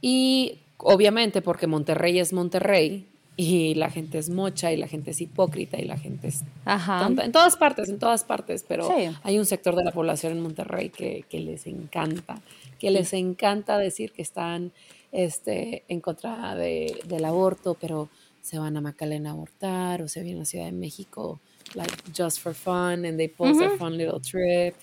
y 0.00 0.60
obviamente 0.78 1.42
porque 1.42 1.66
Monterrey 1.66 2.18
es 2.18 2.32
Monterrey, 2.32 3.06
y 3.36 3.74
la 3.74 3.90
gente 3.90 4.18
es 4.18 4.28
mocha 4.28 4.72
y 4.72 4.76
la 4.76 4.86
gente 4.86 5.12
es 5.12 5.20
hipócrita 5.20 5.78
y 5.78 5.84
la 5.84 5.96
gente 5.96 6.28
es 6.28 6.42
tonta. 6.64 7.24
En 7.24 7.32
todas 7.32 7.56
partes, 7.56 7.88
en 7.88 7.98
todas 7.98 8.24
partes, 8.24 8.64
pero 8.66 8.88
hay 9.22 9.38
un 9.38 9.46
sector 9.46 9.74
de 9.76 9.84
la 9.84 9.92
población 9.92 10.32
en 10.32 10.40
Monterrey 10.40 10.90
que, 10.90 11.24
que 11.28 11.40
les 11.40 11.66
encanta, 11.66 12.40
que 12.78 12.90
les 12.90 13.12
encanta 13.12 13.78
decir 13.78 14.12
que 14.12 14.22
están 14.22 14.72
este, 15.12 15.84
en 15.88 16.00
contra 16.00 16.54
de, 16.54 17.00
del 17.06 17.24
aborto, 17.24 17.76
pero 17.80 18.08
se 18.42 18.58
van 18.58 18.76
a 18.76 18.80
Macalén 18.80 19.26
a 19.26 19.30
abortar 19.30 20.02
o 20.02 20.08
se 20.08 20.22
vienen 20.22 20.42
a 20.42 20.46
Ciudad 20.46 20.66
de 20.66 20.72
México, 20.72 21.40
like 21.74 21.94
just 22.16 22.40
for 22.40 22.54
fun, 22.54 23.04
and 23.04 23.16
they 23.16 23.28
post 23.28 23.58
their 23.58 23.76
fun 23.78 23.96
little 23.96 24.20
trip, 24.20 24.74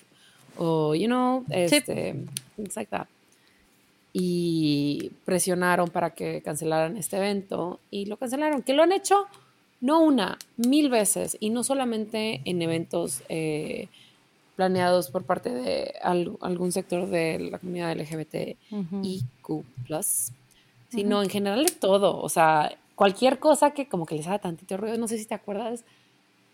o, 0.56 0.94
you 0.94 1.06
know, 1.06 1.44
este, 1.50 2.14
things 2.56 2.76
like 2.76 2.90
that 2.90 3.08
y 4.12 5.12
presionaron 5.24 5.90
para 5.90 6.10
que 6.10 6.42
cancelaran 6.42 6.96
este 6.96 7.16
evento 7.16 7.78
y 7.90 8.06
lo 8.06 8.16
cancelaron, 8.16 8.62
que 8.62 8.72
lo 8.72 8.82
han 8.82 8.92
hecho 8.92 9.26
no 9.80 10.00
una, 10.00 10.38
mil 10.56 10.88
veces 10.88 11.36
y 11.40 11.50
no 11.50 11.62
solamente 11.62 12.40
en 12.44 12.62
eventos 12.62 13.22
eh, 13.28 13.88
planeados 14.56 15.10
por 15.10 15.22
parte 15.24 15.50
de 15.50 15.94
algún 16.02 16.72
sector 16.72 17.08
de 17.08 17.38
la 17.38 17.58
comunidad 17.58 17.96
LGBT 17.96 18.56
y 19.02 19.22
Q+, 19.40 19.64
sino 20.88 21.22
en 21.22 21.30
general 21.30 21.64
de 21.64 21.72
todo, 21.72 22.20
o 22.20 22.28
sea, 22.28 22.76
cualquier 22.96 23.38
cosa 23.38 23.70
que 23.70 23.86
como 23.88 24.04
que 24.04 24.16
les 24.16 24.26
haga 24.26 24.40
tantito 24.40 24.76
ruido, 24.76 24.98
no 24.98 25.06
sé 25.06 25.18
si 25.18 25.26
te 25.26 25.34
acuerdas 25.34 25.84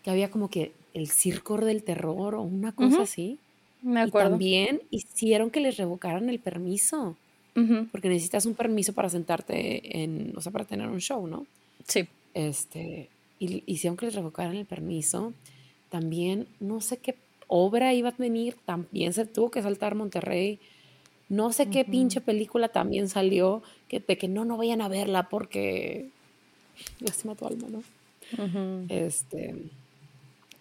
que 0.03 0.11
había 0.11 0.29
como 0.29 0.51
que 0.51 0.71
el 0.93 1.09
circo 1.09 1.57
del 1.57 1.83
terror 1.83 2.35
o 2.35 2.43
una 2.43 2.73
cosa 2.73 3.01
así. 3.01 3.39
Me 3.81 4.01
acuerdo. 4.01 4.29
Y 4.29 4.31
también 4.31 4.81
hicieron 4.91 5.49
que 5.49 5.59
les 5.59 5.77
revocaran 5.77 6.29
el 6.29 6.39
permiso 6.39 7.17
porque 7.91 8.09
necesitas 8.09 8.45
un 8.45 8.53
permiso 8.53 8.93
para 8.93 9.09
sentarte 9.09 10.03
en, 10.03 10.33
o 10.35 10.41
sea, 10.41 10.51
para 10.51 10.65
tener 10.65 10.89
un 10.89 10.99
show, 10.99 11.25
¿no? 11.25 11.45
Sí. 11.87 12.07
Este, 12.33 13.09
y, 13.39 13.63
y 13.65 13.77
si 13.77 13.87
aunque 13.87 14.07
les 14.07 14.15
revocaran 14.15 14.55
el 14.55 14.65
permiso, 14.65 15.33
también 15.89 16.47
no 16.59 16.81
sé 16.81 16.97
qué 16.97 17.15
obra 17.47 17.93
iba 17.93 18.09
a 18.09 18.15
venir, 18.17 18.55
también 18.65 19.13
se 19.13 19.25
tuvo 19.25 19.51
que 19.51 19.61
saltar 19.61 19.95
Monterrey. 19.95 20.59
No 21.29 21.51
sé 21.51 21.69
qué 21.69 21.85
pinche 21.85 22.21
película 22.21 22.69
también 22.69 23.09
salió 23.09 23.63
que, 23.87 23.99
de 23.99 24.17
que 24.17 24.27
no, 24.27 24.45
no 24.45 24.57
vayan 24.57 24.81
a 24.81 24.87
verla 24.87 25.29
porque 25.29 26.09
lástima 26.99 27.35
tu 27.35 27.47
alma, 27.47 27.67
¿no? 27.69 27.83
Este, 28.89 29.55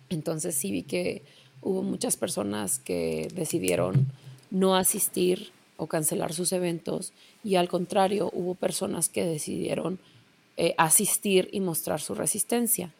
entonces 0.08 0.54
sí 0.54 0.70
vi 0.70 0.82
que 0.82 1.22
hubo 1.60 1.82
muchas 1.82 2.16
personas 2.16 2.78
que 2.78 3.28
decidieron 3.34 4.06
no 4.50 4.76
asistir 4.76 5.50
o 5.76 5.86
cancelar 5.86 6.32
sus 6.32 6.52
eventos 6.52 7.12
y 7.42 7.56
al 7.56 7.68
contrario 7.68 8.30
hubo 8.32 8.54
personas 8.54 9.08
que 9.08 9.24
decidieron 9.24 9.98
eh, 10.56 10.74
asistir 10.78 11.48
y 11.52 11.60
mostrar 11.60 12.00
su 12.00 12.14
resistencia 12.14 12.92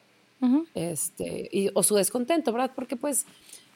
este, 0.74 1.48
y, 1.52 1.70
o 1.72 1.82
su 1.82 1.94
descontento, 1.94 2.52
¿verdad? 2.52 2.72
Porque 2.74 2.96
pues 2.96 3.24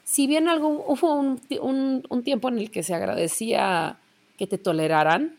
si 0.05 0.27
bien 0.27 0.49
algo, 0.49 0.85
hubo 0.87 1.15
un, 1.15 1.41
un, 1.61 2.07
un, 2.09 2.23
tiempo 2.23 2.49
en 2.49 2.59
el 2.59 2.71
que 2.71 2.83
se 2.83 2.95
agradecía 2.95 3.99
que 4.37 4.47
te 4.47 4.59
toleraran, 4.59 5.37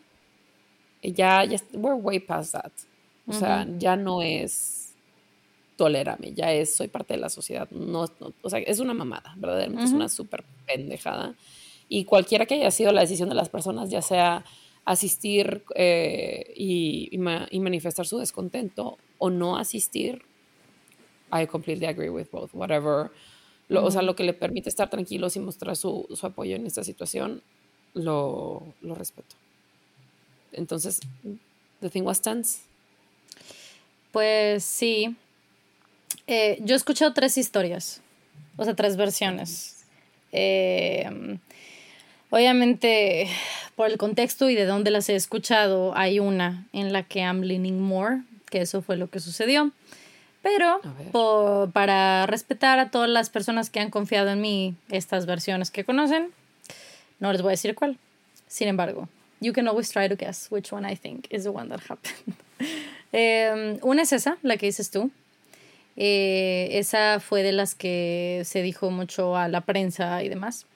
ya, 1.02 1.44
ya 1.44 1.58
we're 1.72 1.94
way 1.94 2.18
past 2.18 2.52
that. 2.52 2.72
O 3.26 3.32
sea, 3.32 3.66
ya 3.78 3.94
no 3.94 4.22
es 4.22 4.94
tolérame, 5.76 6.34
ya 6.34 6.52
es 6.52 6.74
soy 6.74 6.88
parte 6.88 7.14
de 7.14 7.20
la 7.20 7.28
sociedad. 7.28 7.70
No, 7.70 8.06
o 8.42 8.50
sea, 8.50 8.58
es 8.58 8.80
una 8.80 8.92
mamada, 8.92 9.34
verdaderamente 9.36 9.84
es 9.84 9.92
una 9.92 10.08
súper 10.08 10.44
pendejada 10.66 11.34
y 11.92 12.04
cualquiera 12.04 12.46
que 12.46 12.54
haya 12.54 12.70
sido 12.70 12.92
la 12.92 13.00
decisión 13.00 13.28
de 13.28 13.34
las 13.34 13.48
personas, 13.48 13.90
ya 13.90 14.00
sea 14.00 14.44
asistir 14.84 15.64
eh, 15.74 16.54
y, 16.56 17.18
manifestar 17.18 18.06
su 18.06 18.18
descontento 18.18 18.96
o 19.18 19.28
no 19.28 19.56
asistir, 19.58 20.22
I 21.32 21.48
completely 21.48 21.86
agree 21.86 22.08
with 22.08 22.28
both. 22.30 22.50
Whatever, 22.54 23.10
lo, 23.68 23.84
o 23.84 23.90
sea, 23.90 24.02
lo 24.02 24.14
que 24.14 24.22
le 24.22 24.34
permite 24.34 24.68
estar 24.68 24.88
tranquilos 24.88 25.34
y 25.34 25.40
mostrar 25.40 25.76
su, 25.76 26.06
apoyo 26.22 26.54
en 26.54 26.64
esta 26.64 26.84
situación, 26.84 27.42
lo, 27.92 28.62
lo 28.82 28.94
respeto. 28.94 29.34
Entonces, 30.52 31.00
¿the 31.80 31.90
thing 31.90 32.02
was 32.02 32.22
tense? 32.22 32.60
Pues 34.12 34.62
sí. 34.62 35.16
Eh, 36.28 36.58
yo 36.62 36.74
he 36.74 36.76
escuchado 36.76 37.12
tres 37.14 37.36
historias, 37.36 38.00
o 38.56 38.64
sea, 38.64 38.76
tres 38.76 38.96
versiones. 38.96 39.84
Eh, 40.30 41.38
obviamente, 42.30 43.28
por 43.76 43.88
el 43.90 43.98
contexto 43.98 44.48
y 44.48 44.54
de 44.54 44.64
dónde 44.64 44.90
las 44.90 45.08
he 45.08 45.14
escuchado, 45.14 45.96
hay 45.96 46.20
una 46.20 46.66
en 46.72 46.92
la 46.92 47.02
que 47.02 47.20
I'm 47.20 47.42
leaning 47.42 47.80
more, 47.80 48.22
que 48.50 48.62
eso 48.62 48.82
fue 48.82 48.96
lo 48.96 49.08
que 49.08 49.20
sucedió. 49.20 49.72
Pero 50.42 50.80
para 51.72 52.26
respetar 52.26 52.78
a 52.78 52.90
todas 52.90 53.10
las 53.10 53.28
personas 53.28 53.68
que 53.68 53.80
han 53.80 53.90
confiado 53.90 54.30
en 54.30 54.40
mí 54.40 54.74
estas 54.88 55.26
versiones 55.26 55.70
que 55.70 55.84
conocen, 55.84 56.30
no 57.18 57.30
les 57.32 57.42
voy 57.42 57.50
a 57.50 57.52
decir 57.52 57.74
cuál. 57.74 57.98
Sin 58.48 58.66
embargo, 58.66 59.08
you 59.40 59.52
can 59.52 59.68
always 59.68 59.90
try 59.90 60.08
to 60.08 60.16
guess 60.16 60.48
which 60.50 60.72
one 60.72 60.90
I 60.90 60.96
think 60.96 61.26
is 61.30 61.44
the 61.44 61.50
one 61.50 61.68
that 61.68 61.80
happened. 61.88 62.36
Em, 63.12 63.78
una 63.82 64.02
es 64.02 64.12
esa, 64.12 64.38
la 64.42 64.56
que 64.56 64.66
dices 64.66 64.90
tú. 64.90 65.10
Eh, 65.96 66.68
esa 66.78 67.18
fue 67.18 67.42
de 67.42 67.50
las 67.50 67.74
que 67.74 68.42
se 68.44 68.62
dijo 68.62 68.90
mucho 68.90 69.36
a 69.36 69.48
la 69.48 69.62
prensa 69.62 70.22
y 70.22 70.28
demás. 70.28 70.66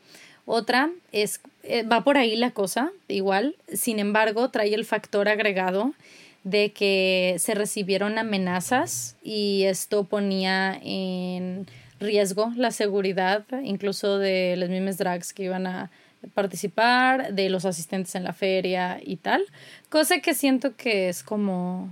Otra 0.47 0.91
es, 1.13 1.41
eh, 1.63 1.83
va 1.85 2.05
por 2.05 2.19
ahí 2.19 2.37
la 2.37 2.51
cosa, 2.51 2.93
igual, 3.09 3.57
sin 3.73 3.99
embargo, 3.99 4.51
trae 4.51 4.75
el 4.75 4.85
factor 4.85 5.29
agregado 5.29 5.95
de 6.43 6.73
que 6.73 7.37
se 7.39 7.55
recibieron 7.55 8.19
amenazas 8.19 9.17
y 9.23 9.63
esto 9.65 10.05
ponía 10.05 10.79
en 10.83 11.67
riesgo 11.99 12.53
la 12.57 12.71
seguridad, 12.71 13.47
incluso 13.63 14.19
de 14.19 14.57
los 14.59 14.69
mismos 14.69 14.99
drags 14.99 15.33
que 15.33 15.45
iban 15.45 15.67
a 15.67 15.91
participar, 16.35 17.33
de 17.33 17.49
los 17.49 17.65
asistentes 17.65 18.15
en 18.15 18.25
la 18.25 18.35
feria 18.35 19.01
y 19.03 19.17
tal, 19.17 19.43
cosa 19.89 20.21
que 20.21 20.35
siento 20.35 20.77
que 20.77 21.09
es 21.09 21.23
como 21.23 21.89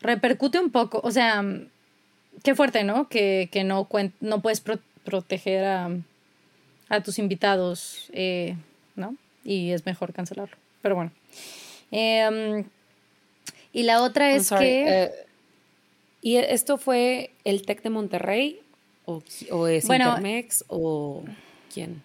repercute 0.00 0.60
un 0.60 0.70
poco, 0.70 1.00
o 1.02 1.10
sea, 1.10 1.42
qué 2.42 2.54
fuerte, 2.54 2.84
¿no? 2.84 3.08
Que, 3.08 3.48
que 3.50 3.64
no, 3.64 3.88
no 4.20 4.42
puedes 4.42 4.62
proteger 5.04 5.64
a, 5.64 5.90
a, 6.88 7.02
tus 7.02 7.18
invitados, 7.18 8.08
eh, 8.12 8.56
¿no? 8.96 9.16
Y 9.44 9.70
es 9.70 9.84
mejor 9.86 10.12
cancelarlo. 10.12 10.56
Pero 10.82 10.94
bueno. 10.94 11.12
Em, 11.90 12.64
y 13.72 13.82
la 13.82 14.02
otra 14.02 14.32
es 14.32 14.50
que... 14.50 15.04
Eh, 15.04 15.10
¿Y 16.22 16.36
esto 16.36 16.78
fue 16.78 17.30
el 17.44 17.66
TEC 17.66 17.82
de 17.82 17.90
Monterrey? 17.90 18.60
¿O, 19.04 19.22
o 19.50 19.66
es 19.66 19.84
Intermex? 19.84 20.64
¿O 20.68 21.22
quién? 21.72 22.02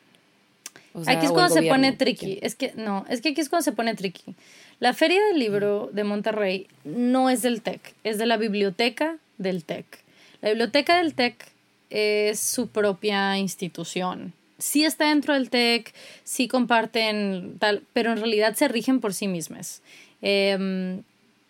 aquí 1.07 1.25
es 1.25 1.31
cuando 1.31 1.53
se 1.53 1.63
pone 1.63 1.93
tricky. 1.93 2.39
Es 2.41 2.55
que, 2.55 2.73
no, 2.75 3.05
es 3.09 3.21
que 3.21 3.29
aquí 3.29 3.41
es 3.41 3.49
cuando 3.49 3.63
se 3.63 3.71
pone 3.71 3.95
tricky. 3.95 4.35
La 4.79 4.93
Feria 4.93 5.23
del 5.27 5.39
Libro 5.39 5.89
de 5.91 6.03
Monterrey 6.03 6.67
no 6.83 7.29
es 7.29 7.41
del 7.41 7.61
TEC, 7.61 7.93
es 8.03 8.17
de 8.17 8.25
la 8.25 8.37
biblioteca 8.37 9.17
del 9.37 9.63
TEC. 9.63 9.85
La 10.41 10.49
biblioteca 10.49 10.97
del 10.97 11.13
TEC 11.13 11.51
es 11.89 12.39
su 12.39 12.69
propia 12.69 13.37
institución. 13.37 14.33
Sí 14.59 14.85
está 14.85 15.09
dentro 15.09 15.33
del 15.33 15.49
TEC, 15.49 15.93
sí 16.23 16.47
comparten 16.47 17.55
tal, 17.59 17.83
pero 17.93 18.11
en 18.11 18.17
realidad 18.17 18.55
se 18.55 18.67
rigen 18.67 18.99
por 18.99 19.13
sí 19.13 19.27
mismas. 19.27 19.81
Em, 20.21 21.01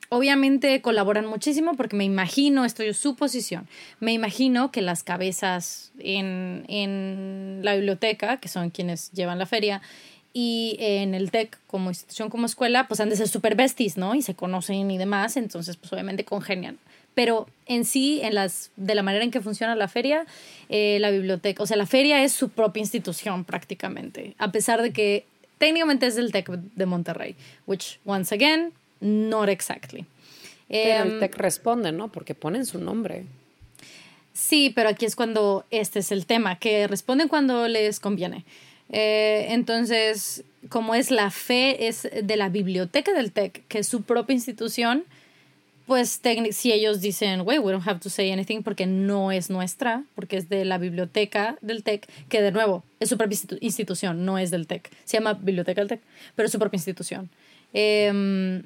obviamente 0.10 0.82
colaboran 0.82 1.26
muchísimo 1.26 1.76
porque 1.76 1.96
me 1.96 2.06
imagino, 2.06 2.66
esto 2.66 2.84
es 2.84 2.98
su 2.98 3.16
posición, 3.16 3.68
me 4.00 4.14
imagino 4.14 4.72
que 4.72 4.82
las 4.82 5.04
cabezas 5.04 5.92
en, 6.00 6.66
en 6.68 7.60
la 7.64 7.76
biblioteca, 7.76 8.38
que 8.38 8.48
son 8.48 8.70
quienes 8.70 9.12
llevan 9.12 9.40
la 9.40 9.46
feria, 9.46 9.82
y 10.34 10.78
en 10.80 11.16
el 11.16 11.32
TEC 11.32 11.58
como 11.68 11.90
institución, 11.90 12.30
como 12.30 12.46
escuela, 12.46 12.88
pues 12.88 13.00
han 13.00 13.10
de 13.10 13.16
ser 13.16 13.28
super 13.28 13.56
besties, 13.56 13.98
¿no? 13.98 14.14
Y 14.14 14.22
se 14.22 14.36
conocen 14.36 14.92
y 14.92 14.98
demás, 14.98 15.38
entonces 15.38 15.76
pues 15.78 15.92
obviamente 15.92 16.24
congenian. 16.24 16.78
Pero 17.20 17.48
en 17.66 17.84
sí, 17.84 18.22
en 18.24 18.34
las, 18.34 18.72
de 18.78 18.96
la 18.96 19.04
manera 19.04 19.26
en 19.26 19.30
que 19.30 19.42
funciona 19.42 19.76
la 19.76 19.90
feria, 19.90 20.26
eh, 20.70 21.00
la 21.02 21.12
biblioteca, 21.12 21.62
o 21.62 21.66
sea, 21.66 21.76
la 21.76 21.86
feria 21.86 22.24
es 22.24 22.32
su 22.32 22.48
propia 22.48 22.80
institución 22.80 23.44
prácticamente, 23.44 24.36
a 24.38 24.54
pesar 24.54 24.82
de 24.82 24.94
que 24.94 25.26
técnicamente 25.58 26.08
es 26.08 26.16
del 26.16 26.32
TEC 26.32 26.48
de 26.50 26.86
Monterrey, 26.86 27.36
which, 27.68 28.00
once 28.06 28.34
again, 28.34 28.72
not 29.02 29.50
exactly. 29.50 30.06
Pero 30.70 31.04
el 31.04 31.12
em, 31.12 31.20
TEC 31.20 31.36
responde, 31.36 31.92
¿no? 31.92 32.10
Porque 32.10 32.36
ponen 32.36 32.66
su 32.66 32.80
nombre. 32.80 33.26
Sí, 34.32 34.72
pero 34.74 34.88
aquí 34.88 35.06
es 35.06 35.18
cuando 35.18 35.66
este 35.72 36.00
es 36.00 36.14
el 36.14 36.26
tema, 36.26 36.58
que 36.58 36.88
responden 36.88 37.28
cuando 37.28 37.68
les 37.68 38.00
conviene. 38.00 38.46
Eh, 38.88 39.48
entonces, 39.50 40.46
como 40.70 40.96
es 40.96 41.12
la 41.12 41.32
fe, 41.32 41.90
es 41.90 42.08
de 42.24 42.38
la 42.38 42.48
biblioteca 42.48 43.12
del 43.12 43.34
TEC, 43.34 43.68
que 43.68 43.80
es 43.80 43.90
su 43.90 44.04
propia 44.04 44.36
institución, 44.36 45.04
pues 45.90 46.22
si 46.52 46.72
ellos 46.72 47.02
dicen, 47.02 47.42
we 47.42 47.58
don't 47.58 47.88
have 47.88 48.00
to 48.00 48.12
say 48.12 48.32
anything 48.32 48.62
porque 48.62 48.86
no 48.86 49.32
es 49.32 49.50
nuestra, 49.50 50.04
porque 50.14 50.38
es 50.38 50.48
de 50.48 50.64
la 50.64 50.78
biblioteca 50.78 51.58
del 51.62 51.82
TEC, 51.82 52.08
que 52.30 52.44
de 52.44 52.52
nuevo 52.52 52.84
es 53.00 53.10
su 53.10 53.18
propia 53.18 53.40
institución, 53.60 54.24
no 54.24 54.38
es 54.38 54.52
del 54.52 54.68
TEC. 54.68 54.88
Se 55.04 55.18
llama 55.18 55.34
Biblioteca 55.34 55.82
del 55.82 55.88
TEC, 55.88 56.02
pero 56.36 56.46
es 56.46 56.52
su 56.52 56.60
propia 56.60 56.78
institución. 56.78 57.32
Eh, 57.74 58.62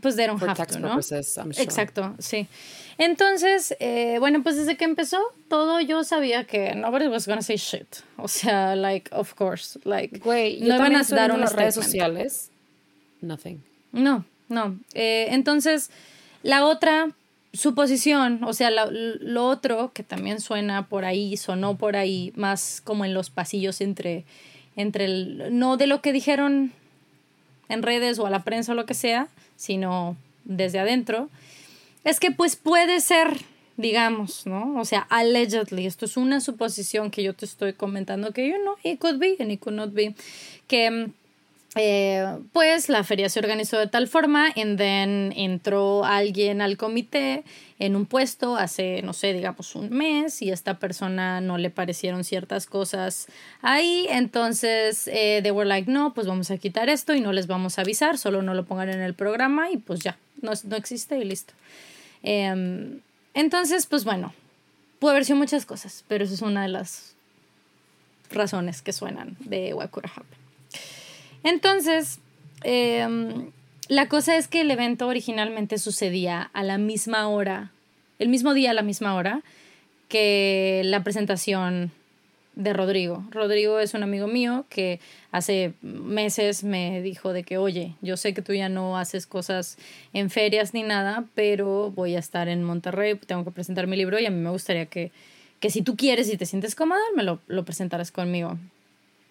pues 0.00 0.16
they 0.16 0.26
don't 0.26 0.42
have 0.42 0.66
to, 0.66 0.80
¿no? 0.80 0.98
Exacto, 0.98 2.16
sí. 2.18 2.48
Entonces, 2.98 3.76
eh, 3.78 4.16
bueno, 4.18 4.42
pues 4.42 4.56
desde 4.56 4.76
que 4.76 4.86
empezó 4.86 5.18
todo 5.48 5.80
yo 5.80 6.02
sabía 6.02 6.44
que 6.44 6.74
nobody 6.74 7.06
was 7.06 7.28
gonna 7.28 7.42
say 7.42 7.58
shit. 7.58 7.86
O 8.16 8.26
sea, 8.26 8.74
like, 8.74 9.08
of 9.14 9.34
course, 9.34 9.78
like, 9.84 10.18
Güey, 10.18 10.62
no 10.62 10.80
van 10.80 10.96
a 10.96 11.04
dar 11.04 11.30
unas 11.30 11.54
redes 11.54 11.76
sociales. 11.76 12.50
Nothing. 13.20 13.62
No, 13.92 14.24
no. 14.48 14.80
Eh, 14.94 15.28
entonces, 15.30 15.90
la 16.46 16.64
otra 16.64 17.10
suposición, 17.52 18.44
o 18.44 18.52
sea, 18.52 18.70
lo 18.70 19.46
otro 19.48 19.90
que 19.92 20.04
también 20.04 20.40
suena 20.40 20.86
por 20.86 21.04
ahí, 21.04 21.36
sonó 21.36 21.76
por 21.76 21.96
ahí, 21.96 22.32
más 22.36 22.80
como 22.84 23.04
en 23.04 23.14
los 23.14 23.30
pasillos 23.30 23.80
entre, 23.80 24.24
entre 24.76 25.06
el, 25.06 25.58
no 25.58 25.76
de 25.76 25.88
lo 25.88 26.00
que 26.02 26.12
dijeron 26.12 26.72
en 27.68 27.82
redes 27.82 28.20
o 28.20 28.26
a 28.26 28.30
la 28.30 28.44
prensa 28.44 28.72
o 28.72 28.74
lo 28.76 28.86
que 28.86 28.94
sea, 28.94 29.26
sino 29.56 30.16
desde 30.44 30.78
adentro, 30.78 31.30
es 32.04 32.20
que 32.20 32.30
pues 32.30 32.54
puede 32.54 33.00
ser, 33.00 33.40
digamos, 33.76 34.46
¿no? 34.46 34.78
O 34.78 34.84
sea, 34.84 35.00
allegedly, 35.10 35.86
esto 35.86 36.04
es 36.04 36.16
una 36.16 36.40
suposición 36.40 37.10
que 37.10 37.24
yo 37.24 37.34
te 37.34 37.44
estoy 37.44 37.72
comentando 37.72 38.30
que 38.30 38.48
yo 38.48 38.56
no, 38.64 38.76
it 38.84 39.00
could 39.00 39.18
be 39.18 39.34
and 39.40 39.50
it 39.50 39.58
could 39.58 39.76
not 39.76 39.92
be, 39.92 40.14
que 40.68 41.10
eh, 41.78 42.38
pues 42.52 42.88
la 42.88 43.04
feria 43.04 43.28
se 43.28 43.38
organizó 43.38 43.78
de 43.78 43.86
tal 43.86 44.08
forma, 44.08 44.48
y 44.54 44.76
then 44.76 45.32
entró 45.36 46.04
alguien 46.04 46.62
al 46.62 46.78
comité 46.78 47.44
en 47.78 47.94
un 47.94 48.06
puesto 48.06 48.56
hace, 48.56 49.02
no 49.02 49.12
sé, 49.12 49.34
digamos 49.34 49.74
un 49.74 49.90
mes 49.90 50.40
y 50.40 50.50
esta 50.50 50.78
persona 50.78 51.42
no 51.42 51.58
le 51.58 51.68
parecieron 51.68 52.24
ciertas 52.24 52.64
cosas 52.64 53.26
ahí, 53.60 54.06
entonces 54.08 55.06
eh, 55.08 55.40
they 55.42 55.50
were 55.50 55.68
like, 55.68 55.90
no, 55.90 56.14
pues 56.14 56.26
vamos 56.26 56.50
a 56.50 56.56
quitar 56.56 56.88
esto 56.88 57.14
y 57.14 57.20
no 57.20 57.34
les 57.34 57.46
vamos 57.46 57.78
a 57.78 57.82
avisar, 57.82 58.16
solo 58.16 58.40
no 58.40 58.54
lo 58.54 58.64
pongan 58.64 58.88
en 58.88 59.02
el 59.02 59.12
programa 59.12 59.70
y 59.70 59.76
pues 59.76 60.00
ya, 60.00 60.16
no, 60.40 60.52
no 60.64 60.76
existe 60.76 61.18
y 61.18 61.24
listo. 61.24 61.52
Em, 62.22 63.00
entonces, 63.34 63.84
pues 63.84 64.04
bueno, 64.04 64.32
puede 64.98 65.12
haber 65.12 65.26
sido 65.26 65.36
muchas 65.36 65.66
cosas, 65.66 66.04
pero 66.08 66.24
eso 66.24 66.32
es 66.32 66.40
una 66.40 66.62
de 66.62 66.68
las 66.68 67.14
razones 68.30 68.80
que 68.80 68.94
suenan 68.94 69.36
de 69.40 69.74
Wakura 69.74 70.10
entonces, 71.46 72.18
em, 72.64 73.52
la 73.88 74.08
cosa 74.08 74.36
es 74.36 74.48
que 74.48 74.62
el 74.62 74.70
evento 74.72 75.06
originalmente 75.06 75.78
sucedía 75.78 76.50
a 76.52 76.64
la 76.64 76.76
misma 76.76 77.28
hora, 77.28 77.70
el 78.18 78.28
mismo 78.28 78.52
día 78.52 78.72
a 78.72 78.74
la 78.74 78.82
misma 78.82 79.14
hora 79.14 79.42
que 80.08 80.82
la 80.84 81.04
presentación 81.04 81.92
de 82.56 82.72
Rodrigo. 82.72 83.24
Rodrigo 83.30 83.78
es 83.78 83.94
un 83.94 84.02
amigo 84.02 84.26
mío 84.26 84.64
que 84.70 84.98
hace 85.30 85.74
meses 85.82 86.64
me 86.64 87.00
dijo 87.00 87.32
de 87.32 87.44
que, 87.44 87.58
oye, 87.58 87.94
yo 88.00 88.16
sé 88.16 88.34
que 88.34 88.42
tú 88.42 88.52
ya 88.52 88.68
no 88.68 88.98
haces 88.98 89.28
cosas 89.28 89.78
en 90.12 90.30
ferias 90.30 90.74
ni 90.74 90.82
nada, 90.82 91.26
pero 91.36 91.92
voy 91.92 92.16
a 92.16 92.18
estar 92.18 92.48
en 92.48 92.64
Monterrey, 92.64 93.14
tengo 93.14 93.44
que 93.44 93.52
presentar 93.52 93.86
mi 93.86 93.96
libro 93.96 94.18
y 94.18 94.26
a 94.26 94.30
mí 94.30 94.40
me 94.40 94.50
gustaría 94.50 94.86
que, 94.86 95.12
que 95.60 95.70
si 95.70 95.82
tú 95.82 95.96
quieres 95.96 96.28
y 96.28 96.36
te 96.36 96.46
sientes 96.46 96.74
cómoda, 96.74 97.00
me 97.14 97.22
lo, 97.22 97.40
lo 97.46 97.64
presentaras 97.64 98.10
conmigo. 98.10 98.58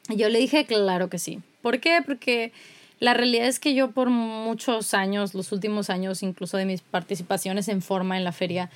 Yo 0.09 0.29
le 0.29 0.39
dije, 0.39 0.65
claro 0.65 1.09
que 1.09 1.17
sí. 1.17 1.39
¿Por 1.61 1.79
qué? 1.79 1.99
Porque 2.05 2.51
la 2.99 3.13
realidad 3.13 3.47
es 3.47 3.59
que 3.59 3.73
yo 3.73 3.91
por 3.91 4.09
muchos 4.09 4.93
años, 4.93 5.33
los 5.33 5.51
últimos 5.51 5.89
años, 5.89 6.23
incluso 6.23 6.57
de 6.57 6.65
mis 6.65 6.81
participaciones 6.81 7.67
en 7.67 7.81
forma 7.81 8.17
en 8.17 8.23
la 8.23 8.31
feria, 8.31 8.69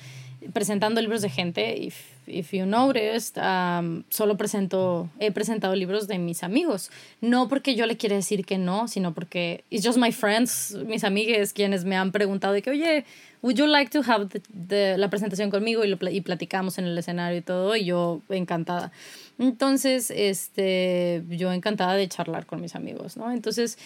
presentando 0.52 1.00
libros 1.00 1.22
de 1.22 1.30
gente. 1.30 1.76
If, 1.76 1.96
if 2.26 2.52
you 2.52 2.66
noticed, 2.66 3.36
um, 3.38 4.02
solo 4.08 4.36
presento, 4.36 5.08
he 5.18 5.30
presentado 5.30 5.74
libros 5.74 6.08
de 6.08 6.18
mis 6.18 6.42
amigos. 6.42 6.90
No 7.20 7.48
porque 7.48 7.74
yo 7.74 7.86
le 7.86 7.96
quiera 7.96 8.16
decir 8.16 8.44
que 8.44 8.58
no, 8.58 8.88
sino 8.88 9.14
porque 9.14 9.64
it's 9.70 9.84
just 9.86 9.98
my 9.98 10.12
friends, 10.12 10.76
mis 10.86 11.04
amigues, 11.04 11.52
quienes 11.52 11.84
me 11.84 11.96
han 11.96 12.12
preguntado 12.12 12.52
de 12.52 12.62
que, 12.62 12.70
oye, 12.70 13.04
would 13.42 13.56
you 13.56 13.66
like 13.66 13.90
to 13.90 14.02
have 14.02 14.28
the, 14.68 14.96
la 14.98 15.08
presentación 15.08 15.50
conmigo 15.50 15.84
y, 15.84 15.88
lo, 15.88 15.98
y 16.10 16.20
platicamos 16.20 16.78
en 16.78 16.86
el 16.86 16.96
escenario 16.96 17.38
y 17.38 17.42
todo, 17.42 17.76
y 17.76 17.84
yo 17.84 18.20
encantada. 18.28 18.92
Entonces, 19.38 20.10
este, 20.10 21.22
yo 21.28 21.52
encantada 21.52 21.94
de 21.94 22.08
charlar 22.08 22.46
con 22.46 22.60
mis 22.60 22.74
amigos, 22.74 23.16
¿no? 23.16 23.30
Entonces, 23.32 23.78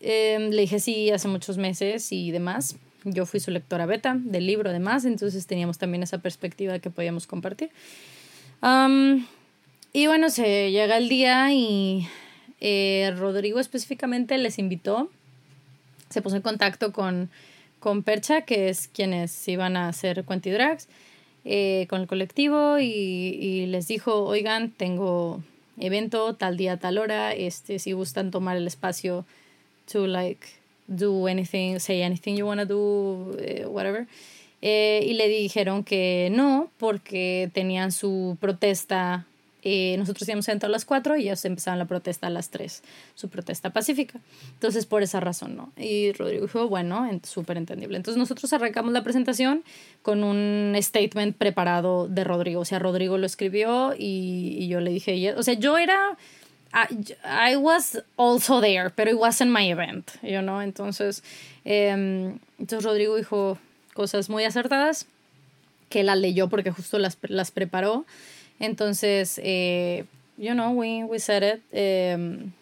eh, 0.00 0.48
le 0.50 0.62
dije 0.62 0.80
sí 0.80 1.10
hace 1.10 1.28
muchos 1.28 1.58
meses 1.58 2.10
y 2.12 2.30
demás. 2.30 2.76
Yo 3.04 3.26
fui 3.26 3.40
su 3.40 3.50
lectora 3.50 3.86
beta 3.86 4.16
del 4.18 4.46
libro, 4.46 4.70
además, 4.70 5.04
entonces 5.04 5.46
teníamos 5.46 5.78
también 5.78 6.02
esa 6.02 6.18
perspectiva 6.18 6.78
que 6.78 6.90
podíamos 6.90 7.26
compartir. 7.26 7.70
y 9.92 10.06
bueno, 10.06 10.30
se 10.30 10.70
llega 10.70 10.96
el 10.96 11.08
día 11.08 11.52
y 11.52 12.08
eh, 12.60 13.12
Rodrigo 13.16 13.58
específicamente 13.58 14.38
les 14.38 14.58
invitó, 14.58 15.10
se 16.10 16.22
puso 16.22 16.36
en 16.36 16.42
contacto 16.42 16.92
con, 16.92 17.28
con 17.82 18.04
Percha, 18.04 18.42
que 18.42 18.68
es 18.68 18.86
quienes 18.86 19.48
iban 19.48 19.76
a 19.76 19.88
hacer 19.88 20.24
Quantidrags, 20.24 20.88
eh, 21.44 21.86
con 21.90 22.00
el 22.00 22.06
colectivo 22.06 22.78
y, 22.78 22.84
y, 22.84 23.66
les 23.66 23.88
dijo, 23.88 24.24
oigan, 24.24 24.70
tengo 24.70 25.42
evento 25.78 26.34
tal 26.36 26.56
día, 26.56 26.76
tal 26.76 26.98
hora, 26.98 27.34
este, 27.34 27.80
si 27.80 27.90
gustan 27.90 28.30
tomar 28.30 28.56
el 28.56 28.68
espacio 28.68 29.24
to 29.90 30.06
like 30.06 30.46
do 30.86 31.26
anything, 31.26 31.80
say 31.80 32.02
anything 32.02 32.36
you 32.36 32.46
want 32.46 32.60
to 32.60 32.66
do, 32.66 33.36
eh, 33.40 33.66
whatever. 33.66 34.06
Eh, 34.60 35.04
y 35.04 35.14
le 35.14 35.26
dijeron 35.26 35.82
que 35.82 36.28
no, 36.30 36.70
porque 36.78 37.50
tenían 37.52 37.90
su 37.90 38.36
protesta. 38.40 39.26
Eh, 39.62 39.94
nosotros 39.96 40.28
íbamos 40.28 40.48
a 40.48 40.52
entrar 40.52 40.70
a 40.70 40.72
las 40.72 40.84
4 40.84 41.16
y 41.16 41.22
ellos 41.22 41.44
empezaban 41.44 41.78
la 41.78 41.84
protesta 41.84 42.26
a 42.26 42.30
las 42.30 42.50
3, 42.50 42.82
su 43.14 43.28
protesta 43.28 43.70
pacífica. 43.70 44.20
Entonces, 44.54 44.86
por 44.86 45.02
esa 45.02 45.20
razón, 45.20 45.56
¿no? 45.56 45.72
Y 45.76 46.12
Rodrigo 46.12 46.46
dijo, 46.46 46.68
bueno, 46.68 47.08
súper 47.22 47.56
entendible. 47.56 47.96
Entonces, 47.96 48.18
nosotros 48.18 48.52
arrancamos 48.52 48.92
la 48.92 49.02
presentación 49.02 49.62
con 50.02 50.24
un 50.24 50.74
statement 50.80 51.36
preparado 51.36 52.08
de 52.08 52.24
Rodrigo. 52.24 52.60
O 52.60 52.64
sea, 52.64 52.78
Rodrigo 52.78 53.18
lo 53.18 53.26
escribió 53.26 53.94
y, 53.96 54.56
y 54.58 54.68
yo 54.68 54.80
le 54.80 54.90
dije, 54.90 55.34
o 55.34 55.42
sea, 55.42 55.54
yo 55.54 55.78
era 55.78 56.16
I, 56.72 57.56
was 57.56 57.98
also 58.16 58.60
there, 58.60 58.90
pero 58.90 59.10
it 59.10 59.18
wasn't 59.18 59.50
my 59.50 59.70
event, 59.70 60.12
you 60.22 60.40
know? 60.40 60.60
Entonces, 60.60 61.22
em, 61.64 62.38
entonces 62.58 62.84
Rodrigo 62.84 63.16
dijo 63.16 63.58
cosas 63.94 64.30
muy 64.30 64.44
acertadas 64.44 65.06
que 65.90 66.02
la 66.02 66.16
leyó 66.16 66.48
porque 66.48 66.70
justo 66.70 66.98
las, 66.98 67.18
las 67.28 67.50
preparó. 67.50 68.06
Entonces, 68.62 69.40
eh, 69.42 70.04
you 70.38 70.52
know, 70.52 70.70
we, 70.70 71.02
we 71.02 71.18
said 71.18 71.42
it. 71.42 71.62
Em, 71.72 72.52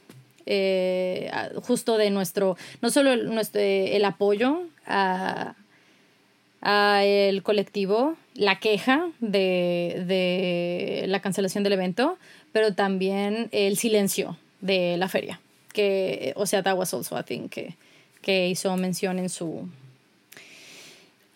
eh, 0.47 1.31
justo 1.63 1.99
de 1.99 2.11
nuestro, 2.11 2.57
no 2.81 2.89
solo 2.91 3.17
nuestro, 3.17 3.61
el 3.61 4.05
apoyo 4.07 4.63
a, 4.87 5.55
a 6.63 7.05
el 7.05 7.43
colectivo, 7.43 8.17
la 8.35 8.59
queja 8.59 9.11
de, 9.21 10.03
de 10.07 11.05
la 11.07 11.21
cancelación 11.21 11.65
del 11.65 11.75
evento, 11.75 12.17
pero 12.51 12.75
también 12.75 13.51
el 13.53 13.77
silencio 13.77 14.39
de 14.63 14.97
la 14.97 15.09
feria, 15.09 15.39
que, 15.75 16.33
o 16.35 16.47
sea, 16.47 16.63
that 16.63 16.77
was 16.77 16.95
also 16.95 17.15
a 17.15 17.23
thing 17.23 17.49
que, 17.49 17.77
que 18.23 18.49
hizo 18.49 18.75
mención 18.79 19.19
en 19.19 19.29
su, 19.29 19.69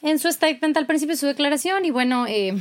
en 0.02 0.18
su 0.18 0.32
statement 0.32 0.76
al 0.78 0.86
principio 0.86 1.14
de 1.14 1.20
su 1.20 1.26
declaración 1.26 1.84
y 1.84 1.90
bueno, 1.90 2.26
eh, 2.26 2.54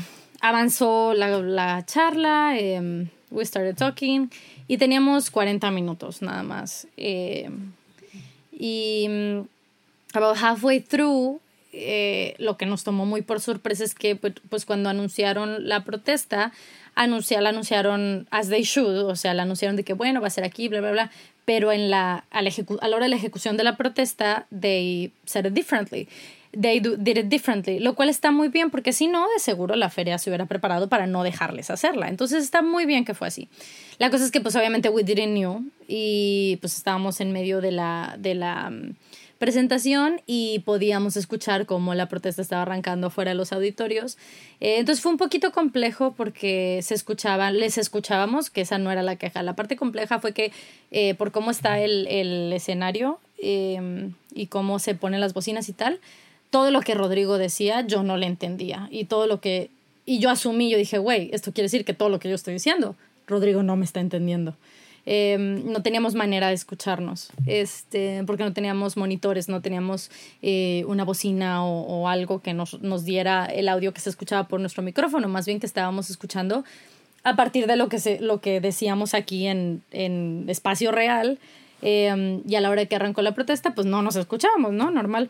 avanzó 0.44 1.14
la, 1.14 1.40
la 1.40 1.86
charla, 1.86 2.56
eh, 2.58 3.08
we 3.32 3.46
started 3.46 3.78
talking 3.78 4.30
y 4.68 4.78
teníamos 4.78 5.32
40 5.32 5.72
minutos 5.72 6.22
nada 6.22 6.44
más. 6.44 6.86
Eh, 6.98 7.50
y 8.52 9.08
mm, 9.10 9.40
about 10.14 10.36
halfway 10.38 10.82
through, 10.82 11.40
lo 12.40 12.58
que 12.58 12.66
nos 12.66 12.84
tomó 12.84 13.06
muy 13.06 13.22
por 13.22 13.40
sorpresa 13.40 13.86
es 13.86 13.96
que 13.96 14.18
pues, 14.18 14.34
pues 14.50 14.66
cuando 14.66 14.90
anunciaron 14.90 15.68
la 15.68 15.86
protesta, 15.86 16.52
anunciar, 16.94 17.42
la 17.42 17.50
anunciaron 17.50 18.28
as 18.30 18.50
they 18.50 18.64
should, 18.64 19.06
o 19.06 19.16
sea, 19.16 19.34
la 19.34 19.44
anunciaron 19.44 19.78
de 19.78 19.86
que 19.86 19.94
bueno, 19.94 20.20
va 20.20 20.28
a 20.28 20.30
ser 20.30 20.44
aquí, 20.44 20.68
bla, 20.68 20.82
bla, 20.82 20.92
bla, 20.92 21.12
pero 21.46 21.72
en 21.72 21.90
la, 21.90 22.26
a, 22.32 22.42
la 22.42 22.52
a 22.82 22.88
la 22.90 22.96
hora 22.96 23.06
de 23.06 23.10
la 23.10 23.16
ejecución 23.16 23.56
de 23.56 23.64
la 23.64 23.78
protesta, 23.78 24.46
they 24.52 25.14
said 25.26 25.46
it 25.46 25.54
differently. 25.54 26.10
They 26.60 26.80
did 26.80 27.18
it 27.18 27.26
differently, 27.30 27.80
lo 27.80 27.96
cual 27.96 28.10
está 28.10 28.32
muy 28.32 28.48
bien 28.48 28.70
porque 28.70 28.94
si 28.94 29.08
no, 29.08 29.28
de 29.30 29.40
seguro 29.40 29.76
la 29.76 29.90
feria 29.90 30.18
se 30.20 30.30
hubiera 30.30 30.46
preparado 30.46 30.88
para 30.88 31.08
no 31.08 31.24
dejarles 31.24 31.72
hacerla. 31.72 32.10
Entonces 32.10 32.44
está 32.44 32.62
muy 32.62 32.86
bien 32.86 33.06
que 33.06 33.14
fue 33.14 33.28
así. 33.28 33.50
La 33.98 34.12
cosa 34.12 34.24
es 34.24 34.32
que 34.32 34.40
pues 34.40 34.56
obviamente 34.56 34.90
we 34.90 35.04
didn't 35.04 35.36
know 35.38 35.64
y 35.88 36.58
pues 36.62 36.78
estábamos 36.78 37.22
en 37.22 37.32
medio 37.32 37.60
de 37.60 37.72
la, 37.72 38.16
de 38.20 38.36
la 38.36 38.72
presentación 39.44 40.22
y 40.26 40.60
podíamos 40.60 41.18
escuchar 41.18 41.66
cómo 41.66 41.94
la 41.96 42.08
protesta 42.08 42.42
estaba 42.42 42.62
arrancando 42.62 43.10
fuera 43.10 43.32
de 43.32 43.36
los 43.36 43.52
auditorios. 43.52 44.18
Eh, 44.62 44.78
entonces 44.78 45.04
fue 45.04 45.12
un 45.12 45.18
poquito 45.18 45.52
complejo 45.52 46.14
porque 46.16 46.80
se 46.82 46.94
escuchaban, 46.94 47.60
les 47.60 47.78
escuchábamos, 47.78 48.50
que 48.50 48.62
esa 48.62 48.78
no 48.78 48.90
era 48.90 49.04
la 49.04 49.18
queja. 49.18 49.44
La 49.44 49.54
parte 49.54 49.76
compleja 49.76 50.20
fue 50.20 50.32
que 50.32 50.54
eh, 50.92 51.14
por 51.16 51.34
cómo 51.34 51.52
está 51.52 51.82
el, 51.82 52.08
el 52.08 52.54
escenario 52.54 53.20
em, 53.38 54.14
y 54.34 54.48
cómo 54.48 54.80
se 54.80 54.96
ponen 54.96 55.20
las 55.20 55.34
bocinas 55.34 55.68
y 55.68 55.74
tal, 55.74 56.00
todo 56.54 56.70
lo 56.70 56.82
que 56.82 56.94
Rodrigo 56.94 57.40
decía 57.40 57.82
yo 57.82 58.04
no 58.04 58.16
le 58.16 58.28
entendía 58.28 58.88
y 58.92 59.06
todo 59.06 59.26
lo 59.26 59.42
que... 59.42 59.72
Y 60.06 60.20
yo 60.20 60.30
asumí, 60.30 60.70
yo 60.70 60.78
dije, 60.78 61.00
güey, 61.00 61.32
esto 61.34 61.52
quiere 61.52 61.66
decir 61.66 61.84
que 61.84 61.96
todo 61.96 62.10
lo 62.10 62.20
que 62.20 62.30
yo 62.30 62.36
estoy 62.36 62.54
diciendo, 62.54 62.96
Rodrigo 63.26 63.64
no 63.64 63.76
me 63.76 63.86
está 63.86 64.02
entendiendo. 64.02 64.54
Em, 65.08 65.66
no 65.72 65.82
teníamos 65.82 66.14
manera 66.14 66.50
de 66.50 66.54
escucharnos, 66.54 67.32
este, 67.48 68.24
porque 68.28 68.44
no 68.44 68.54
teníamos 68.54 68.98
monitores, 68.98 69.50
no 69.50 69.62
teníamos 69.62 70.12
eh, 70.44 70.84
una 70.88 71.04
bocina 71.04 71.66
o, 71.66 72.08
algo 72.08 72.40
que 72.40 72.54
nos, 72.54 72.80
nos, 72.84 73.04
diera 73.04 73.46
el 73.46 73.68
audio 73.68 73.92
que 73.92 74.02
se 74.02 74.12
escuchaba 74.12 74.48
por 74.48 74.60
nuestro 74.60 74.84
micrófono, 74.84 75.28
más 75.30 75.48
bien 75.48 75.60
que 75.60 75.66
estábamos 75.66 76.12
escuchando 76.12 76.64
a 77.24 77.36
partir 77.36 77.66
de 77.66 77.78
lo 77.78 77.90
que, 77.90 77.98
se, 77.98 78.20
lo 78.20 78.42
que 78.42 78.62
decíamos 78.62 79.16
aquí 79.16 79.48
en, 79.48 79.82
en 79.90 80.46
espacio 80.50 80.92
real. 80.92 81.40
Em, 81.82 82.42
y 82.48 82.56
a 82.56 82.62
la 82.62 82.70
hora 82.70 82.82
de 82.82 82.88
que 82.88 82.96
arrancó 82.96 83.22
la 83.24 83.34
protesta, 83.34 83.74
pues 83.74 83.88
no 83.88 84.04
nos 84.04 84.16
escuchábamos, 84.16 84.72
¿no? 84.72 84.92
Normal. 84.92 85.30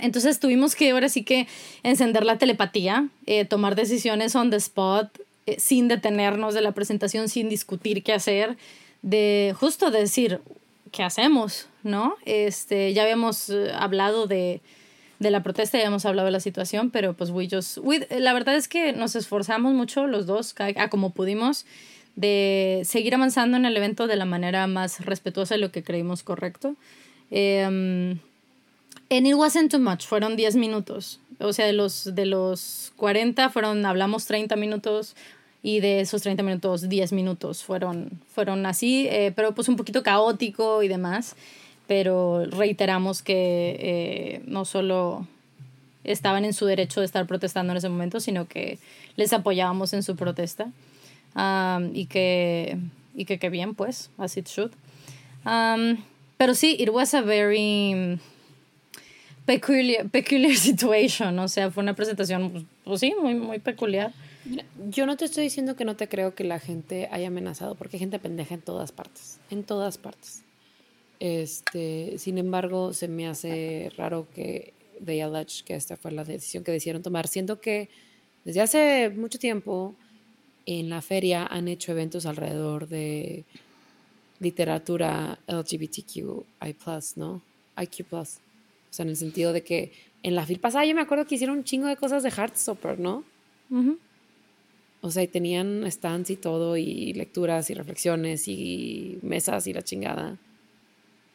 Entonces 0.00 0.40
tuvimos 0.40 0.74
que 0.74 0.90
ahora 0.90 1.08
sí 1.08 1.24
que 1.24 1.46
encender 1.82 2.24
la 2.24 2.38
telepatía, 2.38 3.08
eh, 3.26 3.44
tomar 3.44 3.74
decisiones 3.74 4.34
on 4.34 4.50
the 4.50 4.56
spot, 4.56 5.08
eh, 5.46 5.56
sin 5.58 5.88
detenernos 5.88 6.54
de 6.54 6.62
la 6.62 6.72
presentación, 6.72 7.28
sin 7.28 7.48
discutir 7.48 8.02
qué 8.02 8.12
hacer, 8.12 8.56
de 9.02 9.54
justo 9.58 9.90
decir 9.90 10.40
qué 10.90 11.02
hacemos, 11.02 11.68
¿no? 11.82 12.16
Este, 12.24 12.92
ya 12.94 13.02
habíamos 13.02 13.50
eh, 13.50 13.70
hablado 13.74 14.26
de, 14.26 14.60
de 15.18 15.30
la 15.30 15.42
protesta, 15.42 15.78
ya 15.78 15.84
hemos 15.84 16.06
hablado 16.06 16.26
de 16.26 16.32
la 16.32 16.40
situación, 16.40 16.90
pero 16.90 17.14
pues 17.14 17.30
we 17.30 17.48
just, 17.50 17.78
la 18.10 18.32
verdad 18.32 18.56
es 18.56 18.68
que 18.68 18.92
nos 18.92 19.16
esforzamos 19.16 19.74
mucho 19.74 20.06
los 20.06 20.26
dos, 20.26 20.54
a 20.58 20.88
como 20.88 21.10
pudimos, 21.10 21.66
de 22.16 22.82
seguir 22.84 23.14
avanzando 23.14 23.56
en 23.56 23.64
el 23.64 23.76
evento 23.76 24.06
de 24.06 24.16
la 24.16 24.24
manera 24.24 24.66
más 24.66 25.04
respetuosa 25.04 25.54
de 25.54 25.60
lo 25.60 25.70
que 25.70 25.82
creímos 25.82 26.22
correcto. 26.22 26.74
Um, 27.30 28.18
and 29.10 29.26
it 29.26 29.34
wasn't 29.34 29.70
too 29.70 29.78
much, 29.78 30.06
fueron 30.06 30.36
10 30.36 30.56
minutos. 30.56 31.20
O 31.40 31.52
sea, 31.52 31.66
de 31.66 31.72
los, 31.72 32.14
de 32.14 32.26
los 32.26 32.92
40 32.96 33.50
fueron, 33.50 33.86
hablamos 33.86 34.26
30 34.26 34.56
minutos, 34.56 35.14
y 35.62 35.80
de 35.80 36.00
esos 36.00 36.22
30 36.22 36.42
minutos, 36.42 36.88
10 36.88 37.12
minutos 37.12 37.64
fueron, 37.64 38.10
fueron 38.28 38.64
así, 38.66 39.06
eh, 39.08 39.32
pero 39.34 39.54
pues 39.54 39.68
un 39.68 39.76
poquito 39.76 40.02
caótico 40.02 40.82
y 40.82 40.88
demás, 40.88 41.36
pero 41.86 42.44
reiteramos 42.46 43.22
que 43.22 43.76
eh, 43.80 44.42
no 44.46 44.64
solo 44.64 45.26
estaban 46.04 46.44
en 46.44 46.52
su 46.52 46.66
derecho 46.66 47.00
de 47.00 47.06
estar 47.06 47.26
protestando 47.26 47.72
en 47.72 47.78
ese 47.78 47.88
momento, 47.88 48.20
sino 48.20 48.46
que 48.46 48.78
les 49.16 49.32
apoyábamos 49.32 49.92
en 49.92 50.02
su 50.02 50.16
protesta 50.16 50.70
um, 51.34 51.94
y 51.94 52.06
que 52.06 52.78
y 53.14 53.24
que, 53.24 53.40
que 53.40 53.50
bien, 53.50 53.74
pues, 53.74 54.10
as 54.16 54.36
it 54.36 54.46
should. 54.46 54.70
Um, 55.44 56.04
pero 56.36 56.54
sí, 56.54 56.76
it 56.78 56.90
was 56.90 57.14
a 57.14 57.20
very 57.20 58.20
peculiar, 59.48 60.08
peculiar 60.08 60.54
situation, 60.70 61.38
o 61.38 61.48
sea, 61.48 61.70
fue 61.70 61.82
una 61.82 61.94
presentación, 61.94 62.50
pues, 62.50 62.64
pues 62.84 63.00
sí, 63.00 63.14
muy, 63.20 63.34
muy 63.34 63.58
peculiar 63.58 64.12
yo 64.90 65.06
no 65.06 65.16
te 65.16 65.24
estoy 65.24 65.44
diciendo 65.44 65.76
que 65.76 65.84
no 65.84 65.96
te 65.96 66.08
creo 66.08 66.34
que 66.34 66.44
la 66.44 66.58
gente 66.58 67.08
haya 67.10 67.28
amenazado, 67.28 67.74
porque 67.74 67.96
hay 67.96 68.00
gente 68.00 68.18
pendeja 68.18 68.54
en 68.54 68.62
todas 68.62 68.92
partes, 68.92 69.38
en 69.50 69.64
todas 69.64 69.98
partes. 69.98 70.42
Este, 71.20 72.18
sin 72.18 72.38
embargo, 72.38 72.92
se 72.92 73.08
me 73.08 73.26
hace 73.26 73.90
raro 73.96 74.26
que 74.34 74.72
they 75.04 75.20
allege 75.20 75.64
que 75.64 75.74
esta 75.74 75.96
fue 75.96 76.12
la 76.12 76.24
decisión 76.24 76.64
que 76.64 76.72
decidieron 76.72 77.02
tomar, 77.02 77.28
siendo 77.28 77.60
que 77.60 77.88
desde 78.44 78.60
hace 78.60 79.10
mucho 79.10 79.38
tiempo 79.38 79.94
en 80.66 80.88
la 80.88 81.02
feria 81.02 81.46
han 81.46 81.68
hecho 81.68 81.92
eventos 81.92 82.26
alrededor 82.26 82.88
de 82.88 83.44
literatura 84.40 85.38
LGBTQI+, 85.46 86.44
¿no? 87.16 87.42
IQ+. 87.76 88.06
O 88.90 88.92
sea, 88.92 89.04
en 89.04 89.10
el 89.10 89.16
sentido 89.16 89.52
de 89.52 89.62
que 89.62 89.92
en 90.22 90.34
la 90.34 90.44
fil 90.46 90.58
pasada 90.58 90.84
yo 90.84 90.94
me 90.94 91.00
acuerdo 91.00 91.26
que 91.26 91.36
hicieron 91.36 91.58
un 91.58 91.64
chingo 91.64 91.86
de 91.86 91.96
cosas 91.96 92.22
de 92.22 92.30
Heartstopper, 92.30 92.98
¿no? 92.98 93.24
O 95.00 95.10
sea, 95.10 95.22
y 95.22 95.28
tenían 95.28 95.84
stands 95.90 96.30
y 96.30 96.36
todo, 96.36 96.76
y 96.76 97.12
lecturas 97.12 97.70
y 97.70 97.74
reflexiones 97.74 98.48
y 98.48 99.18
mesas 99.22 99.66
y 99.66 99.72
la 99.72 99.82
chingada. 99.82 100.36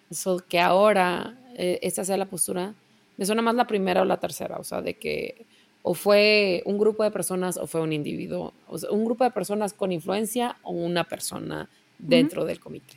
Eso 0.10 0.44
que 0.48 0.60
ahora 0.60 1.40
eh, 1.56 1.80
esta 1.82 2.04
sea 2.04 2.18
la 2.18 2.26
postura, 2.26 2.74
me 3.18 3.26
suena 3.26 3.42
más 3.42 3.56
la 3.56 3.68
primera 3.68 4.02
o 4.02 4.06
la 4.06 4.20
tercera, 4.20 4.58
o 4.58 4.64
sea, 4.64 4.82
de 4.82 4.96
que 4.96 5.46
o 5.84 5.94
fue 5.94 6.64
un 6.66 6.78
grupo 6.78 7.04
de 7.04 7.12
personas 7.12 7.58
o 7.58 7.68
fue 7.68 7.82
un 7.82 7.94
individuo, 7.94 8.54
o 8.68 8.78
sea, 8.78 8.90
un 8.92 9.06
grupo 9.06 9.24
de 9.24 9.32
personas 9.32 9.74
con 9.74 9.92
influencia 9.92 10.58
o 10.64 10.72
una 10.72 11.04
persona 11.04 11.70
dentro 12.00 12.46
del 12.46 12.60
comité. 12.60 12.96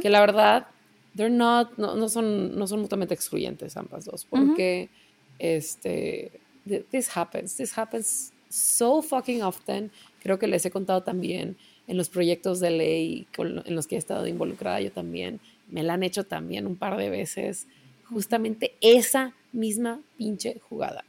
Que 0.00 0.10
la 0.10 0.20
verdad, 0.20 0.68
they're 1.16 1.30
not, 1.30 1.76
no, 1.76 1.94
no, 1.96 2.08
son, 2.08 2.56
no 2.56 2.66
son 2.66 2.80
mutuamente 2.80 3.14
excluyentes 3.14 3.76
ambas 3.76 4.04
dos, 4.04 4.24
porque 4.24 4.88
este, 5.38 6.32
this 6.90 7.08
happens, 7.14 7.56
this 7.56 7.76
happens 7.76 8.32
so 8.48 9.02
fucking 9.02 9.42
often. 9.42 9.90
Creo 10.22 10.38
que 10.38 10.46
les 10.46 10.64
he 10.64 10.70
contado 10.70 11.02
también 11.02 11.56
en 11.88 11.96
los 11.96 12.08
proyectos 12.08 12.60
de 12.60 12.70
ley 12.70 13.26
en 13.38 13.74
los 13.74 13.86
que 13.86 13.96
he 13.96 13.98
estado 13.98 14.26
involucrada 14.26 14.80
yo 14.80 14.92
también. 14.92 15.40
Me 15.68 15.82
la 15.82 15.94
han 15.94 16.02
hecho 16.02 16.24
también 16.24 16.66
un 16.66 16.76
par 16.76 16.96
de 16.96 17.10
veces. 17.10 17.66
Justamente 18.04 18.74
esa 18.80 19.34
misma 19.52 20.00
pinche 20.16 20.60
jugada. 20.68 21.04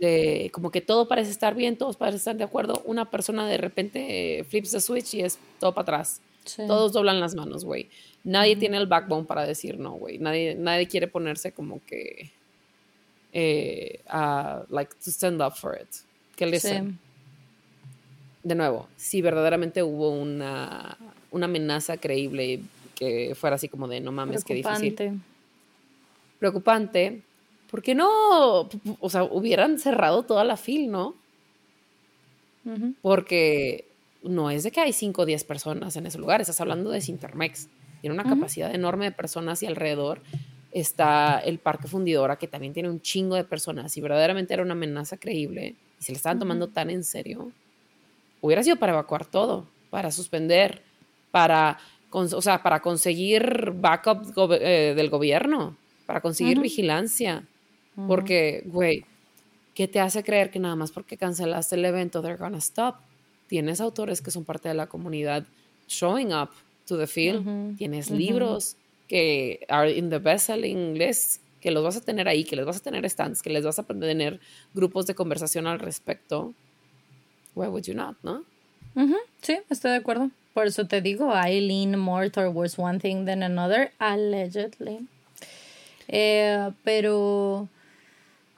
De 0.00 0.50
como 0.52 0.70
que 0.70 0.80
todo 0.80 1.06
parece 1.06 1.30
estar 1.30 1.54
bien, 1.54 1.76
todos 1.76 1.96
parecen 1.96 2.18
estar 2.18 2.36
de 2.36 2.44
acuerdo. 2.44 2.82
Una 2.84 3.10
persona 3.10 3.46
de 3.46 3.58
repente 3.58 4.38
eh, 4.38 4.44
flips 4.44 4.72
the 4.72 4.80
switch 4.80 5.14
y 5.14 5.20
es 5.22 5.38
todo 5.60 5.72
para 5.72 5.82
atrás. 5.82 6.20
Todos 6.66 6.92
doblan 6.92 7.20
las 7.20 7.34
manos, 7.34 7.64
güey. 7.64 7.88
Nadie 8.24 8.56
tiene 8.56 8.76
el 8.76 8.86
backbone 8.86 9.26
para 9.26 9.46
decir 9.46 9.78
no, 9.78 9.92
güey. 9.92 10.18
Nadie, 10.18 10.54
nadie 10.54 10.86
quiere 10.86 11.08
ponerse 11.08 11.52
como 11.52 11.80
que 11.84 12.30
eh, 13.32 14.00
like 14.68 14.94
to 15.04 15.10
stand 15.10 15.40
up 15.40 15.54
for 15.54 15.78
it. 15.80 15.88
Que 16.36 16.46
listen. 16.46 16.98
De 18.42 18.54
nuevo, 18.54 18.88
si 18.96 19.22
verdaderamente 19.22 19.82
hubo 19.82 20.10
una, 20.10 20.96
una 21.30 21.46
amenaza 21.46 21.96
creíble 21.96 22.60
que 22.94 23.34
fuera 23.36 23.56
así 23.56 23.68
como 23.68 23.86
de 23.86 24.00
no 24.00 24.10
mames, 24.12 24.44
qué 24.44 24.54
difícil. 24.54 25.20
Preocupante. 26.38 27.22
¿Por 27.70 27.82
qué 27.82 27.94
no? 27.94 28.68
O 29.00 29.10
sea, 29.10 29.24
hubieran 29.24 29.78
cerrado 29.78 30.24
toda 30.24 30.44
la 30.44 30.56
fil, 30.56 30.90
¿no? 30.90 31.14
Porque 33.00 33.86
no 34.22 34.50
es 34.50 34.62
de 34.62 34.70
que 34.70 34.80
hay 34.80 34.92
5 34.92 35.22
o 35.22 35.26
10 35.26 35.44
personas 35.44 35.96
en 35.96 36.06
ese 36.06 36.18
lugar, 36.18 36.40
estás 36.40 36.60
hablando 36.60 36.90
de 36.90 37.00
Sintermex. 37.00 37.68
Tiene 38.00 38.14
una 38.14 38.24
capacidad 38.24 38.74
enorme 38.74 39.04
de 39.04 39.12
personas 39.12 39.62
y 39.62 39.66
alrededor 39.66 40.22
está 40.72 41.38
el 41.38 41.58
Parque 41.58 41.86
Fundidora, 41.86 42.36
que 42.36 42.48
también 42.48 42.72
tiene 42.72 42.88
un 42.90 43.00
chingo 43.00 43.36
de 43.36 43.44
personas. 43.44 43.92
Si 43.92 44.00
verdaderamente 44.00 44.54
era 44.54 44.62
una 44.62 44.72
amenaza 44.72 45.18
creíble 45.18 45.76
y 46.00 46.02
se 46.02 46.12
le 46.12 46.16
estaban 46.16 46.38
tomando 46.38 46.68
tan 46.68 46.90
en 46.90 47.04
serio, 47.04 47.52
hubiera 48.40 48.62
sido 48.62 48.76
para 48.76 48.92
evacuar 48.92 49.26
todo, 49.26 49.68
para 49.90 50.10
suspender, 50.10 50.82
para, 51.30 51.78
o 52.10 52.42
sea, 52.42 52.62
para 52.62 52.80
conseguir 52.80 53.72
backup 53.74 54.52
eh, 54.60 54.94
del 54.96 55.10
gobierno, 55.10 55.76
para 56.06 56.20
conseguir 56.20 56.60
vigilancia. 56.60 57.46
Porque, 58.08 58.62
güey, 58.66 59.04
¿qué 59.74 59.86
te 59.86 60.00
hace 60.00 60.24
creer 60.24 60.50
que 60.50 60.58
nada 60.58 60.74
más 60.74 60.90
porque 60.90 61.18
cancelaste 61.18 61.76
el 61.76 61.84
evento, 61.84 62.22
they're 62.22 62.38
gonna 62.38 62.58
stop? 62.58 62.96
Tienes 63.52 63.82
autores 63.82 64.22
que 64.22 64.30
son 64.30 64.46
parte 64.46 64.70
de 64.70 64.74
la 64.74 64.86
comunidad 64.86 65.44
showing 65.86 66.32
up 66.32 66.48
to 66.86 66.96
the 66.96 67.06
field, 67.06 67.76
tienes 67.76 68.10
libros 68.10 68.76
que 69.08 69.66
are 69.68 69.92
in 69.92 70.08
the 70.08 70.18
best-selling 70.18 70.96
list, 70.96 71.42
que 71.60 71.70
los 71.70 71.84
vas 71.84 71.98
a 71.98 72.00
tener 72.00 72.28
ahí, 72.28 72.44
que 72.44 72.56
les 72.56 72.64
vas 72.64 72.78
a 72.78 72.80
tener 72.80 73.04
stands, 73.10 73.42
que 73.42 73.50
les 73.50 73.62
vas 73.62 73.78
a 73.78 73.82
tener 73.82 74.40
grupos 74.72 75.06
de 75.06 75.14
conversación 75.14 75.66
al 75.66 75.80
respecto. 75.80 76.54
Why 77.54 77.66
would 77.66 77.84
you 77.84 77.92
not, 77.92 78.16
no? 78.22 78.42
Sí, 79.42 79.58
estoy 79.68 79.90
de 79.90 79.96
acuerdo. 79.98 80.30
Por 80.54 80.66
eso 80.66 80.86
te 80.86 81.02
digo, 81.02 81.30
I 81.30 81.60
lean 81.60 81.98
more 81.98 82.30
towards 82.30 82.78
one 82.78 83.00
thing 83.00 83.26
than 83.26 83.42
another, 83.42 83.92
allegedly. 83.98 85.06
Eh, 86.08 86.70
pero... 86.84 87.68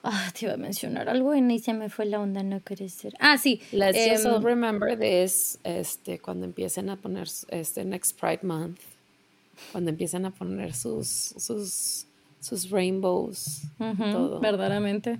Ah, 0.07 0.31
te 0.37 0.45
iba 0.45 0.53
a 0.53 0.57
mencionar 0.57 1.09
algo 1.09 1.33
y 1.33 1.59
se 1.59 1.73
me 1.73 1.89
fue 1.89 2.05
la 2.05 2.19
onda, 2.19 2.43
no 2.43 2.59
quiere 2.61 2.89
ser. 2.89 3.15
Ah, 3.19 3.37
sí. 3.37 3.59
Let's 3.71 4.25
um, 4.25 4.33
just 4.33 4.43
remember 4.43 4.97
this, 4.97 5.57
este, 5.63 6.19
cuando 6.19 6.45
empiecen 6.45 6.89
a 6.89 6.95
poner 6.95 7.27
este 7.49 7.83
Next 7.83 8.19
Pride 8.19 8.41
Month 8.43 8.79
cuando 9.71 9.89
empiezan 9.89 10.25
a 10.25 10.31
poner 10.31 10.73
sus, 10.73 11.07
sus, 11.07 12.05
sus 12.39 12.69
rainbows. 12.69 13.61
todo. 13.77 14.39
Verdaderamente. 14.39 15.19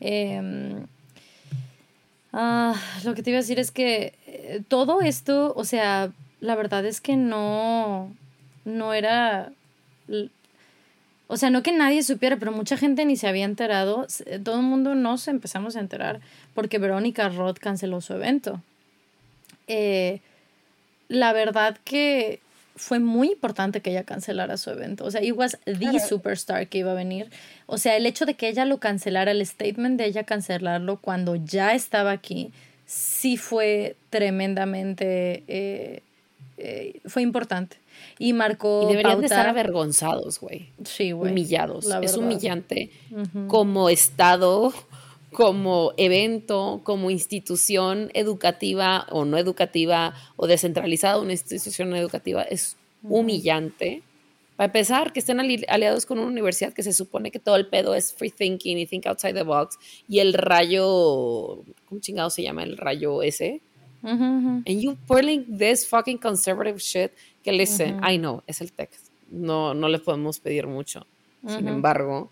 Em, 0.00 0.86
ah, 2.32 2.74
lo 3.04 3.14
que 3.14 3.22
te 3.22 3.30
iba 3.30 3.38
a 3.38 3.42
decir 3.42 3.58
es 3.58 3.70
que 3.70 4.14
eh, 4.26 4.62
todo 4.68 5.00
esto, 5.00 5.52
o 5.56 5.64
sea, 5.64 6.12
la 6.40 6.54
verdad 6.54 6.84
es 6.86 7.00
que 7.00 7.16
no, 7.16 8.14
no 8.64 8.94
era... 8.94 9.52
O 11.28 11.36
sea, 11.36 11.50
no 11.50 11.62
que 11.62 11.72
nadie 11.72 12.02
supiera, 12.02 12.38
pero 12.38 12.52
mucha 12.52 12.76
gente 12.76 13.04
ni 13.04 13.16
se 13.16 13.28
había 13.28 13.44
enterado. 13.44 14.06
Todo 14.42 14.56
el 14.56 14.62
mundo 14.62 14.94
nos 14.94 15.28
empezamos 15.28 15.76
a 15.76 15.80
enterar 15.80 16.20
porque 16.54 16.78
Verónica 16.78 17.28
Roth 17.28 17.58
canceló 17.58 18.00
su 18.00 18.14
evento. 18.14 18.62
Eh, 19.66 20.20
la 21.08 21.32
verdad 21.34 21.78
que 21.84 22.40
fue 22.76 22.98
muy 22.98 23.32
importante 23.32 23.80
que 23.82 23.90
ella 23.90 24.04
cancelara 24.04 24.56
su 24.56 24.70
evento. 24.70 25.04
O 25.04 25.10
sea, 25.10 25.22
it 25.22 25.34
was 25.36 25.58
the 25.64 26.00
superstar 26.00 26.66
que 26.68 26.78
iba 26.78 26.92
a 26.92 26.94
venir. 26.94 27.28
O 27.66 27.76
sea, 27.76 27.96
el 27.96 28.06
hecho 28.06 28.24
de 28.24 28.34
que 28.34 28.48
ella 28.48 28.64
lo 28.64 28.78
cancelara, 28.78 29.30
el 29.30 29.44
statement 29.44 29.98
de 29.98 30.06
ella 30.06 30.24
cancelarlo 30.24 30.96
cuando 30.96 31.36
ya 31.36 31.74
estaba 31.74 32.12
aquí, 32.12 32.52
sí 32.86 33.36
fue 33.36 33.96
tremendamente, 34.10 35.42
eh, 35.48 36.02
eh, 36.56 37.00
fue 37.04 37.22
importante. 37.22 37.76
Y 38.18 38.32
marcó. 38.32 38.82
Y 38.84 38.90
deberían 38.90 39.20
de 39.20 39.26
estar 39.26 39.46
avergonzados, 39.46 40.40
güey. 40.40 40.70
Sí, 40.84 41.12
güey. 41.12 41.32
Humillados. 41.32 41.86
Es 42.02 42.16
humillante 42.16 42.90
como 43.48 43.88
Estado 43.88 44.72
como 45.32 45.92
evento, 45.96 46.80
como 46.84 47.10
institución 47.10 48.10
educativa 48.14 49.06
o 49.10 49.24
no 49.24 49.38
educativa 49.38 50.14
o 50.36 50.46
descentralizada, 50.46 51.20
una 51.20 51.32
institución 51.32 51.94
educativa, 51.94 52.42
es 52.42 52.76
humillante. 53.02 54.02
Para 54.56 54.66
empezar, 54.66 55.12
que 55.12 55.20
estén 55.20 55.38
aliados 55.38 56.04
con 56.06 56.18
una 56.18 56.28
universidad 56.28 56.72
que 56.72 56.82
se 56.82 56.92
supone 56.92 57.30
que 57.30 57.38
todo 57.38 57.54
el 57.54 57.68
pedo 57.68 57.94
es 57.94 58.12
free 58.12 58.30
thinking 58.30 58.78
y 58.78 58.86
think 58.86 59.06
outside 59.06 59.34
the 59.34 59.44
box 59.44 59.78
y 60.08 60.18
el 60.18 60.32
rayo, 60.32 61.62
¿cómo 61.88 62.00
chingado 62.00 62.30
se 62.30 62.42
llama 62.42 62.64
el 62.64 62.76
rayo 62.76 63.22
ese? 63.22 63.60
And 64.10 64.80
you 64.80 64.96
pulling 65.06 65.58
this 65.58 65.86
fucking 65.86 66.18
conservative 66.18 66.80
shit 66.80 67.12
que 67.42 67.52
listen, 67.52 68.00
I 68.02 68.16
know, 68.16 68.42
es 68.46 68.60
el 68.60 68.72
text. 68.72 69.10
No, 69.30 69.74
no 69.74 69.88
le 69.88 69.98
podemos 69.98 70.40
pedir 70.40 70.66
mucho. 70.66 71.06
Sin 71.46 71.68
embargo, 71.68 72.30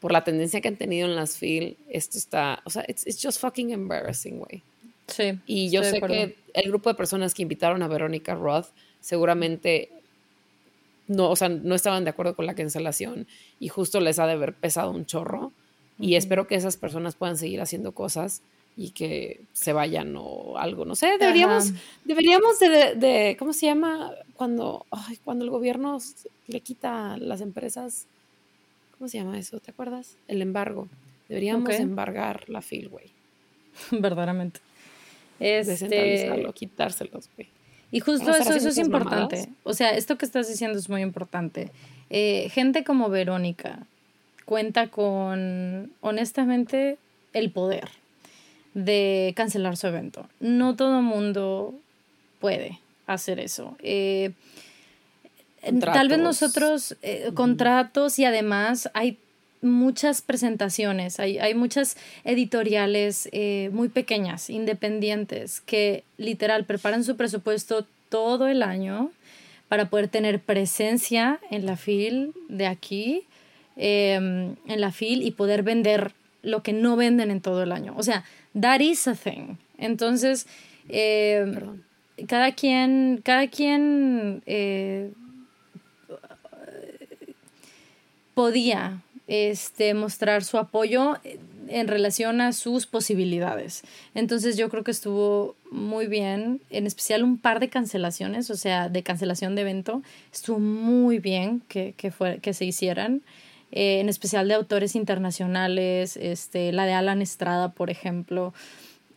por 0.00 0.12
la 0.12 0.24
tendencia 0.24 0.60
que 0.60 0.68
han 0.68 0.76
tenido 0.76 1.08
en 1.08 1.16
las 1.16 1.38
FIL, 1.38 1.76
esto 1.88 2.18
está, 2.18 2.60
o 2.64 2.70
sea, 2.70 2.84
it's, 2.88 3.06
it's 3.06 3.22
just 3.22 3.40
fucking 3.40 3.70
embarrassing, 3.70 4.38
güey. 4.38 4.62
Sí. 5.06 5.38
Y 5.46 5.70
yo 5.70 5.82
sé 5.82 6.00
que 6.00 6.36
el 6.54 6.68
grupo 6.68 6.90
de 6.90 6.94
personas 6.94 7.34
que 7.34 7.42
invitaron 7.42 7.82
a 7.82 7.88
Verónica 7.88 8.34
Roth 8.34 8.66
seguramente 9.00 9.90
no, 11.08 11.30
o 11.30 11.36
sea, 11.36 11.48
no 11.48 11.74
estaban 11.74 12.04
de 12.04 12.10
acuerdo 12.10 12.34
con 12.34 12.46
la 12.46 12.54
cancelación 12.54 13.26
y 13.60 13.68
justo 13.68 14.00
les 14.00 14.18
ha 14.18 14.26
de 14.26 14.32
haber 14.32 14.54
pesado 14.54 14.90
un 14.90 15.06
chorro. 15.06 15.52
Y 15.98 16.16
espero 16.16 16.46
que 16.46 16.54
esas 16.54 16.76
personas 16.76 17.14
puedan 17.14 17.36
seguir 17.36 17.60
haciendo 17.60 17.92
cosas 17.92 18.42
y 18.76 18.90
que 18.90 19.40
se 19.52 19.72
vayan 19.72 20.14
o 20.16 20.56
algo, 20.56 20.84
no 20.84 20.94
sé, 20.94 21.18
deberíamos, 21.18 21.72
deberíamos 22.04 22.58
de, 22.58 22.94
de, 22.94 23.36
¿cómo 23.38 23.52
se 23.52 23.66
llama? 23.66 24.12
Cuando, 24.34 24.86
ay, 24.90 25.18
cuando 25.24 25.44
el 25.44 25.50
gobierno 25.50 25.98
le 26.46 26.60
quita 26.60 27.14
a 27.14 27.16
las 27.18 27.40
empresas 27.40 28.06
¿Cómo 29.02 29.08
se 29.08 29.18
llama 29.18 29.36
eso? 29.36 29.58
¿Te 29.58 29.72
acuerdas? 29.72 30.16
El 30.28 30.42
embargo. 30.42 30.86
Deberíamos 31.28 31.74
embargar 31.74 32.48
la 32.48 32.62
fil, 32.62 32.88
güey. 32.88 33.06
Verdaderamente. 33.90 34.60
Este... 35.40 35.72
Descentralizarlo, 35.72 36.52
quitárselos, 36.52 37.28
güey. 37.34 37.48
Y 37.90 37.98
justo 37.98 38.30
eso, 38.30 38.54
eso 38.54 38.68
es 38.68 38.78
importante. 38.78 39.48
O 39.64 39.74
sea, 39.74 39.90
esto 39.96 40.16
que 40.16 40.24
estás 40.24 40.46
diciendo 40.46 40.78
es 40.78 40.88
muy 40.88 41.02
importante. 41.02 41.72
Eh, 42.10 42.48
gente 42.50 42.84
como 42.84 43.08
Verónica 43.08 43.88
cuenta 44.44 44.86
con, 44.86 45.90
honestamente, 46.00 46.96
el 47.32 47.50
poder 47.50 47.90
de 48.74 49.32
cancelar 49.36 49.76
su 49.76 49.86
evento. 49.86 50.28
No 50.40 50.76
todo 50.76 51.02
mundo 51.02 51.74
puede 52.40 52.80
hacer 53.06 53.40
eso. 53.40 53.76
Eh, 53.82 54.32
Tal 55.80 56.08
vez 56.08 56.18
nosotros, 56.18 56.96
eh, 57.02 57.30
contratos 57.34 58.18
y 58.18 58.24
además 58.24 58.90
hay 58.94 59.18
muchas 59.60 60.20
presentaciones, 60.20 61.20
hay, 61.20 61.38
hay 61.38 61.54
muchas 61.54 61.96
editoriales 62.24 63.28
eh, 63.30 63.70
muy 63.72 63.88
pequeñas, 63.88 64.50
independientes, 64.50 65.60
que 65.60 66.02
literal 66.18 66.64
preparan 66.64 67.04
su 67.04 67.16
presupuesto 67.16 67.86
todo 68.08 68.48
el 68.48 68.64
año 68.64 69.12
para 69.68 69.88
poder 69.88 70.08
tener 70.08 70.40
presencia 70.40 71.38
en 71.50 71.64
la 71.64 71.76
fil 71.76 72.32
de 72.48 72.66
aquí 72.66 73.22
em, 73.76 74.56
en 74.66 74.80
la 74.80 74.90
FIL 74.90 75.22
y 75.22 75.30
poder 75.30 75.62
vender 75.62 76.12
lo 76.42 76.64
que 76.64 76.72
no 76.72 76.96
venden 76.96 77.30
en 77.30 77.40
todo 77.40 77.62
el 77.62 77.70
año. 77.70 77.94
O 77.96 78.02
sea, 78.02 78.24
that 78.54 78.80
is 78.80 79.06
a 79.06 79.14
thing. 79.14 79.56
Entonces, 79.78 80.46
em, 80.88 81.82
cada 82.26 82.52
quien, 82.52 83.20
cada 83.24 83.48
quien 83.48 84.42
eh, 84.46 85.10
podía 88.34 89.02
este, 89.26 89.94
mostrar 89.94 90.44
su 90.44 90.58
apoyo 90.58 91.16
en 91.68 91.88
relación 91.88 92.40
a 92.40 92.52
sus 92.52 92.86
posibilidades. 92.86 93.82
Entonces 94.14 94.56
yo 94.56 94.68
creo 94.68 94.84
que 94.84 94.90
estuvo 94.90 95.56
muy 95.70 96.06
bien, 96.06 96.60
en 96.70 96.86
especial 96.86 97.24
un 97.24 97.38
par 97.38 97.60
de 97.60 97.68
cancelaciones, 97.68 98.50
o 98.50 98.56
sea, 98.56 98.88
de 98.88 99.02
cancelación 99.02 99.54
de 99.54 99.62
evento, 99.62 100.02
estuvo 100.32 100.58
muy 100.58 101.18
bien 101.18 101.62
que, 101.68 101.94
que, 101.96 102.10
fue, 102.10 102.38
que 102.40 102.52
se 102.52 102.64
hicieran, 102.64 103.22
eh, 103.72 104.00
en 104.00 104.08
especial 104.08 104.48
de 104.48 104.54
autores 104.54 104.94
internacionales, 104.94 106.16
este, 106.18 106.72
la 106.72 106.84
de 106.84 106.92
Alan 106.92 107.22
Estrada, 107.22 107.72
por 107.72 107.90
ejemplo, 107.90 108.52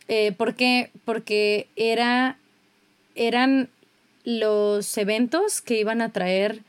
eh, 0.08 0.32
porque, 0.36 0.90
porque 1.04 1.68
era, 1.76 2.38
eran 3.14 3.68
los 4.24 4.96
eventos 4.96 5.60
que 5.60 5.78
iban 5.78 6.00
a 6.00 6.10
traer 6.10 6.62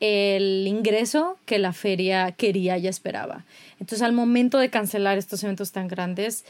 el 0.00 0.66
ingreso 0.66 1.38
que 1.46 1.60
la 1.60 1.72
feria 1.72 2.32
quería 2.32 2.76
y 2.76 2.88
esperaba. 2.88 3.44
Entonces, 3.78 4.02
al 4.02 4.12
momento 4.12 4.58
de 4.58 4.68
cancelar 4.68 5.16
estos 5.16 5.44
eventos 5.44 5.70
tan 5.70 5.86
grandes, 5.86 6.44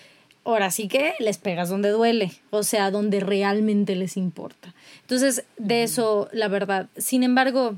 ahora 0.44 0.70
sí 0.70 0.88
que 0.88 1.12
les 1.18 1.36
pegas 1.36 1.68
donde 1.68 1.90
duele, 1.90 2.32
o 2.48 2.62
sea, 2.62 2.90
donde 2.90 3.20
realmente 3.20 3.94
les 3.94 4.16
importa. 4.16 4.74
Entonces, 5.02 5.44
de 5.58 5.82
eso, 5.82 6.30
la 6.32 6.48
verdad. 6.48 6.88
Sin 6.96 7.22
embargo, 7.22 7.76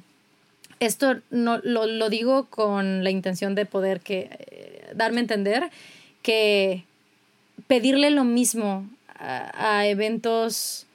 esto 0.80 1.16
no 1.30 1.58
lo, 1.62 1.86
lo 1.86 2.08
digo 2.08 2.46
con 2.46 3.04
la 3.04 3.10
intención 3.10 3.54
de 3.54 3.66
poder 3.66 4.00
que 4.00 4.28
eh, 4.30 4.92
darme 4.94 5.18
a 5.18 5.22
entender 5.22 5.70
que 6.22 6.84
pedirle 7.66 8.10
lo 8.10 8.24
mismo 8.24 8.88
a, 9.18 9.86
eventos 9.86 10.86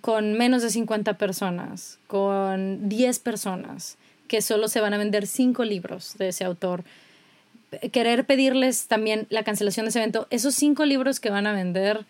con 0.00 0.32
menos 0.34 0.62
de 0.62 0.70
50 0.70 1.14
personas, 1.18 1.98
con 2.06 2.88
10 2.88 3.18
personas, 3.20 3.98
que 4.26 4.40
solo 4.40 4.68
se 4.68 4.80
van 4.80 4.94
a 4.94 4.98
vender 4.98 5.26
cinco 5.26 5.64
libros 5.64 6.16
de 6.16 6.28
ese 6.28 6.44
autor. 6.44 6.82
Querer 7.92 8.24
pedirles 8.24 8.86
también 8.86 9.26
la 9.28 9.44
cancelación 9.44 9.84
de 9.84 9.90
ese 9.90 9.98
evento, 9.98 10.26
esos 10.30 10.54
cinco 10.54 10.84
libros 10.86 11.20
que 11.20 11.30
van 11.30 11.46
a 11.46 11.52
vender 11.52 12.04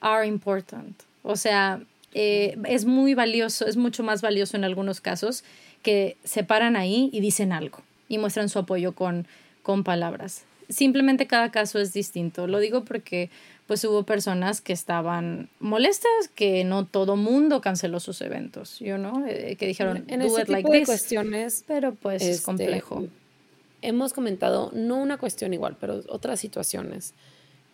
are 0.00 0.26
important. 0.26 0.94
O 1.22 1.36
sea, 1.36 1.80
eh, 2.12 2.56
es 2.68 2.84
muy 2.84 3.14
valioso, 3.14 3.66
es 3.66 3.76
mucho 3.76 4.04
más 4.04 4.22
valioso 4.22 4.56
en 4.56 4.64
algunos 4.64 5.00
casos 5.00 5.42
que 5.84 6.16
se 6.24 6.42
paran 6.42 6.74
ahí 6.74 7.10
y 7.12 7.20
dicen 7.20 7.52
algo 7.52 7.78
y 8.08 8.18
muestran 8.18 8.48
su 8.48 8.58
apoyo 8.58 8.92
con, 8.92 9.28
con 9.62 9.84
palabras. 9.84 10.44
Simplemente 10.68 11.26
cada 11.26 11.52
caso 11.52 11.78
es 11.78 11.92
distinto. 11.92 12.46
Lo 12.46 12.58
digo 12.58 12.84
porque 12.84 13.30
pues 13.66 13.84
hubo 13.84 14.02
personas 14.02 14.60
que 14.60 14.72
estaban 14.72 15.48
molestas 15.60 16.28
que 16.34 16.64
no 16.64 16.86
todo 16.86 17.16
mundo 17.16 17.60
canceló 17.60 18.00
sus 18.00 18.20
eventos, 18.20 18.78
yo 18.80 18.98
no, 18.98 19.26
eh, 19.26 19.56
que 19.56 19.66
dijeron 19.66 20.04
en 20.08 20.20
ese 20.20 20.44
tipo 20.44 20.70
de 20.70 20.84
cuestiones, 20.84 21.64
pero 21.66 21.94
pues 21.94 22.22
es 22.22 22.28
este, 22.28 22.44
complejo. 22.44 23.06
Hemos 23.80 24.12
comentado 24.12 24.70
no 24.74 24.96
una 24.96 25.16
cuestión 25.18 25.54
igual, 25.54 25.76
pero 25.80 26.02
otras 26.08 26.40
situaciones 26.40 27.14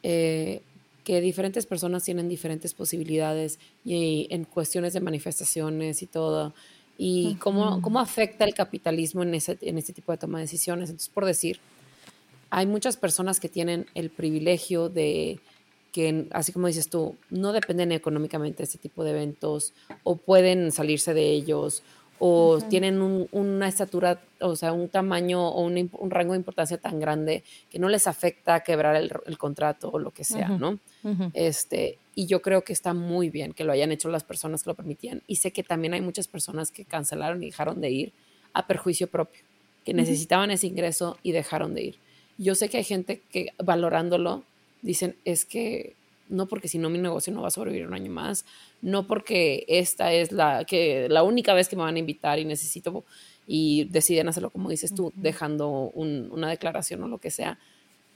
eh, 0.02 0.62
que 1.02 1.20
diferentes 1.20 1.66
personas 1.66 2.04
tienen 2.04 2.28
diferentes 2.28 2.74
posibilidades 2.74 3.58
y 3.84 4.28
en 4.30 4.44
cuestiones 4.44 4.92
de 4.92 5.00
manifestaciones 5.00 6.02
y 6.02 6.06
todo 6.06 6.54
y 7.02 7.36
cómo, 7.36 7.80
cómo 7.80 7.98
afecta 7.98 8.44
el 8.44 8.52
capitalismo 8.52 9.22
en 9.22 9.34
ese, 9.34 9.56
en 9.62 9.78
ese 9.78 9.94
tipo 9.94 10.12
de 10.12 10.18
toma 10.18 10.36
de 10.36 10.44
decisiones. 10.44 10.90
Entonces, 10.90 11.08
por 11.08 11.24
decir, 11.24 11.58
hay 12.50 12.66
muchas 12.66 12.98
personas 12.98 13.40
que 13.40 13.48
tienen 13.48 13.86
el 13.94 14.10
privilegio 14.10 14.90
de 14.90 15.40
que, 15.92 16.28
así 16.32 16.52
como 16.52 16.66
dices 16.66 16.90
tú, 16.90 17.16
no 17.30 17.52
dependen 17.52 17.92
económicamente 17.92 18.58
de 18.58 18.64
este 18.64 18.76
tipo 18.76 19.02
de 19.02 19.12
eventos 19.12 19.72
o 20.04 20.16
pueden 20.16 20.72
salirse 20.72 21.14
de 21.14 21.30
ellos 21.30 21.82
o 22.22 22.60
tienen 22.68 23.00
una 23.32 23.66
estatura, 23.66 24.20
o 24.40 24.54
sea, 24.54 24.74
un 24.74 24.90
tamaño 24.90 25.48
o 25.48 25.62
un, 25.62 25.90
rango 26.10 26.34
de 26.34 26.38
importancia 26.38 26.76
tan 26.76 27.00
grande 27.00 27.42
que 27.70 27.78
no 27.78 27.88
les 27.88 28.06
afecta 28.06 28.60
quebrar 28.60 28.94
el, 28.94 29.38
contrato 29.38 29.90
o 29.90 29.98
lo 29.98 30.10
que 30.10 30.22
sea, 30.22 30.50
¿no? 30.50 30.78
este, 31.32 31.98
y 32.14 32.26
yo 32.26 32.42
creo 32.42 32.62
que 32.62 32.74
está 32.74 32.92
muy 32.92 33.30
bien 33.30 33.54
que 33.54 33.64
lo 33.64 33.72
hayan 33.72 33.90
hecho 33.90 34.10
las 34.10 34.22
personas 34.22 34.62
que 34.62 34.70
lo 34.70 34.74
permitían. 34.74 35.22
Y 35.26 35.36
sé 35.36 35.50
que 35.50 35.62
también 35.62 35.94
hay 35.94 36.02
muchas 36.02 36.28
personas 36.28 36.70
que 36.70 36.84
cancelaron 36.84 37.42
y 37.42 37.46
dejaron 37.46 37.80
de 37.80 37.90
ir 37.90 38.12
a 38.52 38.66
perjuicio 38.66 39.06
propio, 39.06 39.40
que 39.86 39.94
necesitaban 39.94 40.50
ese 40.50 40.66
ingreso 40.66 41.16
y 41.22 41.32
dejaron 41.32 41.72
de 41.72 41.84
ir. 41.84 41.98
Yo 42.36 42.54
sé 42.54 42.68
que 42.68 42.76
hay 42.76 42.84
gente 42.84 43.22
que 43.32 43.54
valorándolo 43.56 44.44
dicen, 44.82 45.16
es 45.24 45.46
que 45.46 45.94
no 46.30 46.46
porque 46.46 46.68
si 46.68 46.78
no 46.78 46.88
mi 46.88 46.98
negocio 46.98 47.32
no 47.32 47.42
va 47.42 47.48
a 47.48 47.50
sobrevivir 47.50 47.86
un 47.86 47.94
año 47.94 48.10
más, 48.10 48.46
no 48.80 49.06
porque 49.06 49.64
esta 49.68 50.12
es 50.12 50.32
la, 50.32 50.64
que, 50.64 51.08
la 51.10 51.22
única 51.22 51.52
vez 51.52 51.68
que 51.68 51.76
me 51.76 51.82
van 51.82 51.96
a 51.96 51.98
invitar 51.98 52.38
y 52.38 52.44
necesito 52.44 53.04
y 53.46 53.84
deciden 53.84 54.28
hacerlo 54.28 54.50
como 54.50 54.70
dices 54.70 54.94
tú, 54.94 55.12
dejando 55.16 55.68
una 55.68 56.48
declaración 56.48 57.02
o 57.02 57.08
lo 57.08 57.18
que 57.18 57.30
sea. 57.30 57.58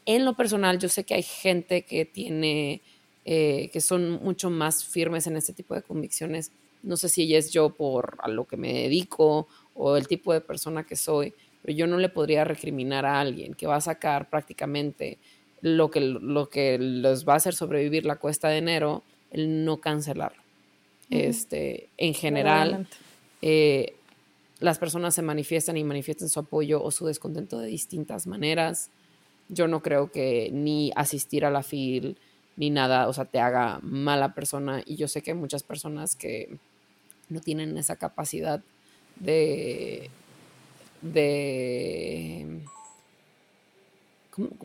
En 0.06 0.24
lo 0.24 0.34
personal, 0.34 0.78
yo 0.78 0.88
sé 0.88 1.04
que 1.04 1.14
hay 1.14 1.22
gente 1.22 1.82
que 1.82 2.04
tiene, 2.04 2.82
eh, 3.24 3.68
que 3.72 3.80
son 3.80 4.22
mucho 4.22 4.48
más 4.48 4.84
firmes 4.84 5.26
en 5.26 5.36
este 5.36 5.52
tipo 5.52 5.74
de 5.74 5.82
convicciones. 5.82 6.52
No 6.82 6.96
sé 6.96 7.08
si 7.08 7.34
es 7.34 7.50
yo 7.50 7.70
por 7.70 8.18
a 8.22 8.28
lo 8.28 8.44
que 8.44 8.56
me 8.56 8.72
dedico 8.72 9.48
o 9.74 9.96
el 9.96 10.06
tipo 10.06 10.32
de 10.32 10.40
persona 10.40 10.84
que 10.84 10.94
soy, 10.94 11.34
pero 11.62 11.76
yo 11.76 11.86
no 11.86 11.98
le 11.98 12.10
podría 12.10 12.44
recriminar 12.44 13.06
a 13.06 13.18
alguien 13.18 13.54
que 13.54 13.66
va 13.66 13.76
a 13.76 13.80
sacar 13.80 14.28
prácticamente 14.28 15.18
lo 15.64 15.90
que, 15.90 16.00
lo 16.00 16.50
que 16.50 16.78
les 16.78 17.26
va 17.26 17.32
a 17.32 17.36
hacer 17.36 17.54
sobrevivir 17.54 18.04
la 18.04 18.16
cuesta 18.16 18.48
de 18.48 18.58
enero, 18.58 19.02
el 19.30 19.64
no 19.64 19.80
cancelarlo. 19.80 20.42
este, 21.08 21.88
en 21.96 22.12
general, 22.12 22.86
eh, 23.40 23.94
las 24.60 24.76
personas 24.78 25.14
se 25.14 25.22
manifiestan 25.22 25.78
y 25.78 25.84
manifiestan 25.84 26.28
su 26.28 26.40
apoyo 26.40 26.82
o 26.82 26.90
su 26.90 27.06
descontento 27.06 27.58
de 27.58 27.68
distintas 27.68 28.26
maneras. 28.26 28.90
Yo 29.48 29.66
no 29.66 29.80
creo 29.80 30.12
que 30.12 30.50
ni 30.52 30.92
asistir 30.96 31.46
a 31.46 31.50
la 31.50 31.62
FIL 31.62 32.18
ni 32.56 32.68
nada, 32.68 33.08
o 33.08 33.14
sea, 33.14 33.24
te 33.24 33.40
haga 33.40 33.80
mala 33.80 34.34
persona. 34.34 34.82
Y 34.84 34.96
yo 34.96 35.08
sé 35.08 35.22
que 35.22 35.30
hay 35.30 35.36
muchas 35.36 35.62
personas 35.62 36.14
que 36.14 36.58
no 37.30 37.40
tienen 37.40 37.78
esa 37.78 37.96
capacidad 37.96 38.62
de, 39.16 40.10
de 41.00 42.60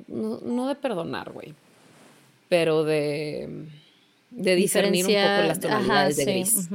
no, 0.07 0.67
de 0.67 0.75
perdonar, 0.75 1.31
güey, 1.31 1.53
pero 2.47 2.83
de, 2.83 3.67
de 4.31 4.55
discernir 4.55 5.05
un 5.05 5.13
poco 5.13 5.47
las 5.47 5.59
tonalidades 5.59 6.17
de 6.17 6.25
gris. 6.25 6.69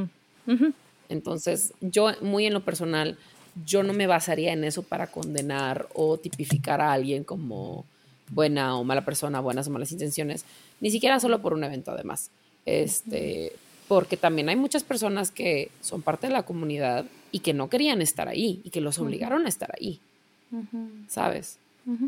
Entonces, 1.08 1.72
yo 1.80 2.10
muy 2.20 2.46
en 2.46 2.54
lo 2.54 2.64
personal, 2.64 3.18
yo 3.66 3.82
no 3.82 3.92
me 3.92 4.06
basaría 4.06 4.52
en 4.52 4.64
eso 4.64 4.82
para 4.82 5.06
condenar 5.08 5.88
o 5.94 6.18
tipificar 6.18 6.80
a 6.80 6.92
alguien 6.92 7.24
como 7.24 7.84
buena 8.30 8.76
o 8.76 8.84
mala 8.84 9.04
persona, 9.04 9.40
buenas 9.40 9.68
o 9.68 9.70
malas 9.70 9.92
intenciones, 9.92 10.44
ni 10.80 10.90
siquiera 10.90 11.20
solo 11.20 11.40
por 11.40 11.52
un 11.52 11.64
evento 11.64 11.92
además. 11.92 12.30
Este, 12.66 13.52
porque 13.88 14.16
también 14.16 14.48
hay 14.48 14.56
muchas 14.56 14.82
personas 14.82 15.30
que 15.30 15.70
son 15.80 16.02
parte 16.02 16.26
de 16.26 16.32
la 16.32 16.44
comunidad 16.44 17.04
y 17.30 17.40
que 17.40 17.52
no 17.52 17.68
querían 17.68 18.00
estar 18.00 18.28
ahí 18.28 18.60
y 18.64 18.70
que 18.70 18.80
los 18.80 18.98
obligaron 18.98 19.46
a 19.46 19.48
estar 19.48 19.72
ahí. 19.78 20.00
¿Sabes? 21.08 21.58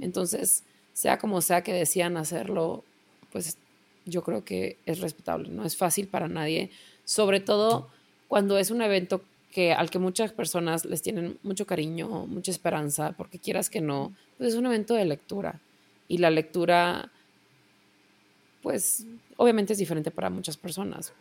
Entonces, 0.01 0.63
sea 0.97 1.19
como 1.19 1.43
sea 1.43 1.63
que 1.63 1.75
decían 1.75 2.17
hacerlo, 2.17 2.83
pues 3.31 3.59
yo 4.07 4.23
creo 4.23 4.47
que 4.47 4.79
es 4.87 5.01
respetable, 5.01 5.51
no 5.51 5.67
es 5.67 5.77
fácil 5.77 6.09
para 6.09 6.27
nadie, 6.27 6.71
sobre 7.05 7.41
todo 7.41 7.89
cuando 8.29 8.57
es 8.57 8.71
un 8.71 8.81
evento 8.81 9.21
que 9.53 9.75
al 9.75 9.91
que 9.91 9.99
muchas 9.99 10.33
personas 10.33 10.87
les 10.87 11.03
tienen 11.03 11.39
mucho 11.43 11.67
cariño, 11.67 12.27
mucha 12.27 12.51
esperanza, 12.51 13.13
porque 13.13 13.39
quieras 13.39 13.69
que 13.69 13.83
no, 13.83 14.17
pues 14.39 14.55
es 14.55 14.59
un 14.59 14.65
evento 14.65 14.95
de 14.95 15.05
lectura. 15.05 15.61
Y 16.09 16.17
la 16.17 16.31
lectura 16.31 17.13
pues 18.63 19.05
obviamente 19.37 19.75
es 19.75 19.79
diferente 19.79 20.11
para 20.11 20.31
muchas 20.31 20.57
personas, 20.57 21.13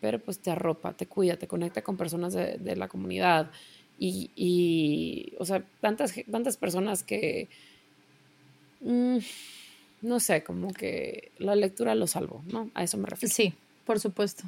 pero 0.00 0.18
pues 0.18 0.40
te 0.40 0.50
arropa, 0.50 0.94
te 0.94 1.06
cuida, 1.06 1.36
te 1.36 1.46
conecta 1.46 1.80
con 1.80 1.96
personas 1.96 2.32
de, 2.32 2.74
la 2.74 2.88
comunidad. 2.88 3.52
Y, 4.00 4.32
y, 4.34 5.32
o 5.38 5.44
sea, 5.44 5.64
tantas, 5.80 6.12
tantas 6.28 6.56
personas 6.56 7.04
que 7.04 7.48
Mm, 8.80 9.18
no 10.02 10.20
sé, 10.20 10.42
como 10.44 10.72
que 10.72 11.32
la 11.38 11.54
lectura 11.56 11.94
lo 11.94 12.06
salvo, 12.06 12.42
¿no? 12.46 12.70
A 12.74 12.84
eso 12.84 12.96
me 12.98 13.06
refiero. 13.06 13.34
Sí, 13.34 13.54
por 13.84 14.00
supuesto. 14.00 14.44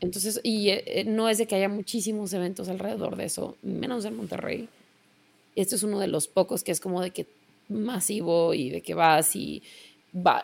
Entonces, 0.00 0.40
y 0.42 0.70
eh, 0.70 0.82
eh, 0.86 1.04
no 1.04 1.28
es 1.28 1.38
de 1.38 1.46
que 1.46 1.54
haya 1.54 1.68
muchísimos 1.68 2.32
eventos 2.32 2.68
alrededor 2.68 3.16
de 3.16 3.24
eso, 3.24 3.56
menos 3.62 4.04
en 4.04 4.16
Monterrey. 4.16 4.68
Este 5.54 5.76
es 5.76 5.82
uno 5.82 6.00
de 6.00 6.08
los 6.08 6.26
pocos 6.26 6.64
que 6.64 6.72
es 6.72 6.80
como 6.80 7.00
de 7.00 7.10
que 7.10 7.26
masivo 7.68 8.52
y 8.54 8.70
de 8.70 8.80
que 8.80 8.94
vas 8.94 9.36
y 9.36 9.62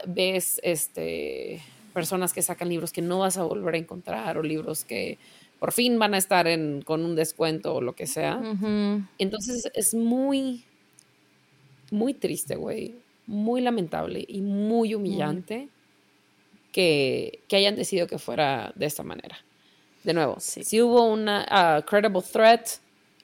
ves 0.06 0.60
este, 0.62 1.60
personas 1.92 2.32
que 2.32 2.40
sacan 2.40 2.68
libros 2.68 2.92
que 2.92 3.02
no 3.02 3.18
vas 3.18 3.36
a 3.36 3.42
volver 3.42 3.74
a 3.74 3.78
encontrar 3.78 4.38
o 4.38 4.42
libros 4.42 4.84
que 4.84 5.18
por 5.58 5.72
fin 5.72 5.98
van 5.98 6.14
a 6.14 6.18
estar 6.18 6.46
en, 6.46 6.82
con 6.82 7.04
un 7.04 7.16
descuento 7.16 7.74
o 7.74 7.80
lo 7.80 7.94
que 7.94 8.06
sea. 8.06 8.40
Entonces 9.18 9.70
es 9.74 9.94
muy 9.94 10.64
muy 11.90 12.14
triste, 12.14 12.56
güey, 12.56 12.94
muy 13.28 13.60
lamentable 13.60 14.24
y 14.26 14.40
muy 14.40 14.94
humillante 14.94 15.68
que, 16.72 17.40
que, 17.46 17.56
hayan 17.56 17.76
decidido 17.76 18.06
que 18.06 18.18
fuera 18.18 18.72
de 18.74 18.86
esta 18.86 19.04
manera. 19.04 19.38
De 20.02 20.14
nuevo, 20.14 20.36
si 20.40 20.80
hubo 20.80 21.04
una 21.06 21.44
uh, 21.78 21.84
credible 21.84 22.22
threat, 22.22 22.66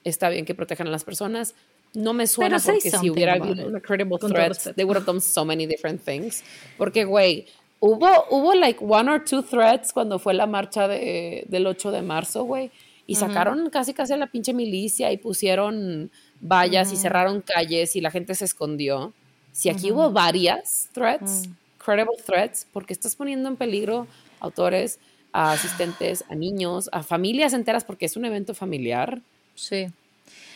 está 0.04 0.28
bien 0.28 0.44
que 0.44 0.54
protejan 0.54 0.86
a 0.86 0.90
las 0.90 1.04
personas. 1.04 1.54
No 1.94 2.12
me 2.12 2.26
suena 2.26 2.58
porque 2.58 2.90
si 2.90 3.08
hubiera 3.08 3.34
habido 3.34 3.66
una 3.66 3.80
credible 3.80 4.18
threat, 4.18 4.74
they 4.76 4.84
would 4.84 4.96
have 4.96 5.06
done 5.06 5.20
so 5.20 5.44
many 5.44 5.66
different 5.66 6.04
things. 6.04 6.44
Porque, 6.76 7.04
güey, 7.04 7.46
hubo, 7.80 8.08
hubo 8.30 8.54
like 8.54 8.84
one 8.84 9.10
or 9.10 9.24
two 9.24 9.42
threats 9.42 9.92
cuando 9.92 10.18
fue 10.18 10.34
la 10.34 10.46
marcha 10.46 10.86
de, 10.86 11.44
del 11.48 11.66
8 11.66 11.92
de 11.92 12.02
marzo, 12.02 12.44
güey. 12.44 12.70
Y 13.06 13.14
sacaron 13.16 13.70
casi 13.70 13.94
casi 13.94 14.14
a 14.14 14.16
la 14.16 14.26
pinche 14.26 14.52
milicia 14.52 15.12
y 15.12 15.18
pusieron 15.18 16.10
vallas 16.40 16.92
y 16.92 16.96
cerraron 16.96 17.42
calles 17.42 17.96
y 17.96 18.00
la 18.00 18.10
gente 18.10 18.34
se 18.34 18.46
escondió. 18.46 19.12
Si 19.54 19.70
aquí 19.70 19.92
hubo 19.92 20.10
varias 20.10 20.88
threats, 20.92 21.48
credible 21.78 22.16
threats, 22.26 22.66
porque 22.72 22.92
estás 22.92 23.14
poniendo 23.14 23.48
en 23.48 23.54
peligro 23.54 24.08
autores, 24.40 24.98
a 25.32 25.52
asistentes, 25.52 26.24
a 26.28 26.34
niños, 26.34 26.90
a 26.90 27.04
familias 27.04 27.52
enteras, 27.52 27.84
porque 27.84 28.06
es 28.06 28.16
un 28.16 28.24
evento 28.24 28.52
familiar. 28.54 29.20
Sí. 29.54 29.86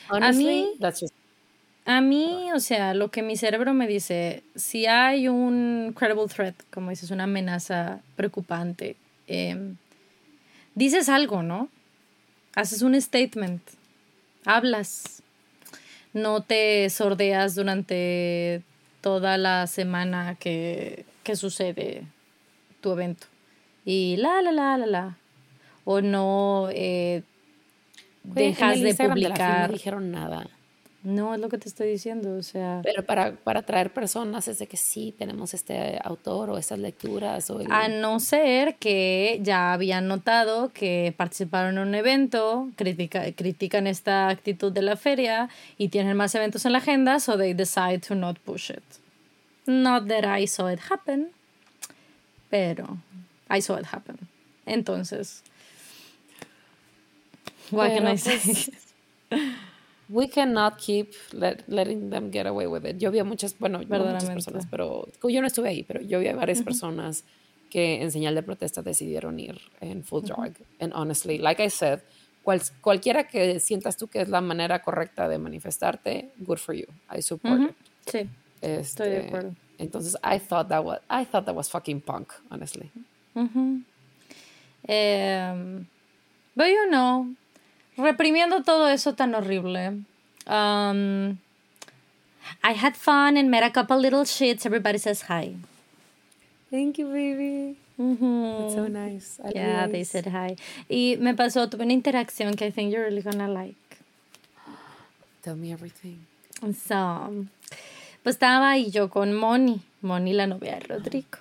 a 0.09 0.33
mí, 0.33 0.73
a 1.87 2.01
mí, 2.01 2.51
o 2.53 2.59
sea, 2.59 2.93
lo 2.93 3.13
que 3.13 3.23
mi 3.23 3.37
cerebro 3.37 3.73
me 3.73 3.87
dice, 3.87 4.43
si 4.57 4.87
hay 4.87 5.29
un 5.29 5.95
credible 5.97 6.27
threat, 6.27 6.57
como 6.73 6.91
dices, 6.91 7.13
una 7.13 7.25
amenaza 7.25 8.01
preocupante, 8.17 8.97
em, 9.29 9.77
dices 10.75 11.09
algo, 11.09 11.45
¿no? 11.45 11.69
Haces 12.57 12.83
un 12.83 13.01
statement, 13.01 13.63
hablas, 14.45 15.23
no 16.13 16.43
te 16.43 16.91
sordeas 16.91 17.55
durante 17.55 18.65
toda 19.01 19.39
la 19.39 19.67
semana 19.67 20.37
que, 20.39 21.05
que 21.23 21.37
sucede 21.37 22.03
tu 22.81 22.93
evento. 22.93 23.27
Y 23.85 24.17
la, 24.17 24.43
la, 24.43 24.53
la, 24.53 24.77
la, 24.77 24.87
la. 24.87 25.17
O 25.85 26.01
no 26.01 26.69
eh, 26.71 27.23
dejas 28.23 28.81
de 28.81 28.95
publicar. 28.95 29.69
no 29.69 29.73
dijeron 29.73 30.11
nada. 30.11 30.47
No, 31.05 31.33
es 31.33 31.41
lo 31.41 31.49
que 31.49 31.59
te 31.59 31.69
estoy 31.69 31.89
diciendo, 31.89 32.37
o 32.37 32.43
sea... 32.43 32.81
Pero 32.83 33.05
para, 33.05 33.33
para 33.33 33.61
atraer 33.61 33.93
personas 33.93 34.49
es 34.49 34.59
de 34.59 34.67
que 34.67 34.77
sí, 34.77 35.15
tenemos 35.17 35.55
este 35.55 35.99
autor 36.03 36.51
o 36.51 36.59
estas 36.59 36.81
lecturas 36.81 37.49
o... 37.51 37.61
A 37.71 37.87
no 37.87 38.19
ser 38.19 38.75
que 38.77 39.39
ya 39.43 39.73
habían 39.73 40.09
notado 40.09 40.73
que 40.73 41.15
participaron 41.17 41.79
en 41.79 41.87
un 41.87 41.95
evento, 41.95 42.69
critica, 42.75 43.31
critican 43.33 43.87
esta 43.87 44.29
actitud 44.29 44.73
de 44.73 44.83
la 44.83 44.97
feria 44.97 45.49
y 45.79 45.89
tienen 45.89 46.17
más 46.17 46.35
eventos 46.35 46.67
en 46.67 46.73
la 46.73 46.79
agenda, 46.79 47.21
so 47.21 47.39
they 47.39 47.55
decide 47.55 48.01
to 48.01 48.17
not 48.17 48.37
push 48.41 48.71
it. 48.71 48.83
Not 49.67 50.09
that 50.09 50.25
I 50.25 50.49
saw 50.49 50.69
it 50.69 50.81
happen, 50.91 51.29
pero 52.51 52.99
I 53.49 53.63
saw 53.63 53.79
it 53.79 53.87
happen. 53.93 54.19
Entonces... 54.67 55.45
What 57.71 57.95
can 57.95 58.09
I 58.09 58.17
say? 58.17 58.41
Pues, 59.29 59.41
we 60.09 60.29
cannot 60.29 60.79
keep 60.79 61.13
letting 61.33 62.11
them 62.11 62.31
get 62.31 62.47
away 62.47 62.67
with 62.67 62.85
it. 62.85 62.99
Yo 62.99 63.11
vi 63.11 63.19
a 63.19 63.25
muchas, 63.25 63.59
bueno, 63.59 63.81
no 63.83 63.99
muchas 63.99 64.31
personas, 64.31 64.67
pero 64.71 65.09
yo 65.23 65.41
no 65.41 65.47
estuve 65.47 65.69
ahí, 65.69 65.83
pero 65.83 66.01
yo 66.01 66.21
vi 66.21 66.29
a 66.29 66.35
varias 66.35 66.63
personas 66.63 67.25
que 67.71 68.01
en 68.03 68.11
señal 68.11 68.35
de 68.35 68.43
protesta 68.43 68.83
decidieron 68.83 69.39
ir 69.39 69.61
en 69.81 70.03
full 70.03 70.23
drag. 70.23 70.55
And 70.81 70.93
honestly, 70.95 71.39
like 71.39 71.63
I 71.63 71.69
said, 71.69 72.01
cualquiera 72.81 73.29
que 73.29 73.61
sientas 73.61 73.97
tú 73.97 74.09
que 74.09 74.23
es 74.23 74.29
la 74.29 74.41
manera 74.41 74.83
correcta 74.83 75.29
de 75.29 75.39
manifestarte, 75.39 76.31
good 76.39 76.59
for 76.59 76.75
you. 76.75 76.87
I 77.11 77.21
support 77.21 77.61
it. 77.61 77.75
Sí. 78.07 78.29
estoy 78.63 79.09
de 79.09 79.17
este, 79.19 79.29
acuerdo. 79.29 79.55
Entonces, 79.79 80.17
I 80.25 80.39
thought 80.39 80.69
that 80.69 80.85
was, 80.85 80.99
I 81.09 81.25
thought 81.25 81.45
that 81.45 81.55
was 81.55 81.69
fucking 81.71 82.01
punk, 82.01 82.33
honestly. 82.51 82.91
Um, 83.37 83.85
but 86.57 86.67
you 86.67 86.91
know, 86.91 87.35
reprimiendo 87.99 88.63
todo 88.63 88.89
eso 88.89 89.15
tan 89.15 89.35
horrible. 89.35 90.05
Um, 90.47 91.39
I 92.63 92.73
had 92.73 92.97
fun 92.97 93.37
and 93.37 93.51
met 93.51 93.63
a 93.63 93.71
couple 93.71 93.99
little 93.99 94.25
shits. 94.25 94.65
Everybody 94.65 94.99
says 94.99 95.23
hi. 95.23 95.55
Thank 96.71 96.99
you, 96.99 97.07
baby. 97.07 97.77
Mm-hmm. 98.01 98.63
That's 98.63 98.75
so 98.75 98.87
nice. 98.87 99.41
I 99.45 99.53
yeah, 99.55 99.87
they 99.87 100.05
said 100.05 100.27
hi. 100.27 100.57
Y 100.89 101.17
me 101.19 101.35
pasó, 101.35 101.69
tuve 101.69 101.83
una 101.83 101.93
interacción 101.93 102.57
que 102.57 102.67
I 102.67 102.71
think 102.71 102.93
you're 102.93 103.05
really 103.05 103.23
gonna 103.23 103.49
like. 103.49 103.77
Tell 105.43 105.57
me 105.57 105.73
everything. 105.73 106.27
So, 106.61 107.47
pues 108.23 108.37
estaba 108.37 108.71
ahí 108.71 108.91
yo 108.91 109.09
con 109.09 109.35
Moni, 109.35 109.81
Moni 110.03 110.33
la 110.33 110.47
novia 110.47 110.77
de 110.77 110.87
Rodrigo. 110.87 111.39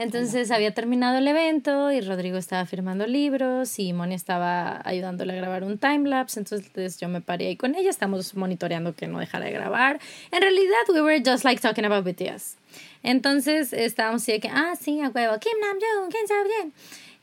Entonces 0.00 0.50
había 0.50 0.72
terminado 0.72 1.18
el 1.18 1.28
evento 1.28 1.92
y 1.92 2.00
Rodrigo 2.00 2.38
estaba 2.38 2.64
firmando 2.64 3.06
libros 3.06 3.78
y 3.78 3.92
Moni 3.92 4.14
estaba 4.14 4.80
ayudándole 4.82 5.34
a 5.34 5.36
grabar 5.36 5.62
un 5.62 5.76
timelapse. 5.76 6.40
Entonces 6.40 6.98
yo 6.98 7.10
me 7.10 7.20
paré 7.20 7.48
ahí 7.48 7.56
con 7.56 7.74
ella, 7.74 7.90
estamos 7.90 8.34
monitoreando 8.34 8.94
que 8.94 9.08
no 9.08 9.18
dejara 9.18 9.44
de 9.44 9.52
grabar. 9.52 10.00
En 10.32 10.40
realidad, 10.40 10.78
we 10.88 11.02
were 11.02 11.22
just 11.22 11.44
like 11.44 11.60
talking 11.60 11.84
about 11.84 12.02
BTS. 12.06 12.56
Entonces 13.02 13.74
estábamos 13.74 14.22
así 14.22 14.32
de 14.32 14.40
que, 14.40 14.48
ah, 14.48 14.72
sí, 14.80 15.02
a 15.02 15.10
huevo, 15.10 15.38
Kim 15.38 15.52
Namjoon, 15.60 16.10
¿quién 16.10 16.26
sabe 16.26 16.48
bien? 16.48 16.72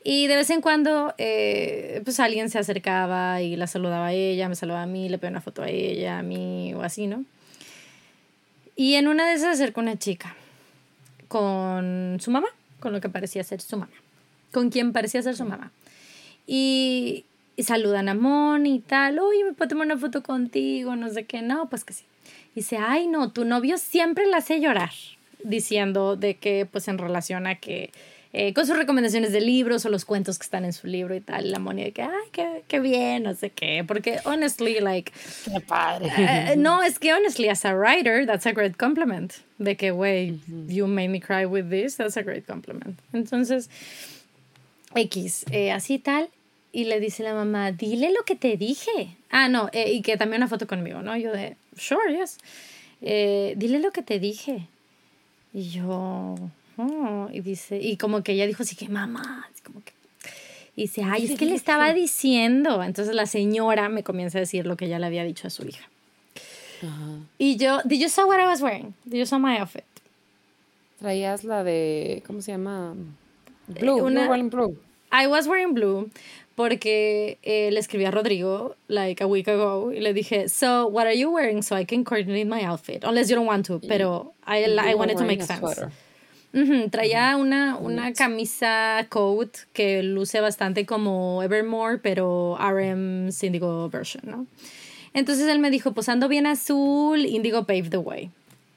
Y 0.04 0.28
de 0.28 0.36
vez 0.36 0.48
en 0.50 0.60
cuando, 0.60 1.14
eh, 1.18 2.00
pues 2.04 2.20
alguien 2.20 2.48
se 2.48 2.60
acercaba 2.60 3.42
y 3.42 3.56
la 3.56 3.66
saludaba 3.66 4.06
a 4.06 4.12
ella, 4.12 4.48
me 4.48 4.54
saludaba 4.54 4.84
a 4.84 4.86
mí, 4.86 5.08
le 5.08 5.18
pedía 5.18 5.30
una 5.30 5.40
foto 5.40 5.62
a 5.62 5.68
ella, 5.68 6.20
a 6.20 6.22
mí 6.22 6.72
o 6.74 6.82
así, 6.82 7.08
¿no? 7.08 7.24
Y 8.76 8.94
en 8.94 9.08
una 9.08 9.28
de 9.28 9.34
esas 9.34 9.54
acercó 9.54 9.80
una 9.80 9.98
chica 9.98 10.36
con 11.26 12.18
su 12.20 12.30
mamá 12.30 12.46
con 12.80 12.92
lo 12.92 13.00
que 13.00 13.08
parecía 13.08 13.44
ser 13.44 13.60
su 13.60 13.76
mamá, 13.76 13.92
con 14.52 14.70
quien 14.70 14.92
parecía 14.92 15.22
ser 15.22 15.36
su 15.36 15.44
mamá. 15.44 15.72
Y, 16.46 17.24
saludan 17.58 18.08
a 18.08 18.14
Moni 18.14 18.76
y 18.76 18.78
tal, 18.78 19.18
oye, 19.18 19.44
¿me 19.44 19.52
puedo 19.52 19.68
tomar 19.68 19.86
una 19.86 19.98
foto 19.98 20.22
contigo? 20.22 20.94
No 20.94 21.10
sé 21.10 21.24
qué, 21.24 21.42
no, 21.42 21.68
pues 21.68 21.84
que 21.84 21.92
sí. 21.92 22.04
Y 22.54 22.60
dice, 22.60 22.78
ay, 22.78 23.08
no, 23.08 23.32
tu 23.32 23.44
novio 23.44 23.78
siempre 23.78 24.26
la 24.26 24.38
hace 24.38 24.60
llorar, 24.60 24.92
diciendo 25.42 26.16
de 26.16 26.36
que, 26.36 26.66
pues 26.70 26.86
en 26.88 26.98
relación 26.98 27.46
a 27.46 27.56
que 27.56 27.90
eh, 28.34 28.52
con 28.52 28.66
sus 28.66 28.76
recomendaciones 28.76 29.32
de 29.32 29.40
libros 29.40 29.86
o 29.86 29.88
los 29.88 30.04
cuentos 30.04 30.38
que 30.38 30.44
están 30.44 30.66
en 30.66 30.74
su 30.74 30.86
libro 30.86 31.14
y 31.14 31.20
tal. 31.20 31.50
La 31.50 31.58
Moni 31.58 31.84
de 31.84 31.92
que, 31.92 32.02
ay, 32.02 32.28
qué, 32.30 32.62
qué 32.68 32.78
bien, 32.78 33.22
no 33.22 33.34
sé 33.34 33.50
qué. 33.50 33.84
Porque, 33.86 34.18
honestly, 34.24 34.80
like. 34.80 35.10
Qué 35.44 35.60
padre. 35.60 36.10
Eh, 36.18 36.56
no, 36.56 36.82
es 36.82 36.98
que, 36.98 37.12
honestly, 37.12 37.48
as 37.48 37.64
a 37.64 37.74
writer, 37.74 38.26
that's 38.26 38.46
a 38.46 38.52
great 38.52 38.76
compliment. 38.76 39.32
De 39.56 39.76
que, 39.76 39.92
güey, 39.92 40.38
you 40.66 40.86
made 40.86 41.08
me 41.08 41.20
cry 41.20 41.46
with 41.46 41.70
this, 41.70 41.96
that's 41.96 42.18
a 42.18 42.22
great 42.22 42.46
compliment. 42.46 42.98
Entonces, 43.14 43.70
X, 44.94 45.46
eh, 45.50 45.72
así 45.72 45.98
tal. 45.98 46.28
Y 46.70 46.84
le 46.84 47.00
dice 47.00 47.22
la 47.22 47.32
mamá, 47.32 47.72
dile 47.72 48.12
lo 48.12 48.24
que 48.24 48.36
te 48.36 48.58
dije. 48.58 49.16
Ah, 49.30 49.48
no, 49.48 49.70
y 49.72 50.02
que 50.02 50.18
también 50.18 50.42
una 50.42 50.48
foto 50.48 50.66
conmigo, 50.66 51.00
¿no? 51.00 51.16
Yo 51.16 51.32
de, 51.32 51.56
sure, 51.76 52.14
yes. 52.14 52.38
dile 53.00 53.78
lo 53.78 53.90
que 53.90 54.02
te 54.02 54.18
dije. 54.18 54.68
Y 55.54 55.70
yo, 55.70 56.36
Oh, 56.78 57.28
y 57.32 57.40
dice, 57.40 57.78
y 57.80 57.96
como 57.96 58.22
que 58.22 58.32
ella 58.32 58.46
dijo 58.46 58.62
así 58.62 58.76
que 58.76 58.88
mamá, 58.88 59.48
como 59.64 59.82
que, 59.82 59.92
y 60.76 60.82
dice, 60.82 61.02
ay, 61.02 61.24
es 61.24 61.36
que 61.36 61.44
le 61.44 61.56
estaba 61.56 61.92
diciendo. 61.92 62.84
Entonces 62.84 63.14
la 63.14 63.26
señora 63.26 63.88
me 63.88 64.04
comienza 64.04 64.38
a 64.38 64.40
decir 64.40 64.64
lo 64.64 64.76
que 64.76 64.86
ella 64.86 65.00
le 65.00 65.06
había 65.06 65.24
dicho 65.24 65.48
a 65.48 65.50
su 65.50 65.66
hija. 65.66 65.88
Y 67.36 67.56
yo, 67.56 67.80
did 67.84 67.98
you 68.00 68.08
saw 68.08 68.26
what 68.26 68.38
I 68.38 68.46
was 68.46 68.62
wearing? 68.62 68.94
Did 69.04 69.18
you 69.18 69.26
saw 69.26 69.40
my 69.40 69.58
outfit? 69.58 69.82
Traías 71.00 71.42
la 71.42 71.64
de, 71.64 72.22
¿cómo 72.24 72.42
se 72.42 72.52
llama? 72.52 72.94
Blue, 73.66 74.04
Una, 74.04 74.28
blue, 74.28 74.48
blue. 74.48 74.78
I 75.10 75.26
was 75.26 75.48
wearing 75.48 75.74
blue 75.74 76.10
porque 76.54 77.38
eh, 77.42 77.70
le 77.72 77.80
escribí 77.80 78.04
a 78.04 78.12
Rodrigo 78.12 78.76
like 78.86 79.20
a 79.22 79.26
week 79.26 79.48
ago 79.48 79.92
y 79.92 79.98
le 79.98 80.12
dije, 80.12 80.48
so 80.48 80.86
what 80.86 81.06
are 81.06 81.18
you 81.18 81.30
wearing 81.30 81.62
so 81.62 81.76
I 81.76 81.84
can 81.84 82.04
coordinate 82.04 82.46
my 82.46 82.62
outfit? 82.64 83.02
Unless 83.04 83.30
you 83.30 83.36
don't 83.36 83.46
want 83.46 83.66
to, 83.66 83.80
pero 83.80 84.32
I, 84.46 84.64
I 84.64 84.94
wanted 84.94 85.18
to 85.18 85.24
make 85.24 85.42
sense 85.42 85.88
traía 86.90 87.36
una, 87.36 87.76
una 87.76 88.12
camisa 88.12 89.06
coat 89.08 89.56
que 89.72 90.02
luce 90.02 90.40
bastante 90.40 90.86
como 90.86 91.42
Evermore, 91.42 91.98
pero 91.98 92.56
RM 92.58 93.30
Indigo 93.42 93.88
version, 93.90 94.22
¿no? 94.26 94.46
Entonces 95.14 95.48
él 95.48 95.58
me 95.58 95.70
dijo, 95.70 95.92
pues 95.92 96.08
ando 96.08 96.28
bien 96.28 96.46
azul, 96.46 97.24
Indigo 97.26 97.64
paved 97.64 97.90
the 97.90 97.98
way. 97.98 98.30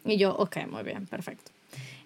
Y 0.06 0.18
yo, 0.18 0.36
ok, 0.36 0.58
muy 0.70 0.84
bien, 0.84 1.06
perfecto. 1.06 1.52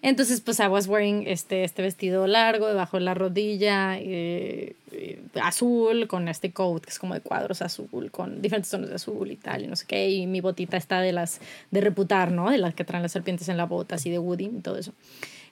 Entonces, 0.02 0.40
pues 0.40 0.60
I 0.60 0.68
was 0.68 0.88
wearing 0.88 1.24
este, 1.26 1.64
este 1.64 1.82
vestido 1.82 2.28
largo, 2.28 2.68
debajo 2.68 2.98
de 2.98 3.04
la 3.04 3.16
rodilla, 3.16 3.98
eh, 3.98 4.76
eh, 4.92 5.20
azul, 5.42 6.08
con 6.08 6.28
este 6.28 6.52
coat 6.52 6.84
que 6.84 6.92
es 6.92 7.00
como 7.00 7.16
de 7.16 7.22
cuadros 7.22 7.64
azul, 7.64 8.12
con 8.12 8.40
diferentes 8.40 8.70
tonos 8.70 8.90
de 8.90 8.96
azul 8.96 9.32
y 9.32 9.36
tal, 9.36 9.64
y 9.64 9.68
no 9.68 9.76
sé 9.76 9.86
qué. 9.88 10.12
Y 10.12 10.28
mi 10.28 10.42
botita 10.42 10.78
está 10.78 11.02
de 11.02 11.12
las 11.12 11.40
de 11.72 11.82
reputar, 11.82 12.32
¿no? 12.32 12.52
De 12.52 12.60
las 12.60 12.76
que 12.76 12.84
traen 12.84 13.02
las 13.02 13.14
serpientes 13.14 13.50
en 13.50 13.58
la 13.58 13.66
bota, 13.66 13.96
así 13.96 14.12
de 14.12 14.20
Woody 14.20 14.46
y 14.46 14.62
todo 14.62 14.78
eso. 14.78 14.94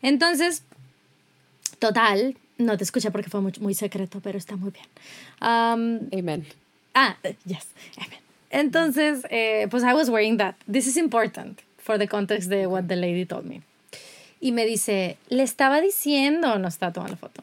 Entonces, 0.04 0.64
total, 1.80 2.38
no 2.60 2.78
te 2.78 2.84
escuché 2.84 3.10
porque 3.10 3.30
fue 3.30 3.42
muy, 3.42 3.54
muy 3.60 3.74
secreto, 3.74 4.20
pero 4.22 4.38
está 4.38 4.56
muy 4.56 4.72
bien. 4.72 4.86
Um, 5.42 6.10
amen. 6.18 6.46
Ah, 6.94 7.18
yes, 7.46 7.68
amen. 7.98 8.20
Entonces, 8.52 9.26
eh, 9.32 9.68
pues 9.72 9.84
I 9.84 9.94
was 9.94 10.10
wearing 10.10 10.38
that. 10.38 10.56
This 10.72 10.86
is 10.86 10.98
important 10.98 11.60
for 11.80 11.98
the 11.98 12.08
context 12.08 12.50
de 12.50 12.68
what 12.68 12.84
the 12.84 12.96
lady 12.96 13.26
told 13.26 13.46
me. 13.46 13.64
Y 14.40 14.52
me 14.52 14.66
dice, 14.66 15.18
le 15.30 15.44
estaba 15.44 15.82
diciendo, 15.82 16.60
no 16.60 16.68
está 16.68 16.92
tomando 16.92 17.18
foto, 17.18 17.42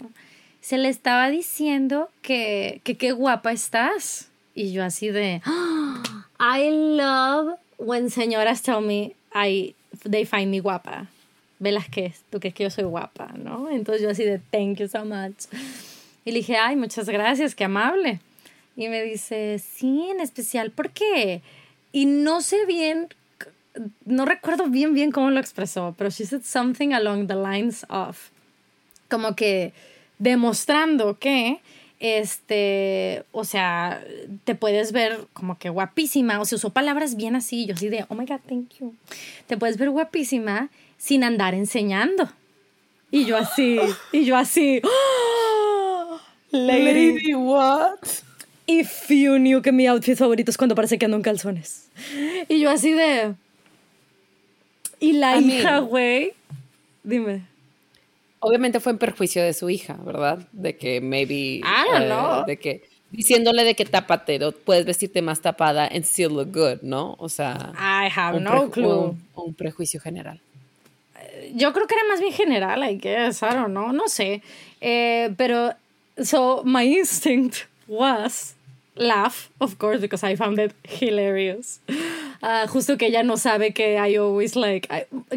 se 0.61 0.77
le 0.77 0.91
estaba 0.91 1.31
diciendo 1.31 2.11
que 2.23 2.81
qué 2.85 3.13
guapa 3.13 3.53
estás. 3.53 4.29
Y 4.55 4.73
yo 4.73 4.85
así 4.85 5.09
de, 5.09 5.41
oh, 5.47 6.03
I 6.39 6.71
love 6.71 7.59
when 7.79 8.11
señoras 8.11 8.63
tell 8.63 8.83
me 8.83 9.15
I, 9.35 9.75
they 10.05 10.25
find 10.25 10.51
me 10.51 10.61
guapa. 10.61 11.09
Velázquez, 11.61 12.23
tú 12.31 12.41
crees 12.41 12.55
que 12.55 12.65
yo 12.65 12.71
soy 12.71 12.85
guapa, 12.85 13.33
¿no? 13.37 13.71
Entonces 13.71 14.03
yo 14.03 14.11
así 14.11 14.25
de, 14.25 14.39
thank 14.39 14.79
you 14.79 14.89
so 14.89 15.05
much. 15.05 15.45
Y 16.25 16.33
le 16.33 16.39
dije, 16.39 16.57
ay, 16.57 16.75
muchas 16.75 17.09
gracias, 17.09 17.55
qué 17.55 17.65
amable. 17.65 18.19
Y 18.77 18.89
me 18.89 19.03
dice, 19.03 19.59
sí, 19.59 20.09
en 20.11 20.21
especial, 20.21 20.71
¿por 20.71 20.91
qué? 20.91 21.43
Y 21.93 22.07
no 22.07 22.41
sé 22.41 22.65
bien, 22.67 23.09
no 24.07 24.25
recuerdo 24.25 24.69
bien 24.69 24.95
bien 24.95 25.13
cómo 25.13 25.31
lo 25.31 25.39
expresó, 25.39 25.95
pero 25.99 26.11
she 26.11 26.25
said 26.25 26.43
something 26.43 26.93
along 26.93 27.27
the 27.27 27.35
lines 27.35 27.85
of, 27.91 28.31
como 29.09 29.37
que 29.37 29.73
demostrando 30.19 31.19
que, 31.19 31.61
este, 31.99 33.25
o 33.33 33.45
sea, 33.45 34.03
te 34.45 34.55
puedes 34.55 34.93
ver 34.93 35.27
como 35.35 35.59
que 35.59 35.69
guapísima, 35.69 36.41
o 36.41 36.47
sea, 36.47 36.57
usó 36.57 36.71
palabras 36.71 37.17
bien 37.17 37.37
así, 37.37 37.67
yo 37.67 37.75
así 37.75 37.91
de, 37.91 38.07
oh 38.09 38.15
my 38.15 38.25
god, 38.25 38.41
thank 38.49 38.79
you. 38.81 38.95
Te 39.47 39.59
puedes 39.59 39.77
ver 39.77 39.91
guapísima 39.91 40.71
sin 41.01 41.25
andar 41.25 41.55
enseñando. 41.55 42.31
Y 43.11 43.25
yo 43.25 43.37
así, 43.37 43.81
y 44.13 44.25
yo 44.25 44.37
así, 44.37 44.81
Lady, 46.53 47.35
what? 47.35 47.99
If 48.67 49.09
you 49.09 49.37
knew 49.39 49.63
que 49.63 49.73
mi 49.73 49.89
outfit 49.89 50.17
favorito 50.17 50.51
es 50.51 50.57
cuando 50.57 50.77
parece 50.77 50.97
que 50.99 51.07
ando 51.07 51.17
en 51.17 51.23
calzones. 51.23 51.89
Y 52.49 52.61
yo 52.61 52.71
así 52.71 52.93
de... 52.93 53.35
Y 55.01 55.15
la 55.15 55.39
hija, 55.39 55.79
güey, 55.79 56.35
dime. 57.03 57.47
Obviamente 58.39 58.79
fue 58.79 58.93
en 58.93 58.99
perjuicio 58.99 59.43
de 59.43 59.55
su 59.55 59.71
hija, 59.71 59.99
¿verdad? 60.05 60.47
De 60.53 60.77
que 60.77 61.01
maybe... 61.01 61.35
I 61.35 61.63
don't 61.93 62.07
know. 62.07 62.45
De 62.47 62.59
que 62.59 62.83
diciéndole 63.11 63.65
de 63.65 63.75
que 63.75 63.87
tápate, 63.87 64.39
puedes 64.53 64.85
vestirte 64.85 65.21
más 65.23 65.41
tapada 65.41 65.87
and 65.87 66.05
still 66.05 66.35
look 66.35 66.53
good, 66.53 66.83
¿no? 66.83 67.17
O 67.19 67.29
sea... 67.29 67.73
I 67.75 68.09
have 68.15 68.39
no 68.41 68.71
clue. 68.71 69.17
Un, 69.35 69.55
prejuicio 69.55 70.01
general. 70.01 70.41
Yo 71.55 71.73
creo 71.73 71.87
que 71.87 71.95
era 71.95 72.05
más 72.09 72.21
bien 72.21 72.33
general, 72.33 72.83
I 72.83 72.95
guess, 72.95 73.43
I 73.43 73.55
don't 73.55 73.73
know, 73.73 73.93
no 73.93 74.05
sé. 74.09 74.43
Eh, 74.81 75.31
pero 75.37 75.73
so 76.23 76.63
my 76.65 76.85
instinct 76.85 77.67
was 77.87 78.55
laugh, 78.97 79.51
of 79.61 79.79
course, 79.79 80.01
because 80.01 80.23
I 80.23 80.37
found 80.37 80.59
it 80.59 80.73
hilarious. 80.85 81.81
Uh, 82.43 82.67
justo 82.67 82.97
que 82.97 83.09
ella 83.09 83.23
no 83.23 83.37
sabe 83.37 83.75
que 83.75 83.97
I 83.99 84.17
always 84.17 84.57
like, 84.57 84.89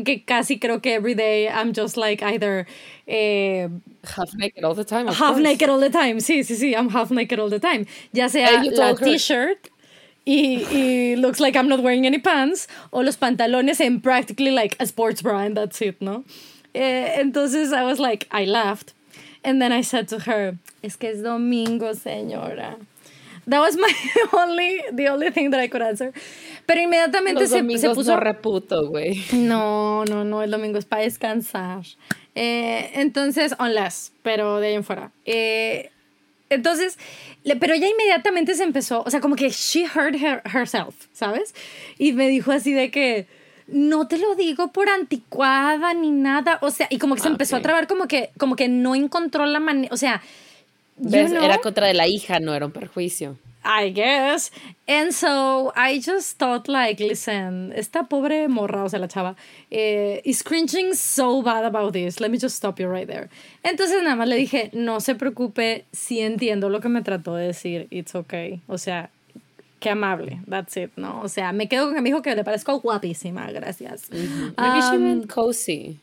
que 0.05 0.23
casi 0.25 0.59
creo 0.59 0.81
que 0.81 0.93
every 0.93 1.13
day 1.15 1.49
I'm 1.49 1.73
just 1.73 1.97
like 1.97 2.21
either 2.23 2.65
eh, 3.07 3.67
half 4.03 4.33
naked 4.35 4.63
all 4.63 4.73
the 4.73 4.85
time. 4.85 5.07
half 5.07 5.37
naked 5.37 5.69
all 5.69 5.79
the 5.79 5.89
time, 5.89 6.19
sí, 6.19 6.39
sí, 6.43 6.55
sí, 6.55 6.75
I'm 6.75 6.89
half 6.89 7.11
naked 7.11 7.39
all 7.39 7.49
the 7.49 7.59
time. 7.59 7.85
Ya 8.13 8.27
sea 8.29 8.63
la 8.63 8.93
t-shirt 8.95 9.69
y, 10.25 10.65
y 10.71 11.15
looks 11.15 11.39
like 11.39 11.55
I'm 11.55 11.67
not 11.67 11.81
wearing 11.81 12.05
any 12.05 12.19
pants, 12.19 12.67
o 12.91 13.01
los 13.01 13.17
pantalones 13.17 13.79
en 13.79 14.01
practically 14.01 14.51
like 14.51 14.75
a 14.79 14.85
sports 14.85 15.21
bra 15.21 15.39
and 15.39 15.55
that's 15.55 15.81
it, 15.81 16.01
¿no? 16.01 16.23
Eh, 16.73 17.19
entonces 17.19 17.73
I 17.73 17.83
was 17.83 17.99
like, 17.99 18.27
I 18.31 18.45
laughed. 18.45 18.93
And 19.43 19.61
then 19.61 19.73
I 19.73 19.81
said 19.81 20.07
to 20.09 20.19
her, 20.19 20.57
es 20.81 20.95
que 20.95 21.09
es 21.09 21.21
domingo, 21.21 21.93
señora. 21.93 22.77
That 23.45 23.59
was 23.59 23.75
my 23.75 23.93
only, 24.33 24.81
the 24.93 25.09
only 25.09 25.29
thing 25.31 25.49
that 25.51 25.59
I 25.59 25.67
could 25.67 25.81
answer. 25.81 26.13
Pero 26.65 26.81
inmediatamente 26.81 27.41
Los 27.41 27.49
se, 27.49 27.77
se 27.77 27.89
puso. 27.89 28.15
No 28.15 28.19
reputo, 28.21 28.87
güey. 28.87 29.21
No, 29.33 30.05
no, 30.05 30.23
no, 30.23 30.41
el 30.41 30.49
domingo 30.49 30.77
es 30.77 30.85
para 30.85 31.01
descansar. 31.03 31.83
Eh, 32.35 32.91
entonces, 32.95 33.53
unless, 33.59 34.13
pero 34.23 34.61
de 34.61 34.67
ahí 34.67 34.73
en 34.75 34.83
fuera. 34.85 35.11
Eh, 35.25 35.91
entonces, 36.53 36.97
pero 37.59 37.73
ella 37.73 37.87
inmediatamente 37.87 38.55
se 38.55 38.63
empezó, 38.63 39.03
o 39.05 39.09
sea, 39.09 39.19
como 39.19 39.35
que 39.35 39.49
she 39.49 39.83
heard 39.83 40.15
her, 40.15 40.41
herself, 40.45 41.07
¿sabes? 41.13 41.53
Y 41.97 42.13
me 42.13 42.27
dijo 42.27 42.51
así 42.51 42.73
de 42.73 42.91
que 42.91 43.27
no 43.67 44.07
te 44.07 44.17
lo 44.17 44.35
digo 44.35 44.71
por 44.71 44.89
anticuada 44.89 45.93
ni 45.93 46.11
nada, 46.11 46.59
o 46.61 46.69
sea, 46.69 46.87
y 46.89 46.97
como 46.97 47.15
que 47.15 47.21
se 47.21 47.27
ah, 47.27 47.31
empezó 47.31 47.55
a 47.55 47.61
trabar 47.61 47.87
como 47.87 48.07
que 48.07 48.31
como 48.37 48.55
que 48.55 48.67
no 48.67 48.95
encontró 48.95 49.45
la 49.45 49.59
manera, 49.59 49.93
o 49.93 49.97
sea, 49.97 50.21
era 51.11 51.57
contra 51.59 51.87
de 51.87 51.93
la 51.93 52.07
hija, 52.07 52.39
no 52.39 52.53
era 52.53 52.65
un 52.65 52.71
perjuicio. 52.71 53.37
I 53.63 53.89
guess. 53.89 54.51
And 54.87 55.13
so 55.13 55.71
I 55.75 55.99
just 55.99 56.37
thought, 56.37 56.67
like, 56.67 56.99
listen, 56.99 57.71
esta 57.75 58.03
pobre 58.03 58.47
morra, 58.47 58.83
o 58.83 58.89
sea, 58.89 58.99
la 58.99 59.07
chava, 59.07 59.35
eh, 59.71 60.21
is 60.25 60.43
cringing 60.43 60.93
so 60.93 61.41
bad 61.41 61.63
about 61.63 61.93
this. 61.93 62.19
Let 62.19 62.31
me 62.31 62.37
just 62.37 62.55
stop 62.55 62.79
you 62.79 62.87
right 62.87 63.07
there. 63.07 63.29
Entonces 63.63 64.03
nada 64.03 64.15
más 64.15 64.27
le 64.27 64.35
dije, 64.35 64.69
no 64.73 64.99
se 64.99 65.15
preocupe, 65.15 65.85
sí 65.93 66.19
entiendo 66.19 66.69
lo 66.69 66.81
que 66.81 66.89
me 66.89 67.01
trató 67.01 67.35
de 67.35 67.47
decir. 67.47 67.87
It's 67.91 68.13
okay. 68.13 68.61
O 68.67 68.77
sea, 68.77 69.09
qué 69.79 69.89
amable. 69.89 70.39
That's 70.49 70.75
it, 70.77 70.91
¿no? 70.97 71.21
O 71.21 71.29
sea, 71.29 71.53
me 71.53 71.67
quedo 71.67 71.85
con 71.85 71.95
que 71.95 72.01
me 72.01 72.09
dijo 72.09 72.21
que 72.21 72.35
le 72.35 72.43
parezco 72.43 72.79
guapísima. 72.81 73.51
Gracias. 73.51 74.09
Maybe 74.11 74.81
she 74.81 74.95
um, 74.95 75.03
meant 75.03 75.27
cozy. 75.31 75.99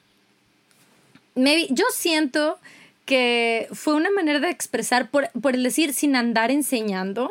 Maybe, 1.35 1.69
yo 1.71 1.85
siento 1.93 2.59
que 3.05 3.69
fue 3.73 3.95
una 3.95 4.11
manera 4.11 4.39
de 4.39 4.51
expresar, 4.51 5.11
por, 5.11 5.31
por 5.41 5.55
el 5.55 5.63
decir 5.63 5.93
sin 5.93 6.15
andar 6.15 6.51
enseñando, 6.51 7.31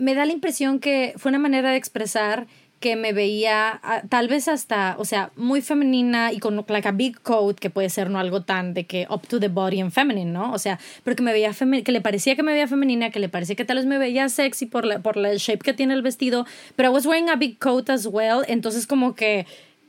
me 0.00 0.14
da 0.14 0.24
la 0.24 0.32
impresión 0.32 0.80
que 0.80 1.12
fue 1.16 1.28
una 1.28 1.38
manera 1.38 1.70
de 1.70 1.76
expresar 1.76 2.46
que 2.80 2.96
me 2.96 3.12
veía 3.12 3.78
ah, 3.82 4.02
tal 4.08 4.26
vez 4.26 4.48
hasta, 4.48 4.96
o 4.98 5.04
sea, 5.04 5.30
muy 5.36 5.60
femenina 5.60 6.32
y 6.32 6.38
con 6.38 6.64
like 6.66 6.88
a 6.88 6.92
big 6.92 7.20
coat, 7.20 7.58
que 7.58 7.68
puede 7.68 7.90
ser 7.90 8.08
no 8.08 8.18
algo 8.18 8.42
tan 8.42 8.72
de 8.72 8.86
que 8.86 9.06
up 9.10 9.26
to 9.28 9.38
the 9.38 9.48
body 9.48 9.80
and 9.80 9.92
feminine, 9.92 10.32
¿no? 10.32 10.50
O 10.52 10.58
sea, 10.58 10.80
pero 11.04 11.14
que 11.14 11.22
me 11.22 11.32
veía 11.32 11.52
que 11.84 11.92
le 11.92 12.00
parecía 12.00 12.36
que 12.36 12.42
me 12.42 12.52
veía 12.52 12.66
femenina, 12.66 13.10
que 13.10 13.20
le 13.20 13.28
parecía 13.28 13.54
que 13.54 13.66
tal 13.66 13.76
vez 13.76 13.86
me 13.86 13.98
veía 13.98 14.30
sexy 14.30 14.64
por 14.64 14.86
la 14.86 15.00
por 15.00 15.18
la 15.18 15.34
shape 15.34 15.58
que 15.58 15.74
tiene 15.74 15.92
el 15.92 16.00
vestido, 16.00 16.46
pero 16.74 16.88
I 16.88 16.92
was 16.92 17.04
wearing 17.04 17.28
a 17.28 17.36
big 17.36 17.58
coat 17.58 17.90
as 17.90 18.06
well, 18.06 18.44
entonces 18.48 18.86
como 18.86 19.14
que 19.14 19.46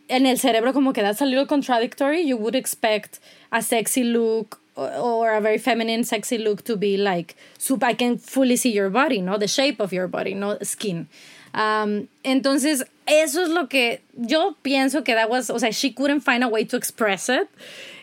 en 0.10 0.26
el 0.26 0.38
cerebro 0.38 0.74
como 0.74 0.92
que 0.92 1.02
that's 1.02 1.22
a 1.22 1.26
little 1.26 1.48
contradictory, 1.48 2.28
you 2.28 2.36
would 2.36 2.56
expect 2.56 3.20
a 3.52 3.62
sexy 3.62 4.04
look 4.04 4.61
or 4.76 5.34
a 5.34 5.42
very 5.42 5.58
feminine, 5.58 6.04
sexy 6.04 6.38
look 6.38 6.64
to 6.66 6.78
be 6.78 6.98
like, 6.98 7.36
super, 7.58 7.86
I 7.86 7.94
can 7.94 8.18
fully 8.18 8.56
see 8.56 8.72
your 8.72 8.90
body, 8.90 9.22
¿no? 9.22 9.38
The 9.38 9.48
shape 9.48 9.80
of 9.80 9.92
your 9.92 10.08
body, 10.08 10.34
no 10.34 10.58
skin. 10.64 11.08
Um, 11.54 12.08
entonces, 12.24 12.82
eso 13.06 13.42
es 13.42 13.50
lo 13.50 13.68
que 13.68 14.00
yo 14.16 14.56
pienso 14.64 15.04
que 15.04 15.14
that 15.14 15.30
was, 15.30 15.50
o 15.50 15.58
sea, 15.58 15.72
she 15.72 15.92
couldn't 15.92 16.22
find 16.22 16.44
a 16.44 16.48
way 16.48 16.64
to 16.64 16.78
express 16.78 17.28
it. 17.30 17.50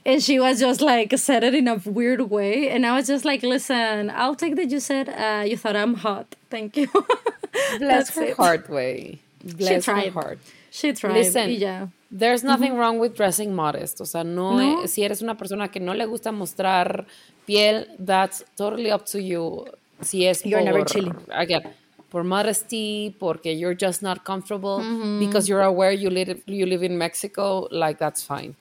And 0.04 0.22
she 0.22 0.38
was 0.38 0.60
just 0.60 0.80
like, 0.80 1.16
said 1.18 1.44
it 1.44 1.54
in 1.54 1.68
a 1.68 1.76
weird 1.84 2.30
way. 2.30 2.68
And 2.70 2.86
I 2.86 2.94
was 2.94 3.06
just 3.06 3.24
like, 3.24 3.42
listen, 3.42 4.10
I'll 4.10 4.34
take 4.34 4.56
that 4.56 4.70
you 4.70 4.80
said 4.80 5.08
uh, 5.08 5.44
you 5.44 5.56
thought 5.56 5.76
I'm 5.76 5.94
hot. 5.94 6.36
Thank 6.50 6.76
you. 6.76 6.88
Bless 7.78 8.14
her 8.14 8.34
heart 8.34 8.68
way. 8.68 9.20
Bless 9.42 9.84
she 9.84 9.90
tried. 9.90 10.04
her 10.06 10.10
heart. 10.10 10.38
She 10.70 10.92
tried. 10.92 11.14
Listen, 11.14 11.50
yeah. 11.50 11.88
There's 12.10 12.42
nothing 12.42 12.76
wrong 12.76 12.98
with 12.98 13.14
dressing 13.14 13.54
modest. 13.54 14.00
O 14.00 14.06
sea, 14.06 14.24
no, 14.24 14.86
si 14.86 15.04
eres 15.04 15.20
una 15.20 15.36
persona 15.36 15.68
que 15.68 15.78
no 15.78 15.92
le 15.92 16.06
gusta 16.06 16.32
mostrar 16.32 17.06
piel, 17.46 17.86
that's 17.98 18.44
totally 18.56 18.90
up 18.90 19.04
to 19.06 19.20
you. 19.20 19.66
Si 20.00 20.26
es 20.26 20.44
you're 20.44 20.60
por, 20.60 20.64
never 20.64 20.84
chilly. 20.84 21.12
Again, 21.30 21.62
por 22.08 22.24
modesty, 22.24 23.14
porque 23.18 23.46
you're 23.46 23.74
just 23.74 24.02
not 24.02 24.24
comfortable, 24.24 24.78
because 25.18 25.48
you're 25.48 25.62
aware 25.62 25.92
you 25.92 26.08
live, 26.08 26.42
you 26.46 26.64
live 26.64 26.82
in 26.82 26.96
Mexico, 26.96 27.68
like 27.70 27.98
that's 27.98 28.22
fine. 28.22 28.54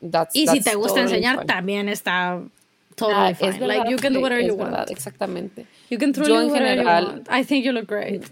that's, 0.00 0.34
y 0.34 0.46
si 0.46 0.60
te 0.60 0.74
gusta 0.74 1.00
enseñar, 1.00 1.44
también 1.46 1.88
está 1.88 2.42
totally 2.96 3.32
ah, 3.32 3.34
fine. 3.34 3.60
like 3.60 3.88
you 3.88 3.98
can 3.98 4.12
do 4.14 4.20
whatever 4.20 4.42
you 4.42 4.54
want. 4.54 4.90
exactamente. 4.90 5.66
You 5.90 5.98
can 5.98 6.10
do 6.10 6.22
whatever 6.22 6.48
general, 6.48 7.02
you 7.02 7.08
want. 7.08 7.28
I 7.30 7.44
think 7.44 7.64
you 7.64 7.72
look 7.72 7.86
great. 7.86 8.24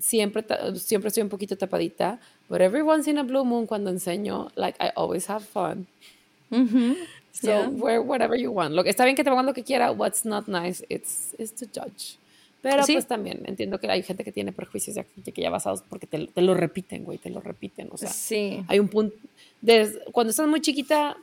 Siempre, 0.00 0.44
siempre 0.74 1.08
estoy 1.08 1.22
un 1.22 1.28
poquito 1.28 1.56
tapadita 1.56 2.20
But 2.48 2.60
every 2.60 2.82
once 2.82 3.06
in 3.10 3.18
a 3.18 3.24
blue 3.24 3.44
moon, 3.44 3.66
cuando 3.66 3.90
enseño, 3.90 4.50
like, 4.56 4.76
I 4.80 4.90
always 4.96 5.26
have 5.28 5.44
fun. 5.44 5.86
Mm-hmm. 6.50 6.92
So, 7.40 7.68
wear 7.70 8.02
whatever 8.02 8.36
you 8.36 8.50
want. 8.50 8.74
Lo 8.74 8.82
que, 8.82 8.90
está 8.90 9.04
bien 9.04 9.14
que 9.14 9.22
te 9.22 9.30
pongan 9.30 9.46
lo 9.46 9.54
que 9.54 9.62
quiera. 9.62 9.92
What's 9.92 10.24
not 10.24 10.48
nice, 10.48 10.84
it's, 10.88 11.36
it's 11.38 11.52
to 11.52 11.66
judge. 11.66 12.18
Pero 12.62 12.82
pues 12.84 13.06
también 13.06 13.42
entiendo 13.46 13.78
que 13.78 13.88
hay 13.88 14.02
gente 14.02 14.24
que 14.24 14.32
tiene 14.32 14.50
prejuicios 14.50 14.96
ya, 14.96 15.04
que 15.04 15.40
ya 15.40 15.48
basados 15.48 15.82
porque 15.88 16.08
te, 16.08 16.26
te 16.26 16.42
lo 16.42 16.54
repiten, 16.54 17.04
güey, 17.04 17.18
te 17.18 17.30
lo 17.30 17.40
repiten. 17.40 17.88
O 17.92 17.96
sea, 17.96 18.08
sí. 18.08 18.64
hay 18.66 18.80
un 18.80 18.88
punto. 18.88 19.14
cuando 20.10 20.30
estás 20.30 20.48
muy 20.48 20.60
chiquita, 20.60 21.16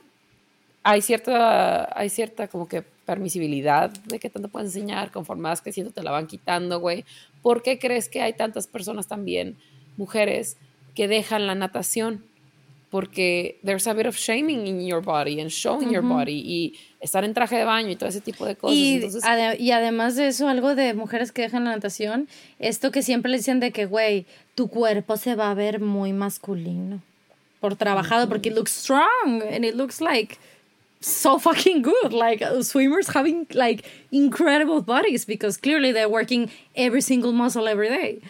hay 0.82 1.02
cierta, 1.02 1.98
hay 1.98 2.08
cierta 2.08 2.48
como 2.48 2.66
que 2.66 2.82
permisibilidad 2.82 3.90
de 3.90 4.18
que 4.18 4.30
tanto 4.30 4.48
puedes 4.48 4.74
enseñar, 4.74 5.12
conforme 5.12 5.44
vas 5.44 5.60
creciendo 5.60 5.92
te 5.92 6.02
la 6.02 6.10
van 6.10 6.26
quitando, 6.26 6.80
güey. 6.80 7.04
¿Por 7.42 7.62
qué 7.62 7.78
crees 7.78 8.08
que 8.08 8.22
hay 8.22 8.32
tantas 8.32 8.66
personas 8.66 9.06
también, 9.06 9.56
mujeres, 9.98 10.56
que 10.96 11.06
dejan 11.06 11.46
la 11.46 11.54
natación 11.54 12.24
porque 12.90 13.58
there's 13.62 13.86
a 13.86 13.94
bit 13.94 14.06
of 14.06 14.16
shaming 14.16 14.66
in 14.66 14.84
your 14.84 15.02
body 15.02 15.40
and 15.40 15.50
showing 15.50 15.90
your 15.90 16.02
body 16.02 16.42
y 16.44 16.74
estar 17.00 17.24
en 17.24 17.34
traje 17.34 17.56
de 17.56 17.64
baño 17.64 17.90
y 17.90 17.96
todo 17.96 18.08
ese 18.08 18.20
tipo 18.20 18.46
de 18.46 18.56
cosas. 18.56 18.76
Y, 18.76 19.02
y, 19.58 19.70
además 19.72 20.16
de 20.16 20.28
eso, 20.28 20.48
algo 20.48 20.74
de 20.74 20.94
mujeres 20.94 21.30
que 21.30 21.42
dejan 21.42 21.64
la 21.64 21.72
natación, 21.72 22.28
esto 22.58 22.90
que 22.90 23.02
siempre 23.02 23.30
le 23.30 23.38
dicen 23.38 23.60
de 23.60 23.70
que, 23.70 23.86
güey, 23.86 24.24
tu 24.54 24.68
cuerpo 24.68 25.16
se 25.16 25.34
va 25.34 25.50
a 25.50 25.54
ver 25.54 25.80
muy 25.80 26.12
masculino. 26.12 27.02
por 27.60 27.76
trabajado, 27.76 28.28
porque 28.28 28.48
it 28.48 28.54
looks 28.54 28.72
strong 28.72 29.42
and 29.50 29.64
it 29.64 29.74
looks 29.74 30.00
like 30.00 30.38
so 31.00 31.38
fucking 31.38 31.82
good. 31.82 32.12
Like 32.12 32.42
uh, 32.42 32.62
swimmers 32.62 33.08
having 33.08 33.46
like 33.54 33.84
incredible 34.12 34.82
bodies 34.82 35.24
because 35.24 35.56
clearly 35.56 35.92
they're 35.92 36.08
working 36.08 36.50
every 36.74 37.00
single 37.00 37.32
muscle 37.32 37.66
every 37.68 37.88
day. 37.88 38.20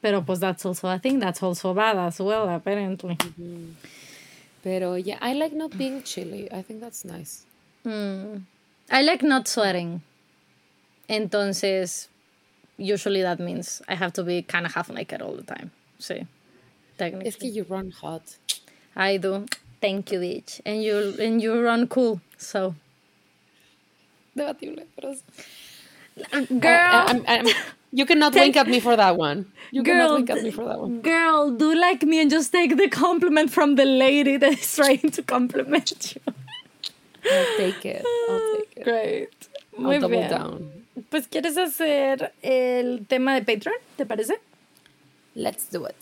Pero 0.00 0.22
pues 0.22 0.40
that's 0.40 0.64
also 0.64 0.88
a 0.88 0.98
thing. 0.98 1.18
That's 1.18 1.42
also 1.42 1.74
bad 1.74 1.96
as 1.96 2.20
well, 2.20 2.48
apparently. 2.48 3.16
Pero 4.62 4.94
yeah, 4.94 5.18
I 5.20 5.34
like 5.34 5.52
not 5.52 5.76
being 5.76 6.02
chilly. 6.02 6.50
I 6.52 6.62
think 6.62 6.80
that's 6.80 7.04
nice. 7.04 7.44
Mm. 7.84 8.42
I 8.90 9.02
like 9.02 9.22
not 9.22 9.48
sweating. 9.48 10.02
Entonces, 11.08 12.08
usually 12.76 13.22
that 13.22 13.40
means 13.40 13.82
I 13.88 13.94
have 13.94 14.12
to 14.14 14.22
be 14.22 14.42
kind 14.42 14.66
of 14.66 14.74
half 14.74 14.90
naked 14.90 15.22
all 15.22 15.34
the 15.34 15.42
time. 15.42 15.70
Sí, 15.98 16.26
technically. 16.96 17.28
Es 17.28 17.36
que 17.36 17.48
you 17.48 17.64
run 17.68 17.90
hot. 17.90 18.36
I 18.94 19.16
do. 19.16 19.46
Thank 19.80 20.12
you, 20.12 20.20
bitch. 20.20 20.60
And 20.64 20.82
you 20.82 21.14
and 21.20 21.42
you 21.42 21.60
run 21.60 21.88
cool. 21.88 22.20
So. 22.36 22.74
Debatible, 24.36 24.86
pero. 24.96 25.14
Girl. 26.60 26.90
I, 26.92 27.04
I'm, 27.08 27.24
I'm, 27.26 27.46
you 27.92 28.04
cannot 28.06 28.32
Take- 28.32 28.42
wink 28.42 28.56
at 28.56 28.66
me 28.68 28.80
for 28.80 28.96
that 28.96 29.16
one. 29.16 29.46
You 29.70 29.82
Girl, 29.82 29.94
cannot 29.94 30.14
wink 30.14 30.30
at 30.30 30.42
me 30.42 30.50
for 30.50 30.64
that 30.64 30.78
one. 30.80 31.00
Girl, 31.00 31.50
do 31.50 31.74
like 31.74 32.02
me 32.06 32.20
and 32.20 32.30
just 32.30 32.52
take 32.52 32.76
the 32.76 32.88
compliment 32.88 33.50
from 33.50 33.76
the 33.76 33.84
lady 33.84 34.36
that 34.38 34.52
is 34.52 34.74
trying 34.76 35.10
to 35.10 35.22
compliment 35.22 36.14
you. 36.14 36.20
I'll 37.30 37.56
take 37.56 37.84
it. 37.84 38.04
I'll 38.28 38.56
take 38.56 38.76
it. 38.76 38.84
Great. 38.84 39.28
I'll 39.76 39.84
Muy 39.84 39.98
double 39.98 40.18
bien. 40.18 40.30
down. 40.30 40.70
Pues, 41.10 41.26
¿quieres 41.28 41.56
hacer 41.56 42.32
el 42.42 43.06
tema 43.06 43.34
de 43.34 43.40
Patreon? 43.42 43.76
¿Te 43.96 44.04
parece? 44.06 44.38
Let's 45.34 45.70
do 45.70 45.86
it. 45.86 45.96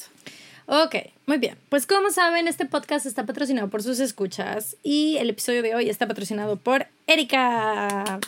Ok, 0.68 0.96
muy 1.26 1.38
bien. 1.38 1.56
Pues 1.68 1.86
como 1.86 2.10
saben, 2.10 2.48
este 2.48 2.66
podcast 2.66 3.06
está 3.06 3.24
patrocinado 3.24 3.68
por 3.68 3.82
sus 3.84 4.00
escuchas 4.00 4.76
y 4.82 5.16
el 5.18 5.30
episodio 5.30 5.62
de 5.62 5.74
hoy 5.76 5.88
está 5.88 6.08
patrocinado 6.08 6.56
por 6.56 6.86
Erika. 7.06 8.18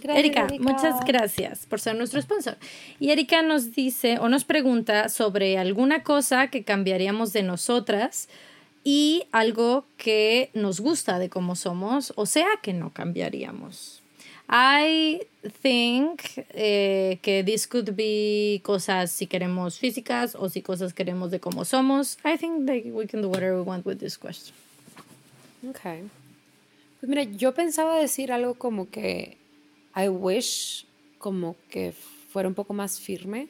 Gracias, 0.00 0.24
Erika, 0.24 0.46
Erika. 0.46 0.64
muchas 0.64 1.04
gracias 1.04 1.66
por 1.66 1.80
ser 1.80 1.96
nuestro 1.96 2.20
sponsor. 2.20 2.56
Y 2.98 3.10
Erika 3.10 3.42
nos 3.42 3.72
dice 3.72 4.18
o 4.18 4.28
nos 4.28 4.44
pregunta 4.44 5.08
sobre 5.08 5.58
alguna 5.58 6.02
cosa 6.02 6.48
que 6.48 6.64
cambiaríamos 6.64 7.32
de 7.32 7.42
nosotras 7.42 8.28
y 8.84 9.24
algo 9.32 9.84
que 9.96 10.50
nos 10.54 10.80
gusta 10.80 11.18
de 11.18 11.28
cómo 11.28 11.54
somos, 11.54 12.12
o 12.16 12.26
sea, 12.26 12.48
que 12.62 12.72
no 12.72 12.90
cambiaríamos. 12.90 14.00
I 14.52 15.20
think 15.62 16.22
eh, 16.54 17.20
que 17.22 17.44
this 17.44 17.68
could 17.68 17.94
be 17.94 18.60
cosas 18.64 19.12
si 19.12 19.28
queremos 19.28 19.78
físicas 19.78 20.34
o 20.34 20.48
si 20.48 20.60
cosas 20.60 20.92
queremos 20.92 21.30
de 21.30 21.38
cómo 21.38 21.64
somos. 21.64 22.18
I 22.24 22.36
think 22.36 22.66
that 22.66 22.84
we 22.92 23.06
can 23.06 23.22
do 23.22 23.28
whatever 23.28 23.54
we 23.54 23.62
want 23.62 23.86
with 23.86 23.98
this 23.98 24.18
question. 24.18 24.54
Okay. 25.68 26.02
Pues 26.98 27.08
mira, 27.08 27.22
yo 27.22 27.54
pensaba 27.54 27.96
decir 27.96 28.32
algo 28.32 28.54
como 28.54 28.90
que 28.90 29.36
I 30.04 30.08
wish 30.08 30.86
como 31.18 31.56
que 31.70 31.92
fuera 31.92 32.48
un 32.48 32.54
poco 32.54 32.72
más 32.74 32.98
firme 33.00 33.48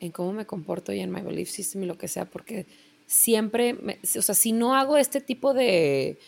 en 0.00 0.10
cómo 0.12 0.32
me 0.32 0.46
comporto 0.46 0.92
y 0.92 1.00
en 1.00 1.10
my 1.10 1.20
belief 1.20 1.50
system 1.50 1.82
y 1.82 1.86
lo 1.86 1.96
que 1.98 2.08
sea, 2.08 2.24
porque 2.24 2.66
siempre, 3.06 3.74
me- 3.74 3.98
o 4.18 4.22
sea, 4.22 4.34
si 4.34 4.52
no 4.52 4.74
hago 4.74 4.96
este 4.96 5.20
tipo 5.20 5.52
de, 5.52 6.18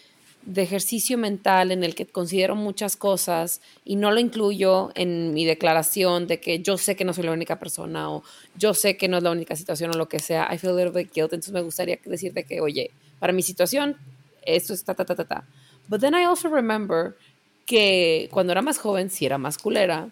de 0.44 0.62
ejercicio 0.62 1.16
mental 1.16 1.70
en 1.70 1.84
el 1.84 1.94
que 1.94 2.06
considero 2.06 2.56
muchas 2.56 2.96
cosas 2.96 3.60
y 3.84 3.96
no 3.96 4.10
lo 4.10 4.18
incluyo 4.20 4.90
en 4.94 5.32
mi 5.34 5.44
declaración 5.44 6.26
de 6.26 6.40
que 6.40 6.60
yo 6.60 6.76
sé 6.76 6.96
que 6.96 7.04
no 7.04 7.12
soy 7.12 7.24
la 7.24 7.32
única 7.32 7.58
persona 7.58 8.10
o 8.10 8.22
yo 8.58 8.74
sé 8.74 8.96
que 8.96 9.08
no 9.08 9.18
es 9.18 9.22
la 9.22 9.30
única 9.30 9.54
situación 9.56 9.90
o 9.94 9.98
lo 9.98 10.08
que 10.08 10.18
sea, 10.18 10.48
I 10.52 10.58
feel 10.58 10.72
a 10.72 10.76
little 10.84 10.90
bit 11.02 11.12
guilt, 11.14 11.32
entonces 11.32 11.52
me 11.52 11.62
gustaría 11.62 11.98
decirte 12.04 12.44
que, 12.44 12.60
oye, 12.60 12.90
para 13.20 13.32
mi 13.32 13.42
situación, 13.42 13.96
esto 14.44 14.74
es 14.74 14.82
ta, 14.84 14.94
ta, 14.94 15.04
ta, 15.04 15.14
ta, 15.14 15.24
ta. 15.24 15.44
But 15.88 16.00
then 16.00 16.14
I 16.14 16.24
also 16.24 16.48
remember 16.48 17.16
que 17.66 18.28
cuando 18.32 18.52
era 18.52 18.62
más 18.62 18.78
joven 18.78 19.10
sí 19.10 19.26
era 19.26 19.38
más 19.38 19.58
culera. 19.58 20.10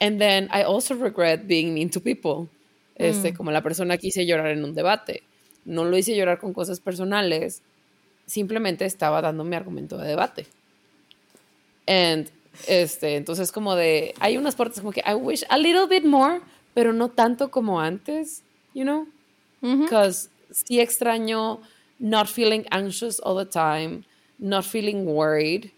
And 0.00 0.18
then 0.18 0.48
I 0.52 0.62
also 0.62 0.94
regret 0.94 1.46
being 1.46 1.72
mean 1.72 1.90
to 1.90 2.00
people. 2.00 2.48
Este, 2.96 3.34
como 3.34 3.50
la 3.50 3.62
persona 3.62 3.98
que 3.98 4.08
hice 4.08 4.24
llorar 4.24 4.48
en 4.48 4.64
un 4.64 4.74
debate. 4.74 5.22
No 5.66 5.84
lo 5.84 5.98
hice 5.98 6.16
llorar 6.16 6.38
con 6.38 6.54
cosas 6.54 6.80
personales, 6.80 7.62
simplemente 8.24 8.84
estaba 8.86 9.20
dando 9.20 9.44
mi 9.44 9.54
argumento 9.54 9.98
de 9.98 10.08
debate. 10.08 10.46
And 11.86 12.28
este, 12.66 13.16
entonces 13.16 13.52
como 13.52 13.76
de 13.76 14.14
hay 14.18 14.38
unas 14.38 14.54
partes 14.54 14.80
como 14.80 14.92
que 14.92 15.02
I 15.06 15.14
wish 15.14 15.44
a 15.48 15.58
little 15.58 15.86
bit 15.86 16.04
more, 16.04 16.40
pero 16.72 16.92
no 16.92 17.10
tanto 17.10 17.50
como 17.50 17.80
antes, 17.80 18.42
you 18.74 18.84
know? 18.84 19.06
Because 19.60 20.28
sí 20.50 20.80
extraño 20.80 21.60
not 21.98 22.28
feeling 22.28 22.64
anxious 22.70 23.20
all 23.20 23.36
the 23.36 23.50
time, 23.50 24.04
not 24.38 24.64
feeling 24.64 25.04
worried. 25.06 25.70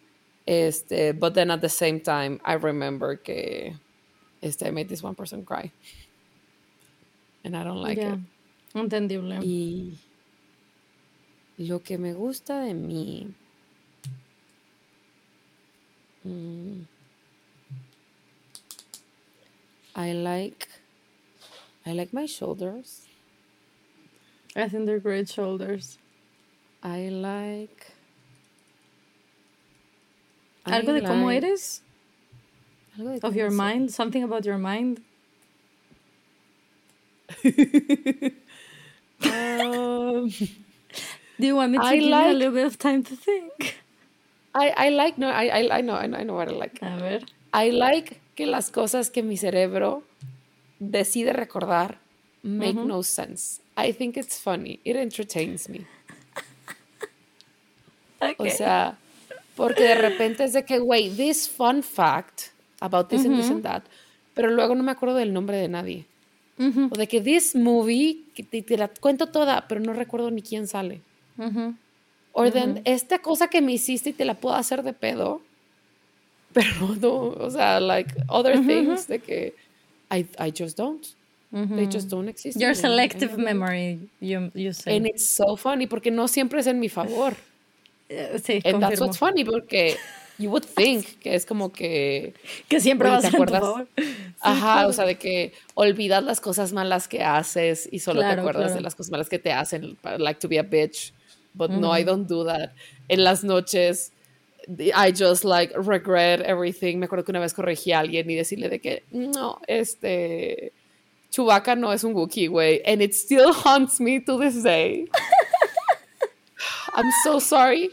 Este, 0.49 1.13
but 1.19 1.35
then 1.35 1.51
at 1.51 1.61
the 1.61 1.69
same 1.69 2.01
time, 2.01 2.41
I 2.45 2.55
remember 2.55 3.17
que 3.17 3.75
este, 4.43 4.65
I 4.67 4.71
made 4.71 4.89
this 4.89 5.03
one 5.03 5.15
person 5.15 5.45
cry. 5.45 5.73
And 7.45 7.57
I 7.57 7.65
don't 7.65 7.83
like 7.83 7.99
Yeah. 7.99 8.15
it. 8.15 8.21
Entendible. 8.75 9.43
Y 9.43 9.99
lo 11.59 11.81
que 11.81 11.99
me 11.99 12.15
gusta 12.15 12.61
de 12.65 12.75
mí. 12.75 13.35
mm, 16.25 16.87
I 19.97 20.13
like 20.13 20.69
I 21.87 21.93
like 21.93 22.13
my 22.15 22.27
shoulders. 22.27 23.09
I 24.57 24.69
think 24.69 24.87
they're 24.87 25.01
great 25.01 25.29
shoulders. 25.29 25.99
I 26.83 27.09
like 27.09 27.88
Algo 30.73 30.93
de 30.93 31.03
cómo 31.03 31.27
like- 31.31 31.47
eres? 31.47 31.83
algo 32.99 33.11
de 33.11 33.27
Of 33.27 33.35
your 33.37 33.51
soy. 33.51 33.57
mind? 33.57 33.91
Something 33.91 34.23
about 34.25 34.45
your 34.45 34.59
mind? 34.59 35.01
Um, 39.23 40.31
Do 41.39 41.47
you 41.47 41.55
want 41.57 41.73
me 41.73 41.79
to 41.79 41.85
I 41.85 41.95
give 41.97 42.05
you 42.05 42.09
a 42.09 42.17
like- 42.17 42.37
little 42.37 42.53
bit 42.55 42.67
of 42.67 42.79
time 42.79 43.03
to 43.05 43.17
think? 43.17 43.77
I, 44.55 44.71
I 44.77 44.89
like 44.91 45.19
no 45.19 45.29
I, 45.29 45.45
I 45.61 45.79
I 45.79 45.81
know 45.83 45.95
I 45.95 46.07
know 46.07 46.19
I 46.19 46.25
know 46.25 46.35
what 46.35 46.49
I 46.49 46.53
like. 46.53 46.79
A 46.83 46.97
ver. 46.99 47.21
I 47.53 47.71
like 47.71 48.21
que 48.35 48.47
las 48.47 48.71
cosas 48.71 49.11
que 49.11 49.23
mi 49.23 49.37
cerebro 49.37 50.03
decide 50.81 51.33
recordar 51.33 51.97
make 52.43 52.75
no 52.75 53.03
sense. 53.03 53.61
I 53.77 53.93
think 53.93 54.17
it's 54.17 54.39
funny. 54.41 54.81
It 54.85 54.97
entertains 54.97 55.69
me. 55.69 55.87
O 58.21 58.27
Okay. 58.31 58.51
sea, 58.51 58.97
porque 59.59 59.83
de 59.83 59.97
repente 59.97 60.45
es 60.45 60.53
de 60.53 60.65
que, 60.65 60.79
wait, 60.79 61.17
this 61.17 61.49
fun 61.49 61.83
fact 61.83 62.53
about 62.81 63.09
this 63.09 63.27
and 63.27 63.37
this 63.37 63.51
and 63.51 63.65
that, 63.65 63.83
pero 64.33 64.53
luego 64.53 64.77
no 64.77 64.85
me 64.85 64.93
acuerdo 64.93 65.17
del 65.17 65.33
nombre 65.33 65.57
de 65.57 65.67
nadie. 65.67 66.07
O 66.61 66.97
de 66.97 67.09
que 67.09 67.21
this 67.21 67.57
movie, 67.57 68.25
que 68.35 68.45
te, 68.45 68.63
te 68.63 68.77
la 68.77 68.87
cuento 68.87 69.27
toda, 69.27 69.67
pero 69.67 69.81
no 69.81 69.93
recuerdo 69.93 70.31
ni 70.31 70.43
quién 70.43 70.69
sale. 70.69 71.01
Ujú. 71.37 71.75
O 72.33 72.51
then, 72.53 72.83
esta 72.85 73.19
cosa 73.19 73.49
que 73.49 73.61
me 73.61 73.73
hiciste 73.73 74.11
y 74.11 74.13
te 74.13 74.25
la 74.25 74.35
puedo 74.35 74.55
hacer 74.55 74.85
de 74.85 74.93
pedo, 74.93 75.41
pero 76.53 76.71
no, 77.01 77.15
o 77.15 77.51
sea, 77.51 77.81
like 77.81 78.15
other 78.29 78.65
things 78.65 79.09
de 79.09 79.19
que 79.19 79.55
I, 80.09 80.27
I 80.39 80.53
just 80.57 80.79
don't. 80.79 81.05
They 81.51 81.87
just 81.87 82.11
don't 82.11 82.29
exist. 82.29 82.61
Your 82.61 82.77
selective 82.77 83.37
memory, 83.39 83.99
you, 84.21 84.53
you 84.55 84.73
say. 84.73 84.97
And 84.97 85.07
it's 85.07 85.27
so 85.27 85.57
funny 85.57 85.89
porque 85.89 86.13
no 86.13 86.29
siempre 86.29 86.61
es 86.61 86.67
en 86.69 86.79
mi 86.79 86.89
favor. 86.89 87.35
Eh, 88.09 88.41
sí, 88.43 88.61
And 88.65 88.81
that's 88.81 89.01
what's 89.01 89.19
funny 89.19 89.45
porque 89.45 89.97
you 90.39 90.51
would 90.51 90.65
think 90.65 91.19
que 91.21 91.35
es 91.35 91.45
como 91.45 91.71
que 91.73 92.33
Que 92.69 92.81
siempre 92.81 93.09
vas 93.11 93.23
¿te 93.23 93.27
a 93.29 93.31
acuerdas? 93.31 93.61
favor. 93.61 93.89
Ajá, 94.41 94.87
o 94.87 94.93
sea, 94.93 95.05
de 95.05 95.17
que 95.17 95.53
olvidas 95.75 96.23
las 96.23 96.41
cosas 96.41 96.73
malas 96.73 97.07
que 97.09 97.23
haces 97.23 97.89
y 97.93 97.99
solo 97.99 98.21
Claro, 98.21 98.35
te 98.37 98.41
acuerdas 98.41 98.63
claro. 98.67 98.75
de 98.77 98.81
las 98.83 98.95
cosas 98.95 99.11
malas 99.11 99.29
que 99.29 99.39
te 99.39 99.53
hacen, 99.53 99.99
like 100.19 100.41
to 100.41 100.49
be 100.49 100.59
a 100.59 100.63
bitch. 100.63 101.13
But 101.55 101.71
no, 101.71 101.97
I 101.97 102.05
don't 102.05 102.29
do 102.29 102.45
that. 102.45 102.71
En 103.09 103.25
las 103.25 103.43
noches, 103.43 104.13
I 104.69 105.13
just 105.13 105.45
like 105.45 105.75
regret 105.77 106.41
everything. 106.47 106.99
Me 106.99 107.07
acuerdo 107.07 107.25
que 107.25 107.33
una 107.33 107.41
vez 107.41 107.53
corregí 107.53 107.91
a 107.93 107.99
alguien 107.99 108.31
y 108.31 108.37
decirle 108.37 108.69
de 108.69 108.79
que, 108.79 109.03
no, 109.11 109.59
este, 109.67 110.73
Chewbacca 111.31 111.75
no 111.75 111.93
es 111.93 112.05
un 112.05 112.15
Wookiee, 112.15 112.47
güey. 112.47 112.81
And 112.87 113.03
it 113.03 113.13
still 113.13 113.53
haunts 113.53 113.99
me 114.01 114.21
to 114.21 114.39
this 114.39 114.63
day. 114.63 115.09
I'm 116.95 117.11
so 117.25 117.39
sorry. 117.41 117.91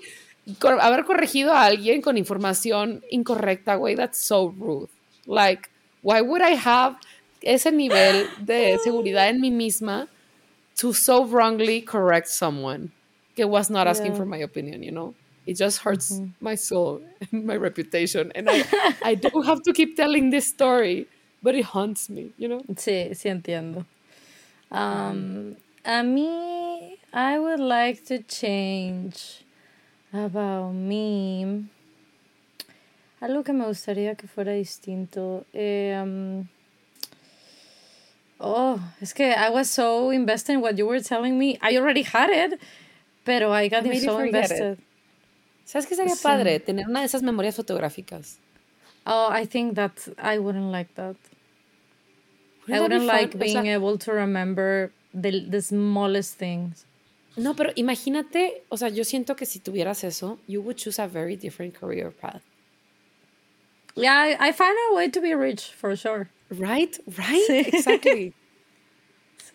Cor- 0.60 0.80
haber 0.80 1.06
corregido 1.06 1.52
a 1.54 1.66
alguien 1.66 2.02
con 2.02 2.18
información 2.18 3.04
incorrecta, 3.12 3.76
güey, 3.78 3.96
that's 3.96 4.20
so 4.20 4.50
rude. 4.50 4.90
Like, 5.26 5.70
why 6.04 6.22
would 6.22 6.42
I 6.42 6.56
have 6.56 6.98
ese 7.42 7.72
nivel 7.72 8.28
de 8.44 8.78
seguridad 8.84 9.30
en 9.30 9.42
mí 9.42 9.52
misma 9.52 10.08
to 10.78 10.94
so 10.94 11.26
wrongly 11.26 11.82
correct 11.82 12.28
someone 12.28 12.92
que 13.36 13.46
was 13.46 13.70
not 13.70 13.88
asking 13.88 14.12
Yeah. 14.12 14.18
for 14.18 14.26
my 14.26 14.38
opinion, 14.38 14.84
you 14.84 14.92
know? 14.92 15.14
It 15.48 15.58
just 15.58 15.80
hurts 15.80 16.22
my 16.40 16.56
soul 16.56 17.02
and 17.32 17.46
my 17.46 17.56
reputation. 17.56 18.32
And 18.36 18.50
I, 18.50 18.64
I 19.04 19.16
don't 19.16 19.46
have 19.46 19.62
to 19.64 19.74
keep 19.74 19.96
telling 19.96 20.30
this 20.32 20.48
story, 20.48 21.08
but 21.44 21.54
it 21.56 21.66
haunts 21.66 22.10
me, 22.10 22.32
you 22.38 22.48
know? 22.48 22.62
Sí, 22.76 23.14
sí 23.14 23.30
entiendo. 23.30 23.86
Um, 24.72 25.56
a 25.84 26.02
mí, 26.04 26.98
I 27.16 27.40
would 27.40 27.62
like 27.62 28.04
to 28.08 28.20
change 28.24 29.46
about 30.12 30.74
me. 30.74 31.64
Algo 33.22 33.46
que 33.46 33.54
me 33.54 33.64
gustaría 33.66 34.18
que 34.18 34.28
fuera 34.28 34.52
distinto. 34.52 35.46
Um, 35.54 36.50
oh, 38.40 38.82
es 39.02 39.14
que 39.14 39.32
I 39.34 39.50
was 39.50 39.70
so 39.70 40.12
invested 40.12 40.54
in 40.54 40.62
what 40.62 40.78
you 40.78 40.86
were 40.86 41.00
telling 41.00 41.40
me. 41.40 41.58
I 41.62 41.78
already 41.78 42.02
had 42.04 42.30
it, 42.30 42.60
pero 43.24 43.54
I 43.54 43.70
got 43.70 43.84
so 43.86 44.20
invested. 44.20 44.74
it. 44.74 44.80
¿Sabes 45.66 45.88
qué 45.88 45.96
sería 45.96 46.16
Sí. 46.18 46.22
padre? 46.22 46.60
Tener 46.60 46.86
una 46.86 47.00
de 47.00 47.06
esas 47.06 47.24
memorias 47.24 47.56
fotográficas. 47.56 48.38
Oh, 49.08 49.30
I 49.32 49.46
think 49.46 49.76
that 49.76 50.10
I 50.20 50.38
wouldn't 50.38 50.70
like 50.70 50.94
that. 50.96 51.16
I 52.68 52.80
Wouldn't 52.80 52.82
that 52.82 52.82
wouldn't 52.82 53.06
like 53.06 53.32
fun? 53.32 53.42
O 53.42 53.46
being 53.46 53.64
sea, 53.64 53.74
able 53.74 53.98
to 54.00 54.12
remember 54.12 54.92
the, 55.14 55.48
the 55.50 55.62
smallest 55.62 56.38
things. 56.38 56.86
No, 57.38 57.56
pero 57.56 57.72
imagínate, 57.76 58.64
o 58.70 58.78
sea, 58.78 58.90
yo 58.90 59.04
siento 59.04 59.36
que 59.36 59.46
si 59.46 59.60
tuvieras 59.60 60.04
eso, 60.04 60.40
you 60.48 60.62
would 60.62 60.78
choose 60.78 61.00
a 61.02 61.08
very 61.08 61.36
different 61.36 61.74
career 61.78 62.12
path. 62.12 62.42
Yeah, 63.96 64.14
I, 64.40 64.50
I 64.50 64.52
find 64.54 64.76
a 64.92 64.96
way 64.96 65.10
to 65.10 65.22
be 65.22 65.34
rich 65.36 65.72
for 65.74 65.96
sure. 65.96 66.30
Right? 66.50 66.98
Right? 67.18 67.44
Sí. 67.48 67.68
Exactly. 67.68 68.34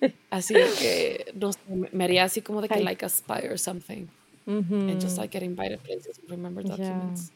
Así 0.32 0.54
que, 0.78 1.26
no 1.34 1.52
sé, 1.52 1.58
me 1.68 1.88
me 1.92 2.04
haría 2.04 2.24
así 2.24 2.40
como 2.42 2.62
de 2.62 2.68
que 2.68 2.76
Ay. 2.78 2.84
like 2.84 3.02
a 3.04 3.08
spy 3.08 3.40
or 3.46 3.58
something. 3.58 4.08
And 4.46 5.00
just 5.00 5.16
like 5.18 5.30
get 5.30 5.42
invited 5.42 5.78
places 5.84 6.18
and 6.18 6.30
remember 6.30 6.62
documents. 6.62 7.30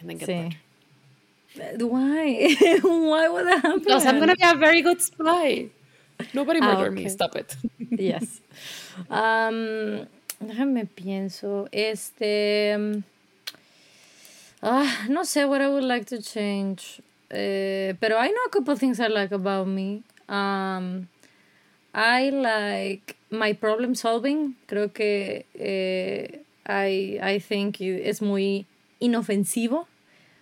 And 0.00 0.08
then 0.08 0.16
get 0.18 0.28
Sí. 0.28 0.56
better. 1.56 1.86
Why? 1.86 2.56
Why 2.82 3.28
would 3.28 3.46
that 3.46 3.60
happen? 3.62 3.80
Because 3.80 4.06
I'm 4.06 4.18
gonna 4.18 4.34
be 4.34 4.42
a 4.42 4.54
very 4.56 4.80
good 4.82 5.00
spy. 5.02 5.68
Nobody 6.34 6.60
Ah, 6.62 6.74
murder 6.74 6.90
me, 6.90 7.02
okay. 7.02 7.10
stop 7.10 7.36
it. 7.36 7.54
Yes. 7.90 8.40
Um, 9.08 10.06
déjame 10.40 10.86
pienso. 10.86 11.68
Este. 11.72 13.02
ah, 14.62 15.06
no 15.08 15.24
sé 15.24 15.44
what 15.46 15.60
I 15.60 15.68
would 15.68 15.84
like 15.84 16.06
to 16.06 16.20
change. 16.22 17.02
Eh, 17.30 17.94
pero 18.00 18.18
I 18.18 18.28
know 18.28 18.46
a 18.46 18.50
couple 18.50 18.76
things 18.76 18.98
I 19.00 19.08
like 19.08 19.32
about 19.32 19.66
me. 19.66 20.02
I 21.92 22.30
like 22.30 23.16
my 23.30 23.52
problem 23.54 23.94
solving. 23.94 24.56
Creo 24.66 24.92
que 24.92 25.46
eh, 25.54 26.42
I, 26.66 27.18
I 27.22 27.40
think 27.40 27.80
es 27.80 28.22
muy 28.22 28.66
inofensivo. 29.00 29.86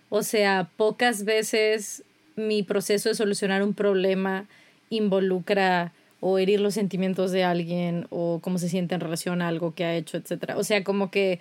O 0.09 0.23
sea, 0.23 0.69
pocas 0.77 1.23
veces 1.23 2.03
mi 2.35 2.63
proceso 2.63 3.09
de 3.09 3.15
solucionar 3.15 3.63
un 3.63 3.73
problema 3.73 4.47
involucra 4.89 5.93
o 6.21 6.37
herir 6.37 6.59
los 6.59 6.73
sentimientos 6.73 7.31
de 7.31 7.43
alguien 7.43 8.05
o 8.09 8.39
cómo 8.41 8.57
se 8.59 8.69
siente 8.69 8.95
en 8.95 9.01
relación 9.01 9.41
a 9.41 9.47
algo 9.47 9.73
que 9.73 9.83
ha 9.85 9.95
hecho, 9.95 10.17
etc. 10.17 10.55
O 10.57 10.63
sea, 10.63 10.83
como 10.83 11.11
que 11.11 11.39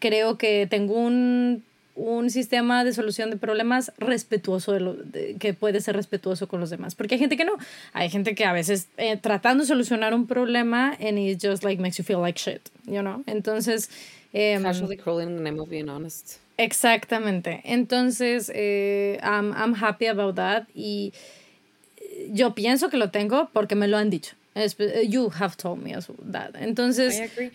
creo 0.00 0.38
que 0.38 0.66
tengo 0.68 0.94
un, 0.94 1.62
un 1.94 2.30
sistema 2.30 2.84
de 2.84 2.92
solución 2.92 3.30
de 3.30 3.36
problemas 3.36 3.92
respetuoso, 3.98 4.72
de 4.72 4.80
lo, 4.80 4.94
de- 4.94 5.36
que 5.38 5.54
puede 5.54 5.80
ser 5.80 5.96
respetuoso 5.96 6.46
con 6.48 6.60
los 6.60 6.70
demás. 6.70 6.94
Porque 6.94 7.14
hay 7.16 7.18
gente 7.20 7.36
que 7.36 7.44
no. 7.44 7.52
Hay 7.92 8.08
gente 8.10 8.34
que 8.34 8.44
a 8.44 8.52
veces 8.52 8.88
eh, 8.96 9.16
tratando 9.16 9.64
de 9.64 9.68
solucionar 9.68 10.14
un 10.14 10.26
problema 10.26 10.96
and 11.00 11.18
it 11.18 11.38
just 11.42 11.64
like 11.64 11.80
makes 11.80 11.96
you 11.98 12.04
feel 12.04 12.20
like 12.20 12.38
shit, 12.38 12.68
you 12.86 13.00
know? 13.00 13.22
Entonces... 13.26 13.90
Casually 14.30 14.96
cruel 14.98 15.20
in 15.20 15.36
the 15.36 15.42
name 15.42 15.58
of 15.58 15.68
being 15.70 15.88
honest. 15.88 16.36
Exactamente. 16.58 17.62
Entonces, 17.64 18.52
eh, 18.54 19.18
I'm, 19.22 19.52
I'm 19.54 19.74
happy 19.74 20.06
about 20.06 20.34
that. 20.36 20.66
Y 20.74 21.12
eh, 21.14 21.18
yo 22.32 22.54
pienso 22.54 22.88
que 22.90 22.96
lo 22.96 23.10
tengo 23.10 23.48
porque 23.52 23.74
me 23.74 23.88
lo 23.88 23.96
han 23.96 24.10
dicho. 24.10 24.34
Espe- 24.54 25.08
You 25.08 25.30
have 25.30 25.56
told 25.56 25.82
me 25.82 25.94
that. 26.32 26.54
Entonces, 26.56 27.18
I 27.20 27.24
agree. 27.24 27.50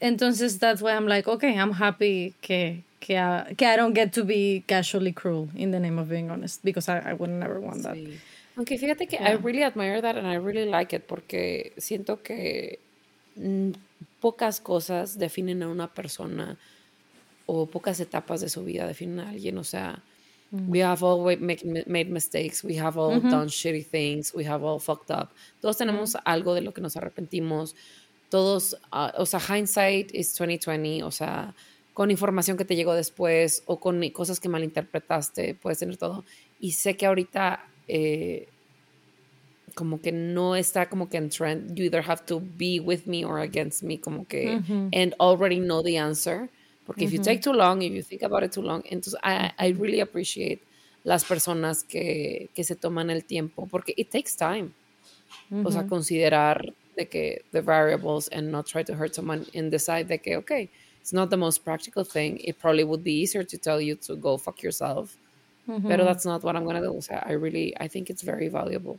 entonces 0.00 0.58
that's 0.58 0.80
why 0.80 0.92
I'm 0.92 1.06
like, 1.06 1.28
okay, 1.28 1.54
I'm 1.58 1.72
happy 1.72 2.34
que, 2.40 2.82
que, 3.00 3.18
uh, 3.18 3.44
que 3.56 3.66
I 3.66 3.76
don't 3.76 3.94
get 3.94 4.12
to 4.14 4.24
be 4.24 4.64
casually 4.66 5.12
cruel 5.12 5.48
in 5.54 5.70
the 5.70 5.78
name 5.80 5.98
of 5.98 6.08
being 6.08 6.30
honest 6.30 6.62
because 6.64 6.88
I, 6.88 7.10
I 7.10 7.12
would 7.12 7.30
never 7.30 7.60
want 7.60 7.82
that. 7.82 7.94
Sí. 7.94 8.18
Aunque 8.56 8.78
fíjate 8.78 9.06
que 9.06 9.18
I 9.18 9.36
really 9.36 9.62
admire 9.62 10.00
that 10.02 10.16
and 10.16 10.26
I 10.26 10.34
really 10.36 10.66
like 10.66 10.94
it 10.94 11.06
porque 11.06 11.72
siento 11.78 12.22
que 12.22 12.78
mm, 13.36 13.72
pocas 14.20 14.60
cosas 14.60 15.18
definen 15.18 15.62
a 15.62 15.68
una 15.68 15.88
persona 15.88 16.56
o 17.46 17.66
pocas 17.66 18.00
etapas 18.00 18.40
de 18.40 18.48
su 18.48 18.64
vida 18.64 18.86
definen 18.86 19.20
a 19.20 19.30
alguien. 19.30 19.58
O 19.58 19.64
sea, 19.64 20.02
we 20.52 20.80
have 20.80 21.02
all 21.02 21.24
make, 21.36 21.64
made 21.64 22.10
mistakes, 22.10 22.64
we 22.64 22.76
have 22.76 22.96
all 22.96 23.20
done 23.20 23.48
shitty 23.48 23.86
things, 23.86 24.34
we 24.34 24.44
have 24.44 24.62
all 24.64 24.78
fucked 24.78 25.10
up. 25.10 25.32
Todos 25.60 25.78
tenemos 25.78 26.16
algo 26.24 26.54
de 26.54 26.60
lo 26.62 26.72
que 26.72 26.82
nos 26.82 26.96
arrepentimos. 26.96 27.74
Todos, 28.30 28.76
ah, 28.92 29.12
o 29.16 29.26
sea, 29.26 29.40
hindsight 29.40 30.14
is 30.14 30.32
2020, 30.34 31.02
o 31.02 31.10
sea, 31.10 31.54
con 31.94 32.10
información 32.10 32.56
que 32.56 32.64
te 32.64 32.76
llegó 32.76 32.94
después 32.94 33.62
o 33.66 33.78
con 33.80 34.00
cosas 34.10 34.40
que 34.40 34.48
malinterpretaste, 34.48 35.54
puedes 35.54 35.78
tener 35.78 35.96
todo. 35.96 36.24
Y 36.60 36.72
sé 36.72 36.96
que 36.96 37.06
ahorita 37.06 37.64
eh, 37.88 38.48
como 39.74 40.00
que 40.00 40.12
no 40.12 40.56
está 40.56 40.88
como 40.88 41.08
que 41.08 41.16
en 41.16 41.30
trend. 41.30 41.74
You 41.76 41.84
either 41.84 42.02
have 42.02 42.24
to 42.26 42.40
be 42.40 42.80
with 42.80 43.06
me 43.06 43.24
or 43.24 43.40
against 43.40 43.82
me, 43.82 43.98
como 43.98 44.26
que, 44.26 44.60
and 44.92 45.14
already 45.18 45.58
know 45.58 45.82
the 45.82 45.96
answer. 45.98 46.50
Porque 46.90 47.04
if 47.04 47.12
you 47.12 47.22
take 47.22 47.40
too 47.40 47.52
long, 47.52 47.82
if 47.82 47.92
you 47.92 48.02
think 48.02 48.24
about 48.24 48.42
it 48.42 48.50
too 48.50 48.62
long, 48.62 48.82
entonces 48.90 49.14
I, 49.22 49.52
I 49.56 49.68
really 49.78 50.00
appreciate 50.00 50.60
las 51.04 51.22
personas 51.24 51.84
que, 51.84 52.50
que 52.52 52.64
se 52.64 52.74
toman 52.74 53.10
el 53.10 53.22
tiempo, 53.22 53.68
porque 53.70 53.94
it 53.96 54.10
takes 54.10 54.34
time. 54.34 54.72
O 55.64 55.70
sea, 55.70 55.86
considerar 55.86 56.74
de 56.96 57.06
que 57.06 57.44
the 57.52 57.60
variables 57.60 58.28
and 58.32 58.50
not 58.50 58.66
try 58.66 58.82
to 58.82 58.94
hurt 58.94 59.14
someone 59.14 59.46
and 59.54 59.70
decide 59.70 60.08
de 60.08 60.18
que, 60.18 60.36
okay, 60.38 60.68
it's 61.00 61.12
not 61.12 61.30
the 61.30 61.36
most 61.36 61.64
practical 61.64 62.04
thing. 62.04 62.40
It 62.42 62.58
probably 62.58 62.82
would 62.82 63.04
be 63.04 63.12
easier 63.12 63.44
to 63.44 63.56
tell 63.56 63.80
you 63.80 63.94
to 64.08 64.16
go 64.16 64.36
fuck 64.36 64.60
yourself. 64.60 65.16
Pero 65.86 66.04
that's 66.04 66.26
not 66.26 66.42
what 66.42 66.56
I'm 66.56 66.64
gonna 66.64 66.80
do. 66.80 66.92
O 66.92 67.00
sea, 67.00 67.22
I 67.24 67.34
really, 67.34 67.72
I 67.78 67.86
think 67.86 68.10
it's 68.10 68.22
very 68.22 68.48
valuable. 68.48 68.98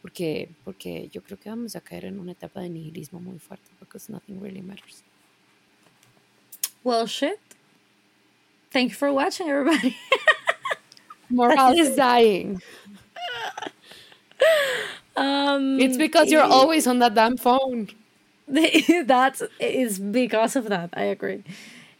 Porque, 0.00 0.48
porque 0.64 1.10
yo 1.12 1.20
creo 1.20 1.38
que 1.38 1.50
vamos 1.50 1.76
a 1.76 1.82
caer 1.82 2.06
en 2.06 2.18
una 2.18 2.32
etapa 2.32 2.62
de 2.62 2.70
nihilismo 2.70 3.20
muy 3.20 3.38
fuerte 3.38 3.68
because 3.78 4.10
nothing 4.10 4.40
really 4.40 4.62
matters. 4.62 5.04
Well, 6.86 7.06
shit. 7.08 7.40
Thank 8.70 8.90
you 8.90 8.96
for 8.96 9.12
watching, 9.12 9.48
everybody. 9.48 9.96
Moral 11.30 11.72
is 11.78 11.96
dying. 11.96 12.62
um, 15.16 15.78
It's 15.80 15.96
because 15.96 16.30
you're 16.30 16.42
always 16.42 16.86
on 16.86 16.98
that 17.00 17.14
damn 17.14 17.36
phone. 17.36 17.88
that 18.48 19.42
is 19.60 19.98
because 19.98 20.56
of 20.56 20.68
that, 20.68 20.90
I 20.94 21.04
agree. 21.04 21.42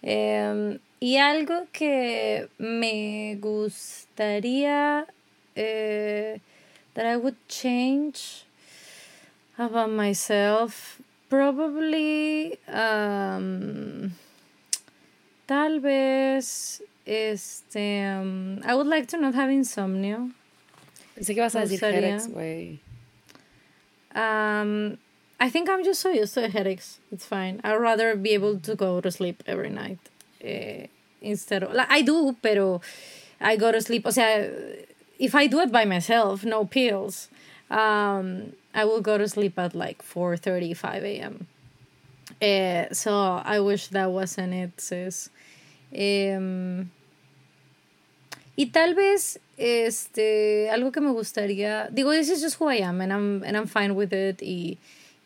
Em, 0.03 0.79
y 1.01 1.17
algo 1.19 1.67
que 1.73 2.49
me 2.59 3.37
gustaría 3.41 5.07
eh, 5.57 6.39
that 6.95 7.07
I 7.07 7.17
would 7.17 7.37
change 7.49 8.45
about 9.59 9.91
myself, 9.91 11.01
probably, 11.31 12.59
um, 12.69 14.13
tal 15.47 15.81
vez, 15.81 16.82
este, 17.06 18.05
um, 18.05 18.60
I 18.64 18.74
would 18.74 18.86
like 18.86 19.06
to 19.09 19.16
not 19.18 19.35
have 19.35 19.51
insomnia. 19.51 20.28
Pensé 21.16 21.35
que 21.35 21.43
ibas 21.43 21.55
a 21.55 21.66
decir 21.66 21.93
headaches, 21.93 22.28
güey. 22.28 22.78
Um, 24.14 24.98
I 25.39 25.51
think 25.51 25.68
I'm 25.68 25.85
just 25.85 26.01
so 26.01 26.10
used 26.10 26.35
to 26.35 26.48
headaches. 26.48 27.01
It's 27.12 27.27
fine. 27.27 27.60
I'd 27.62 27.77
rather 27.77 28.16
be 28.16 28.31
able 28.31 28.59
to 28.60 28.74
go 28.74 29.01
to 29.01 29.10
sleep 29.10 29.43
every 29.47 29.70
night 29.70 29.98
eh, 30.43 30.86
instead 31.20 31.62
of 31.62 31.73
like 31.73 31.90
I 31.90 32.02
do, 32.02 32.36
pero 32.43 32.81
I 33.40 33.56
go 33.56 33.73
to 33.73 33.81
sleep. 33.81 34.06
O 34.06 34.10
sea, 34.10 34.51
if 35.18 35.35
I 35.35 35.47
do 35.47 35.60
it 35.60 35.70
by 35.73 35.85
myself, 35.85 36.44
no 36.44 36.64
pills, 36.64 37.28
um, 37.70 38.52
I 38.74 38.85
will 38.85 39.01
go 39.01 39.18
to 39.18 39.28
sleep 39.28 39.59
at 39.59 39.74
like 39.74 40.02
four 40.02 40.36
thirty, 40.36 40.73
five 40.74 41.05
a.m. 41.05 41.47
Eh, 42.41 42.89
so 42.93 43.41
I 43.45 43.61
wish 43.61 43.89
that 43.89 44.11
wasn't 44.11 44.53
it, 44.53 44.79
sis. 44.81 45.31
Em, 45.93 46.91
y 48.57 48.67
tal 48.67 48.95
vez 48.95 49.39
este 49.57 50.69
algo 50.71 50.93
que 50.93 51.01
me 51.01 51.11
gustaría, 51.11 51.89
digo, 51.91 52.11
this 52.11 52.29
is 52.29 52.43
just 52.43 52.61
who 52.61 52.69
I 52.69 52.83
am 52.83 53.01
and 53.01 53.13
I'm 53.13 53.43
and 53.45 53.57
I'm 53.57 53.67
fine 53.67 53.95
with 53.95 54.13
it 54.13 54.43
y 54.43 54.77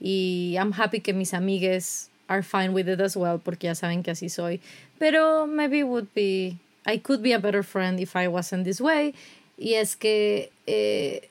y 0.01 0.57
I'm 0.59 0.73
happy 0.73 1.01
que 1.01 1.12
mis 1.12 1.32
amigues 1.32 2.09
are 2.28 2.43
fine 2.43 2.73
with 2.73 2.89
it 2.89 3.01
as 3.01 3.16
well 3.16 3.39
porque 3.39 3.65
ya 3.65 3.74
saben 3.74 4.03
que 4.05 4.12
así 4.12 4.31
soy. 4.31 4.61
Pero 4.99 5.47
maybe 5.47 5.82
would 5.82 6.15
be 6.15 6.59
I 6.87 6.99
could 6.99 7.23
be 7.23 7.32
a 7.32 7.39
better 7.39 7.62
friend 7.62 7.99
if 7.99 8.15
I 8.15 8.28
wasn't 8.28 8.65
this 8.65 8.81
way. 8.81 9.15
Y 9.59 9.74
es 9.74 9.97
que 9.97 10.51
eh, 10.66 11.28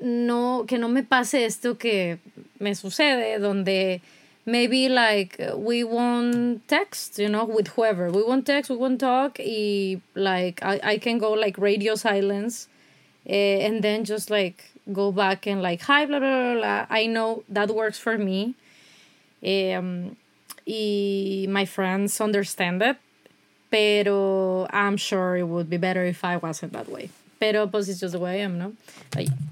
no 0.00 0.64
que 0.66 0.78
no 0.78 0.88
me 0.88 1.02
pase 1.02 1.44
esto 1.44 1.76
que 1.76 2.18
me 2.58 2.74
sucede 2.74 3.38
donde 3.38 4.00
maybe 4.44 4.88
like 4.88 5.38
uh, 5.40 5.56
we 5.56 5.84
won't 5.84 6.66
text 6.68 7.18
you 7.18 7.28
know 7.28 7.44
with 7.44 7.68
whoever 7.68 8.10
we 8.10 8.22
won't 8.22 8.46
text 8.46 8.70
we 8.70 8.76
won't 8.76 9.00
talk 9.00 9.38
y 9.38 10.00
like 10.14 10.62
I, 10.62 10.80
I 10.82 10.98
can 10.98 11.18
go 11.18 11.32
like 11.32 11.56
radio 11.58 11.94
silence 11.94 12.68
eh, 13.26 13.66
and 13.66 13.82
then 13.82 14.04
just 14.04 14.30
like 14.30 14.64
go 14.92 15.12
back 15.12 15.46
and 15.46 15.62
like 15.62 15.82
hi 15.82 16.06
blah, 16.06 16.18
blah 16.18 16.54
blah 16.54 16.54
blah 16.60 16.86
I 16.90 17.06
know 17.06 17.44
that 17.48 17.70
works 17.70 17.98
for 17.98 18.18
me 18.18 18.54
Um, 19.44 20.16
y 20.66 21.46
my 21.48 21.64
friends 21.64 22.20
understand 22.20 22.82
it, 22.82 22.96
pero 23.70 24.66
I'm 24.70 24.96
sure 24.96 25.36
it 25.36 25.44
would 25.44 25.68
be 25.68 25.76
better 25.78 26.04
if 26.04 26.24
I 26.24 26.36
wasn't 26.36 26.72
that 26.74 26.88
way. 26.88 27.10
Pero 27.40 27.66
pues 27.66 27.88
it's 27.88 27.98
just 28.00 28.12
the 28.12 28.20
way 28.20 28.40
I 28.40 28.44
am, 28.44 28.58
¿no? 28.58 28.74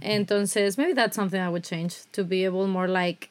Entonces, 0.01 0.79
maybe 0.79 0.93
that's 0.93 1.17
something 1.17 1.41
I 1.41 1.49
would 1.49 1.65
change 1.65 2.05
to 2.13 2.23
be 2.23 2.45
able 2.45 2.69
more 2.69 2.87
like 2.87 3.30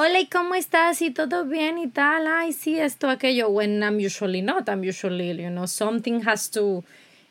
hola, 0.00 0.18
¿cómo 0.32 0.54
estás? 0.54 1.02
¿Y 1.02 1.10
todo 1.10 1.44
bien 1.44 1.76
y 1.76 1.86
tal? 1.86 2.26
Ay, 2.26 2.54
sí, 2.54 2.78
esto, 2.78 3.10
aquello. 3.10 3.50
When 3.50 3.82
I'm 3.82 3.98
usually 3.98 4.40
not, 4.40 4.66
I'm 4.70 4.80
usually, 4.80 5.36
you 5.36 5.50
know, 5.50 5.66
something 5.66 6.22
has 6.26 6.50
to 6.52 6.82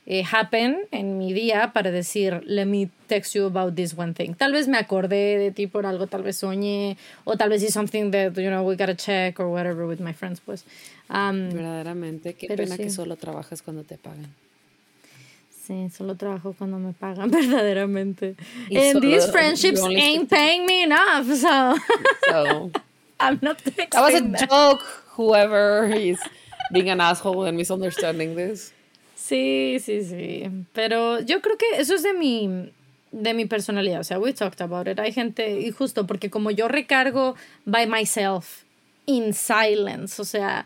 eh, 0.06 0.24
happen 0.24 0.86
en 0.92 1.18
mi 1.18 1.34
día 1.34 1.72
para 1.74 1.90
decir, 1.90 2.44
let 2.46 2.68
me 2.68 2.92
text 3.08 3.34
you 3.34 3.48
about 3.48 3.74
this 3.76 3.98
one 3.98 4.14
thing. 4.14 4.36
Tal 4.36 4.52
vez 4.52 4.68
me 4.68 4.78
acordé 4.78 5.40
de 5.40 5.52
ti 5.52 5.66
por 5.66 5.88
algo, 5.88 6.06
tal 6.06 6.22
vez 6.22 6.38
soñé, 6.38 6.96
o 7.24 7.36
tal 7.38 7.50
vez 7.50 7.64
es 7.64 7.74
something 7.74 8.12
that, 8.12 8.36
you 8.36 8.52
know, 8.52 8.62
we 8.62 8.76
gotta 8.76 8.96
check 8.96 9.40
or 9.40 9.48
whatever 9.48 9.88
with 9.88 10.00
my 10.00 10.14
friends, 10.14 10.40
pues. 10.40 10.64
Um, 11.10 11.50
Verdaderamente, 11.50 12.36
qué 12.36 12.56
pena 12.56 12.78
que 12.78 12.92
solo 12.92 13.16
trabajas 13.16 13.64
cuando 13.64 13.84
te 13.84 13.98
pagan. 13.98 14.32
Sí, 15.70 15.88
solo 15.96 16.16
trabajo 16.16 16.56
cuando 16.58 16.80
me 16.80 16.94
pagan 16.94 17.30
verdaderamente. 17.32 18.36
And 18.76 19.00
these 19.02 19.30
friendships 19.30 19.82
ain't 19.84 20.28
paying 20.28 20.66
me 20.66 20.82
enough, 20.82 21.28
so, 21.28 21.76
so 22.28 22.72
I'm 23.20 23.38
not 23.44 23.60
That 23.64 23.94
was 24.02 24.16
a 24.16 24.22
that. 24.22 24.50
joke, 24.50 24.82
whoever 25.16 25.86
is 25.94 26.18
being 26.74 26.90
an 26.90 27.00
asshole 27.00 27.46
and 27.46 27.56
misunderstanding 27.56 28.36
this. 28.36 28.74
Sí, 29.16 29.78
sí, 29.80 30.02
sí. 30.04 30.66
Pero 30.74 31.20
yo 31.20 31.40
creo 31.40 31.56
que 31.56 31.78
eso 31.80 31.94
es 31.94 32.02
de 32.02 32.14
mi, 32.14 32.72
de 33.12 33.34
mi 33.36 33.46
personalidad. 33.46 34.00
O 34.00 34.04
sea, 34.04 34.18
we 34.18 34.34
talked 34.34 34.62
about 34.62 34.88
it. 34.88 34.98
Hay 35.00 35.12
gente, 35.12 35.60
y 35.62 35.70
justo 35.72 36.08
porque 36.08 36.32
como 36.32 36.50
yo 36.50 36.68
recargo 36.68 37.36
by 37.68 37.86
myself, 37.86 38.64
in 39.06 39.34
silence, 39.34 40.20
o 40.20 40.26
sea, 40.26 40.66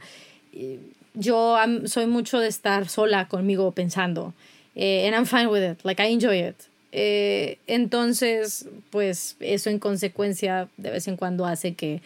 yo 1.14 1.58
soy 1.88 2.06
mucho 2.08 2.40
de 2.40 2.48
estar 2.48 2.88
sola 2.88 3.28
conmigo 3.28 3.72
pensando. 3.74 4.34
Eh, 4.76 5.06
and 5.06 5.16
I'm 5.16 5.26
fine 5.26 5.50
with 5.50 5.64
it, 5.64 5.84
like 5.84 6.00
I 6.00 6.08
enjoy 6.08 6.38
it. 6.38 6.68
Eh, 6.92 7.58
entonces, 7.68 8.68
pues 8.92 9.36
eso 9.40 9.70
en 9.70 9.80
consecuencia 9.80 10.70
de 10.78 10.92
vez 10.92 11.08
en 11.08 11.18
cuando 11.18 11.46
hace 11.46 11.74
que 11.74 12.02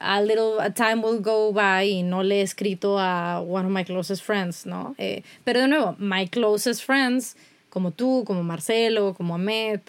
a 0.00 0.22
little 0.22 0.60
a 0.60 0.70
time 0.70 1.02
will 1.02 1.20
go 1.20 1.52
by 1.52 1.84
y 1.84 2.02
no 2.02 2.22
le 2.22 2.40
he 2.40 2.42
escrito 2.42 2.98
a 2.98 3.40
one 3.40 3.66
of 3.66 3.72
my 3.72 3.84
closest 3.84 4.22
friends, 4.22 4.66
¿no? 4.66 4.94
Eh, 4.98 5.22
pero 5.44 5.60
de 5.60 5.68
nuevo, 5.68 5.96
my 5.98 6.26
closest 6.26 6.84
friends, 6.84 7.36
como 7.70 7.90
tú, 7.90 8.24
como 8.24 8.42
Marcelo, 8.42 9.14
como 9.14 9.34
Ahmed, 9.34 9.80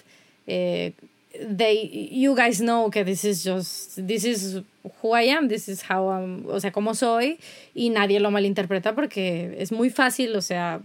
eh, 0.48 0.94
they, 1.40 2.10
you 2.12 2.36
guys 2.36 2.60
know 2.60 2.90
que 2.90 3.04
this 3.04 3.24
is 3.24 3.44
just, 3.44 3.96
this 3.96 4.26
is 4.26 4.62
who 5.02 5.14
I 5.14 5.24
am, 5.24 5.48
this 5.48 5.70
is 5.70 5.82
how 5.82 6.10
I'm, 6.10 6.46
o 6.48 6.60
sea, 6.60 6.72
como 6.72 6.94
soy, 6.94 7.40
y 7.74 7.90
nadie 7.90 8.20
lo 8.20 8.32
malinterpreta 8.32 8.94
porque 8.94 9.56
es 9.58 9.72
muy 9.72 9.90
fácil, 9.90 10.36
o 10.36 10.42
sea, 10.42 10.82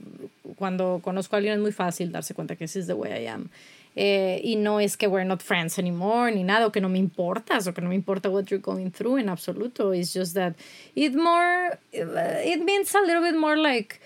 cuando 0.56 1.01
conozco 1.02 1.36
a 1.36 1.39
alguien 1.39 1.55
es 1.55 1.60
muy 1.60 1.73
fácil 1.73 2.12
darse 2.12 2.35
cuenta 2.35 2.56
que 2.56 2.64
this 2.64 2.77
is 2.77 2.86
the 2.86 2.94
way 2.94 3.24
I 3.24 3.27
am. 3.28 3.51
Eh, 3.98 4.43
y 4.44 4.56
no 4.56 4.78
es 4.78 4.98
que 4.98 5.09
we're 5.09 5.24
not 5.24 5.40
friends 5.40 5.78
anymore 5.78 6.31
ni 6.31 6.44
nada, 6.44 6.66
o 6.66 6.70
que 6.70 6.82
no 6.82 6.89
me 6.90 6.98
importas, 6.98 7.66
o 7.66 7.73
que 7.73 7.81
no 7.81 7.89
me 7.89 7.94
importa 7.94 8.28
what 8.28 8.44
you're 8.51 8.62
going 8.62 8.90
through 8.90 9.18
en 9.18 9.31
absoluto. 9.31 9.94
It's 9.94 10.12
just 10.12 10.35
that 10.35 10.55
it 10.94 11.14
more, 11.14 11.78
it 11.93 12.62
means 12.62 12.94
a 12.94 13.01
little 13.01 13.23
bit 13.23 13.36
more 13.36 13.56
like, 13.56 13.98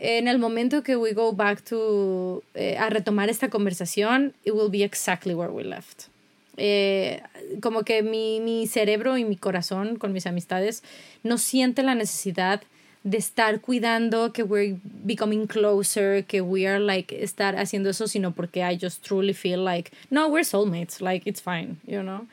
en 0.00 0.28
el 0.28 0.38
momento 0.38 0.82
que 0.82 0.96
we 0.96 1.12
go 1.12 1.32
back 1.32 1.62
to, 1.62 2.42
eh, 2.54 2.76
a 2.78 2.88
retomar 2.88 3.28
esta 3.28 3.50
conversación, 3.50 4.32
it 4.44 4.52
will 4.52 4.70
be 4.70 4.82
exactly 4.82 5.34
where 5.34 5.52
we 5.52 5.62
left. 5.62 6.08
Eh, 6.56 7.22
como 7.60 7.84
que 7.84 8.02
mi, 8.02 8.40
mi 8.40 8.66
cerebro 8.66 9.16
y 9.18 9.24
mi 9.24 9.36
corazón 9.36 9.96
con 9.96 10.12
mis 10.12 10.26
amistades 10.26 10.82
no 11.22 11.38
siente 11.38 11.82
la 11.82 11.94
necesidad 11.94 12.62
de 13.02 13.18
estar 13.18 13.60
cuidando 13.60 14.32
que 14.32 14.42
we're 14.42 14.76
becoming 14.82 15.46
closer, 15.46 16.24
que 16.24 16.40
we 16.40 16.66
are 16.66 16.80
like 16.80 17.14
estar 17.22 17.56
haciendo 17.56 17.90
eso, 17.90 18.08
sino 18.08 18.32
porque 18.32 18.62
I 18.62 18.78
just 18.80 19.02
truly 19.02 19.32
feel 19.32 19.64
like, 19.64 19.90
no, 20.10 20.28
we're 20.28 20.44
soulmates, 20.44 21.00
like 21.00 21.28
it's 21.28 21.40
fine, 21.40 21.78
you 21.86 22.02
know. 22.02 22.26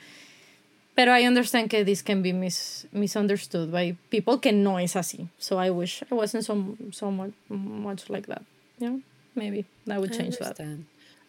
Pero 0.97 1.15
I 1.15 1.27
understand 1.27 1.69
que 1.69 1.85
this 1.85 2.01
can 2.01 2.23
be 2.23 2.33
mis 2.33 2.87
misunderstood 2.91 3.71
by 3.71 3.95
people 4.09 4.39
que 4.39 4.51
no 4.51 4.79
es 4.79 4.95
así. 4.95 5.29
So 5.37 5.59
I 5.59 5.69
wish 5.69 6.01
I 6.11 6.15
wasn't 6.15 6.43
so, 6.43 6.75
so 6.91 7.11
much, 7.11 7.33
much 7.49 8.09
like 8.09 8.25
that. 8.25 8.41
Yeah, 8.79 8.97
maybe 9.35 9.65
that 9.85 9.99
would 9.99 10.11
change 10.11 10.39
that. 10.39 10.59
I 10.59 10.75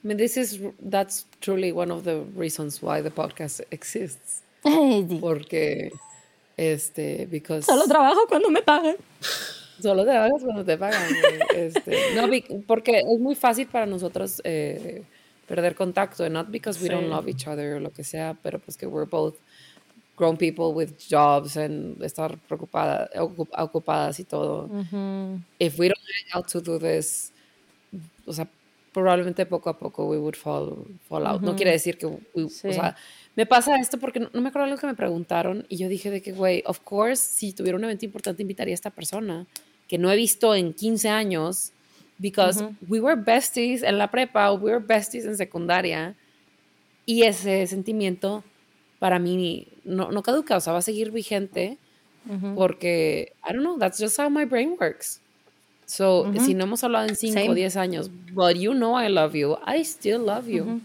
mean, 0.03 0.17
this 0.17 0.39
is, 0.39 0.59
that's 0.81 1.27
truly 1.43 1.73
one 1.73 1.91
of 1.91 2.05
the 2.05 2.21
reasons 2.35 2.81
why 2.81 3.03
the 3.03 3.11
podcast 3.11 3.61
exists. 3.71 4.41
Porque 5.21 5.91
este, 6.57 7.29
because... 7.31 7.67
Solo 7.67 7.87
trabajo 7.87 8.27
cuando 8.27 8.49
me 8.49 8.63
pagan. 8.63 8.97
Solo 9.83 10.07
trabajas 10.07 10.43
cuando 10.43 10.65
te 10.65 10.79
pagan. 10.79 11.15
este, 11.55 12.15
no, 12.15 12.27
porque 12.67 13.01
es 13.01 13.21
muy 13.21 13.37
fácil 13.37 13.67
para 13.69 13.85
nosotros 13.85 14.41
eh, 14.45 15.05
perder 15.47 15.75
contacto, 15.77 16.29
not 16.29 16.51
because 16.51 16.83
we 16.83 16.89
don't 16.89 17.09
love 17.09 17.29
each 17.29 17.47
other 17.47 17.77
o 17.77 17.81
lo 17.81 17.91
que 17.91 18.03
sea, 18.03 18.37
pero 18.43 18.59
pues 18.59 18.77
que 18.77 18.87
we're 18.87 19.07
both 19.07 19.37
grown 20.19 20.37
people 20.37 20.75
with 20.75 20.99
jobs 20.99 21.57
and 21.57 22.03
estar 22.03 22.37
preocupadas, 22.49 23.09
ocupadas 23.17 24.19
y 24.19 24.25
todo. 24.25 24.69
If 25.59 25.79
we 25.79 25.89
don't 25.89 25.99
hang 25.99 26.33
out 26.35 26.49
to 26.49 26.61
do 26.61 26.79
this, 26.79 27.33
o 28.27 28.33
sea, 28.33 28.49
probablemente 28.93 29.47
poco 29.47 29.71
a 29.71 29.79
poco 29.79 30.07
we 30.07 30.19
would 30.19 30.37
fall, 30.37 30.85
fall 31.09 31.27
out. 31.27 31.41
No 31.41 31.55
quiere 31.55 31.71
decir 31.71 31.97
que, 31.97 32.07
o 32.07 32.49
sea, 32.49 32.97
me 33.37 33.47
pasa 33.47 33.77
esto 33.77 33.99
porque 33.99 34.19
no, 34.19 34.29
me 34.41 34.49
acuerdo 34.49 34.65
algo 34.65 34.79
que 34.79 34.87
me 34.89 34.95
preguntaron 34.95 35.65
y 35.69 35.77
yo 35.77 35.89
dije 35.89 36.11
de 36.11 36.21
que, 36.21 36.33
güey, 36.33 36.63
of 36.67 36.81
course, 36.81 37.23
si 37.23 37.53
tuviera 37.53 37.79
un 37.79 37.85
evento 37.85 38.05
importante 38.05 38.43
invitaría 38.43 38.73
a 38.73 38.75
esta 38.75 38.91
persona 38.91 39.47
que 39.87 39.97
no 39.97 40.11
he 40.11 40.17
visto 40.17 40.55
en 40.55 40.75
15 40.75 41.09
años, 41.09 41.73
because 42.19 42.63
we 42.89 43.01
were 43.01 43.15
besties 43.15 43.83
en 43.83 43.97
la 43.97 44.11
prepa, 44.11 44.53
we 44.53 44.73
were 44.73 44.85
besties 44.85 45.25
en 45.25 45.37
secundaria 45.37 46.17
y 47.07 47.23
ese 47.23 47.67
sentimiento 47.67 48.43
para 48.99 49.19
mí 49.19 49.69
no, 49.85 50.11
no 50.11 50.23
caduca, 50.23 50.57
o 50.57 50.61
sea, 50.61 50.73
va 50.73 50.81
a 50.81 50.83
seguir 50.83 51.11
vigente 51.11 51.79
porque, 52.55 53.33
I 53.43 53.55
don't 53.55 53.63
know, 53.63 53.79
that's 53.79 53.99
just 53.99 54.19
how 54.19 54.29
my 54.29 54.45
brain 54.45 54.77
works. 54.79 55.21
So, 55.87 56.31
si 56.45 56.53
no 56.53 56.65
hemos 56.65 56.85
hablado 56.85 57.09
en 57.09 57.17
5 57.17 57.53
o 57.53 57.55
10 57.55 57.77
años, 57.77 58.11
but 58.35 58.57
you 58.57 58.75
know 58.75 59.01
I 59.01 59.09
love 59.09 59.35
you, 59.35 59.57
I 59.67 59.83
still 59.83 60.27
love 60.27 60.47
you 60.47 60.83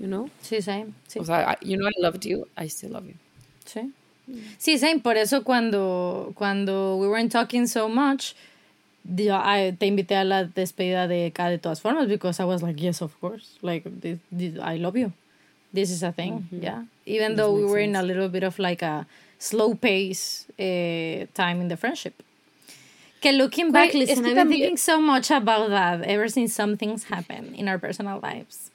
you 0.00 0.06
know? 0.06 0.30
Sí, 0.42 0.62
same. 0.62 0.94
Sí. 1.06 1.20
O 1.20 1.24
sea, 1.24 1.58
you 1.60 1.76
know 1.76 1.86
I 1.86 1.92
loved 2.00 2.24
you, 2.24 2.48
I 2.56 2.68
still 2.68 2.92
love 2.92 3.06
you. 3.06 3.14
Sí. 3.66 3.92
Sí, 4.58 4.78
same. 4.78 5.00
Por 5.00 5.16
eso 5.16 5.44
cuando, 5.44 6.32
cuando 6.34 6.96
we 6.96 7.08
weren't 7.08 7.30
talking 7.30 7.66
so 7.66 7.88
much, 7.88 8.34
yo, 9.04 9.34
I, 9.34 9.72
te 9.78 9.86
invité 9.86 10.16
a 10.16 10.24
la 10.24 10.44
despedida 10.44 11.06
de 11.06 11.32
cada 11.32 11.50
de 11.50 11.58
todas 11.58 11.80
formas 11.80 12.08
because 12.08 12.40
I 12.40 12.44
was 12.44 12.62
like, 12.62 12.80
yes, 12.80 13.02
of 13.02 13.12
course. 13.20 13.58
Like, 13.60 13.84
this, 14.00 14.18
this, 14.30 14.54
I 14.58 14.78
love 14.78 14.96
you. 14.96 15.12
This 15.72 15.90
is 15.90 16.02
a 16.02 16.12
thing, 16.12 16.32
mm 16.32 16.46
-hmm. 16.50 16.62
yeah. 16.62 16.82
Even 17.06 17.28
this 17.28 17.36
though 17.38 17.54
we 17.54 17.64
were 17.64 17.82
sense. 17.82 17.98
in 17.98 18.02
a 18.02 18.02
little 18.02 18.28
bit 18.28 18.42
of 18.42 18.58
like 18.58 18.84
a 18.84 19.06
slow 19.38 19.74
pace 19.74 20.46
uh, 20.58 21.26
time 21.32 21.60
in 21.62 21.68
the 21.68 21.76
friendship. 21.76 22.14
Que 23.20 23.32
looking 23.32 23.72
back, 23.72 23.92
listen, 23.92 24.24
I've 24.24 24.34
been 24.34 24.48
thinking 24.48 24.78
so 24.78 25.00
much 25.00 25.30
about 25.30 25.68
that 25.70 26.06
ever 26.06 26.28
since 26.28 26.54
some 26.54 26.76
things 26.76 27.04
happen 27.04 27.54
in 27.54 27.68
our 27.68 27.78
personal 27.78 28.18
lives. 28.22 28.70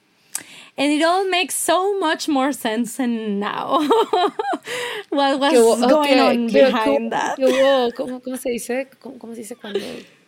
and 0.78 0.92
it 0.92 1.04
all 1.04 1.28
makes 1.30 1.56
so 1.56 1.98
much 2.00 2.28
more 2.28 2.52
sense 2.52 3.00
and 3.00 3.40
now. 3.40 3.80
what 5.10 5.40
was 5.40 5.80
going 5.80 6.20
on 6.20 6.48
behind 6.48 7.12
that? 7.12 7.38
¿cómo, 7.96 8.22
¿cómo, 8.22 8.38
se 8.38 8.50
dice? 8.50 8.88
¿Cómo, 9.02 9.18
¿Cómo, 9.18 9.34
se 9.34 9.42
dice 9.42 9.56
cuando 9.56 9.80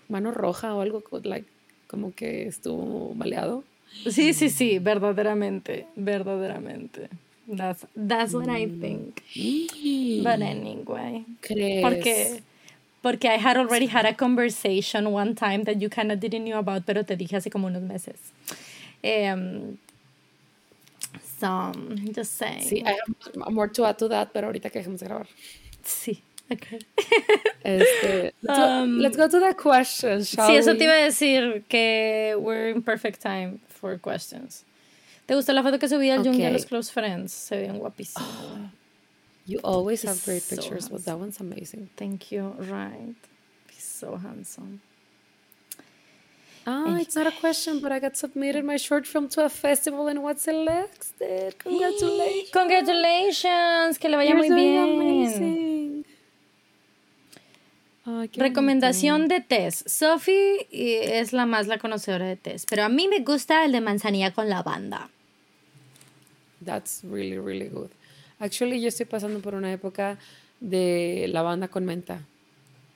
mano 0.08 0.32
roja 0.32 0.74
o 0.74 0.82
algo 0.82 1.04
like, 1.24 1.48
como 1.88 2.14
que 2.14 2.48
estuvo 2.48 3.14
maleado? 3.14 3.64
Sí, 4.10 4.34
sí, 4.34 4.50
sí, 4.50 4.80
verdaderamente, 4.80 5.88
verdaderamente. 5.96 7.10
That's, 7.48 7.86
that's 7.96 8.34
what 8.34 8.50
I 8.50 8.66
mm. 8.66 8.82
think. 8.82 9.24
But 10.24 10.42
anyway. 10.42 11.26
¿Crees? 11.42 11.82
Porque, 11.82 12.42
porque 13.02 13.26
I 13.26 13.38
had 13.38 13.58
already 13.58 13.88
had 13.88 14.06
a 14.06 14.14
conversation 14.14 15.12
one 15.12 15.34
time 15.34 15.64
that 15.64 15.82
you 15.82 15.90
kind 15.90 16.12
of 16.12 16.20
didn't 16.20 16.46
know 16.46 16.60
about, 16.60 16.86
pero 16.86 17.04
te 17.04 17.16
dije 17.16 17.36
hace 17.36 17.50
como 17.50 17.68
unos 17.68 17.84
meses. 17.84 18.18
Um, 19.04 19.78
So, 21.40 21.72
just 22.12 22.38
saying. 22.38 22.64
Sí, 22.64 22.84
I 22.84 22.94
have 22.94 23.54
more 23.54 23.68
to 23.68 23.86
add 23.86 24.00
to 24.00 24.08
that, 24.10 24.34
pero 24.34 24.48
ahorita 24.48 24.72
que 24.72 24.82
dejemos 24.82 25.00
de 25.00 25.06
grabar. 25.06 25.28
Sí. 25.84 26.22
Okay. 26.50 26.80
Este, 27.64 28.34
let's, 28.42 28.60
um, 28.60 28.96
go, 28.96 29.02
let's 29.02 29.18
go 29.18 29.28
to 29.28 29.40
the 29.40 29.54
questions, 29.54 30.30
shall 30.30 30.50
Sí, 30.50 30.56
eso 30.56 30.74
te 30.76 30.86
iba 30.86 30.94
a 30.94 31.06
decir 31.06 31.64
que 31.68 32.36
we're 32.40 32.70
in 32.70 32.82
perfect 32.82 33.22
time 33.22 33.60
for 33.78 33.98
questions. 34.00 34.66
¿Te 35.28 35.36
gustó 35.36 35.54
la 35.54 35.62
foto 35.62 35.78
que 35.78 35.88
subí 35.88 36.10
al 36.10 36.22
okay. 36.22 36.46
a 36.46 36.52
los 36.52 36.66
Close 36.66 36.92
Friends? 36.92 37.34
Se 37.34 37.58
ven 37.58 37.80
guapísimos. 37.80 38.28
Oh, 38.28 38.70
you 39.46 39.60
always 39.64 40.04
have 40.04 40.24
great 40.26 40.42
so 40.42 40.56
pictures, 40.56 40.86
handsome. 40.86 40.96
but 40.96 41.06
that 41.06 41.20
one's 41.20 41.40
amazing. 41.40 41.90
Thank 41.98 42.32
you. 42.32 42.56
Right. 42.60 43.16
He's 43.70 43.84
so 43.84 44.16
handsome. 44.16 44.82
Ah, 46.66 46.98
it's 46.98 47.16
not 47.16 47.28
a 47.28 47.32
question, 47.32 47.80
but 47.80 47.94
I 47.94 48.00
got 48.00 48.18
submitted 48.18 48.66
my 48.66 48.76
short 48.76 49.08
film 49.08 49.30
to 49.30 49.46
a 49.46 49.50
festival 49.50 50.08
and 50.08 50.22
was 50.22 50.42
selected. 50.42 51.58
Congratulations. 51.60 52.50
Congratulations. 52.52 53.98
Que 53.98 54.10
le 54.10 54.18
vaya 54.18 54.36
muy 54.36 54.50
bien. 54.50 55.67
Ay, 58.10 58.30
Recomendación 58.34 59.28
de 59.28 59.42
tés. 59.42 59.84
Sophie 59.86 60.66
eh, 60.72 61.20
es 61.20 61.34
la 61.34 61.46
más 61.46 61.68
la 61.68 61.78
conocedora 61.78 62.26
de 62.26 62.38
tés, 62.38 62.66
pero 62.70 62.84
a 62.84 62.90
mí 62.90 63.10
me 63.10 63.20
gusta 63.20 63.66
el 63.66 63.74
de 63.74 63.82
manzanilla 63.82 64.32
con 64.34 64.48
lavanda. 64.48 65.10
That's 66.64 67.04
really, 67.04 67.38
really 67.38 67.68
good. 67.68 67.90
Actually, 68.40 68.80
yo 68.80 68.88
estoy 68.88 69.06
pasando 69.08 69.40
por 69.42 69.56
una 69.56 69.72
época 69.74 70.18
de 70.62 71.28
lavanda 71.30 71.68
con 71.68 71.86
menta. 71.86 72.22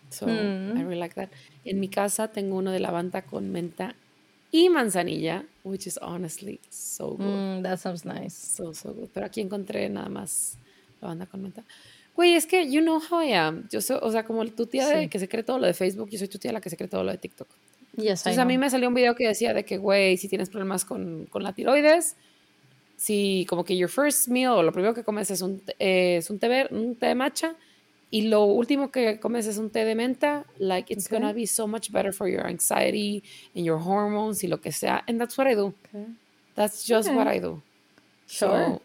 So, 0.09 0.27
Mm. 0.27 0.77
I 0.77 0.83
really 0.83 0.95
like 0.99 1.15
that. 1.15 1.29
En 1.65 1.79
mi 1.79 1.89
casa 1.89 2.29
tengo 2.29 2.55
uno 2.55 2.71
de 2.71 2.79
lavanda 2.79 3.21
con 3.21 3.51
menta 3.51 3.95
y 4.51 4.69
manzanilla, 4.69 5.43
which 5.63 5.87
is 5.87 5.97
honestly 6.01 6.59
so 6.69 7.11
good. 7.17 7.27
Mm, 7.27 7.63
that 7.63 7.79
sounds 7.79 8.05
nice. 8.05 8.33
So, 8.33 8.73
so 8.73 8.93
good. 8.93 9.09
Pero 9.13 9.25
aquí 9.25 9.41
encontré 9.41 9.89
nada 9.89 10.09
más 10.09 10.57
lavanda 11.01 11.25
con 11.25 11.41
menta. 11.43 11.63
Güey, 12.21 12.35
es 12.35 12.45
que 12.45 12.69
you 12.71 12.81
know 12.81 13.01
how 13.09 13.23
I 13.23 13.33
am. 13.33 13.67
Yo 13.71 13.81
soy, 13.81 13.97
o 13.99 14.11
sea, 14.11 14.23
como 14.23 14.45
tu 14.45 14.67
tía 14.67 14.87
de 14.87 15.01
Sí. 15.03 15.07
que 15.09 15.17
se 15.17 15.27
cree 15.27 15.41
todo 15.41 15.57
lo 15.57 15.65
de 15.65 15.73
Facebook, 15.73 16.07
yo 16.11 16.19
soy 16.19 16.27
tu 16.27 16.37
tía 16.37 16.51
la 16.53 16.61
que 16.61 16.69
se 16.69 16.77
cree 16.77 16.87
todo 16.87 17.03
lo 17.03 17.11
de 17.11 17.17
TikTok. 17.17 17.47
Yes, 17.95 18.21
Entonces 18.21 18.37
a 18.37 18.45
mí 18.45 18.59
me 18.59 18.69
salió 18.69 18.89
un 18.89 18.93
video 18.93 19.15
que 19.15 19.27
decía 19.27 19.55
de 19.55 19.65
que, 19.65 19.77
güey, 19.79 20.17
si 20.17 20.27
tienes 20.29 20.49
problemas 20.49 20.85
con, 20.85 21.25
con 21.31 21.41
la 21.41 21.51
tiroides, 21.53 22.15
si 22.95 23.47
como 23.49 23.63
que 23.63 23.75
your 23.75 23.89
first 23.89 24.27
meal 24.27 24.51
o 24.51 24.61
lo 24.61 24.71
primero 24.71 24.93
que 24.93 25.03
comes 25.03 25.31
es 25.31 25.41
un, 25.41 25.63
eh, 25.79 26.17
es 26.17 26.29
un 26.29 26.37
té, 26.37 26.47
ver- 26.47 26.71
un 26.71 26.95
té 26.95 27.07
de 27.07 27.15
matcha 27.15 27.55
y 28.11 28.23
lo 28.27 28.43
último 28.45 28.91
que 28.91 29.19
comes 29.19 29.47
es 29.47 29.57
un 29.57 29.71
té 29.71 29.83
de 29.83 29.95
menta, 29.95 30.45
like 30.59 30.93
it's 30.93 31.07
Okay. 31.07 31.17
gonna 31.19 31.33
be 31.33 31.47
so 31.47 31.65
much 31.67 31.89
better 31.91 32.13
for 32.13 32.27
your 32.29 32.45
anxiety 32.45 33.23
and 33.55 33.65
your 33.65 33.79
hormones 33.79 34.43
y 34.43 34.47
lo 34.47 34.59
que 34.61 34.71
sea. 34.71 35.03
And 35.07 35.19
that's 35.19 35.35
what 35.39 35.47
I 35.51 35.55
do. 35.55 35.73
Okay. 35.89 36.05
That's 36.55 36.85
just 36.87 37.09
Okay. 37.09 37.17
what 37.17 37.27
I 37.27 37.39
do. 37.39 37.61
Sure. 38.27 38.49
So, 38.77 38.81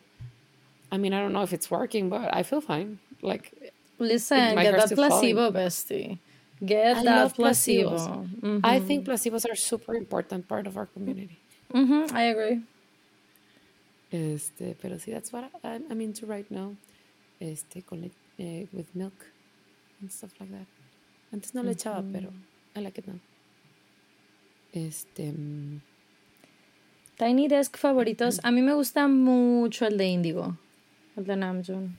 I 0.90 0.96
mean, 0.98 1.12
I 1.12 1.20
don't 1.20 1.32
know 1.32 1.42
if 1.42 1.52
it's 1.52 1.70
working, 1.70 2.08
but 2.08 2.32
I 2.32 2.42
feel 2.44 2.60
fine. 2.62 2.98
Like, 3.22 3.72
Listen, 3.98 4.56
get 4.56 4.76
that 4.76 4.94
placebo, 4.94 5.51
bestie. 5.51 6.18
Get 6.64 6.98
I 6.98 7.02
that 7.05 7.34
placebo. 7.34 7.90
placebos. 7.97 8.60
I 8.64 8.80
think 8.80 9.06
placebos 9.06 9.44
are 9.47 9.52
a 9.52 9.56
super 9.56 9.94
important 9.94 10.47
part 10.48 10.66
of 10.66 10.76
our 10.76 10.86
community. 10.86 11.38
Mhm, 11.72 12.12
I 12.12 12.24
agree. 12.30 12.62
Este, 14.12 14.76
pero 14.80 14.97
sí, 14.98 15.12
that's 15.12 15.32
what 15.32 15.51
I, 15.64 15.80
I'm 15.90 16.01
into 16.01 16.26
right 16.26 16.48
now. 16.51 16.76
Este, 17.40 17.82
con 17.82 18.10
eh, 18.38 18.66
with 18.72 18.86
milk 18.94 19.26
and 20.01 20.10
stuff 20.10 20.32
like 20.40 20.51
that. 20.52 20.66
Antes 21.32 21.55
no 21.55 21.62
le 21.62 21.72
echaba, 21.72 22.02
pero 22.12 22.30
I 22.76 22.80
like 22.80 22.98
it 22.98 23.06
now. 23.06 23.18
Este, 24.72 25.32
mm, 25.32 25.80
Tiny 27.18 27.48
Desk 27.48 27.76
favoritos. 27.78 28.40
A 28.43 28.51
mí 28.51 28.62
me 28.62 28.74
gusta 28.74 29.09
mucho 29.09 29.86
el 29.86 29.97
de 29.97 30.06
Indigo. 30.06 30.56
El 31.16 31.24
de 31.24 31.36
Namjoon. 31.36 31.97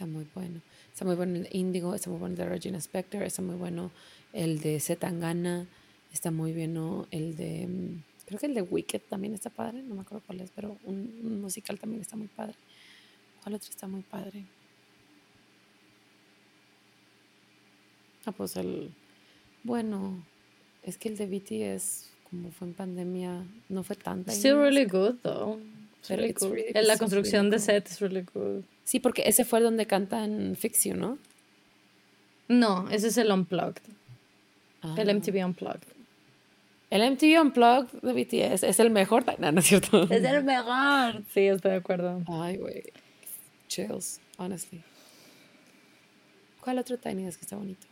Está 0.00 0.06
muy 0.10 0.26
bueno. 0.34 0.62
Está 0.90 1.04
muy 1.04 1.14
bueno 1.14 1.36
el 1.36 1.42
de 1.42 1.50
Indigo, 1.52 1.94
está 1.94 2.08
muy 2.08 2.18
bueno 2.18 2.32
el 2.32 2.38
de 2.38 2.44
Regina 2.48 2.78
Spector, 2.78 3.22
está 3.22 3.42
muy 3.42 3.56
bueno 3.56 3.90
el 4.32 4.58
de 4.60 4.80
Zetangana, 4.80 5.66
está 6.10 6.30
muy 6.30 6.52
bueno 6.54 7.06
el 7.10 7.36
de, 7.36 7.66
mm, 7.66 8.02
creo 8.26 8.40
que 8.40 8.46
el 8.46 8.54
de 8.54 8.62
Wicked 8.62 9.02
también 9.10 9.34
está 9.34 9.50
padre, 9.50 9.82
no 9.82 9.94
me 9.94 10.00
acuerdo 10.00 10.24
cuál 10.26 10.40
es, 10.40 10.50
pero 10.56 10.78
un, 10.84 11.20
un 11.22 11.42
musical 11.42 11.78
también 11.78 12.00
está 12.00 12.16
muy 12.16 12.28
padre. 12.28 12.54
¿Cuál 13.42 13.56
otro 13.56 13.68
está 13.68 13.86
muy 13.88 14.00
padre? 14.00 14.44
Ah, 18.24 18.32
pues 18.32 18.56
el, 18.56 18.90
bueno, 19.62 20.24
es 20.82 20.96
que 20.96 21.10
el 21.10 21.18
de 21.18 21.26
BTS, 21.26 22.08
como 22.30 22.50
fue 22.52 22.68
en 22.68 22.72
pandemia, 22.74 23.44
no 23.68 23.82
fue 23.82 23.96
tanta. 23.96 24.32
Still 24.32 24.56
really 24.56 24.86
good, 24.86 25.16
though. 25.22 25.58
Really 26.08 26.32
cool. 26.32 26.52
really- 26.52 26.72
la 26.86 26.96
construcción 26.96 27.50
really 27.50 27.50
de 27.50 27.56
cool. 27.58 27.66
set 27.66 27.86
es 27.90 28.00
really 28.00 28.24
good. 28.32 28.62
Sí, 28.90 28.98
porque 28.98 29.22
ese 29.26 29.44
fue 29.44 29.60
donde 29.60 29.86
cantan 29.86 30.56
Fix 30.58 30.82
You, 30.82 30.96
¿no? 30.96 31.16
No, 32.48 32.88
ese 32.90 33.06
es 33.06 33.16
el 33.18 33.30
Unplugged. 33.30 33.82
El 34.96 35.08
Ah. 35.08 35.12
MTV 35.12 35.44
Unplugged. 35.44 35.86
El 36.90 37.02
MTV 37.12 37.40
Unplugged 37.40 38.00
de 38.02 38.12
BTS 38.12 38.64
es 38.64 38.80
el 38.80 38.90
mejor. 38.90 39.24
No, 39.38 39.52
no 39.52 39.60
es 39.60 39.66
cierto. 39.66 40.02
Es 40.10 40.24
el 40.24 40.42
mejor. 40.42 41.22
Sí, 41.32 41.42
estoy 41.46 41.70
de 41.70 41.76
acuerdo. 41.76 42.20
Ay, 42.26 42.56
güey. 42.56 42.82
Chills, 43.68 44.18
honestly. 44.38 44.82
¿Cuál 46.60 46.78
otro 46.80 46.98
Tiny 46.98 47.28
es 47.28 47.36
que 47.36 47.44
está 47.44 47.54
bonito? 47.54 47.86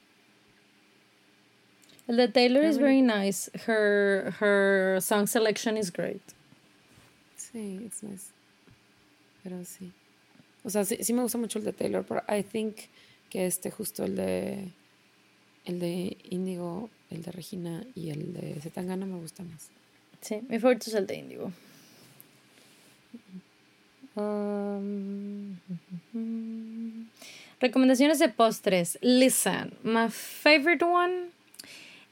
El 2.09 2.17
de 2.17 2.27
Taylor 2.27 2.65
is 2.65 2.77
Very 2.79 3.03
very 3.03 3.25
nice. 3.27 3.49
Her, 3.69 4.35
her 4.41 5.01
song 5.01 5.29
selection 5.29 5.77
is 5.77 5.93
great. 5.93 6.23
Sí, 7.37 7.85
it's 7.87 8.03
nice. 8.03 8.33
Pero 9.45 9.65
sí. 9.65 9.93
O 10.69 10.71
sea, 10.71 10.85
sí, 10.85 10.99
sí 11.01 11.15
me 11.15 11.23
gusta 11.23 11.39
mucho 11.39 11.59
el 11.59 11.65
de 11.65 11.73
Taylor, 11.73 12.05
pero 12.07 12.23
I 12.29 12.43
think 12.43 12.77
que 13.31 13.47
este 13.47 13.71
justo 13.71 14.05
el 14.05 14.17
de 14.17 14.69
el 15.65 15.81
de 15.81 16.19
Indigo, 16.29 16.91
el 17.11 17.23
de 17.23 17.33
Regina 17.33 17.87
y 17.95 18.11
el 18.11 18.35
de 18.35 18.61
Zetangana 18.61 19.07
me 19.07 19.19
gusta 19.19 19.43
más. 19.45 19.71
Sí, 20.21 20.43
mi 20.47 20.59
favorito 20.59 20.91
es 20.91 20.95
el 20.95 21.07
de 21.07 21.17
Indigo. 21.17 21.53
Um, 24.15 25.57
recomendaciones 27.59 28.19
de 28.19 28.29
postres. 28.29 28.99
Listen, 29.01 29.73
my 29.83 30.11
favorite 30.11 30.85
one 30.85 31.31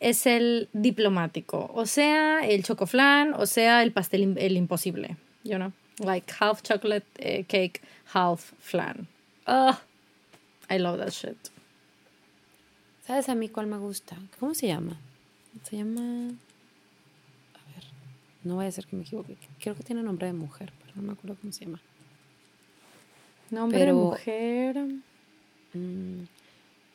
es 0.01 0.25
el 0.25 0.71
diplomático. 0.73 1.71
O 1.75 1.85
sea, 1.85 2.41
el 2.49 2.65
chocoflan, 2.65 3.35
o 3.35 3.45
sea, 3.45 3.83
el 3.83 3.93
pastel 3.93 4.39
el 4.39 4.57
imposible. 4.57 5.19
You 5.45 5.57
know, 5.57 5.73
like 5.99 6.33
half 6.41 6.63
chocolate 6.63 7.07
eh, 7.19 7.45
cake, 7.45 7.81
half 8.13 8.53
flan. 8.61 9.07
Ugh, 9.47 9.77
I 10.71 10.79
love 10.79 10.99
that 10.99 11.11
shit. 11.13 11.37
¿Sabes 13.07 13.29
a 13.29 13.35
mí 13.35 13.49
cuál 13.49 13.67
me 13.69 13.79
gusta? 13.79 14.17
¿Cómo 14.41 14.55
se 14.55 14.67
llama? 14.67 14.97
Se 15.63 15.77
llama... 15.77 16.01
A 17.55 17.73
ver, 17.73 17.85
no 18.43 18.57
vaya 18.57 18.69
a 18.69 18.73
ser 18.73 18.87
que 18.87 18.97
me 18.97 19.03
equivoque. 19.03 19.37
Creo 19.61 19.77
que 19.77 19.85
tiene 19.85 20.03
nombre 20.03 20.27
de 20.27 20.33
mujer, 20.33 20.73
pero 20.81 20.93
no 20.97 21.03
me 21.03 21.13
acuerdo 21.13 21.37
cómo 21.41 21.53
se 21.53 21.65
llama. 21.67 21.81
Nombre 23.51 23.79
de 23.87 23.93
mujer. 23.93 24.77
Mm, 25.73 26.25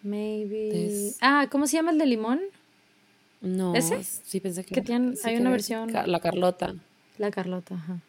Maybe. 0.03 1.13
Ah, 1.21 1.47
¿cómo 1.49 1.65
se 1.67 1.77
llama 1.77 1.91
el 1.91 1.97
de 1.97 2.05
limón? 2.05 2.41
no, 3.39 3.73
¿Ese? 3.73 4.03
sí 4.03 4.39
pensé 4.39 4.63
que... 4.63 4.75
Que 4.75 4.81
tiene- 4.81 5.15
sí 5.15 5.27
hay 5.29 5.37
una 5.37 5.49
versión- 5.49 5.91
La 5.91 6.19
Carlota. 6.19 6.75
La 7.17 7.31
Carlota, 7.31 7.75
ajá. 7.75 7.99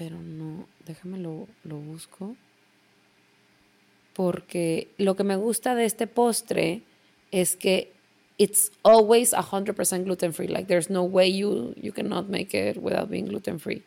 Pero 0.00 0.16
no, 0.18 0.66
déjame 0.86 1.18
lo, 1.18 1.46
lo 1.62 1.76
busco. 1.76 2.34
Porque 4.14 4.88
lo 4.96 5.14
que 5.14 5.24
me 5.24 5.36
gusta 5.36 5.74
de 5.74 5.84
este 5.84 6.06
postre 6.06 6.80
es 7.30 7.54
que 7.54 7.92
it's 8.38 8.72
always 8.82 9.34
100% 9.34 10.04
gluten 10.04 10.32
free. 10.32 10.48
Like 10.48 10.68
there's 10.68 10.88
no 10.88 11.02
way 11.02 11.36
you, 11.36 11.74
you 11.76 11.92
cannot 11.92 12.30
make 12.30 12.54
it 12.54 12.78
without 12.78 13.10
being 13.10 13.26
gluten 13.26 13.60
free. 13.60 13.82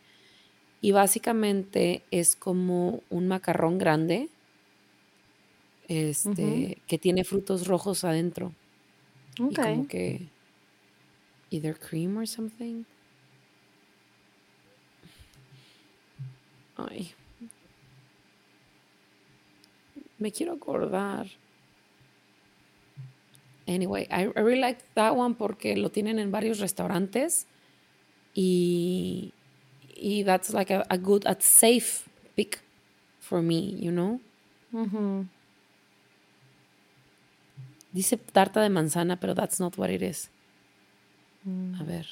Y 0.82 0.92
básicamente 0.92 2.04
es 2.12 2.36
como 2.36 3.02
un 3.10 3.28
macarrón 3.28 3.80
grande 3.80 4.30
este, 5.88 6.78
que 6.88 7.00
tiene 7.00 7.24
frutos 7.24 7.66
rojos 7.66 8.04
adentro. 8.04 8.52
Y 9.40 9.44
Ok. 9.46 9.56
como 9.56 9.88
que 9.88 10.28
either 11.50 11.76
cream 11.76 12.18
or 12.18 12.28
something. 12.28 12.84
Ay. 16.78 17.12
Me 20.20 20.32
quiero 20.32 20.54
acordar. 20.54 21.28
Anyway, 23.68 24.08
I, 24.12 24.24
I 24.36 24.42
really 24.42 24.60
like 24.60 24.84
that 24.96 25.16
one 25.16 25.36
porque 25.36 25.76
lo 25.78 25.90
tienen 25.90 26.20
en 26.20 26.32
varios 26.32 26.60
restaurantes 26.60 27.46
y, 28.34 29.32
y 29.96 30.24
that's 30.24 30.54
like 30.54 30.70
a, 30.74 30.86
a 30.90 30.98
good, 30.98 31.26
a 31.26 31.36
safe 31.40 32.10
pick 32.36 32.60
for 33.20 33.42
me, 33.42 33.76
you 33.80 33.92
know? 33.92 34.20
Dice 37.94 38.18
tarta 38.18 38.62
de 38.62 38.70
manzana, 38.70 39.20
pero 39.20 39.34
that's 39.34 39.60
not 39.60 39.78
what 39.78 39.90
it 39.90 40.02
is. 40.02 40.30
A 41.80 41.84
ver. 41.84 42.06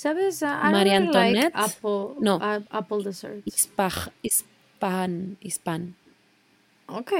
¿Sabes? 0.00 0.40
I 0.40 0.46
María 0.72 0.98
like 0.98 1.08
Antoinette? 1.08 1.52
apple, 1.54 2.14
No. 2.20 2.38
apple 2.70 3.02
desserts. 3.04 3.44
Hispaj, 3.44 4.08
hispan, 4.22 5.36
hispan. 5.42 5.94
Ok. 6.86 7.12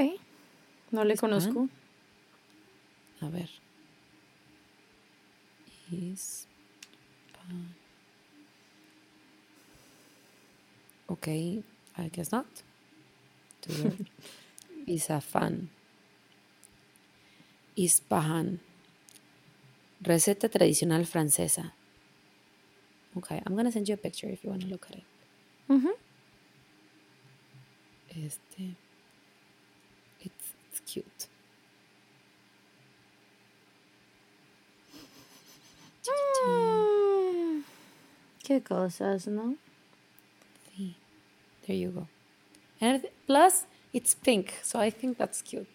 No 0.89 1.03
le 1.05 1.15
conozco. 1.15 1.69
A 3.21 3.29
ver. 3.29 3.49
Hispan. 5.91 7.75
Ok, 11.05 11.27
I 11.27 11.63
guess 12.11 12.31
not. 12.31 12.47
Isafán. 14.87 15.69
Ispahan. 17.75 18.59
Receta 20.01 20.49
tradicional 20.49 21.05
francesa. 21.05 21.75
Okay, 23.17 23.41
I'm 23.45 23.55
gonna 23.55 23.71
send 23.71 23.87
you 23.87 23.95
a 23.95 23.97
picture 23.97 24.27
if 24.27 24.43
you 24.43 24.49
wanna 24.49 24.65
look 24.65 24.87
at 24.89 24.97
it. 24.97 25.03
Mm-hmm. 25.69 25.89
Este, 28.25 28.75
it's, 30.21 30.53
it's 30.69 30.79
cute. 30.85 31.27
Mm. 36.47 37.63
Qué 38.43 38.61
cosas, 38.61 39.27
¿no? 39.27 39.55
Sí. 40.75 40.95
There 41.65 41.75
you 41.77 41.91
go. 41.91 42.07
And 42.79 43.07
plus, 43.27 43.65
it's 43.93 44.15
pink, 44.15 44.53
so 44.63 44.79
I 44.79 44.89
think 44.89 45.17
that's 45.17 45.41
cute. 45.41 45.67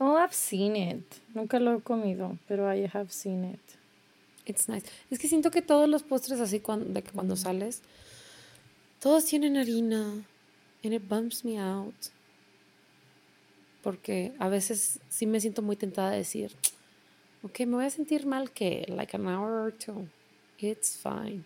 Oh, 0.00 0.16
I've 0.16 0.34
seen 0.34 0.76
it. 0.76 1.20
Nunca 1.34 1.58
lo 1.58 1.76
he 1.76 1.80
comido, 1.80 2.38
pero 2.46 2.68
I 2.68 2.86
have 2.92 3.10
seen 3.10 3.44
it. 3.44 3.77
It's 4.48 4.68
nice. 4.68 4.86
Es 5.10 5.18
que 5.18 5.28
siento 5.28 5.50
que 5.50 5.62
todos 5.62 5.88
los 5.88 6.02
postres 6.02 6.40
así 6.40 6.60
cuando, 6.60 6.86
de 6.86 7.02
que 7.02 7.12
cuando 7.12 7.36
sales, 7.36 7.82
todos 8.98 9.26
tienen 9.26 9.56
harina. 9.56 10.24
And 10.84 10.94
it 10.94 11.02
bumps 11.08 11.44
me 11.44 11.58
out. 11.60 11.94
Porque 13.82 14.32
a 14.38 14.48
veces 14.48 15.00
sí 15.08 15.26
me 15.26 15.40
siento 15.40 15.62
muy 15.62 15.76
tentada 15.76 16.10
de 16.10 16.18
decir, 16.18 16.52
ok, 17.42 17.60
me 17.60 17.76
voy 17.76 17.84
a 17.84 17.90
sentir 17.90 18.26
mal 18.26 18.50
que 18.50 18.84
like 18.88 19.14
an 19.14 19.26
hour 19.26 19.66
or 19.66 19.72
two. 19.72 20.08
It's 20.58 20.96
fine. 20.96 21.44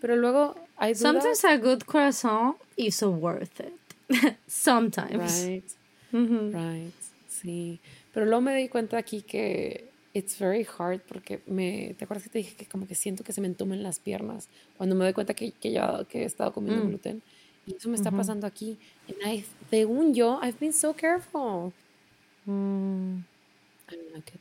Pero 0.00 0.16
luego 0.16 0.54
I 0.80 0.92
do 0.92 0.94
Sometimes 0.94 1.44
a 1.44 1.56
good 1.56 1.84
croissant 1.84 2.56
is 2.76 3.02
worth 3.02 3.60
it. 3.60 3.74
Sometimes. 4.46 5.44
Right. 5.44 5.64
Right. 6.12 6.94
Sí. 7.28 7.80
Pero 8.14 8.26
luego 8.26 8.40
me 8.40 8.56
di 8.56 8.68
cuenta 8.68 8.96
aquí 8.96 9.22
que 9.22 9.87
it's 10.18 10.38
very 10.38 10.66
hard 10.78 11.00
porque 11.08 11.40
me, 11.46 11.94
¿te 11.98 12.04
acuerdas 12.04 12.24
que 12.24 12.30
te 12.30 12.38
dije 12.38 12.54
que 12.56 12.66
como 12.66 12.86
que 12.86 12.94
siento 12.94 13.24
que 13.24 13.32
se 13.32 13.40
me 13.40 13.46
entumen 13.46 13.82
las 13.82 13.98
piernas 13.98 14.48
cuando 14.76 14.94
me 14.94 15.04
doy 15.04 15.12
cuenta 15.14 15.34
que, 15.34 15.52
que 15.52 15.72
ya 15.72 16.04
que 16.08 16.22
he 16.22 16.24
estado 16.24 16.52
comiendo 16.52 16.84
Mm. 16.84 16.88
gluten? 16.88 17.22
Y 17.66 17.74
eso 17.76 17.88
me 17.88 17.96
está 17.96 18.10
pasando 18.10 18.46
aquí. 18.46 18.78
And 19.08 19.16
I, 19.34 19.44
según 19.70 20.14
yo, 20.14 20.40
I've 20.42 20.58
been 20.58 20.72
so 20.72 20.94
careful. 20.94 21.72
Mm. 22.46 23.18
I 23.90 23.96
don't 23.96 24.12
like 24.14 24.32
it. 24.34 24.40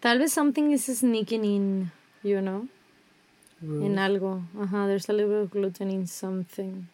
Tal 0.00 0.18
vez 0.18 0.32
something 0.32 0.70
is 0.70 0.84
sneaking 0.86 1.44
in, 1.44 1.92
you 2.22 2.40
know? 2.40 2.68
En 3.62 3.98
algo. 3.98 4.42
Ajá, 4.58 4.86
there's 4.86 5.08
a 5.10 5.12
little 5.12 5.28
bit 5.34 5.42
of 5.44 5.50
gluten 5.50 5.90
in 5.90 6.06
something. 6.06 6.86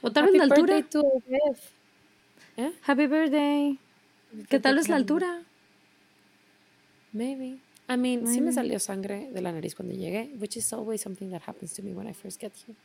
O 0.00 0.10
tal 0.10 0.24
vez 0.24 0.32
Happy 0.34 0.38
la 0.38 0.44
altura. 0.54 0.74
birthday 0.76 1.00
to. 1.00 1.22
¿Eh? 2.56 2.72
Happy 2.82 3.06
birthday. 3.06 3.78
Que 4.48 4.58
tal 4.58 4.74
vez 4.76 4.88
la 4.88 4.96
altura. 4.96 5.42
Maybe. 7.12 7.60
I 7.88 7.96
mean, 7.96 8.26
sí 8.26 8.40
me 8.40 8.52
salió 8.52 8.78
sangre 8.78 9.30
de 9.32 9.40
la 9.40 9.52
nariz 9.52 9.74
cuando 9.74 9.94
llegué, 9.94 10.34
which 10.38 10.56
is 10.56 10.72
always 10.72 11.00
something 11.02 11.30
that 11.30 11.42
happens 11.42 11.72
to 11.74 11.82
me 11.82 11.92
when 11.92 12.06
I 12.06 12.12
first 12.12 12.40
get 12.40 12.52
here. 12.54 12.76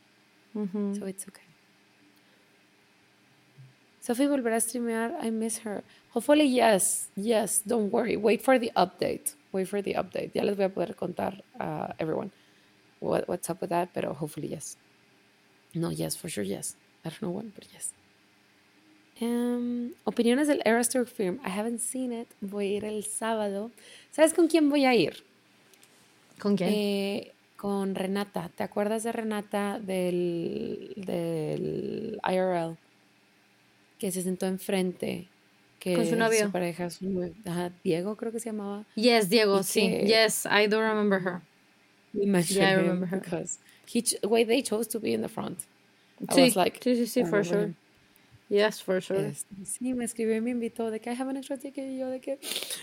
Ujú. 0.54 0.98
So 0.98 1.06
it's 1.06 1.26
okay. 1.28 1.44
Sophie 4.00 4.26
volverá 4.26 4.56
a 4.56 4.60
streamear. 4.60 5.16
I 5.20 5.30
miss 5.30 5.58
her. 5.58 5.82
Hopefully, 6.10 6.46
yes. 6.46 7.08
Yes. 7.16 7.62
Don't 7.66 7.90
worry. 7.90 8.16
Wait 8.16 8.42
for 8.42 8.58
the 8.58 8.72
update. 8.74 9.34
Wait 9.52 9.68
for 9.68 9.82
the 9.82 9.94
update. 9.94 10.34
Ya 10.34 10.42
les 10.42 10.56
voy 10.56 10.64
a 10.64 10.68
poder 10.68 10.94
contar 10.94 11.42
a 11.58 11.94
everyone 11.98 12.30
what, 13.00 13.28
what's 13.28 13.48
up 13.50 13.60
with 13.60 13.70
that, 13.70 13.92
pero 13.94 14.14
hopefully, 14.14 14.48
yes. 14.48 14.76
No, 15.74 15.90
yes, 15.90 16.16
for 16.16 16.28
sure, 16.28 16.44
yes. 16.44 16.76
I 17.04 17.10
don't 17.10 17.22
know 17.22 17.30
when, 17.30 17.52
but 17.54 17.66
yes. 17.72 17.92
Em, 19.20 19.92
opiniones 20.04 20.46
del 20.48 20.60
Eras 20.64 20.88
Tour 20.90 21.06
film. 21.06 21.40
I 21.44 21.50
haven't 21.50 21.80
seen 21.80 22.12
it. 22.12 22.28
Voy 22.40 22.66
a 22.74 22.76
ir 22.76 22.84
el 22.84 23.04
sábado. 23.04 23.70
¿Sabes 24.12 24.32
con 24.32 24.46
quién 24.48 24.70
voy 24.70 24.84
a 24.84 24.94
ir? 24.94 25.24
¿Con 26.40 26.56
quién? 26.56 26.70
Eh, 26.72 27.32
con 27.56 27.94
Renata. 27.96 28.48
¿Te 28.54 28.62
acuerdas 28.62 29.02
de 29.02 29.10
Renata 29.12 29.80
del, 29.80 30.92
del 30.96 32.20
IRL? 32.22 32.76
Que 33.98 34.12
se 34.12 34.22
sentó 34.22 34.46
enfrente. 34.46 35.26
Que 35.80 35.94
Con 35.94 36.06
su 36.06 36.14
novio. 36.16 36.46
Su 36.46 36.52
pareja, 36.52 36.90
su 36.90 37.08
novio, 37.08 37.32
ajá, 37.44 37.72
Diego 37.82 38.16
creo 38.16 38.30
que 38.32 38.38
se 38.40 38.50
llamaba. 38.50 38.84
yes, 38.94 39.28
Diego, 39.28 39.62
sí. 39.62 39.88
Yes, 40.06 40.44
I 40.46 40.66
do 40.68 40.80
remember 40.80 41.20
her. 41.20 41.40
Yeah, 42.12 42.70
I 42.70 42.74
remember 42.76 43.08
her. 43.08 43.20
because 43.20 43.58
he 43.86 44.02
ch- 44.02 44.16
why 44.22 44.44
they 44.44 44.62
chose 44.62 44.88
to 44.88 44.98
be 45.00 45.12
in 45.12 45.22
the 45.22 45.28
front. 45.28 45.58
I 46.28 46.34
Sí, 46.34 46.40
was 46.42 46.56
like, 46.56 46.80
sí, 46.80 46.96
sí, 46.96 47.06
sí, 47.06 47.24
for 47.28 47.44
sure. 47.44 47.60
him. 47.66 47.76
Yes, 48.48 48.80
for 48.82 49.02
sure. 49.02 49.28
Este, 49.28 49.54
sí, 49.64 49.92
me 49.94 50.04
escribió 50.04 50.36
y 50.36 50.40
me 50.40 50.50
invitó 50.50 50.90
de 50.90 51.00
que 51.00 51.10
I 51.10 51.14
have 51.14 51.28
an 51.28 51.36
extra 51.36 51.58
ticket 51.58 51.84
y 51.84 51.98
yo 51.98 52.08
de 52.08 52.20
que 52.20 52.38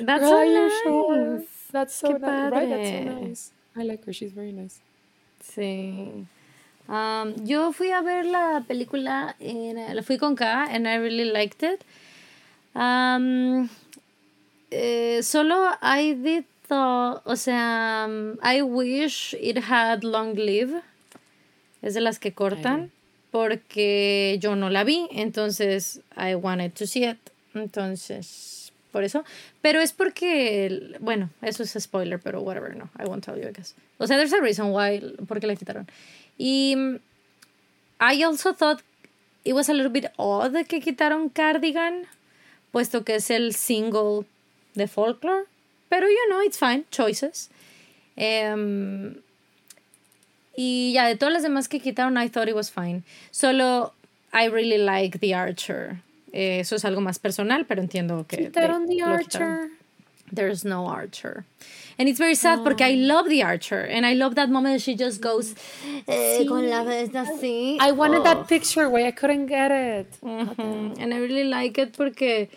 That's 0.05 0.21
"Girl, 0.21 0.29
so 0.29 0.43
you 0.43 0.69
sure? 0.83 1.37
nice. 1.37 1.47
That's 1.71 1.93
so 1.95 2.09
Qué 2.09 2.19
nice. 2.19 2.51
Right, 2.51 2.69
that's 2.69 2.89
so 2.89 3.25
nice. 3.25 3.51
I 3.75 3.83
like 3.83 4.05
her. 4.05 4.13
She's 4.13 4.33
very 4.33 4.51
nice. 4.53 4.79
Sí. 5.41 6.25
Um, 6.87 7.33
yo 7.45 7.71
fui 7.71 7.91
a 7.91 8.01
ver 8.01 8.25
la 8.25 8.63
película, 8.67 9.35
en, 9.39 9.95
la 9.95 10.03
fui 10.03 10.17
con 10.17 10.35
K, 10.35 10.67
and 10.69 10.87
I 10.87 10.97
really 10.97 11.25
liked 11.25 11.63
it. 11.63 11.83
Um, 12.75 13.67
eh, 14.69 15.21
solo 15.23 15.71
I 15.81 16.13
did 16.13 16.45
thought, 16.67 17.21
o 17.25 17.35
sea, 17.35 18.05
um, 18.07 18.37
I 18.43 18.61
wish 18.61 19.33
it 19.39 19.57
had 19.57 20.03
long 20.03 20.35
live. 20.35 20.81
Es 21.81 21.93
de 21.95 22.01
las 22.01 22.19
que 22.19 22.33
cortan, 22.33 22.91
porque 23.35 24.37
yo 24.39 24.55
no 24.55 24.69
la 24.69 24.85
vi, 24.85 25.09
entonces 25.11 25.99
I 26.15 26.35
wanted 26.35 26.71
to 26.71 26.87
see 26.87 27.03
it. 27.03 27.17
Entonces, 27.53 28.71
por 28.93 29.03
eso. 29.03 29.25
Pero 29.61 29.81
es 29.81 29.91
porque, 29.91 30.95
bueno, 31.01 31.29
eso 31.41 31.63
es 31.63 31.75
spoiler, 31.77 32.17
pero 32.17 32.41
whatever, 32.41 32.73
no, 32.77 32.89
I 32.97 33.03
won't 33.03 33.25
tell 33.25 33.35
you, 33.35 33.45
I 33.45 33.51
guess. 33.51 33.75
O 33.97 34.07
sea, 34.07 34.15
there's 34.15 34.31
a 34.31 34.39
reason 34.39 34.71
why, 34.71 35.01
porque 35.27 35.47
la 35.47 35.55
quitaron. 35.57 35.85
Y 36.37 36.75
mm, 36.77 36.99
I 37.99 38.23
also 38.23 38.53
thought 38.53 38.81
it 39.43 39.51
was 39.51 39.67
a 39.67 39.73
little 39.73 39.91
bit 39.91 40.05
odd 40.15 40.53
que 40.69 40.79
quitaron 40.79 41.27
Cardigan, 41.27 42.05
puesto 42.71 43.03
que 43.03 43.15
es 43.15 43.29
el 43.29 43.53
single 43.53 44.23
de 44.75 44.87
Folklore. 44.87 45.43
Pero, 45.89 46.07
you 46.07 46.29
know, 46.29 46.41
it's 46.41 46.57
fine, 46.57 46.85
choices. 46.89 47.49
Em, 48.15 49.21
y 50.57 50.93
ya, 50.93 51.07
de 51.07 51.15
todas 51.15 51.33
las 51.33 51.43
demás 51.43 51.67
que 51.67 51.79
quitaron, 51.79 52.17
I 52.17 52.29
thought 52.29 52.47
it 52.47 52.55
was 52.55 52.69
fine. 52.71 53.03
Solo, 53.31 53.93
I 54.33 54.47
really 54.49 54.77
like 54.77 55.19
The 55.19 55.33
Archer. 55.33 56.01
Eh, 56.33 56.59
eso 56.59 56.75
es 56.75 56.83
algo 56.85 57.01
más 57.01 57.19
personal, 57.19 57.65
pero 57.65 57.81
entiendo 57.81 58.25
que... 58.27 58.37
Quitaron 58.37 58.87
The 58.87 58.95
quitaron. 58.95 59.13
Archer. 59.13 59.69
There's 60.33 60.65
no 60.65 60.87
Archer. 60.89 61.45
And 61.97 62.09
it's 62.09 62.19
very 62.19 62.35
sad 62.35 62.63
porque 62.63 62.81
I 62.81 62.95
love 62.95 63.29
the 63.29 63.41
Archer. 63.43 63.79
And 63.79 64.05
I 64.05 64.15
love 64.15 64.35
that 64.35 64.49
moment 64.49 64.75
that 64.75 64.81
she 64.81 64.95
just 64.97 65.21
goes 65.21 65.53
eh, 66.07 66.43
con 66.45 66.69
la 66.69 66.83
vez 66.83 67.11
así. 67.15 67.77
I 67.79 67.91
wanted 67.93 68.19
Oh. 68.21 68.23
that 68.23 68.47
picture, 68.49 68.89
way 68.89 69.05
I 69.07 69.11
couldn't 69.11 69.45
get 69.45 69.71
it. 69.71 70.07
And 70.23 71.13
I 71.13 71.17
really 71.19 71.45
like 71.45 71.77
it 71.81 71.95
porque 71.95 72.49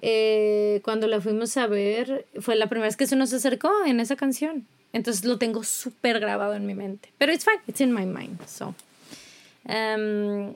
eh, 0.00 0.80
cuando 0.82 1.08
la 1.08 1.20
fuimos 1.20 1.56
a 1.58 1.66
ver 1.66 2.24
fue 2.40 2.54
la 2.56 2.68
primera 2.68 2.86
vez 2.86 2.96
que 2.96 3.06
se 3.06 3.16
nos 3.16 3.32
acercó 3.34 3.70
en 3.84 4.00
esa 4.00 4.16
canción. 4.16 4.64
Entonces 4.96 5.26
lo 5.26 5.36
tengo 5.36 5.62
súper 5.62 6.20
grabado 6.20 6.54
en 6.54 6.64
mi 6.64 6.74
mente. 6.74 7.10
Pero 7.18 7.30
it's 7.30 7.44
fine, 7.44 7.60
it's 7.68 7.82
in 7.82 7.92
my 7.92 8.06
mind. 8.06 8.40
So. 8.46 8.74
Um, 9.68 10.54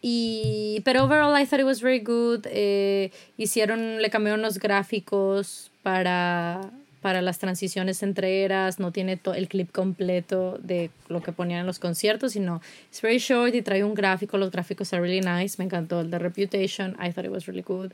y, 0.00 0.80
pero 0.82 1.04
overall 1.04 1.38
I 1.38 1.44
thought 1.44 1.60
it 1.60 1.66
was 1.66 1.82
very 1.82 1.98
good. 1.98 2.46
Eh, 2.46 3.10
hicieron, 3.36 4.00
le 4.00 4.08
cambiaron 4.08 4.40
los 4.40 4.58
gráficos 4.58 5.70
para, 5.82 6.70
para 7.02 7.20
las 7.20 7.38
transiciones 7.38 8.02
entre 8.02 8.44
eras. 8.44 8.78
No 8.78 8.92
tiene 8.92 9.20
el 9.34 9.46
clip 9.46 9.70
completo 9.72 10.58
de 10.62 10.88
lo 11.08 11.22
que 11.22 11.32
ponían 11.32 11.60
en 11.60 11.66
los 11.66 11.78
conciertos, 11.78 12.32
sino 12.32 12.62
it's 12.88 13.02
very 13.02 13.18
short 13.18 13.54
y 13.54 13.60
trae 13.60 13.84
un 13.84 13.92
gráfico. 13.92 14.38
Los 14.38 14.50
gráficos 14.50 14.94
are 14.94 15.02
really 15.02 15.20
nice. 15.20 15.56
Me 15.58 15.66
encantó 15.66 16.00
el 16.00 16.10
de 16.10 16.18
Reputation. 16.18 16.96
I 16.98 17.12
thought 17.12 17.26
it 17.26 17.30
was 17.30 17.44
really 17.44 17.62
good. 17.62 17.92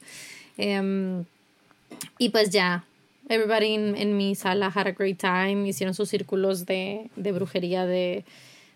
Em, 0.57 1.25
y 2.19 2.29
pues 2.29 2.51
ya, 2.51 2.85
everybody 3.29 3.75
in, 3.75 3.95
en 3.97 4.17
mi 4.17 4.35
sala 4.35 4.71
had 4.75 4.87
a 4.87 4.93
great 4.93 5.19
time. 5.19 5.67
Hicieron 5.67 5.95
sus 5.95 6.09
círculos 6.11 6.67
de, 6.67 7.11
de 7.17 7.33
brujería 7.33 7.87
de, 7.87 8.25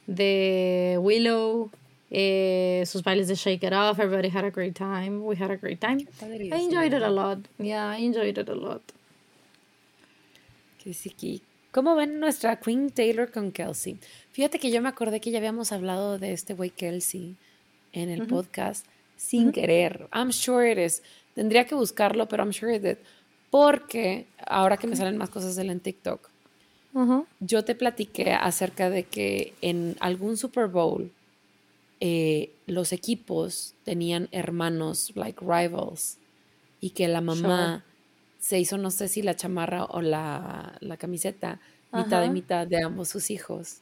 de 0.06 0.98
Willow. 1.00 1.70
eh, 2.10 2.84
sus 2.86 3.02
bailes 3.02 3.26
de 3.28 3.34
Shake 3.34 3.64
It 3.66 3.72
Off. 3.72 3.98
Everybody 3.98 4.28
had 4.28 4.44
a 4.44 4.50
great 4.50 4.74
time. 4.76 5.24
We 5.24 5.34
had 5.36 5.50
a 5.50 5.56
great 5.56 5.80
time. 5.80 6.06
I 6.22 6.62
enjoyed 6.64 6.94
it 6.94 7.02
a 7.02 7.10
lot. 7.10 7.38
Yeah, 7.58 7.90
I 7.90 8.04
enjoyed 8.04 8.38
it 8.38 8.48
a 8.48 8.54
lot. 8.54 8.80
Que- 10.82 11.40
¿Cómo 11.72 11.94
ven 11.94 12.20
nuestra 12.20 12.56
Queen 12.60 12.90
Taylor 12.90 13.30
con 13.30 13.52
Kelsey? 13.52 13.98
Fíjate 14.32 14.58
que 14.58 14.70
yo 14.70 14.80
me 14.80 14.88
acordé 14.88 15.20
que 15.20 15.30
ya 15.30 15.38
habíamos 15.38 15.72
hablado 15.72 16.18
de 16.18 16.32
este 16.32 16.54
güey 16.54 16.70
Kelsey 16.70 17.34
en 17.92 18.08
el 18.08 18.26
podcast 18.26 18.86
sin 19.16 19.52
querer. 19.52 20.08
I'm 20.12 20.30
sure 20.32 20.70
it 20.70 20.78
is. 20.78 21.02
Tendría 21.34 21.66
que 21.66 21.74
buscarlo, 21.74 22.28
pero 22.28 22.44
I'm 22.44 22.52
sure 22.52 22.74
it 22.74 22.84
is. 22.84 22.96
Porque 23.50 24.26
ahora 24.46 24.76
que 24.76 24.86
me 24.86 24.96
salen 24.96 25.16
más 25.16 25.30
cosas 25.30 25.56
de 25.56 25.62
él 25.62 25.70
en 25.70 25.80
TikTok, 25.80 26.28
Uh-huh. 26.94 27.26
yo 27.40 27.62
te 27.62 27.74
platiqué 27.74 28.32
acerca 28.32 28.88
de 28.88 29.02
que 29.02 29.52
en 29.60 29.96
algún 30.00 30.38
Super 30.38 30.66
Bowl 30.66 31.10
eh, 32.00 32.50
los 32.66 32.92
equipos 32.92 33.74
tenían 33.84 34.28
hermanos, 34.32 35.12
like 35.14 35.38
rivals, 35.42 36.16
y 36.80 36.90
que 36.90 37.06
la 37.08 37.20
mamá 37.20 37.84
se 38.40 38.58
hizo, 38.58 38.78
no 38.78 38.90
sé 38.90 39.08
si 39.08 39.20
la 39.20 39.36
chamarra 39.36 39.84
o 39.84 40.00
la, 40.00 40.78
la 40.80 40.96
camiseta, 40.96 41.60
mitad 41.92 42.22
y 42.22 42.24
Ajá. 42.24 42.32
mitad 42.32 42.66
de 42.66 42.82
ambos 42.82 43.08
sus 43.08 43.30
hijos. 43.30 43.78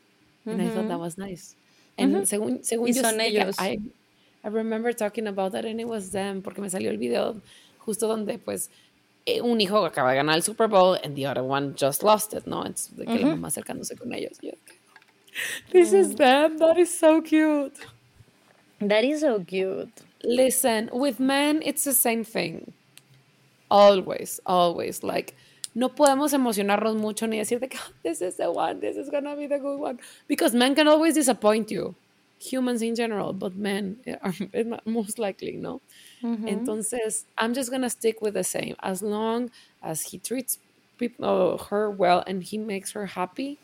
And 0.47 0.61
I 0.61 0.69
thought 0.70 0.89
that 0.89 0.99
was 0.99 1.16
nice. 1.16 1.55
And 1.97 2.27
según, 2.27 2.65
según 2.65 2.89
Y 2.89 2.95
yo 2.95 3.03
son 3.03 3.20
ellos. 3.20 3.57
I, 3.61 3.78
I 4.43 4.49
remember 4.49 4.93
talking 4.95 5.28
about 5.28 5.53
that 5.53 5.65
and 5.65 5.81
it 5.81 5.86
was 5.86 6.11
them, 6.11 6.43
porque 6.43 6.61
me 6.61 6.69
salió 6.69 6.91
el 6.91 6.99
video 6.99 7.41
justo 7.78 8.09
donde 8.09 8.39
pues 8.39 8.70
Eh, 9.27 9.41
un 9.41 9.61
hijo 9.61 9.85
acaba 9.87 10.11
de 10.11 10.17
ganar 10.17 10.37
el 10.37 10.43
Super 10.43 10.69
Bowl 10.69 10.99
and 11.03 11.17
the 11.17 11.27
other 11.27 11.43
one 11.43 11.75
just 11.75 12.03
lost 12.03 12.35
it, 12.35 12.47
¿no? 12.47 12.65
Entonces, 12.65 12.95
de 12.95 13.07
que 13.07 13.21
la 13.21 13.29
mamá 13.29 13.49
acercándose 13.49 13.97
con 13.97 14.13
ellos. 14.13 14.39
Yo, 14.43 14.53
This 15.71 15.93
is 15.93 16.17
them. 16.17 16.59
That 16.59 16.79
is 16.79 16.97
so 16.97 17.23
cute. 17.23 17.75
That 18.81 19.05
is 19.05 19.21
so 19.21 19.41
cute. 19.41 19.91
Listen, 20.23 20.91
with 20.93 21.19
men, 21.19 21.63
it's 21.65 21.85
the 21.85 21.93
same 21.93 22.25
thing. 22.25 22.73
Always, 23.71 24.41
always. 24.47 25.03
Like, 25.03 25.35
no 25.75 25.89
podemos 25.89 26.33
emocionarnos 26.33 26.97
mucho 26.97 27.27
ni 27.27 27.39
decir 27.39 27.61
de 27.61 27.69
que 27.69 27.79
oh, 27.81 27.93
this 28.03 28.21
is 28.21 28.37
the 28.37 28.51
one, 28.51 28.81
this 28.81 28.97
is 28.97 29.11
gonna 29.11 29.35
be 29.35 29.47
the 29.47 29.59
good 29.59 29.79
one. 29.81 29.99
Because 30.29 30.55
men 30.55 30.75
can 30.75 30.87
always 30.87 31.15
disappoint 31.15 31.71
you. 31.71 31.95
Humans 32.41 32.83
in 32.83 32.95
general, 32.95 33.33
but 33.33 33.57
men 33.57 33.97
are 34.23 34.35
most 34.85 35.19
likely, 35.19 35.53
no? 35.57 35.81
Entonces, 36.25 37.25
I'm 37.37 37.55
just 37.55 37.71
gonna 37.71 37.91
stick 37.91 38.23
with 38.23 38.35
the 38.35 38.45
same. 38.45 38.77
As 38.83 39.03
long 39.03 39.51
as 39.83 40.03
he 40.03 40.19
treats 40.19 40.59
people, 40.99 41.59
her 41.71 41.91
well 41.91 42.25
and 42.27 42.43
he 42.43 42.59
makes 42.59 42.93
her 42.93 43.07
happy, 43.07 43.59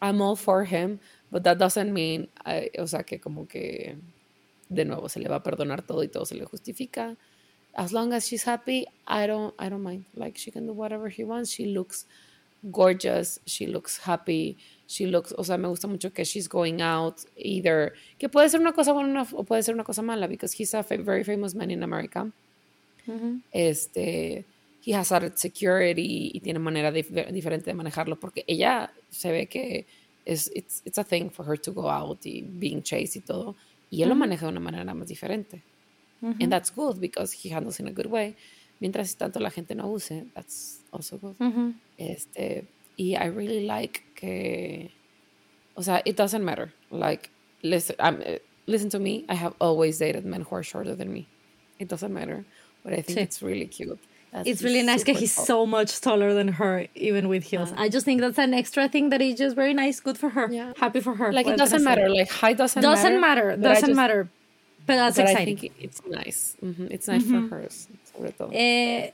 I'm 0.00 0.20
all 0.20 0.36
for 0.36 0.64
him. 0.64 1.00
But 1.30 1.44
that 1.44 1.58
doesn't 1.58 1.92
mean, 1.92 2.28
I, 2.44 2.70
o 2.78 2.86
sea, 2.86 3.02
que 3.02 3.18
como 3.18 3.46
que 3.46 3.96
de 4.70 4.84
nuevo 4.84 5.08
se 5.08 5.20
le 5.20 5.28
va 5.28 5.36
a 5.36 5.42
perdonar 5.42 5.86
todo 5.86 6.02
y 6.02 6.08
todo 6.08 6.24
se 6.24 6.34
le 6.36 6.44
justifica. 6.44 7.16
As 7.74 7.92
long 7.92 8.12
as 8.12 8.26
she's 8.26 8.44
happy, 8.44 8.86
I 9.06 9.26
don't 9.26 9.54
I 9.58 9.68
don't 9.68 9.82
mind. 9.82 10.04
Like 10.14 10.36
she 10.38 10.50
can 10.50 10.66
do 10.66 10.72
whatever 10.72 11.10
she 11.10 11.24
wants. 11.24 11.50
She 11.50 11.66
looks 11.66 12.06
gorgeous, 12.70 13.40
she 13.46 13.66
looks 13.66 13.98
happy, 13.98 14.56
she 14.86 15.06
looks, 15.06 15.32
o 15.36 15.42
sea, 15.42 15.56
me 15.58 15.68
gusta 15.68 15.86
mucho 15.86 16.10
que 16.10 16.24
she's 16.24 16.48
going 16.48 16.80
out 16.80 17.24
either 17.36 17.92
que 18.18 18.28
puede 18.28 18.48
ser 18.48 18.60
una 18.60 18.72
cosa 18.72 18.92
buena 18.92 19.26
o 19.32 19.44
puede 19.44 19.62
ser 19.62 19.74
una 19.74 19.84
cosa 19.84 20.02
mala 20.02 20.26
because 20.26 20.52
he's 20.52 20.74
a 20.74 20.82
very 20.82 21.24
famous 21.24 21.54
man 21.54 21.70
in 21.70 21.82
America. 21.82 22.30
Este 23.52 24.44
he 24.84 24.94
has 24.94 25.12
a 25.12 25.32
security 25.36 26.30
y 26.34 26.40
tiene 26.40 26.58
manera 26.58 26.90
diferente 26.92 27.66
de 27.66 27.74
manejarlo 27.74 28.18
porque 28.18 28.44
ella 28.46 28.90
se 29.10 29.30
ve 29.32 29.46
que 29.46 29.86
es 30.24 30.50
it's, 30.54 30.82
it's 30.84 30.98
a 30.98 31.04
thing 31.04 31.30
for 31.30 31.44
her 31.46 31.56
to 31.56 31.72
go 31.72 31.88
out 31.88 32.24
y 32.26 32.42
being 32.42 32.82
chased 32.82 33.16
y 33.16 33.20
todo 33.20 33.54
y 33.90 34.02
él 34.02 34.08
lo 34.08 34.14
maneja 34.14 34.46
de 34.46 34.52
una 34.52 34.60
manera 34.60 34.94
más 34.94 35.08
diferente. 35.08 35.62
And 36.20 36.50
that's 36.50 36.70
good 36.70 36.98
because 36.98 37.32
he 37.32 37.48
handles 37.48 37.78
in 37.78 37.86
a 37.86 37.92
good 37.92 38.06
way. 38.06 38.34
Mientras 38.80 39.16
tanto 39.16 39.38
la 39.40 39.50
gente 39.50 39.74
no 39.74 39.88
use, 39.88 40.24
that's 40.34 40.77
also 40.92 41.16
good. 41.16 41.74
Este, 41.98 42.64
y 42.98 43.14
I 43.14 43.26
really 43.26 43.66
like 43.66 44.02
que, 44.14 44.90
o 45.76 45.82
sea, 45.82 46.02
it 46.04 46.16
doesn't 46.16 46.44
matter. 46.44 46.72
Like, 46.90 47.30
listen, 47.62 47.96
um, 47.98 48.22
listen 48.66 48.90
to 48.90 48.98
me, 48.98 49.24
I 49.28 49.34
have 49.34 49.54
always 49.60 49.98
dated 49.98 50.24
men 50.24 50.42
who 50.42 50.56
are 50.56 50.62
shorter 50.62 50.94
than 50.94 51.12
me. 51.12 51.26
It 51.78 51.88
doesn't 51.88 52.12
matter, 52.12 52.44
but 52.84 52.92
I 52.92 53.02
think 53.02 53.18
sí. 53.18 53.22
it's 53.22 53.42
really 53.42 53.66
cute. 53.66 53.98
That's 54.32 54.46
it's 54.46 54.62
really 54.62 54.82
nice 54.82 55.02
because 55.02 55.20
he's 55.20 55.34
so 55.34 55.64
much 55.64 56.00
taller 56.02 56.34
than 56.34 56.48
her, 56.48 56.86
even 56.94 57.28
with 57.28 57.44
heels. 57.44 57.72
Uh, 57.72 57.76
I 57.78 57.88
just 57.88 58.04
think 58.04 58.20
that's 58.20 58.36
an 58.38 58.52
extra 58.52 58.86
thing 58.88 59.08
that 59.08 59.22
is 59.22 59.38
just 59.38 59.56
very 59.56 59.72
nice, 59.72 60.00
good 60.00 60.18
for 60.18 60.28
her, 60.28 60.48
yeah. 60.52 60.72
happy 60.76 61.00
for 61.00 61.14
her. 61.14 61.32
Like 61.32 61.46
it 61.46 61.56
doesn't 61.56 61.82
matter, 61.82 62.10
like 62.10 62.30
height 62.30 62.58
doesn't, 62.58 62.82
doesn't 62.82 63.20
matter. 63.20 63.56
Doesn't 63.56 63.60
matter, 63.60 63.74
doesn't 63.74 63.88
just, 63.88 63.96
matter. 63.96 64.28
But 64.86 64.96
that's 64.96 65.16
but 65.16 65.30
exciting. 65.30 65.56
I 65.56 65.60
think 65.60 65.72
it's 65.80 66.02
nice. 66.06 66.56
Mm 66.62 66.74
-hmm. 66.74 66.94
It's 66.94 67.06
nice 67.08 67.24
mm 67.24 67.34
-hmm. 67.34 67.48
for 67.48 67.58
her, 67.58 67.70
sobre 68.12 68.32
todo. 68.32 68.50
Eh, 68.52 69.12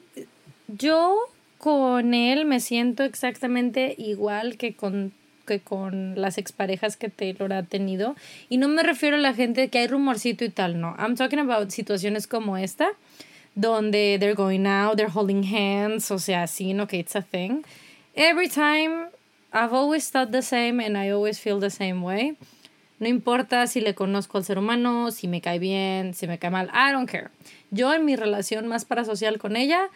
yo 0.80 1.28
con 1.64 2.12
él 2.12 2.44
me 2.44 2.60
siento 2.60 3.04
exactamente 3.04 3.94
igual 3.96 4.58
que 4.58 4.74
con 4.74 5.12
que 5.46 5.60
con 5.60 6.20
las 6.20 6.36
exparejas 6.36 6.98
que 6.98 7.08
Taylor 7.08 7.54
ha 7.54 7.62
tenido. 7.62 8.16
Y 8.50 8.58
no 8.58 8.68
me 8.68 8.82
refiero 8.82 9.16
a 9.16 9.18
la 9.18 9.32
gente 9.32 9.70
que 9.70 9.78
hay 9.78 9.86
rumorcito 9.86 10.44
y 10.44 10.50
tal, 10.50 10.78
no. 10.78 10.94
I'm 10.98 11.16
talking 11.16 11.38
about 11.38 11.70
situaciones 11.70 12.26
como 12.26 12.58
esta 12.58 12.90
donde 13.54 14.18
they're 14.18 14.34
going 14.34 14.66
out, 14.66 14.96
they're 14.96 15.10
holding 15.10 15.42
hands, 15.42 16.10
o 16.10 16.18
sea, 16.18 16.46
sí, 16.46 16.74
no, 16.74 16.86
que 16.86 16.98
it's 16.98 17.16
a 17.16 17.22
thing. 17.22 17.62
Every 18.14 18.50
time, 18.50 19.06
I've 19.50 19.72
always 19.72 20.10
thought 20.10 20.32
the 20.32 20.42
same 20.42 20.84
and 20.84 20.98
I 20.98 21.12
always 21.12 21.40
feel 21.40 21.60
the 21.60 21.70
same 21.70 22.02
way. 22.02 22.36
No 23.00 23.08
importa 23.08 23.66
si 23.68 23.80
le 23.80 23.94
conozco 23.94 24.36
al 24.36 24.44
ser 24.44 24.58
humano, 24.58 25.10
si 25.12 25.28
me 25.28 25.40
cae 25.40 25.58
bien, 25.58 26.12
si 26.12 26.26
me 26.26 26.38
cae 26.38 26.50
mal, 26.50 26.70
I 26.74 26.92
don't 26.92 27.10
care. 27.10 27.30
Yo 27.70 27.94
en 27.94 28.04
mi 28.04 28.16
relación 28.16 28.68
más 28.68 28.84
parasocial 28.84 29.38
con 29.38 29.56
ella, 29.56 29.88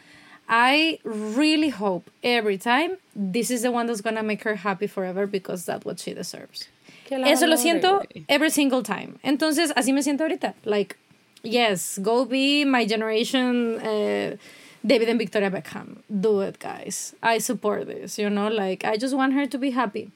I 0.48 0.98
really 1.04 1.68
hope 1.68 2.10
every 2.22 2.58
time 2.58 2.96
this 3.14 3.50
is 3.50 3.62
the 3.62 3.70
one 3.70 3.86
that's 3.86 4.00
gonna 4.00 4.22
make 4.22 4.42
her 4.44 4.56
happy 4.56 4.86
forever 4.86 5.26
because 5.26 5.64
that's 5.66 5.84
what 5.84 5.98
she 5.98 6.14
deserves. 6.14 6.68
Eso 7.10 7.46
lo 7.46 7.56
siento 7.56 8.04
every 8.28 8.50
single 8.50 8.82
time. 8.82 9.18
Entonces, 9.24 9.72
así 9.72 9.92
me 9.94 10.02
siento 10.02 10.20
ahorita. 10.20 10.54
Like, 10.64 10.96
Yes, 11.42 11.98
go 12.02 12.24
be 12.24 12.64
my 12.64 12.84
generation 12.84 13.78
uh, 13.78 14.36
David 14.84 15.08
and 15.08 15.18
Victoria 15.18 15.50
Beckham. 15.50 15.98
Do 16.20 16.40
it, 16.40 16.58
guys. 16.58 17.14
I 17.22 17.38
support 17.38 17.86
this, 17.86 18.18
you 18.18 18.28
know, 18.28 18.48
like 18.48 18.84
I 18.84 18.96
just 18.96 19.14
want 19.14 19.34
her 19.34 19.46
to 19.46 19.58
be 19.58 19.70
happy. 19.70 20.10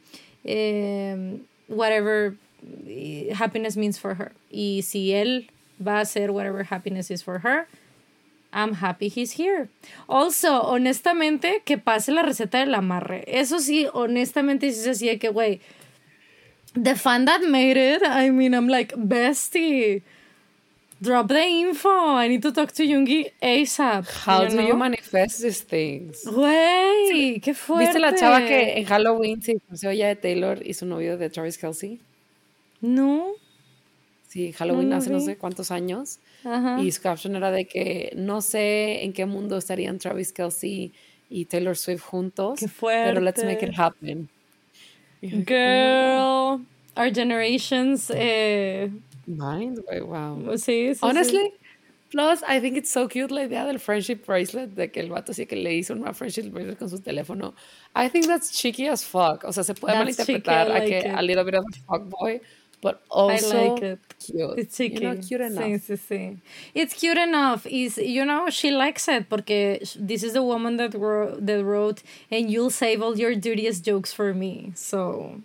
Um, 0.49 1.43
whatever 1.69 2.37
happiness 3.35 3.77
means 3.77 3.99
for 3.99 4.15
her. 4.15 4.33
Y 4.51 4.81
si 4.83 5.11
él 5.13 5.49
va 5.81 5.99
a 5.99 6.01
hacer 6.03 6.31
whatever 6.33 6.65
happiness 6.65 7.11
is 7.11 7.23
for 7.23 7.39
her, 7.41 7.69
I'm 8.53 8.75
happy 8.75 9.09
he's 9.09 9.39
here. 9.39 9.69
Also, 10.09 10.63
honestamente, 10.63 11.63
que 11.65 11.79
pase 11.79 12.13
la 12.13 12.23
receta 12.23 12.59
del 12.59 12.75
amarre. 12.75 13.25
Eso 13.27 13.59
sí, 13.59 13.87
honestamente, 13.93 14.71
sí 14.73 14.83
se 14.83 14.91
hacía 14.91 15.19
que, 15.19 15.29
güey, 15.29 15.61
the 16.75 16.95
fan 16.95 17.25
that 17.25 17.43
made 17.43 17.77
it, 17.77 18.03
I 18.05 18.31
mean, 18.31 18.55
I'm 18.55 18.69
like, 18.69 18.95
bestie 18.97 20.03
drop 21.03 21.29
the 21.29 21.45
info. 21.45 22.17
I 22.17 22.29
need 22.29 22.43
to 22.43 22.53
talk 22.53 22.73
to 22.73 22.85
Yungi 22.85 23.33
ASAP. 23.43 24.07
How 24.25 24.47
do 24.47 24.63
you 24.63 24.77
manifest 24.77 25.43
these 25.43 25.61
things? 25.61 26.25
Güey, 26.25 27.41
qué 27.41 27.55
fuerte. 27.55 27.87
¿Viste 27.87 27.99
la 27.99 28.15
chava 28.15 28.41
que 28.47 28.79
en 28.79 28.85
Halloween 28.85 29.43
se 29.43 29.59
conoció 29.59 29.91
ella 29.91 30.09
de 30.09 30.17
Taylor 30.17 30.61
y 30.65 30.75
su 30.75 30.87
novio 30.87 31.19
de 31.19 31.29
Travis 31.29 31.59
Kelsey? 31.59 32.01
No. 32.81 33.33
Sí, 34.33 34.51
Halloween 34.55 34.89
no 34.89 34.97
hace 34.97 35.11
no 35.11 35.21
sé 35.21 35.37
cuántos 35.37 35.71
años. 35.71 36.19
Ajá. 36.43 36.81
Y 36.81 36.91
su 36.91 37.03
caption 37.03 37.37
era 37.37 37.51
de 37.51 37.67
que 37.67 38.15
no 38.17 38.41
sé 38.41 39.05
en 39.05 39.13
qué 39.13 39.27
mundo 39.27 39.59
estarían 39.59 39.99
Travis 39.99 40.33
Kelsey 40.33 40.95
y 41.29 41.45
Taylor 41.45 41.77
Swift 41.77 42.01
juntos. 42.01 42.59
Qué 42.59 42.67
fuerte. 42.67 43.11
Pero 43.11 43.21
let's 43.21 43.45
make 43.45 43.63
it 43.63 43.79
happen. 43.79 44.31
Girl, 45.21 46.65
our 46.97 47.13
generations. 47.15 48.11
Eh, 48.15 48.91
Mind, 49.27 49.81
wow. 50.01 50.57
Sí, 50.57 50.95
sí, 50.95 51.01
Honestly, 51.03 51.39
sí. 51.39 51.53
plus 52.11 52.43
I 52.49 52.59
think 52.59 52.79
it's 52.79 52.91
so 52.91 53.09
cute 53.09 53.31
la 53.31 53.43
idea 53.43 53.67
del 53.67 53.79
friendship 53.79 54.25
bracelet, 54.25 54.71
de 54.75 54.91
que 54.91 55.01
el 55.01 55.11
vato 55.11 55.35
sí 55.35 55.47
que 55.47 55.57
le 55.57 55.75
hizo 55.75 55.93
una 55.93 56.15
friendship 56.15 56.51
bracelet 56.51 56.79
con 56.79 56.89
su 56.89 57.01
teléfono. 57.01 57.53
I 57.95 58.09
think 58.09 58.27
that's 58.27 58.51
cheeky 58.51 58.89
as 58.89 59.05
fuck. 59.05 59.45
O 59.45 59.53
sea, 59.53 59.63
se 59.63 59.75
puede 59.75 59.93
that's 59.93 60.17
malinterpretar 60.17 60.69
cheeky, 60.69 60.81
like 60.81 60.97
a, 60.97 61.03
que, 61.03 61.11
a 61.11 61.21
little 61.21 61.45
bit 61.45 61.57
of 61.57 61.65
a 61.71 61.79
fuck 61.87 62.09
boy, 62.09 62.41
but 62.83 63.01
also 63.09 63.57
I 63.57 63.69
like 63.69 63.83
it. 63.83 63.99
cute. 64.19 64.59
It's. 64.59 64.81
You 64.81 65.01
know, 65.01 65.17
cute 65.17 65.41
enough. 65.41 65.65
Sí, 65.65 65.81
sí, 65.81 65.97
sí. 65.97 66.37
It's 66.75 66.93
cute 66.93 67.17
enough. 67.17 67.65
Is 67.67 67.97
you 67.97 68.25
know 68.25 68.51
she 68.51 68.71
likes 68.71 69.09
it 69.09 69.31
because 69.31 69.97
this 69.99 70.23
is 70.23 70.35
the 70.35 70.43
woman 70.43 70.77
that 70.77 70.93
wrote, 70.93 71.47
that 71.47 71.65
wrote 71.65 72.03
and 72.31 72.51
you'll 72.51 72.71
save 72.71 73.01
all 73.01 73.17
your 73.17 73.35
dirtiest 73.35 73.85
jokes 73.85 74.13
for 74.13 74.35
me. 74.35 74.73
So 74.75 75.41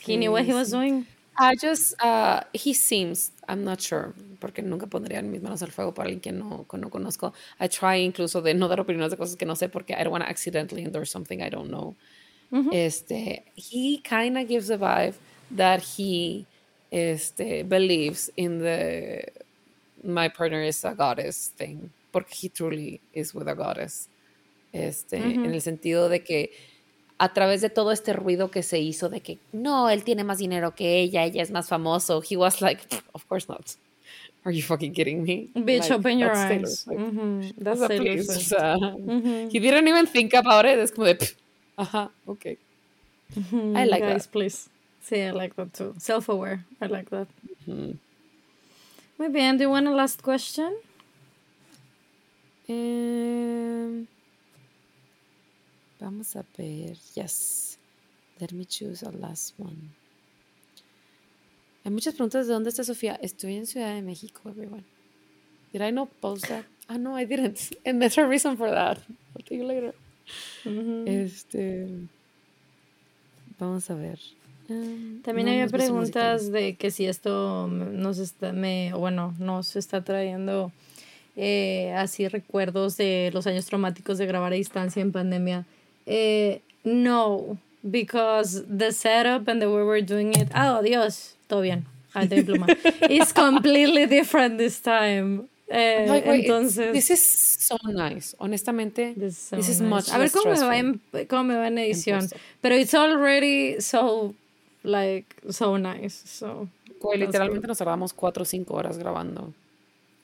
he 0.00 0.16
knew 0.16 0.32
what 0.32 0.44
he 0.44 0.54
was 0.54 0.70
doing. 0.70 1.06
I 1.40 1.54
just, 1.54 1.94
uh, 2.02 2.40
he 2.52 2.74
seems, 2.74 3.30
I'm 3.48 3.62
not 3.62 3.80
sure, 3.80 4.12
porque 4.40 4.60
nunca 4.60 4.88
pondría 4.88 5.22
mis 5.22 5.40
manos 5.40 5.62
al 5.62 5.70
fuego 5.70 5.92
para 5.92 6.08
alguien 6.08 6.20
que 6.20 6.32
no, 6.32 6.66
que 6.68 6.78
no 6.78 6.88
conozco. 6.90 7.32
I 7.60 7.68
try 7.68 7.96
incluso 8.04 8.42
de 8.42 8.54
no 8.54 8.66
dar 8.66 8.80
opiniones 8.80 9.10
de 9.10 9.16
cosas 9.16 9.36
que 9.36 9.46
no 9.46 9.54
sé 9.54 9.70
porque 9.70 9.94
I 9.96 10.02
don't 10.02 10.10
want 10.10 10.24
to 10.24 10.30
accidentally 10.30 10.82
endorse 10.82 11.12
something 11.12 11.40
I 11.40 11.48
don't 11.48 11.70
know. 11.70 11.94
Mm-hmm. 12.52 12.72
Este, 12.72 13.44
he 13.54 13.98
kind 13.98 14.36
of 14.36 14.48
gives 14.48 14.68
a 14.70 14.78
vibe 14.78 15.14
that 15.50 15.82
he 15.96 16.46
este, 16.90 17.64
believes 17.64 18.30
in 18.36 18.58
the 18.58 19.24
my 20.04 20.28
partner 20.28 20.62
is 20.62 20.84
a 20.84 20.94
goddess 20.94 21.52
thing, 21.56 21.90
porque 22.12 22.32
he 22.32 22.48
truly 22.48 23.00
is 23.12 23.34
with 23.34 23.48
a 23.48 23.54
goddess. 23.54 24.08
Este, 24.72 25.18
mm-hmm. 25.18 25.44
en 25.46 25.54
el 25.54 25.60
sentido 25.62 26.08
de 26.08 26.22
que 26.22 26.50
a 27.18 27.32
través 27.32 27.60
de 27.62 27.70
todo 27.70 27.90
este 27.90 28.12
ruido 28.12 28.50
que 28.50 28.62
se 28.62 28.78
hizo 28.78 29.08
de 29.08 29.20
que 29.20 29.38
no, 29.52 29.90
él 29.90 30.04
tiene 30.04 30.24
más 30.24 30.38
dinero 30.38 30.74
que 30.74 31.00
ella, 31.00 31.24
ella 31.24 31.42
es 31.42 31.50
más 31.50 31.68
famoso, 31.68 32.22
he 32.28 32.36
was 32.36 32.60
like, 32.60 32.82
of 33.12 33.24
course 33.26 33.48
not. 33.48 33.76
Are 34.44 34.54
you 34.54 34.62
fucking 34.62 34.92
kidding 34.92 35.24
me? 35.24 35.48
Bitch, 35.54 35.90
like, 35.90 35.94
open 35.94 36.18
your 36.18 36.32
eyes. 36.32 36.86
Mm 36.86 36.94
-hmm. 36.94 37.54
That's 37.62 37.80
o 37.80 38.40
sea, 38.40 38.76
mm 38.76 39.20
-hmm. 39.20 39.50
He 39.52 39.58
didn't 39.58 39.88
even 39.88 40.06
think 40.06 40.32
about 40.34 40.64
it. 40.64 40.78
Es 40.78 40.92
como 40.92 41.06
de, 41.06 41.18
ajá, 41.76 42.10
ok. 42.24 42.44
Mm 43.34 43.42
-hmm. 43.42 43.82
I 43.82 43.86
like 43.86 44.06
Guys, 44.06 44.22
that. 44.22 44.32
please. 44.32 44.70
Sí, 45.02 45.16
I 45.16 45.30
like 45.32 45.54
that 45.56 45.72
too. 45.72 45.94
Self-aware. 45.98 46.64
I 46.80 46.86
like 46.86 47.10
that. 47.10 47.28
Muy 47.66 49.28
bien. 49.30 49.56
Do 49.56 49.64
you 49.64 49.70
want 49.70 49.86
a 49.86 49.90
last 49.90 50.22
question? 50.22 50.76
Um, 52.68 54.06
Vamos 56.00 56.36
a 56.36 56.44
ver. 56.56 56.96
Yes. 57.14 57.78
Let 58.40 58.52
me 58.52 58.64
choose 58.64 59.02
a 59.02 59.10
last 59.10 59.54
one. 59.58 59.90
Hay 61.84 61.90
muchas 61.90 62.14
preguntas 62.14 62.46
de 62.46 62.52
dónde 62.52 62.68
está 62.68 62.84
Sofía. 62.84 63.18
Estoy 63.22 63.56
en 63.56 63.66
Ciudad 63.66 63.94
de 63.94 64.02
México, 64.02 64.48
everyone. 64.48 64.84
Did 65.72 65.82
I 65.82 65.90
not 65.90 66.08
post 66.20 66.46
that? 66.48 66.64
Ah, 66.88 66.98
no, 66.98 67.16
I 67.16 67.24
didn't. 67.24 67.76
And 67.86 68.00
there's 68.00 68.18
a 68.18 68.26
reason 68.26 68.56
for 68.56 68.70
that. 68.70 68.98
I'll 69.34 69.42
tell 69.44 69.58
you 69.58 69.64
later. 69.64 69.94
Este. 71.06 72.08
Vamos 73.58 73.90
a 73.90 73.94
ver. 73.94 74.18
Um, 74.68 75.22
También 75.22 75.46
no 75.46 75.52
había 75.52 75.66
preguntas 75.68 76.52
de 76.52 76.74
que 76.76 76.90
si 76.90 77.06
esto 77.06 77.68
nos 77.68 78.18
está, 78.18 78.52
me, 78.52 78.92
bueno, 78.94 79.34
nos 79.38 79.76
está 79.76 80.02
trayendo 80.02 80.70
eh, 81.36 81.92
así 81.96 82.28
recuerdos 82.28 82.96
de 82.96 83.30
los 83.32 83.46
años 83.46 83.64
traumáticos 83.66 84.18
de 84.18 84.26
grabar 84.26 84.52
a 84.52 84.56
distancia 84.56 85.00
en 85.00 85.12
pandemia. 85.12 85.64
Eh, 86.06 86.60
no, 86.84 87.56
because 87.82 88.64
the 88.66 88.92
setup 88.92 89.48
and 89.48 89.60
the 89.62 89.68
way 89.68 89.82
we're 89.84 90.02
doing 90.04 90.32
it, 90.34 90.48
oh 90.54 90.82
Dios, 90.82 91.36
todo 91.46 91.62
bien. 91.62 91.86
Mi 92.14 92.42
pluma. 92.42 92.66
It's 93.08 93.32
completely 93.32 94.06
different 94.06 94.58
this 94.58 94.80
time. 94.80 95.48
Eh, 95.70 96.06
Like, 96.08 96.26
wait, 96.28 96.44
entonces, 96.46 96.92
This 96.92 97.10
is 97.10 97.20
so 97.20 97.76
nice. 97.86 98.34
Honestamente, 98.40 99.14
This 99.14 99.32
is 99.34 99.38
so 99.38 99.56
this 99.56 99.68
is 99.68 99.80
nice. 99.80 99.88
much 99.90 100.08
A 100.12 100.18
ver 100.18 100.30
cómo 100.30 100.50
me, 100.50 100.60
va 100.60 100.76
en, 100.78 101.00
cómo 101.28 101.44
me 101.44 101.54
va 101.56 101.68
en 101.68 101.78
edición. 101.78 102.20
post. 102.20 102.32
Pero 102.62 102.74
it's 102.76 102.94
already 102.94 103.76
so, 103.80 104.34
like, 104.82 105.26
so 105.50 105.76
nice. 105.78 106.14
So, 106.26 106.68
that's 107.00 107.18
literalmente 107.18 107.62
good. 107.66 107.68
nos 107.68 107.78
tardamos 107.78 108.12
cuatro 108.12 108.42
o 108.42 108.46
cinco 108.46 108.74
horas 108.74 108.98
grabando. 108.98 109.52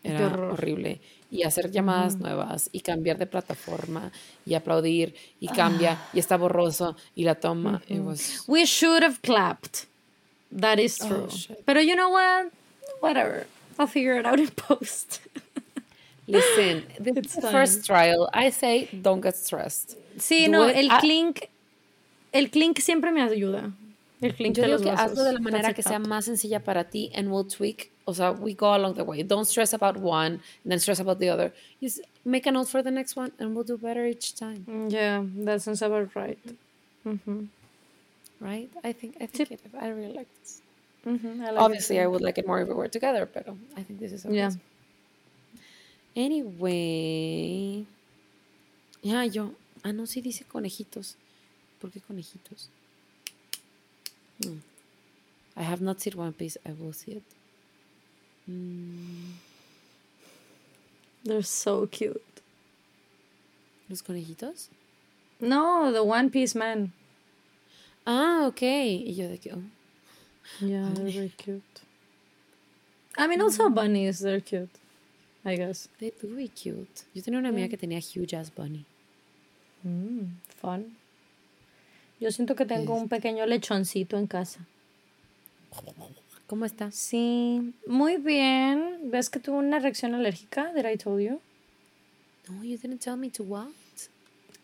Era 0.03 0.27
horrible. 0.53 1.01
Y 1.31 1.43
hacer 1.45 1.71
llamadas 1.71 2.17
nuevas 2.19 2.69
y 2.73 2.81
cambiar 2.81 3.17
de 3.19 3.27
plataforma 3.27 4.13
y 4.47 4.55
aplaudir 4.55 5.15
y 5.41 5.49
cambia 5.49 5.99
y 6.13 6.19
está 6.19 6.37
borroso 6.37 6.95
y 7.17 7.25
la 7.25 7.35
toma. 7.35 7.83
It 7.89 8.01
was- 8.01 8.45
We 8.47 8.67
should 8.67 9.03
have 9.03 9.21
clapped. 9.23 9.87
That 10.57 10.79
is 10.79 11.01
Oh, 11.03 11.09
true. 11.09 11.29
shit. 11.31 11.65
Pero 11.65 11.81
you 11.81 11.95
know 11.97 12.11
what? 12.11 12.53
Whatever. 13.01 13.47
I'll 13.79 13.89
figure 13.89 14.17
it 14.21 14.27
out 14.27 14.39
in 14.39 14.49
post. 14.51 15.21
Listen, 16.27 16.85
this 17.01 17.17
It's 17.17 17.37
is 17.37 17.43
the 17.43 17.51
first 17.51 17.85
trial. 17.85 18.29
I 18.33 18.51
say 18.51 18.89
don't 18.93 19.21
get 19.21 19.35
stressed. 19.37 19.97
sí, 20.17 20.45
Do 20.47 20.53
no, 20.53 20.69
it 20.69 20.77
el 20.77 20.91
a- 20.91 21.01
clink, 21.01 21.49
el 22.33 22.51
clink 22.51 22.79
siempre 22.81 23.11
me 23.11 23.21
ayuda. 23.23 23.73
El 24.25 24.35
clink 24.35 24.57
Yo 24.57 24.65
digo 24.65 24.79
que 24.79 24.91
vasos. 24.91 25.01
hazlo 25.13 25.25
de 25.25 25.33
la 25.35 25.41
manera 25.41 25.63
That's 25.69 25.77
que 25.77 25.83
sea 25.83 25.99
más 25.99 26.25
sencilla 26.25 26.61
para 26.61 26.85
ti 26.85 27.11
and 27.15 27.29
we'll 27.31 27.45
tweak. 27.47 27.91
O 28.07 28.13
sea, 28.15 28.31
we 28.33 28.55
go 28.55 28.73
along 28.75 28.95
the 28.95 29.03
way. 29.03 29.23
Don't 29.23 29.47
stress 29.47 29.73
about 29.75 29.97
one 29.97 30.41
and 30.63 30.71
then 30.71 30.79
stress 30.81 31.01
about 31.01 31.19
the 31.19 31.29
other. 31.31 31.53
Just 31.81 32.01
make 32.25 32.47
a 32.47 32.53
note 32.53 32.69
for 32.69 32.83
the 32.83 32.91
next 32.91 33.17
one 33.17 33.33
and 33.39 33.55
we'll 33.55 33.65
do 33.65 33.77
better 33.77 34.07
each 34.07 34.35
time. 34.35 34.65
Yeah, 34.91 35.25
that 35.45 35.61
sounds 35.63 35.83
about 35.83 36.15
right. 36.15 36.39
Mhm. 37.05 37.49
Right? 38.41 38.71
I 38.83 38.93
think 38.93 39.17
I 39.21 39.27
think 39.27 39.51
it, 39.53 39.61
I 39.79 39.89
really 39.89 40.13
like 40.15 40.29
this. 40.41 40.61
Mhm, 41.07 41.41
I 41.41 41.51
like 41.51 41.53
it 41.53 41.59
Obviously. 41.59 42.01
I 42.01 42.07
would 42.07 42.23
like 42.23 42.39
it 42.39 42.47
more 42.47 42.61
if 42.63 42.69
we 42.69 42.75
were 42.75 42.89
together, 42.89 43.27
but 43.33 43.47
I 43.77 43.83
think 43.85 44.01
this 44.01 44.13
is 44.13 44.25
Yeah. 44.25 44.47
awesome. 44.49 44.61
Anyway. 46.17 47.85
Ya, 49.03 49.25
yo. 49.25 49.53
Ah, 49.83 49.93
no, 49.93 50.07
sí 50.07 50.21
dice 50.23 50.45
conejitos. 50.45 51.17
¿Por 51.81 51.91
qué 51.91 52.01
conejitos? 52.01 52.69
Hmm. 54.43 54.59
I 55.57 55.63
have 55.63 55.81
not 55.81 56.01
seen 56.01 56.15
One 56.17 56.33
Piece. 56.33 56.57
I 56.67 56.73
will 56.73 56.93
see 56.93 57.13
it. 57.13 57.23
Mm, 58.51 59.35
They're 61.25 61.43
so 61.43 61.87
cute. 61.87 62.21
¿Los 63.89 64.03
conejitos? 64.03 64.69
No, 65.41 65.93
the 65.93 66.03
One 66.03 66.31
Piece 66.31 66.55
man. 66.55 66.93
Ah, 68.07 68.47
ok. 68.47 68.63
Y 68.63 69.15
yo 69.17 69.29
de 69.29 69.39
que. 69.39 69.53
oh, 69.53 69.63
Yeah, 70.61 70.89
they're 70.93 71.11
very 71.11 71.33
cute. 71.37 71.81
I 73.17 73.27
mean, 73.29 73.41
also 73.41 73.71
bunnies, 73.71 74.19
they're 74.21 74.41
cute. 74.41 74.69
I 75.45 75.57
guess. 75.57 75.89
they 76.01 76.11
do 76.21 76.35
be 76.37 76.49
cute. 76.49 77.05
Yo 77.15 77.23
tenía 77.23 77.39
una 77.39 77.51
amiga 77.51 77.69
que 77.69 77.77
tenía 77.79 78.01
huge 78.01 78.35
ass 78.35 78.51
bunny. 78.51 78.85
Mm, 79.87 80.33
fun. 80.49 80.97
Yo 82.25 82.33
siento 82.33 82.57
que 82.57 82.65
tengo 82.65 82.95
un 82.95 83.11
pequeño 83.11 83.45
lechoncito 83.45 84.17
en 84.17 84.27
casa. 84.27 84.61
¿Cómo 86.47 86.65
está? 86.65 86.91
Sí, 86.91 87.75
muy 87.87 88.17
bien. 88.17 89.11
¿Ves 89.11 89.29
que 89.29 89.41
tuvo 89.41 89.59
una 89.59 89.79
reacción 89.79 90.15
alérgica? 90.15 90.73
Did 90.73 90.87
I 90.91 90.97
told 90.97 91.21
you? 91.21 91.43
No, 92.49 92.65
you 92.65 92.79
didn't 92.79 93.01
tell 93.01 93.19
me 93.19 93.29
to 93.29 93.43
what? 93.43 93.69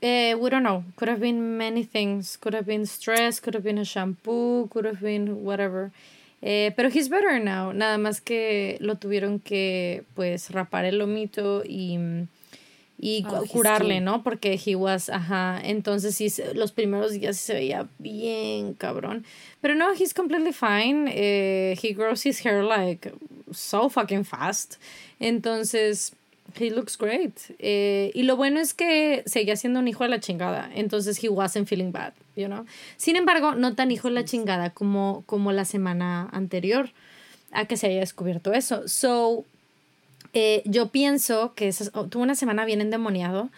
Eh, 0.00 0.34
we 0.40 0.48
don't 0.48 0.62
know. 0.62 0.84
Could 0.96 1.10
have 1.10 1.20
been 1.20 1.58
many 1.58 1.84
things. 1.84 2.38
Could 2.38 2.54
have 2.54 2.64
been 2.64 2.86
stress, 2.86 3.40
could 3.42 3.54
have 3.54 3.62
been 3.62 3.76
a 3.76 3.84
shampoo, 3.84 4.66
could 4.68 4.86
have 4.86 5.02
been 5.02 5.44
whatever. 5.44 5.90
Eh, 6.40 6.70
pero 6.74 6.88
he's 6.88 7.10
better 7.10 7.38
now. 7.38 7.72
Nada 7.74 7.98
más 7.98 8.22
que 8.22 8.78
lo 8.80 8.94
tuvieron 8.94 9.38
que, 9.38 10.04
pues, 10.14 10.50
rapar 10.50 10.86
el 10.86 10.96
lomito 10.96 11.62
y, 11.66 11.98
y 13.00 13.24
Oh, 13.28 13.44
curarle. 13.46 14.00
¿no? 14.00 14.22
Porque 14.22 14.60
he 14.64 14.76
was, 14.76 15.08
ajá. 15.08 15.60
Entonces, 15.62 16.14
sí, 16.14 16.30
los 16.54 16.72
primeros 16.72 17.12
días 17.12 17.38
se 17.38 17.54
veía 17.54 17.88
bien 17.98 18.74
cabrón. 18.74 19.24
Pero 19.60 19.74
no, 19.74 19.92
he's 19.92 20.12
completely 20.12 20.52
fine. 20.52 21.10
Eh, 21.12 21.78
he 21.82 21.94
grows 21.94 22.26
his 22.26 22.44
hair 22.44 22.62
like 22.62 23.12
so 23.52 23.88
fucking 23.88 24.24
fast. 24.24 24.76
Entonces, 25.18 26.12
he 26.58 26.70
looks 26.70 26.98
great. 26.98 27.38
Eh, 27.58 28.10
y 28.14 28.24
lo 28.24 28.36
bueno 28.36 28.60
es 28.60 28.74
que 28.74 29.22
seguía 29.26 29.56
siendo 29.56 29.80
un 29.80 29.88
hijo 29.88 30.04
de 30.04 30.10
la 30.10 30.20
chingada. 30.20 30.70
Entonces, 30.74 31.22
he 31.22 31.28
wasn't 31.28 31.66
feeling 31.68 31.92
bad, 31.92 32.12
you 32.36 32.46
know. 32.46 32.66
Sin 32.96 33.16
embargo, 33.16 33.54
no 33.54 33.74
tan 33.74 33.90
hijo 33.90 34.08
de 34.08 34.14
la 34.14 34.24
chingada 34.24 34.70
como, 34.70 35.22
como 35.26 35.52
la 35.52 35.64
semana 35.64 36.28
anterior 36.32 36.90
a 37.52 37.64
que 37.66 37.76
se 37.76 37.86
haya 37.88 38.00
descubierto 38.00 38.52
eso. 38.52 38.86
So, 38.88 39.44
eh, 40.32 40.62
yo 40.64 40.88
pienso 40.88 41.52
que 41.54 41.68
esa- 41.68 41.90
oh, 41.94 42.06
tuvo 42.06 42.22
una 42.22 42.34
semana 42.34 42.64
bien 42.64 42.80
endemoniado 42.80 43.50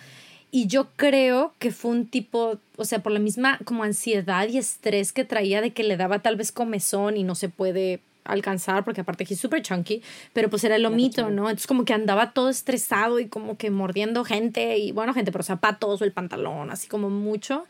y 0.50 0.66
yo 0.66 0.88
creo 0.96 1.52
que 1.58 1.70
fue 1.70 1.90
un 1.90 2.06
tipo, 2.06 2.58
o 2.76 2.84
sea, 2.84 2.98
por 3.02 3.12
la 3.12 3.18
misma 3.18 3.58
como 3.64 3.84
ansiedad 3.84 4.48
y 4.48 4.58
estrés 4.58 5.12
que 5.12 5.24
traía 5.24 5.60
de 5.60 5.72
que 5.72 5.82
le 5.84 5.96
daba 5.96 6.18
tal 6.20 6.36
vez 6.36 6.52
comezón 6.52 7.16
y 7.16 7.24
no 7.24 7.34
se 7.34 7.48
puede 7.48 8.00
alcanzar 8.24 8.84
porque 8.84 9.00
aparte 9.00 9.24
que 9.24 9.34
es 9.34 9.40
súper 9.40 9.62
chunky, 9.62 10.00
pero 10.32 10.48
pues 10.48 10.62
era 10.64 10.76
el 10.76 10.82
lomito, 10.82 11.22
¿no? 11.34 11.42
Entonces 11.50 11.66
como 11.66 11.84
que 11.84 11.92
andaba 11.92 12.32
todo 12.32 12.50
estresado 12.50 13.18
y 13.18 13.26
como 13.26 13.56
que 13.56 13.70
mordiendo 13.70 14.24
gente 14.24 14.78
y 14.78 14.92
bueno, 14.92 15.12
gente, 15.14 15.32
pero 15.32 15.42
zapatos 15.42 16.00
o 16.00 16.04
el 16.04 16.12
pantalón, 16.12 16.70
así 16.70 16.86
como 16.86 17.10
mucho. 17.10 17.64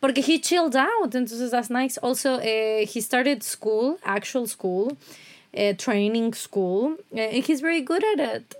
Porque 0.00 0.20
he 0.20 0.40
chilled 0.40 0.76
out, 0.76 1.12
entonces 1.16 1.50
that's 1.50 1.70
nice. 1.70 1.98
Also, 2.00 2.38
eh, 2.40 2.82
he 2.94 3.00
started 3.02 3.42
school, 3.42 3.96
actual 4.04 4.46
school, 4.46 4.96
eh, 5.52 5.74
training 5.74 6.34
school, 6.34 6.96
eh, 7.14 7.36
and 7.36 7.44
he's 7.44 7.60
very 7.60 7.80
good 7.80 8.04
at 8.04 8.20
it. 8.20 8.54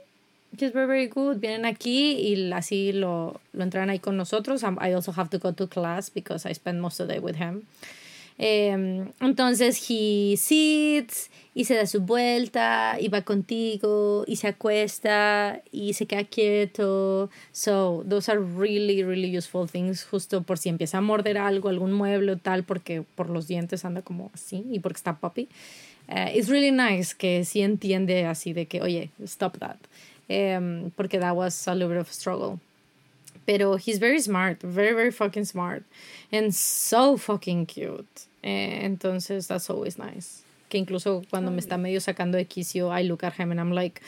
He's 0.58 0.72
very, 0.72 0.86
very 0.86 1.06
good. 1.06 1.40
Vienen 1.40 1.66
aquí 1.66 2.16
y 2.20 2.52
así 2.52 2.92
lo, 2.92 3.40
lo 3.52 3.62
entran 3.62 3.90
ahí 3.90 4.00
con 4.00 4.16
nosotros. 4.16 4.62
Um, 4.62 4.78
I 4.80 4.92
also 4.92 5.12
have 5.12 5.28
to 5.30 5.38
go 5.38 5.52
to 5.52 5.66
class 5.66 6.10
because 6.10 6.46
I 6.46 6.52
spend 6.52 6.80
most 6.80 7.00
of 7.00 7.08
the 7.08 7.14
day 7.14 7.20
with 7.20 7.36
him. 7.36 7.66
Em, 8.40 9.12
entonces, 9.20 9.90
he 9.90 10.36
sits 10.36 11.28
y 11.54 11.64
se 11.64 11.74
da 11.74 11.86
su 11.86 12.02
vuelta 12.02 12.96
y 13.00 13.08
va 13.08 13.22
contigo 13.22 14.24
y 14.28 14.36
se 14.36 14.46
acuesta 14.46 15.60
y 15.72 15.94
se 15.94 16.06
queda 16.06 16.22
quieto. 16.22 17.30
So, 17.50 18.04
those 18.08 18.30
are 18.30 18.40
really, 18.40 19.02
really 19.02 19.36
useful 19.36 19.68
things. 19.68 20.04
Justo 20.04 20.42
por 20.42 20.58
si 20.58 20.68
empieza 20.68 20.98
a 20.98 21.00
morder 21.00 21.36
algo, 21.36 21.68
algún 21.68 21.92
mueble 21.92 22.32
o 22.32 22.36
tal, 22.36 22.62
porque 22.62 23.02
por 23.02 23.28
los 23.28 23.48
dientes 23.48 23.84
anda 23.84 24.02
como 24.02 24.30
así 24.32 24.64
y 24.70 24.78
porque 24.78 24.98
está 24.98 25.16
puppy. 25.16 25.48
Eh, 26.08 26.38
it's 26.38 26.48
really 26.48 26.70
nice 26.70 27.12
que 27.12 27.44
sí 27.44 27.60
entiende 27.60 28.24
así 28.24 28.54
de 28.54 28.66
que, 28.66 28.80
oye, 28.80 29.10
stop 29.24 29.58
that. 29.58 29.78
Em, 30.28 30.90
porque 30.96 31.18
that 31.20 31.34
was 31.36 31.66
a 31.68 31.74
little 31.74 31.88
bit 31.88 31.98
of 31.98 32.08
a 32.08 32.12
struggle. 32.12 32.60
Pero 33.46 33.76
he's 33.76 33.98
very 33.98 34.20
smart, 34.20 34.60
very, 34.62 34.94
very 34.94 35.10
fucking 35.10 35.44
smart. 35.44 35.84
And 36.32 36.54
so 36.54 37.16
fucking 37.16 37.66
cute. 37.66 38.26
Eh, 38.42 38.80
entonces, 38.84 39.46
that's 39.48 39.70
always 39.70 39.98
nice. 39.98 40.42
Que 40.68 40.78
incluso 40.78 41.24
cuando 41.30 41.50
me 41.50 41.60
está 41.60 41.78
medio 41.78 42.00
sacando 42.00 42.36
de 42.36 42.44
quicio, 42.44 42.90
I 42.90 43.02
look 43.02 43.24
at 43.24 43.34
him 43.34 43.50
and 43.50 43.58
I'm 43.58 43.72
like, 43.72 44.02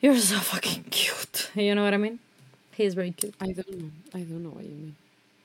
you're 0.00 0.18
so 0.18 0.38
fucking 0.38 0.84
cute. 0.90 1.50
You 1.56 1.74
know 1.74 1.82
what 1.82 1.94
I 1.94 1.98
mean? 1.98 2.20
He's 2.76 2.94
very 2.94 3.12
cute. 3.12 3.34
I 3.40 3.52
don't 3.52 3.70
know. 3.70 3.90
I 4.14 4.18
don't 4.20 4.42
know 4.42 4.50
what 4.50 4.64
you 4.64 4.94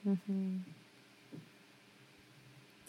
mean. 0.06 0.66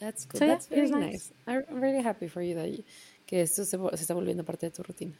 That's 0.00 0.26
good. 0.26 0.38
So, 0.38 0.44
yeah, 0.46 0.54
That's 0.54 0.68
very 0.68 0.82
it's 0.82 0.90
nice. 0.90 1.30
nice. 1.46 1.62
I'm 1.68 1.80
really 1.80 2.02
happy 2.02 2.28
for 2.28 2.42
you 2.42 2.54
that 2.56 2.66
you- 2.66 2.84
que 3.26 3.42
esto 3.42 3.64
se, 3.64 3.76
está 3.76 4.14
volviendo 4.14 4.44
parte 4.44 4.66
de 4.66 4.72
tu 4.72 4.82
rutina. 4.82 5.12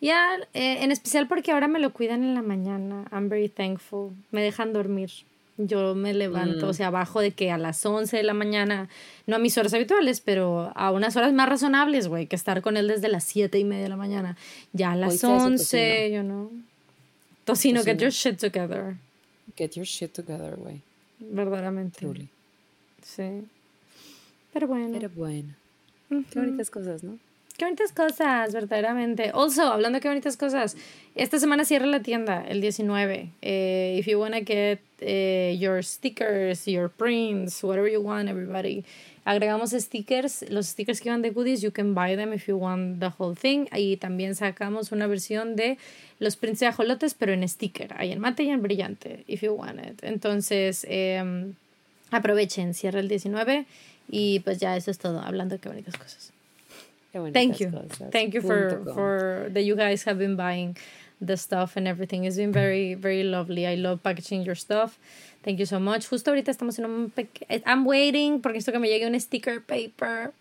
Ya, 0.00 0.36
eh, 0.54 0.82
en 0.82 0.90
especial 0.90 1.28
porque 1.28 1.52
ahora 1.52 1.68
me 1.68 1.78
lo 1.78 1.92
cuidan 1.92 2.24
en 2.24 2.34
la 2.34 2.42
mañana. 2.42 3.04
I'm 3.12 3.28
very 3.28 3.48
thankful. 3.48 4.10
Me 4.32 4.42
dejan 4.42 4.72
dormir. 4.72 5.10
Yo 5.58 5.94
me 5.94 6.14
levanto, 6.14 6.68
o 6.68 6.72
sea, 6.72 6.86
abajo 6.88 7.20
de 7.20 7.32
que 7.32 7.50
a 7.52 7.58
las 7.58 7.84
11 7.84 8.16
de 8.16 8.22
la 8.22 8.32
mañana, 8.34 8.88
no 9.26 9.36
a 9.36 9.38
mis 9.38 9.56
horas 9.58 9.72
habituales, 9.74 10.20
pero 10.20 10.72
a 10.74 10.90
unas 10.90 11.14
horas 11.14 11.32
más 11.34 11.48
razonables, 11.48 12.08
güey, 12.08 12.26
que 12.26 12.34
estar 12.34 12.62
con 12.62 12.76
él 12.76 12.88
desde 12.88 13.08
las 13.08 13.22
7 13.24 13.58
y 13.58 13.64
media 13.64 13.84
de 13.84 13.88
la 13.90 13.96
mañana. 13.96 14.36
Ya 14.72 14.92
a 14.92 14.96
las 14.96 15.10
Oíste 15.10 15.26
eso, 15.26 15.44
11, 15.44 16.10
you 16.12 16.22
know. 16.22 16.50
Tocino, 17.44 17.84
get 17.84 17.98
your 17.98 18.10
shit 18.10 18.38
together. 18.38 18.96
Get 19.56 19.72
your 19.76 19.86
shit 19.86 20.12
together, 20.12 20.56
güey. 20.56 20.80
Verdaderamente. 21.20 22.00
Truly. 22.00 22.28
Sí. 23.04 23.44
Pero 24.52 24.66
bueno. 24.66 24.90
Pero 24.92 25.10
bueno. 25.10 25.54
Qué 26.08 26.38
bonitas 26.38 26.70
cosas, 26.70 27.02
¿no? 27.02 27.18
Qué 27.56 27.66
bonitas 27.66 27.92
cosas, 27.92 28.52
verdaderamente. 28.52 29.30
Also, 29.34 29.62
hablando 29.62 29.98
de 29.98 30.00
qué 30.00 30.08
bonitas 30.08 30.36
cosas, 30.36 30.76
esta 31.14 31.38
semana 31.38 31.64
cierra 31.64 31.86
la 31.86 32.02
tienda, 32.02 32.44
el 32.48 32.60
19. 32.60 33.30
Eh, 33.42 33.96
if 33.98 34.06
you 34.06 34.18
want 34.18 34.34
to 34.34 34.40
get 34.40 34.80
eh, 35.00 35.56
your 35.58 35.84
stickers, 35.84 36.66
your 36.66 36.88
prints, 36.88 37.62
whatever 37.62 37.90
you 37.90 38.00
want, 38.00 38.28
everybody. 38.28 38.84
Agregamos 39.24 39.70
stickers, 39.70 40.44
los 40.50 40.68
stickers 40.68 41.00
que 41.00 41.10
van 41.10 41.22
de 41.22 41.30
goodies, 41.30 41.60
you 41.60 41.70
can 41.70 41.94
buy 41.94 42.16
them 42.16 42.32
if 42.32 42.48
you 42.48 42.56
want 42.56 42.98
the 43.00 43.10
whole 43.16 43.36
thing. 43.36 43.66
Y 43.72 43.96
también 43.98 44.34
sacamos 44.34 44.90
una 44.90 45.06
versión 45.06 45.54
de 45.54 45.78
los 46.18 46.36
prints 46.36 46.60
de 46.60 46.66
ajolotes, 46.66 47.14
pero 47.14 47.32
en 47.32 47.46
sticker. 47.48 47.94
Hay 47.96 48.12
en 48.12 48.18
mate 48.18 48.44
y 48.44 48.50
en 48.50 48.62
brillante, 48.62 49.24
if 49.28 49.42
you 49.42 49.52
want 49.52 49.78
it. 49.78 50.02
Entonces, 50.02 50.86
eh, 50.88 51.52
aprovechen, 52.10 52.74
cierra 52.74 53.00
el 53.00 53.08
19. 53.08 53.66
Y 54.12 54.40
pues 54.40 54.58
ya 54.58 54.76
eso 54.76 54.90
es 54.90 54.98
todo, 54.98 55.20
hablando 55.20 55.54
de 55.54 55.58
qué 55.58 55.70
bonitas 55.70 55.96
cosas. 55.96 56.32
Qué 57.10 57.18
bonitas 57.18 57.42
Thank 57.42 57.58
you. 57.60 57.70
Cosas. 57.70 58.10
Thank 58.10 58.34
you 58.34 58.42
for, 58.42 58.84
for 58.92 59.48
that 59.54 59.62
you 59.62 59.74
guys 59.74 60.04
have 60.04 60.18
been 60.18 60.36
buying 60.36 60.76
the 61.18 61.36
stuff 61.38 61.76
and 61.76 61.88
everything. 61.88 62.24
It's 62.24 62.36
been 62.36 62.52
very, 62.52 62.92
very 62.92 63.22
lovely. 63.24 63.66
I 63.66 63.74
love 63.74 64.02
packaging 64.02 64.42
your 64.42 64.54
stuff. 64.54 64.98
Thank 65.42 65.58
you 65.58 65.66
so 65.66 65.80
much. 65.80 66.06
Justo 66.08 66.30
ahorita 66.30 66.50
estamos 66.50 66.78
en 66.78 66.84
un 66.84 67.12
I'm 67.66 67.86
waiting 67.86 68.40
porque 68.42 68.58
esto 68.58 68.70
que 68.70 68.78
me 68.78 68.88
llegue 68.88 69.06
un 69.06 69.18
sticker 69.18 69.60
paper 69.60 70.32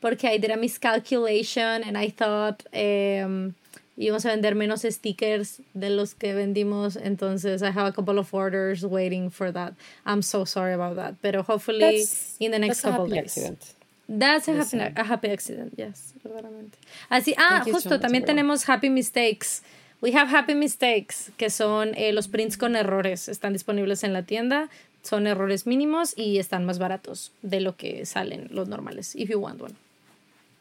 porque 0.00 0.24
I 0.24 0.38
did 0.38 0.50
a 0.50 0.56
miscalculation 0.56 1.84
and 1.84 1.98
I 1.98 2.08
thought 2.08 2.64
um, 2.74 3.54
íbamos 4.02 4.24
a 4.26 4.30
vender 4.30 4.54
menos 4.54 4.82
stickers 4.82 5.60
de 5.74 5.90
los 5.90 6.14
que 6.14 6.34
vendimos. 6.34 6.96
Entonces 6.96 7.62
I 7.62 7.70
have 7.70 7.86
a 7.86 7.92
couple 7.92 8.18
of 8.18 8.32
orders 8.34 8.84
waiting 8.84 9.30
for 9.30 9.52
that. 9.52 9.74
I'm 10.04 10.22
so 10.22 10.44
sorry 10.44 10.74
about 10.74 10.96
that. 10.96 11.14
Pero 11.22 11.42
hopefully 11.42 11.98
that's, 11.98 12.36
in 12.40 12.50
the 12.50 12.58
next 12.58 12.82
couple 12.82 13.06
days. 13.06 13.36
Accident. 13.36 13.74
That's 14.08 14.48
a 14.48 14.52
happy, 14.52 14.78
a 14.78 15.04
happy 15.04 15.30
accident, 15.30 15.74
yes, 15.76 16.12
verdaderamente. 16.22 16.76
Así, 17.08 17.34
ah, 17.38 17.62
justo, 17.64 17.88
so 17.88 17.98
también 17.98 18.24
tenemos 18.24 18.68
happy 18.68 18.90
mistakes. 18.90 19.62
We 20.02 20.12
have 20.12 20.28
happy 20.28 20.54
mistakes, 20.54 21.30
que 21.38 21.48
son 21.48 21.94
eh, 21.94 22.12
los 22.12 22.26
prints 22.28 22.58
con 22.58 22.74
errores. 22.74 23.28
Están 23.28 23.52
disponibles 23.52 24.02
en 24.02 24.12
la 24.12 24.22
tienda. 24.22 24.68
Son 25.02 25.26
errores 25.26 25.66
mínimos 25.66 26.12
y 26.16 26.38
están 26.38 26.64
más 26.64 26.78
baratos 26.78 27.32
de 27.42 27.60
lo 27.60 27.76
que 27.76 28.04
salen 28.04 28.48
los 28.50 28.68
normales, 28.68 29.14
if 29.16 29.30
you 29.30 29.38
want 29.38 29.60
one. 29.60 29.74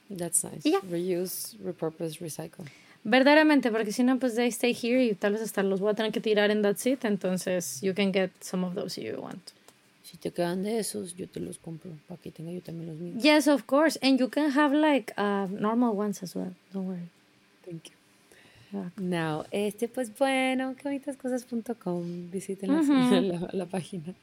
That's 0.10 0.44
nice. 0.44 0.64
Yeah. 0.64 0.80
Reuse, 0.90 1.56
repurpose, 1.64 2.20
recycle. 2.20 2.66
Verdaderamente, 3.04 3.72
porque 3.72 3.92
si 3.92 4.04
no, 4.04 4.20
pues 4.20 4.36
they 4.36 4.50
stay 4.50 4.74
here 4.80 5.04
y 5.04 5.16
tal 5.16 5.34
vez 5.34 5.42
hasta 5.42 5.64
los 5.64 5.80
voy 5.80 5.92
a 5.92 5.94
tener 5.96 6.12
que 6.12 6.22
tirar 6.22 6.52
en 6.52 6.62
That's 6.62 6.86
It. 6.86 7.04
Entonces, 7.04 7.82
you 7.82 7.94
can 7.96 8.14
get 8.14 8.32
some 8.42 8.66
of 8.66 8.76
those 8.76 9.00
if 9.02 9.08
you 9.08 9.20
want. 9.20 9.42
Si 10.04 10.18
te 10.18 10.32
quedan 10.32 10.64
de 10.64 10.80
esos, 10.80 11.16
yo 11.16 11.28
te 11.28 11.40
los 11.40 11.58
compro 11.58 11.92
para 12.08 12.22
que 12.22 12.32
tenga 12.32 12.52
yo 12.52 12.62
también 12.62 12.90
los 12.90 12.98
míos. 12.98 13.24
Yes, 13.24 13.48
of 13.48 13.64
course. 13.66 13.98
And 14.04 14.20
you 14.20 14.30
can 14.30 14.52
have 14.52 14.76
like 14.76 15.14
uh, 15.18 15.48
normal 15.50 15.96
ones 15.98 16.22
as 16.22 16.36
well. 16.36 16.54
Don't 16.74 16.88
worry. 16.88 17.10
Thank 17.66 17.86
you. 17.86 18.02
Now, 18.98 19.46
este, 19.52 19.88
pues 19.88 20.18
bueno, 20.18 20.76
quebonitascosas.com, 20.76 22.32
visiten 22.32 22.70
la, 23.28 23.50
la, 23.52 23.66
página. 23.66 24.14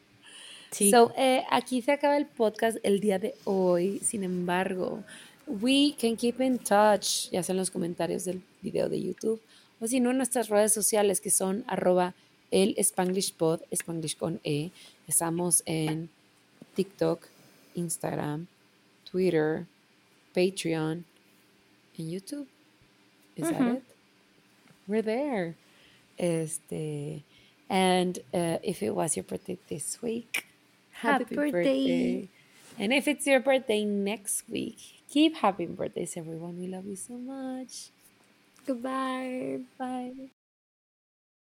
Sí. 0.70 0.90
So, 0.90 1.12
eh, 1.16 1.44
aquí 1.50 1.82
se 1.82 1.92
acaba 1.92 2.16
el 2.16 2.26
podcast 2.26 2.78
el 2.82 3.00
día 3.00 3.18
de 3.18 3.34
hoy. 3.44 3.98
Sin 4.02 4.24
embargo, 4.24 5.02
we 5.46 5.94
can 6.00 6.16
keep 6.16 6.40
in 6.40 6.58
touch, 6.58 7.30
ya 7.30 7.42
sea 7.42 7.52
en 7.52 7.58
los 7.58 7.70
comentarios 7.70 8.24
del 8.24 8.42
video 8.62 8.88
de 8.88 9.02
YouTube 9.02 9.40
o 9.80 9.86
si 9.86 10.00
no 10.00 10.10
en 10.10 10.16
nuestras 10.16 10.48
redes 10.48 10.72
sociales 10.72 11.20
que 11.20 11.30
son 11.30 11.64
arroba 11.66 12.14
el 12.50 12.74
Spanglish 12.78 13.34
Pod, 13.34 13.60
Spanglish 13.70 14.16
con 14.16 14.40
E. 14.44 14.70
Estamos 15.06 15.62
en 15.66 16.08
TikTok, 16.74 17.28
Instagram, 17.74 18.46
Twitter, 19.10 19.66
Patreon, 20.34 21.04
en 21.98 22.10
YouTube. 22.10 22.46
Is 23.36 23.50
that 23.50 23.60
it? 23.60 23.82
we're 24.86 25.02
there. 25.02 25.54
Este, 26.18 27.22
and 27.68 28.18
uh, 28.34 28.58
if 28.62 28.82
it 28.82 28.90
was 28.90 29.16
your 29.16 29.24
birthday 29.24 29.58
this 29.68 30.02
week, 30.02 30.46
happy, 30.90 31.24
happy 31.24 31.34
birthday. 31.36 31.52
birthday. 31.52 32.28
And 32.80 32.92
if 32.92 33.06
it's 33.08 33.26
your 33.26 33.40
birthday 33.40 33.84
next 33.84 34.44
week, 34.48 34.78
keep 35.10 35.36
happy 35.36 35.66
birthdays, 35.66 36.16
everyone. 36.16 36.58
We 36.58 36.66
love 36.66 36.86
you 36.86 36.96
so 36.96 37.14
much. 37.14 37.90
Goodbye. 38.68 39.64
Bye. 39.78 40.30